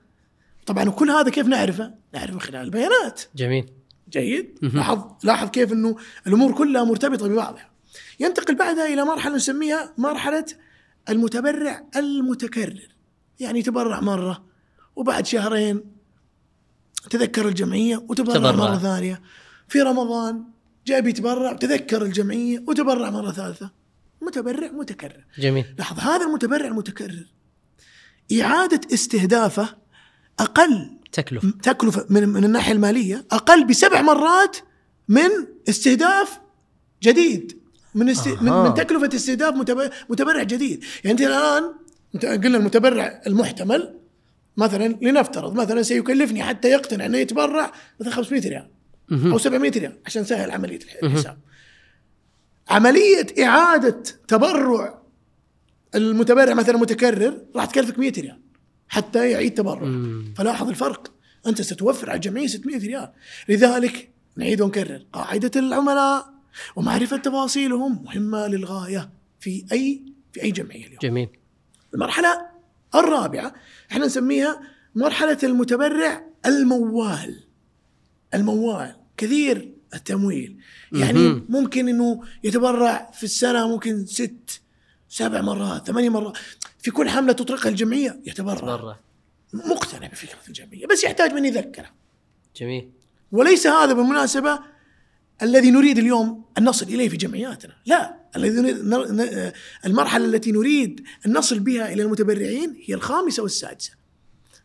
طبعا 0.66 0.88
وكل 0.88 1.10
هذا 1.10 1.30
كيف 1.30 1.46
نعرفه؟ 1.46 1.94
نعرفه 2.14 2.38
خلال 2.38 2.60
البيانات. 2.60 3.22
جميل. 3.36 3.70
جيد. 4.10 4.58
لاحظ 4.62 5.04
لاحظ 5.24 5.50
كيف 5.50 5.72
إنه 5.72 5.96
الأمور 6.26 6.52
كلها 6.52 6.84
مرتبطة 6.84 7.28
ببعضها. 7.28 7.70
ينتقل 8.20 8.54
بعدها 8.54 8.86
إلى 8.86 9.04
مرحلة 9.04 9.36
نسميها 9.36 9.94
مرحلة 9.98 10.46
المتبرع 11.08 11.84
المتكرر. 11.96 12.88
يعني 13.40 13.62
تبرع 13.62 14.00
مرة 14.00 14.44
وبعد 14.96 15.26
شهرين 15.26 15.84
تذكر 17.10 17.48
الجمعية 17.48 18.04
وتبرع 18.08 18.34
تبرع. 18.34 18.52
مرة 18.52 18.78
ثانية. 18.78 19.22
في 19.68 19.80
رمضان 19.82 20.44
جاء 20.86 21.00
بيتبرع 21.00 21.52
تذكر 21.52 22.02
الجمعية 22.02 22.64
وتبرع 22.68 23.10
مرة 23.10 23.30
ثالثة. 23.32 23.70
متبرع 24.22 24.68
متكرر. 24.70 25.24
جميل. 25.38 25.64
لاحظ 25.78 25.98
هذا 26.00 26.26
المتبرع 26.26 26.66
المتكرر 26.66 27.26
إعادة 28.40 28.80
استهدافه 28.94 29.68
أقل 30.38 30.90
تكلف 31.12 31.46
تكلفة 31.62 32.06
من 32.10 32.28
من 32.28 32.44
الناحية 32.44 32.72
المالية 32.72 33.24
أقل 33.30 33.64
بسبع 33.66 34.02
مرات 34.02 34.56
من 35.08 35.30
استهداف 35.68 36.40
جديد. 37.02 37.58
من 37.94 38.08
است... 38.08 38.28
من, 38.28 38.48
أها. 38.48 38.68
من 38.68 38.74
تكلفة 38.74 39.10
استهداف 39.16 39.54
متب- 39.54 39.90
متبرع 40.10 40.42
جديد. 40.42 40.84
يعني 41.04 41.12
أنت 41.12 41.20
الآن 41.20 41.62
قلنا 42.44 42.58
المتبرع 42.58 43.22
المحتمل 43.26 43.98
مثلا 44.56 44.88
لنفترض 45.02 45.54
مثلا 45.54 45.82
سيكلفني 45.82 46.42
حتى 46.42 46.68
يقتنع 46.68 47.06
إنه 47.06 47.18
يتبرع 47.18 47.72
مثلا 48.00 48.12
500 48.12 48.40
ريال. 48.48 48.68
أو 49.12 49.38
700 49.38 49.70
ريال 49.70 49.98
عشان 50.06 50.22
نسهل 50.22 50.50
عملية 50.50 50.76
الح- 50.78 50.96
الحساب. 51.02 51.38
عملية 52.68 53.26
إعادة 53.44 54.02
تبرع 54.28 55.02
المتبرع 55.94 56.54
مثلا 56.54 56.76
متكرر 56.76 57.40
راح 57.56 57.64
تكلفك 57.64 57.98
100 57.98 58.12
ريال 58.18 58.38
حتى 58.88 59.30
يعيد 59.30 59.54
تبرع. 59.54 59.90
فلاحظ 60.36 60.68
الفرق. 60.68 61.12
أنت 61.46 61.62
ستوفر 61.62 62.10
على 62.10 62.16
الجمعية 62.16 62.46
600 62.46 62.78
ريال. 62.78 63.12
لذلك 63.48 64.08
نعيد 64.36 64.60
ونكرر 64.60 65.02
قاعدة 65.12 65.50
العملاء 65.56 66.34
ومعرفة 66.76 67.16
تفاصيلهم 67.16 68.04
مهمة 68.04 68.46
للغاية 68.46 69.10
في 69.40 69.64
اي 69.72 70.02
في 70.32 70.42
أي 70.42 70.50
جمعية 70.50 70.86
اليوم. 70.86 70.98
جميل. 71.02 71.28
المرحلة 71.94 72.46
الرابعة 72.94 73.54
إحنا 73.92 74.06
نسميها 74.06 74.60
مرحلة 74.94 75.38
المتبرع 75.42 76.24
الموال. 76.46 77.40
الموال 78.34 78.96
كثير 79.16 79.72
التمويل. 79.94 80.58
يعني. 80.92 81.44
ممكن 81.48 81.88
إنه 81.88 82.22
يتبرع 82.44 83.10
في 83.10 83.24
السنة 83.24 83.68
ممكن 83.68 84.06
ست 84.06 84.60
سبع 85.08 85.40
مرات 85.40 85.86
ثمانية 85.86 86.08
مرات. 86.08 86.36
في 86.78 86.90
كل 86.90 87.08
حملة 87.08 87.32
تطلقها 87.32 87.70
الجمعية 87.70 88.20
يتبرع. 88.26 88.76
برا 88.76 88.98
مقتنع 89.52 90.06
بفكرة 90.06 90.38
الجمعية 90.48 90.86
بس 90.86 91.04
يحتاج 91.04 91.32
من 91.32 91.44
يذكره. 91.44 91.90
جميل. 92.56 92.90
وليس 93.32 93.66
هذا 93.66 93.92
بالمناسبة 93.92 94.58
الذي 95.42 95.70
نريد 95.70 95.98
اليوم 95.98 96.44
أن 96.58 96.64
نصل 96.64 96.86
إليه 96.86 97.08
في 97.08 97.16
جمعياتنا. 97.16 97.76
لا 97.86 98.16
الذي 98.36 98.60
نريد 98.60 99.52
المرحلة 99.86 100.24
التي 100.24 100.52
نريد 100.52 101.04
أن 101.26 101.32
نصل 101.32 101.58
بها 101.58 101.92
إلى 101.92 102.02
المتبرعين 102.02 102.82
هي 102.86 102.94
الخامسة 102.94 103.42
والسادسة. 103.42 103.92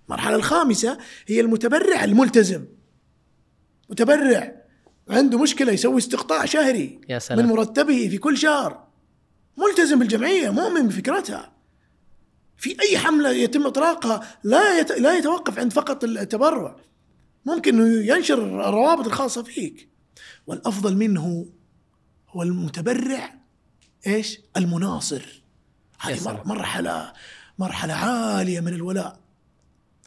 المرحلة 0.07 0.35
الخامسة 0.35 0.97
هي 1.27 1.39
المتبرع 1.41 2.03
الملتزم. 2.03 2.65
متبرع 3.91 4.55
عنده 5.09 5.37
مشكلة 5.37 5.71
يسوي 5.71 5.97
استقطاع 5.97 6.45
شهري 6.45 7.01
يا 7.09 7.19
سلام. 7.19 7.45
من 7.45 7.53
مرتبه 7.53 8.07
في 8.09 8.17
كل 8.17 8.37
شهر. 8.37 8.87
ملتزم 9.57 9.99
بالجمعية 9.99 10.49
مؤمن 10.49 10.87
بفكرتها. 10.87 11.51
في 12.57 12.77
أي 12.81 12.97
حملة 12.97 13.29
يتم 13.29 13.67
إطلاقها 13.67 14.37
لا 14.43 14.79
يت... 14.79 14.91
لا 14.91 15.17
يتوقف 15.17 15.59
عند 15.59 15.73
فقط 15.73 16.03
التبرع. 16.03 16.75
ممكن 17.45 17.81
إنه 17.81 18.15
ينشر 18.15 18.69
الروابط 18.69 19.05
الخاصة 19.05 19.43
فيك. 19.43 19.89
والأفضل 20.47 20.95
منه 20.95 21.45
هو 22.29 22.43
المتبرع. 22.43 23.33
إيش؟ 24.07 24.39
المناصر. 24.57 25.43
هذه 25.99 26.41
مرحلة 26.45 27.13
مرحلة 27.59 27.93
عالية 27.93 28.59
من 28.59 28.73
الولاء. 28.73 29.19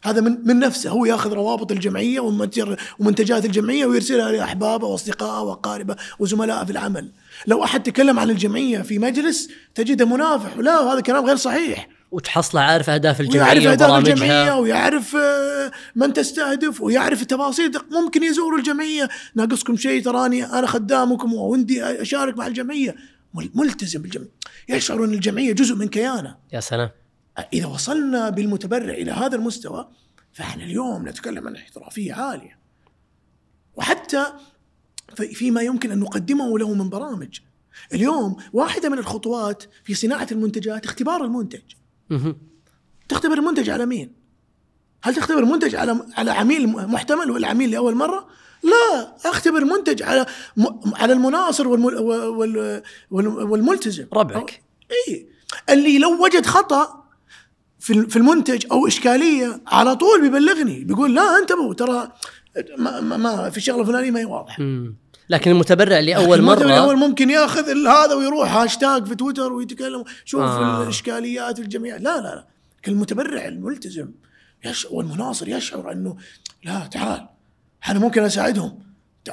هذا 0.05 0.21
من 0.21 0.39
من 0.45 0.59
نفسه. 0.59 0.91
هو 0.91 1.05
ياخذ 1.05 1.33
روابط 1.33 1.73
الجمعية 1.73 2.21
ومنتج- 2.21 2.77
ومنتجات 2.99 3.45
الجمعية 3.45 3.87
ويرسلها 3.87 4.33
لاحبابه 4.33 4.87
واصدقائه 4.87 5.43
واقاربه 5.43 5.97
وزملائه 6.19 6.65
في 6.65 6.71
العمل. 6.73 7.11
لو 7.47 7.65
أحد 7.65 7.83
تكلم 7.83 8.19
عن 8.19 8.31
الجمعية 8.31 8.79
في 8.83 8.99
مجلس 8.99 9.49
تجده 9.75 10.05
منافح 10.05 10.57
لا 10.57 10.81
هذا 10.81 11.01
كلام 11.01 11.27
غير 11.27 11.37
صحيح. 11.37 11.89
وتحصله 12.11 12.61
عارف 12.61 12.91
أهداف 12.91 13.21
الجمعية 13.21 13.61
ويعرف 13.61 13.83
أهداف. 13.83 14.09
الجمعية 14.09 14.53
ويعرف 14.53 15.17
آه، 15.17 15.71
من 15.97 16.13
تستهدف 16.13 16.81
ويعرف 16.81 17.23
التفاصيل. 17.23 17.73
ممكن 17.93 18.23
يزور 18.23 18.57
الجمعية. 18.57 19.09
ناقصكم 19.35 19.77
شيء 19.77 20.03
تراني 20.03 20.45
أنا 20.45 20.67
خدامكم 20.67 21.35
وودي 21.35 21.85
أشارك 21.85 22.39
مع 22.39 22.47
الجمعية. 22.47 22.95
مل- 23.35 23.51
ملتزم 23.55 24.03
بالجمعيه 24.03 24.31
يشعر 24.69 25.05
إن 25.05 25.15
الجمعية 25.15 25.53
جزء 25.53 25.75
من 25.75 25.89
كيانه. 25.89 26.35
يا 26.53 26.61
سلام. 26.61 26.91
إذا 27.53 27.67
وصلنا 27.67 28.31
بالمتبرع 28.31 28.95
إلى 28.95 29.13
هذا 29.13 29.37
المستوى 29.37 29.89
فإحنا 30.33 30.65
اليوم 30.65 31.09
نتكلم 31.09 31.49
عن 31.49 31.57
احترافية 31.57 32.15
عالية 32.15 32.59
وحتى 33.77 34.25
في- 35.17 35.35
فيما 35.35 35.63
يمكن 35.63 35.91
أن 35.91 35.99
نقدمه 36.01 36.59
له 36.59 36.75
من 36.75 36.89
برامج 36.89 37.39
اليوم 37.93 38.37
واحدة 38.53 38.89
من 38.89 38.99
الخطوات 38.99 39.65
في 39.85 39.95
صناعة 39.95 40.27
المنتجات 40.33 40.85
اختبار 40.85 41.25
المنتج. 41.25 41.61
تختبر 43.09 43.33
المنتج 43.39 43.71
على 43.71 43.87
مين؟ 43.87 44.13
هل 45.03 45.15
تختبر 45.15 45.39
المنتج 45.39 45.75
على 45.75 46.07
على 46.17 46.31
عميل 46.31 46.67
محتمل 46.69 47.31
ولا 47.31 47.49
عميل 47.49 47.71
لأول 47.71 47.95
مرة؟ 47.95 48.29
لا 48.63 49.17
أختبر 49.31 49.59
المنتج 49.59 50.03
على 50.03 50.27
م... 50.57 50.67
على 50.95 51.13
المناصر 51.13 51.69
والمل... 51.69 51.95
وال... 51.99 52.83
وال... 53.11 53.29
والملتزم 53.29 54.07
ربعك 54.13 54.63
اي 55.09 55.27
اللي 55.71 55.99
لو 55.99 56.25
وجد 56.25 56.47
خطأ 56.47 57.04
في 57.85 57.93
ال- 57.93 58.11
في 58.11 58.17
المنتج 58.17 58.67
أو 58.73 58.87
إشكالية 58.87 59.61
على 59.67 59.97
طول 59.97 60.21
بيبلغني 60.21 60.85
بيقول 60.85 61.15
لا 61.15 61.39
انتبهوا 61.39 61.75
ترى 61.75 62.13
ما, 62.79 63.01
ما, 63.01 63.17
ما 63.17 63.51
في 63.51 63.57
الشغله 63.57 63.81
الفلانيه 63.81 64.11
ما 64.11 64.21
هي 64.21 64.25
واضحة. 64.25 64.57
لكن 65.29 65.51
المتبرع 65.51 65.99
اللي 65.99 66.17
اول 66.17 66.39
المعتمد 66.39 66.63
مرة 66.67 66.73
الأول 66.75 66.97
ممكن 66.97 67.31
ياخذ 67.31 67.87
هذا 67.87 68.15
ويروح 68.15 68.57
هاشتاج 68.57 69.07
في 69.07 69.15
تويتر 69.15 69.53
ويتكلم 69.53 70.05
شوف 70.25 70.41
آه. 70.41 70.83
الإشكاليات 70.83 71.59
الجميع. 71.59 71.97
لا 71.97 72.01
لا 72.21 72.21
لا. 72.23 72.47
المتبرع 72.89 73.45
الملتزم 73.49 74.09
يش 74.65 74.87
والمناصر 74.91 75.49
يشعر 75.49 75.93
أنه 75.93 76.17
لا 76.65 76.87
تعال 76.87 77.29
أنا 77.89 77.99
ممكن 77.99 78.23
أساعدهم. 78.23 78.79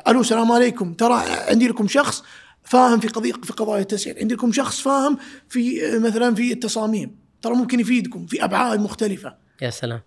ألو 0.08 0.22
السلام 0.22 0.52
عليكم. 0.52 0.94
ترى 0.94 1.24
عندي 1.28 1.68
لكم 1.68 1.88
شخص 1.88 2.24
فاهم 2.64 3.00
في 3.00 3.08
قضية 3.08 3.34
في 3.34 3.54
قضايا 3.54 3.82
التسعير. 3.82 4.18
عندي 4.20 4.34
لكم 4.36 4.52
شخص 4.52 4.80
فاهم 4.82 5.18
في 5.50 5.82
مثلا 6.00 6.36
في 6.36 6.54
التصاميم. 6.54 7.21
ترى 7.42 7.54
ممكن 7.54 7.80
يفيدكم 7.80 8.26
في 8.26 8.44
أبعاد 8.44 8.80
مختلفة. 8.80 9.36
يا 9.62 9.70
سلام. 9.70 10.02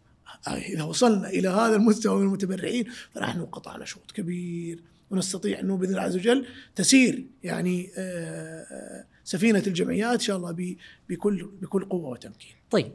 إذا 0.49 0.83
وصلنا 0.83 1.29
إلى 1.29 1.49
هذا 1.49 1.77
المستوى 1.77 2.17
من 2.21 2.27
المتبرعين 2.27 2.85
فنحن 3.15 3.45
قطعنا 3.45 3.85
شوط 3.85 4.13
كبير. 4.13 4.83
ونستطيع 5.11 5.61
أنه 5.61 5.77
بإذن 5.77 5.91
الله 5.91 6.03
عز 6.03 6.17
وجل 6.17 6.47
تسير 6.77 7.27
يعني 7.43 7.91
آه، 7.99 8.67
آه، 8.71 9.05
سفينة 9.25 9.63
الجمعيات 9.67 10.13
إن 10.13 10.19
شاء 10.19 10.37
الله 10.37 10.77
بكل 11.09 11.51
بكل 11.63 11.85
قوة 11.85 12.09
وتمكين. 12.09 12.53
طيب 12.71 12.93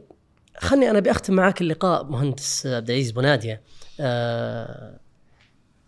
خلني 0.56 0.90
أنا 0.90 1.00
بأختم 1.00 1.34
معك 1.34 1.60
اللقاء 1.60 2.04
مهندس 2.04 2.66
عبد 2.66 2.90
العزيز 2.90 3.10
بناديه 3.10 3.62
آه، 4.00 5.00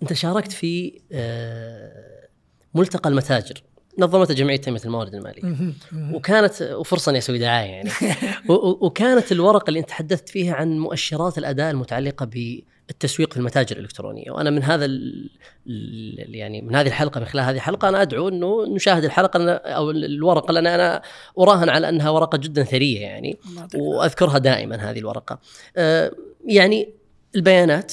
أنت 0.02 0.12
شاركت 0.12 0.52
في 0.52 1.00
آه، 1.12 2.28
ملتقى 2.74 3.10
المتاجر. 3.10 3.62
نظمته 3.98 4.34
جمعية 4.34 4.56
تنمية 4.56 4.80
الموارد 4.84 5.14
المالية. 5.14 5.72
وكانت 6.14 6.62
وفرصة 6.62 7.10
إني 7.10 7.18
أسوي 7.18 7.38
دعاية 7.38 7.70
يعني. 7.70 7.90
وكانت 8.80 9.32
الورقة 9.32 9.68
اللي 9.68 9.80
أنت 9.80 9.88
تحدثت 9.88 10.28
فيها 10.28 10.54
عن 10.54 10.78
مؤشرات 10.78 11.38
الاداء 11.38 11.70
المتعلقة 11.70 12.26
بالتسويق 12.26 13.32
في 13.32 13.36
المتاجر 13.36 13.76
الإلكترونية. 13.76 14.30
وأنا 14.30 14.50
من 14.50 14.62
هذا 14.62 14.84
ال 14.84 15.30
ال- 15.66 16.34
يعني 16.34 16.62
من 16.62 16.74
هذه 16.74 16.86
الحلقة 16.86 17.20
من 17.20 17.26
خلال 17.26 17.44
هذه 17.44 17.54
الحلقة 17.56 17.88
أنا 17.88 18.02
أدعو 18.02 18.28
إنه 18.28 18.66
نشاهد 18.66 19.04
الحلقة 19.04 19.50
أو 19.52 19.90
الورقة 19.90 20.52
لأن 20.52 20.66
أنا 20.66 21.02
أراهن 21.38 21.68
على 21.68 21.88
أنها 21.88 22.10
ورقة 22.10 22.38
جدا 22.38 22.62
ثرية 22.64 23.00
يعني. 23.00 23.38
وأذكرها 23.74 24.38
دائما 24.38 24.76
هذه 24.90 24.98
الورقة. 24.98 25.38
آه، 25.76 26.12
يعني 26.46 26.88
البيانات 27.34 27.92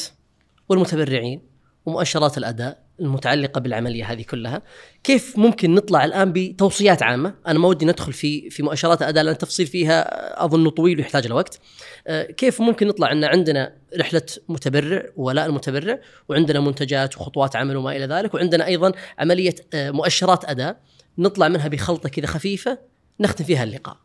والمتبرعين 0.69 1.41
ومؤشرات 1.85 2.37
الاداء 2.37 2.88
المتعلقة 3.01 3.59
بالعملية 3.59 4.11
هذه 4.11 4.21
كلها، 4.21 4.61
كيف 5.03 5.37
ممكن 5.37 5.75
نطلع 5.75 6.05
الآن 6.05 6.33
بتوصيات 6.33 7.03
عامة؟ 7.03 7.33
أنا 7.47 7.59
ما 7.59 7.67
ودي 7.67 7.85
ندخل 7.85 8.13
في 8.13 8.49
في 8.49 8.63
مؤشرات 8.63 9.01
الاداء 9.01 9.23
لأن 9.23 9.33
التفصيل 9.33 9.67
فيها 9.67 10.45
أظن 10.45 10.69
طويل 10.69 10.97
ويحتاج 10.97 11.27
لوقت. 11.27 11.59
آه، 12.07 12.23
كيف 12.23 12.61
ممكن 12.61 12.87
نطلع 12.87 13.11
إن 13.11 13.23
عندنا 13.23 13.73
رحلة 13.99 14.21
متبرع 14.49 15.03
ولاء 15.15 15.45
المتبرع 15.45 15.99
وعندنا 16.29 16.59
منتجات 16.59 17.17
وخطوات 17.17 17.55
عمل 17.55 17.77
وما 17.77 17.95
إلى 17.95 18.05
ذلك 18.05 18.33
وعندنا 18.33 18.65
أيضا 18.65 18.91
عملية 19.19 19.55
آه، 19.73 19.91
مؤشرات 19.91 20.45
اداء 20.45 20.81
نطلع 21.17 21.47
منها 21.47 21.67
بخلطة 21.67 22.09
كذا 22.09 22.27
خفيفة 22.27 22.77
نختم 23.19 23.45
فيها 23.45 23.63
اللقاء. 23.63 23.97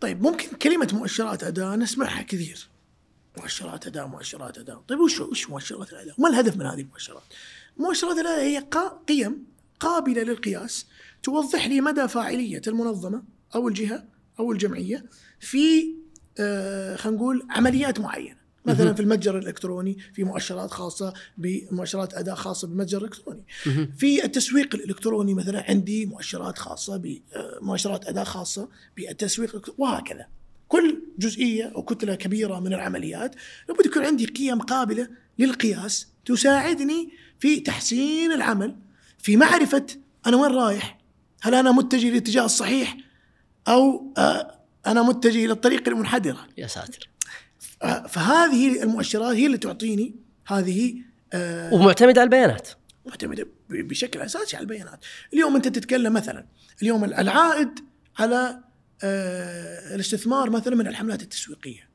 طيب 0.00 0.22
ممكن 0.22 0.56
كلمة 0.56 0.88
مؤشرات 0.92 1.44
اداء 1.44 1.76
نسمعها 1.76 2.22
كثير. 2.22 2.68
مؤشرات 3.38 3.86
اداء 3.86 4.06
مؤشرات 4.06 4.58
اداء، 4.58 4.76
طيب 4.88 5.00
وش 5.00 5.20
وش 5.20 5.50
مؤشرات 5.50 5.92
الاداء؟ 5.92 6.14
وما 6.18 6.28
الهدف 6.28 6.56
من 6.56 6.66
هذه 6.66 6.80
المؤشرات؟ 6.80 7.22
مؤشرات 7.76 8.18
الاداء 8.18 8.42
هي 8.44 8.58
قيم 9.08 9.44
قابلة 9.80 10.22
للقياس 10.22 10.86
توضح 11.22 11.66
لي 11.66 11.80
مدى 11.80 12.08
فاعلية 12.08 12.62
المنظمة 12.66 13.22
أو 13.54 13.68
الجهة 13.68 14.04
أو 14.38 14.52
الجمعية 14.52 15.04
في 15.40 15.94
آه 16.38 16.96
خلينا 16.96 17.18
نقول 17.18 17.46
عمليات 17.50 18.00
معينة. 18.00 18.42
مثلا. 18.66 18.94
في 18.94 19.00
المتجر 19.00 19.38
الإلكتروني 19.38 19.98
في 20.14 20.24
مؤشرات 20.24 20.70
خاصة 20.70 21.14
بمؤشرات 21.38 22.14
أداء 22.14 22.34
خاصه 22.34 22.68
بالمتجر 22.68 22.98
الإلكتروني. 22.98 23.42
في 23.96 24.24
التسويق 24.24 24.74
الإلكتروني 24.74 25.34
مثلا 25.34 25.64
عندي 25.70 26.06
مؤشرات 26.06 26.58
خاصة 26.58 26.96
بمؤشرات 26.96 28.06
أداء 28.06 28.24
خاصة 28.24 28.68
بالتسويق 28.96 29.74
وهكذا 29.78 30.26
كل 30.68 31.02
جزئية 31.18 31.64
أو 31.64 31.82
كتلة 31.82 32.14
كبيرة 32.14 32.60
من 32.60 32.74
العمليات 32.74 33.34
لابد 33.68 33.86
يكون 33.86 34.04
عندي 34.04 34.26
قيم 34.26 34.60
قابلة 34.60 35.08
للقياس 35.38 36.08
تساعدني 36.24 37.10
في 37.42 37.60
تحسين 37.60 38.32
العمل 38.32 38.76
في 39.18 39.36
معرفة 39.36 39.86
أنا 40.26 40.36
وين 40.36 40.52
رايح 40.52 40.98
هل 41.40 41.54
أنا 41.54 41.72
متجه 41.72 42.10
للاتجاه 42.10 42.44
الصحيح 42.44 42.96
أو 43.68 44.12
آه، 44.18 44.60
أنا 44.86 45.02
متجه 45.02 45.44
إلى 45.44 45.52
الطريق 45.52 45.88
المنحدرة 45.88 46.48
يا 46.58 46.66
ساتر. 46.66 47.08
فهذه 48.08 48.82
المؤشرات 48.82 49.36
هي 49.36 49.46
اللي 49.46 49.58
تعطيني 49.58 50.14
هذه 50.46 50.94
آه، 51.32 51.74
ومعتمد 51.74 52.18
على 52.18 52.24
البيانات. 52.24 52.68
معتمدة 53.06 53.46
بشكل 53.68 54.20
أساسي 54.20 54.56
على 54.56 54.62
البيانات. 54.62 55.04
اليوم 55.32 55.56
أنت 55.56 55.68
تتكلم 55.68 56.12
مثلا 56.12 56.46
اليوم 56.82 57.04
العائد 57.04 57.78
على 58.18 58.60
آه، 59.02 59.94
الاستثمار 59.94 60.50
مثلا 60.50 60.76
من 60.76 60.86
الحملات 60.86 61.22
التسويقية. 61.22 61.88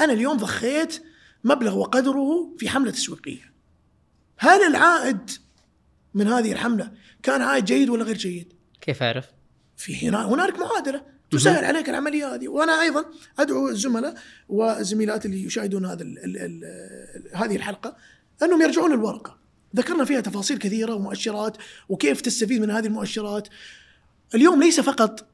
أنا 0.00 0.12
اليوم 0.12 0.36
ضخيت 0.36 1.02
مبلغ 1.44 1.78
وقدره 1.78 2.54
في 2.58 2.68
حملة 2.68 2.90
تسويقية. 2.90 3.55
هل 4.38 4.62
العائد 4.62 5.30
من 6.14 6.28
هذه 6.28 6.52
الحملة 6.52 6.92
كان 7.22 7.42
عائد 7.42 7.64
جيد 7.64 7.88
ولا 7.90 8.04
غير 8.04 8.16
جيد؟ 8.16 8.52
كيف 8.80 9.02
أعرف؟ 9.02 9.24
في 9.76 10.08
هنا 10.08 10.28
هنالك 10.28 10.58
معادلة 10.58 11.02
تسهل 11.30 11.64
عليك 11.64 11.88
العملية 11.88 12.34
هذه. 12.34 12.48
وأنا 12.48 12.80
أيضا 12.80 13.04
أدعو 13.38 13.68
الزملاء 13.68 14.14
والزميلات 14.48 15.26
اللي 15.26 15.44
يشاهدون 15.44 15.86
هذا 15.86 16.02
ال 16.02 16.18
ال 16.24 16.36
ال 16.36 17.36
هذه 17.36 17.56
الحلقة 17.56 17.96
أنهم 18.42 18.62
يرجعون 18.62 18.92
الورقة. 18.92 19.38
ذكرنا 19.76 20.04
فيها 20.04 20.20
تفاصيل 20.20 20.58
كثيرة 20.58 20.94
ومؤشرات 20.94 21.56
وكيف 21.88 22.20
تستفيد 22.20 22.60
من 22.60 22.70
هذه 22.70 22.86
المؤشرات. 22.86 23.48
اليوم 24.34 24.62
ليس 24.62 24.80
فقط 24.80 25.26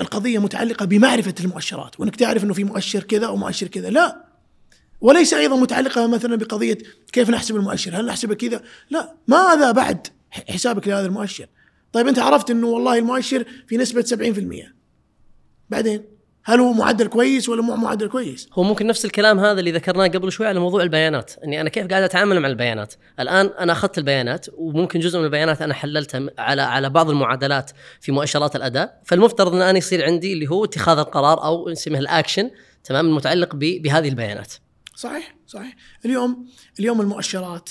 القضية 0.00 0.38
متعلقة 0.38 0.86
بمعرفة 0.86 1.34
المؤشرات 1.40 2.00
وإنك 2.00 2.16
تعرف 2.16 2.44
إنه 2.44 2.54
في 2.54 2.64
مؤشر 2.64 3.02
كذا 3.02 3.26
أو 3.26 3.36
مؤشر 3.36 3.66
كذا 3.68 3.90
لا. 3.90 4.29
وليس 5.00 5.34
أيضا 5.34 5.56
متعلقة 5.56 6.06
مثلا 6.06 6.36
بقضية 6.36 6.78
كيف 7.12 7.30
نحسب 7.30 7.56
المؤشر؟ 7.56 8.00
هل 8.00 8.06
نحسبه 8.06 8.34
كذا؟ 8.34 8.62
لا 8.90 9.14
ماذا 9.28 9.72
بعد 9.72 10.06
حسابك 10.30 10.88
لهذا 10.88 11.06
المؤشر؟ 11.06 11.46
طيب 11.92 12.08
أنت 12.08 12.18
عرفت 12.18 12.50
إنه 12.50 12.66
والله 12.66 12.98
المؤشر 12.98 13.44
في 13.66 13.76
نسبة 13.76 14.02
70% 14.02 14.64
بعدين 15.70 16.04
هل 16.44 16.60
هو 16.60 16.72
معدل 16.72 17.06
كويس 17.06 17.48
ولا 17.48 17.62
مو 17.62 17.76
معدل 17.76 18.08
كويس؟ 18.08 18.48
هو 18.52 18.62
ممكن 18.62 18.86
نفس 18.86 19.04
الكلام 19.04 19.40
هذا 19.40 19.60
اللي 19.60 19.72
ذكرناه 19.72 20.06
قبل 20.06 20.32
شوي 20.32 20.46
على 20.46 20.60
موضوع 20.60 20.82
البيانات 20.82 21.32
إني 21.44 21.60
أنا 21.60 21.68
كيف 21.68 21.86
قاعد 21.86 22.02
أتعامل 22.02 22.40
مع 22.40 22.48
البيانات؟ 22.48 22.94
الآن 23.20 23.46
أنا 23.46 23.72
أخذت 23.72 23.98
البيانات 23.98 24.46
وممكن 24.54 25.00
جزء 25.00 25.18
من 25.18 25.24
البيانات 25.24 25.62
أنا 25.62 25.74
حللتها 25.74 26.30
على 26.38 26.62
على 26.62 26.90
بعض 26.90 27.10
المعادلات 27.10 27.70
في 28.00 28.12
مؤشرات 28.12 28.56
الأداء. 28.56 29.00
فالمفترض 29.04 29.54
إن 29.54 29.62
أنا 29.62 29.78
يصير 29.78 30.04
عندي 30.04 30.32
اللي 30.32 30.46
هو 30.50 30.64
اتخاذ 30.64 30.98
القرار 30.98 31.44
أو 31.44 31.68
نسميه 31.68 31.98
الاكشن 31.98 32.50
تمام 32.84 33.06
المتعلق 33.06 33.54
بهذه 33.54 34.08
البيانات. 34.08 34.52
صحيح 35.00 35.36
صحيح 35.46 35.76
اليوم 36.04 36.48
اليوم 36.78 37.00
المؤشرات 37.00 37.70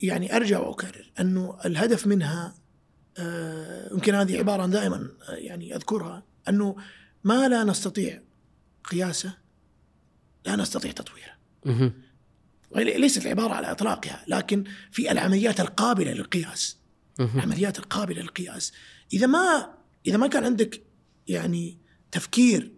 يعني 0.00 0.36
أرجع 0.36 0.58
وأكرر 0.58 1.10
أنه 1.20 1.58
الهدف 1.64 2.06
منها 2.06 2.54
آه، 3.18 3.92
يمكن 3.92 4.14
هذه 4.14 4.38
عبارة 4.38 4.66
دائما 4.66 5.08
آه، 5.28 5.32
يعني 5.32 5.76
أذكرها 5.76 6.22
أنه 6.48 6.76
ما 7.24 7.48
لا 7.48 7.64
نستطيع 7.64 8.22
قياسه 8.84 9.38
لا 10.46 10.56
نستطيع 10.56 10.92
تطويره. 10.92 11.38
ليست 12.74 13.26
العباره 13.26 13.54
على 13.54 13.70
إطلاقها 13.70 14.24
لكن 14.28 14.64
في 14.90 15.12
العمليات 15.12 15.60
القابلة 15.60 16.12
للقياس. 16.12 16.78
العمليات 17.20 17.78
القابلة 17.78 18.22
للقياس 18.22 18.72
إذا 19.12 19.26
ما 19.26 19.74
إذا 20.06 20.16
ما 20.16 20.26
كان 20.26 20.44
عندك 20.44 20.82
يعني 21.28 21.78
تفكير 22.10 22.72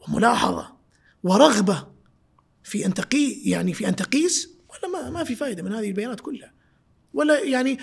وملاحظة 0.00 0.76
ورغبة 1.22 1.89
في 2.70 2.86
أن 2.86 2.94
تقي 2.94 3.32
يعني 3.44 3.74
في 3.74 3.88
أن 3.88 3.96
تقيس 3.96 4.50
ولا 4.70 4.92
ما 4.92 5.10
ما 5.10 5.24
في 5.24 5.34
فائده 5.34 5.62
من 5.62 5.72
هذه 5.72 5.88
البيانات 5.88 6.20
كلها 6.20 6.52
ولا 7.14 7.40
يعني 7.40 7.78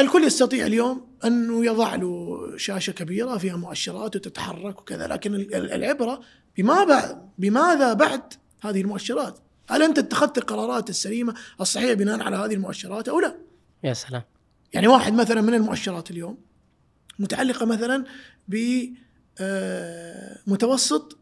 الكل 0.00 0.24
يستطيع 0.24 0.66
اليوم 0.66 1.16
انه 1.24 1.64
يضع 1.64 1.94
له 1.94 2.38
شاشة 2.56 2.90
كبيرة 2.90 3.38
فيها 3.38 3.56
مؤشرات 3.56 4.16
وتتحرك 4.16 4.80
وكذا 4.80 5.06
لكن 5.06 5.34
العبرة 5.54 6.20
بما 6.56 6.84
بعد 6.84 7.30
بماذا 7.38 7.92
بعد 7.92 8.34
هذه 8.60 8.80
المؤشرات؟ 8.80 9.38
هل 9.68 9.82
أنت 9.82 9.98
اتخذت 9.98 10.38
القرارات 10.38 10.90
السليمة 10.90 11.34
الصحيحة 11.60 11.94
بناء 11.94 12.22
على 12.22 12.36
هذه 12.36 12.54
المؤشرات 12.54 13.08
أو 13.08 13.20
لا؟ 13.20 13.36
يا 13.84 13.92
سلام 13.92 14.22
يعني 14.72 14.88
واحد 14.88 15.12
مثلا 15.12 15.40
من 15.40 15.54
المؤشرات 15.54 16.10
اليوم 16.10 16.38
متعلقة 17.18 17.66
مثلا 17.66 18.04
ب 18.48 18.84
آه، 19.40 20.38
متوسط 20.46 21.18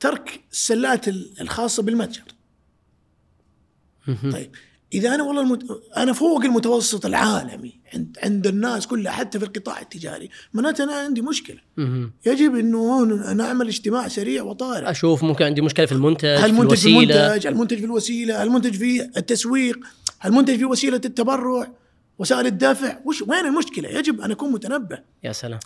ترك 0.00 0.40
السلات 0.52 1.08
الخاصة 1.40 1.82
بالمتجر. 1.82 2.22
طيب 4.32 4.50
إذا 4.92 5.14
أنا 5.14 5.22
والله 5.22 5.42
المت... 5.42 5.64
أنا 5.96 6.12
فوق 6.12 6.44
المتوسط 6.44 7.06
العالمي 7.06 7.80
عند 7.94 8.18
عند 8.22 8.46
الناس 8.46 8.86
كلها 8.86 9.12
حتى 9.12 9.38
في 9.38 9.44
القطاع 9.44 9.80
التجاري 9.80 10.30
معناته 10.54 10.84
أنا 10.84 10.92
عندي 10.92 11.22
مشكلة. 11.22 11.58
يجب 12.26 12.54
إنه 12.56 13.04
نعمل 13.32 13.68
اجتماع 13.68 14.08
سريع 14.08 14.42
وطارئ. 14.42 14.90
أشوف 14.90 15.24
ممكن 15.24 15.44
عندي 15.44 15.60
مشكلة 15.60 15.86
في 15.86 15.92
المنتج 15.92 16.28
المنتج 16.28 16.76
في 16.76 16.88
المنتج 16.88 17.46
المنتج 17.46 17.78
في 17.78 17.84
الوسيلة 17.84 18.42
المنتج 18.42 18.74
في 18.74 19.02
التسويق 19.16 19.78
المنتج 20.24 20.56
في 20.56 20.64
وسيلة 20.64 21.00
التبرع 21.04 21.72
وسائل 22.18 22.46
الدفع. 22.46 22.98
وش 23.04 23.22
وين 23.22 23.46
المشكلة؟ 23.46 23.88
يجب 23.88 24.20
أن 24.20 24.30
أكون 24.30 24.52
متنبه. 24.52 24.98
يا 25.24 25.32
سلام. 25.32 25.60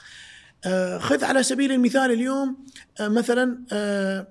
خذ 0.99 1.25
على 1.25 1.43
سبيل 1.43 1.73
المثال 1.73 2.11
اليوم 2.11 2.57
آه 3.01 3.09
مثلا 3.09 3.59
آه 3.73 4.29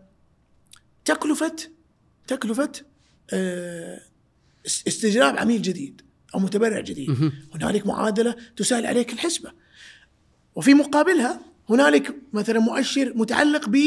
تكلفة 1.06 2.72
آه 3.34 4.00
استجلاب 4.88 5.38
عميل 5.38 5.62
جديد 5.62 6.02
أو 6.36 6.40
متبرع 6.40 6.80
جديد. 6.80 7.32
هنالك 7.56 7.88
معادلة 7.88 8.36
تسهل 8.58 8.86
عليك 8.86 9.14
الحسبة. 9.14 9.52
وفي 10.56 10.74
مقابلها 10.74 11.40
هنالك 11.70 12.16
مثلا 12.34 12.60
مؤشر 12.60 13.14
متعلق 13.16 13.70
ب 13.70 13.78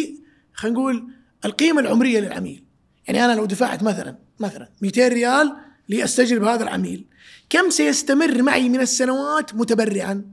خلينا 0.55 0.79
نقول 0.79 1.09
القيمة 1.45 1.81
العمرية 1.81 2.21
للعميل. 2.21 2.65
يعني 3.07 3.25
أنا 3.25 3.33
لو 3.33 3.45
دفعت 3.45 3.83
مثلا 3.83 4.17
مثلا 4.41 4.69
200 4.83 5.09
ريال 5.09 5.57
لاستجلب 5.89 6.43
هذا 6.43 6.63
العميل. 6.63 7.05
كم 7.51 7.71
سيستمر 7.71 8.43
معي 8.43 8.69
من 8.69 8.81
السنوات 8.81 9.55
متبرعا؟ 9.55 10.25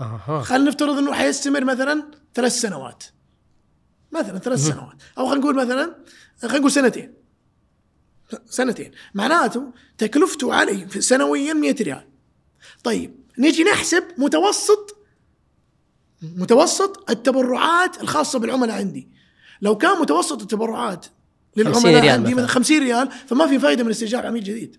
أها. 0.00 0.42
خلينا 0.42 0.70
نفترض 0.70 0.98
إنه 0.98 1.12
حيستمر 1.12 1.64
مثلا 1.64 2.04
ثلاث 2.34 2.52
سنوات. 2.52 3.04
مثلا 4.12 4.38
ثلاث 4.38 4.58
سنوات. 4.58 5.02
أو 5.18 5.26
خلينا 5.26 5.40
نقول 5.40 5.56
مثلا 5.56 5.96
خلينا 6.42 6.58
نقول 6.58 6.72
سنتين. 6.72 7.14
سنتين. 8.46 8.90
معناته 9.14 9.72
تكلفته 9.98 10.54
علي 10.54 10.86
سنويا 10.88 11.52
100 11.52 11.74
ريال. 11.80 12.08
طيب 12.84 13.20
نجي 13.38 13.64
نحسب 13.64 14.04
متوسط 14.18 14.96
متوسط 16.22 17.10
التبرعات 17.10 18.02
الخاصة 18.02 18.38
بالعملاء 18.38 18.76
عندي. 18.76 19.08
لو 19.62 19.78
كان 19.78 20.00
متوسط 20.00 20.42
التبرعات 20.42 21.06
للعملاء 21.56 22.00
ريال 22.00 22.08
عندي 22.08 22.34
مثلا. 22.34 22.46
50 22.46 22.78
ريال 22.78 23.10
فما 23.26 23.46
في 23.46 23.58
فائده 23.58 23.84
من 23.84 23.90
استجلاب 23.90 24.26
عميل 24.26 24.44
جديد. 24.44 24.76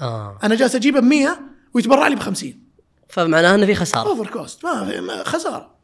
آه. 0.00 0.38
أنا 0.42 0.54
جالس 0.54 0.74
أجيبه 0.74 1.00
ب 1.00 1.04
100 1.04 1.40
ويتبرع 1.74 2.08
لي 2.08 2.16
ب 2.16 2.18
50 2.18 2.63
فمعناها 3.08 3.54
إنه 3.54 3.66
في 3.66 3.74
خسارة. 3.74 4.08
اوفر 4.08 4.26
كوست 4.30 4.64
ما 4.64 4.84
في 4.84 5.24
خسارة. 5.24 5.74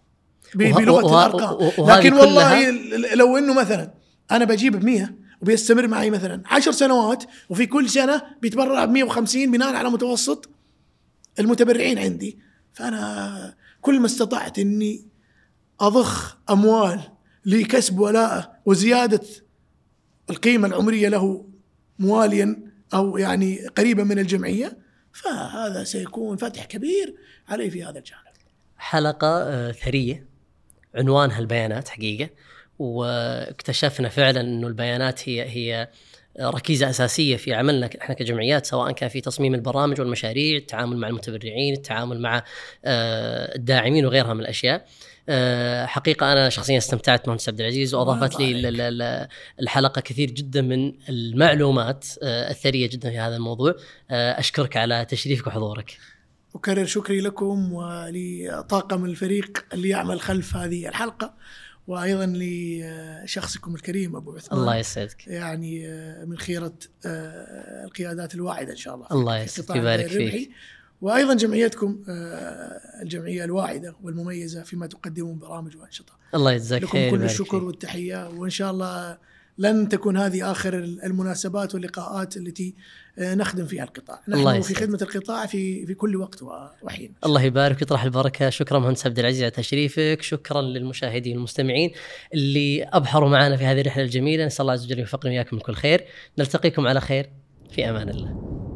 وه- 0.56 0.72
بلغة 0.72 1.04
وه- 1.04 1.26
الأرقام. 1.26 1.70
وهذه 1.78 1.98
لكن 1.98 2.12
والله 2.12 2.70
كلها- 2.70 3.14
لو 3.14 3.36
إنه 3.38 3.54
مثلا 3.54 3.90
أنا 4.30 4.44
بجيب 4.44 4.76
ب 4.76 4.84
100 4.84 5.14
وبيستمر 5.42 5.86
معي 5.86 6.10
مثلا 6.10 6.42
10 6.46 6.72
سنوات 6.72 7.24
وفي 7.48 7.66
كل 7.66 7.88
سنة 7.90 8.22
بيتبرع 8.42 8.84
ب 8.84 8.90
150 8.90 9.50
بناء 9.50 9.74
على 9.74 9.90
متوسط 9.90 10.48
المتبرعين 11.38 11.98
عندي. 11.98 12.38
فأنا 12.72 13.54
كل 13.80 14.00
ما 14.00 14.06
استطعت 14.06 14.58
إني 14.58 15.06
أضخ 15.80 16.36
أموال 16.50 17.00
لكسب 17.46 17.98
ولاءه 17.98 18.52
وزيادة 18.66 19.20
القيمة 20.30 20.68
العمرية 20.68 21.08
له 21.08 21.44
مواليا 21.98 22.56
أو 22.94 23.18
يعني 23.18 23.66
قريبا 23.78 24.04
من 24.04 24.18
الجمعية 24.18 24.78
فهذا 25.12 25.84
سيكون 25.84 26.36
فتح 26.36 26.64
كبير 26.64 27.14
علي 27.48 27.70
في 27.70 27.84
هذا 27.84 27.98
الجانب. 27.98 28.20
حلقة 28.78 29.42
آه، 29.42 29.72
ثرية 29.72 30.26
عنوانها 30.94 31.38
البيانات 31.38 31.88
حقيقة 31.88 32.30
واكتشفنا 32.78 34.08
فعلا 34.08 34.40
إنه 34.40 34.66
البيانات 34.66 35.28
هي 35.28 35.42
هي 35.42 35.88
ركيزة 36.40 36.90
أساسية 36.90 37.36
في 37.36 37.54
عملنا 37.54 37.90
إحنا 38.02 38.14
كجمعيات 38.14 38.66
سواء 38.66 38.92
كان 38.92 39.08
في 39.08 39.20
تصميم 39.20 39.54
البرامج 39.54 40.00
والمشاريع، 40.00 40.56
التعامل 40.56 40.96
مع 40.96 41.08
المتبرعين، 41.08 41.74
التعامل 41.74 42.20
مع 42.20 42.44
آه، 42.84 43.56
الداعمين 43.56 44.06
وغيرها 44.06 44.34
من 44.34 44.40
الأشياء. 44.40 44.86
آه، 45.30 45.86
حقيقة 45.86 46.32
أنا 46.32 46.48
شخصيا 46.48 46.78
استمتعت 46.78 47.28
مهندس 47.28 47.48
عبد 47.48 47.60
العزيز 47.60 47.94
وأضافت 47.94 48.40
لي 48.40 49.28
الحلقة 49.60 50.00
كثير 50.00 50.30
جدا 50.30 50.62
من 50.62 50.92
المعلومات 51.08 52.06
آه، 52.22 52.50
الثرية 52.50 52.88
جدا 52.88 53.10
في 53.10 53.18
هذا 53.18 53.36
الموضوع. 53.36 53.74
آه، 54.10 54.38
أشكرك 54.38 54.76
على 54.76 55.04
تشريفك 55.04 55.46
وحضورك. 55.46 55.98
أكرر 56.54 56.84
شكري 56.84 57.20
لكم 57.20 57.72
ولطاقم 57.72 59.04
الفريق 59.04 59.64
اللي 59.72 59.88
يعمل 59.88 60.20
خلف 60.20 60.56
هذه 60.56 60.88
الحلقة 60.88 61.34
وأيضا 61.86 62.32
لشخصكم 62.36 63.74
الكريم 63.74 64.16
أبو 64.16 64.32
عثمان 64.36 64.60
الله 64.60 64.76
يسعدك. 64.76 65.26
يعني 65.26 65.88
من 66.26 66.38
خيرة 66.38 66.74
آه، 67.06 67.84
القيادات 67.84 68.34
الواعدة 68.34 68.72
إن 68.72 68.76
شاء 68.76 68.94
الله 68.94 69.06
الله 69.12 69.38
يسعدك، 69.38 69.76
يبارك. 69.76 70.06
فيك. 70.06 70.50
وأيضا 71.00 71.34
جمعيتكم 71.34 72.02
آه، 72.08 72.80
الجمعية 73.02 73.44
الواعدة 73.44 73.96
والمميزة 74.02 74.62
فيما 74.62 74.86
تقدمون 74.86 75.38
برامج 75.38 75.76
وأنشطة. 75.76 76.12
الله 76.34 76.52
يجزاك 76.52 76.82
لكم 76.82 76.92
خير 76.92 77.10
كل 77.10 77.12
ويبارك 77.12 77.30
الشكر 77.30 77.58
فيك. 77.58 77.62
والتحية 77.62 78.28
وإن 78.28 78.50
شاء 78.50 78.70
الله 78.70 79.18
لن 79.58 79.88
تكون 79.88 80.16
هذه 80.16 80.50
آخر 80.50 80.78
المناسبات 80.78 81.74
واللقاءات 81.74 82.36
التي 82.36 82.74
آه، 83.18 83.34
نخدم 83.34 83.66
فيها 83.66 83.84
القطاع. 83.84 84.20
الله 84.28 84.52
نحن 84.52 84.62
في 84.62 84.72
يسعدك. 84.72 84.86
خدمة 84.86 84.98
القطاع 85.02 85.46
في 85.46 85.86
في 85.86 85.94
كل 85.94 86.16
وقت 86.16 86.42
وحين 86.82 87.14
الله 87.26 87.42
يبارك 87.42 87.76
ويطرح 87.80 88.04
البركة. 88.04 88.50
شكرا 88.50 88.78
مهندس 88.78 89.06
عبد 89.06 89.18
العزيز 89.18 89.42
على 89.42 89.50
تشريفك. 89.50 90.22
شكرا 90.22 90.62
للمشاهدين 90.62 91.36
والمستمعين 91.36 91.90
اللي 92.34 92.84
أبحروا 92.84 93.28
معنا 93.28 93.56
في 93.56 93.64
هذه 93.64 93.80
الرحلة 93.80 94.04
الجميلة. 94.04 94.46
نسأل 94.46 94.60
الله 94.60 94.72
عز 94.72 94.84
وجل 94.84 94.98
يوفقنا 94.98 95.30
وياكم 95.30 95.56
من 95.56 95.62
كل 95.62 95.74
خير. 95.74 96.04
نلتقيكم 96.38 96.86
على 96.86 97.00
خير. 97.00 97.30
في 97.70 97.90
أمان 97.90 98.08
الله. 98.08 98.69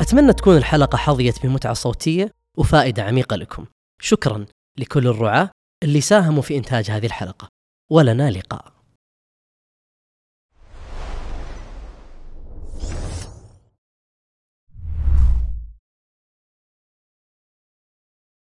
أتمنى 0.00 0.32
تكون 0.32 0.56
الحلقة 0.56 0.96
حظيت 0.96 1.46
بمتعة 1.46 1.72
صوتية 1.72 2.34
وفائدة 2.58 3.02
عميقة 3.02 3.36
لكم. 3.36 3.66
شكرا 4.02 4.46
لكل 4.78 5.06
الرعاة 5.06 5.50
اللي 5.82 6.00
ساهموا 6.00 6.42
في 6.42 6.56
إنتاج 6.56 6.90
هذه 6.90 7.06
الحلقة. 7.06 7.48
ولنا 7.90 8.30
لقاء. 8.30 8.79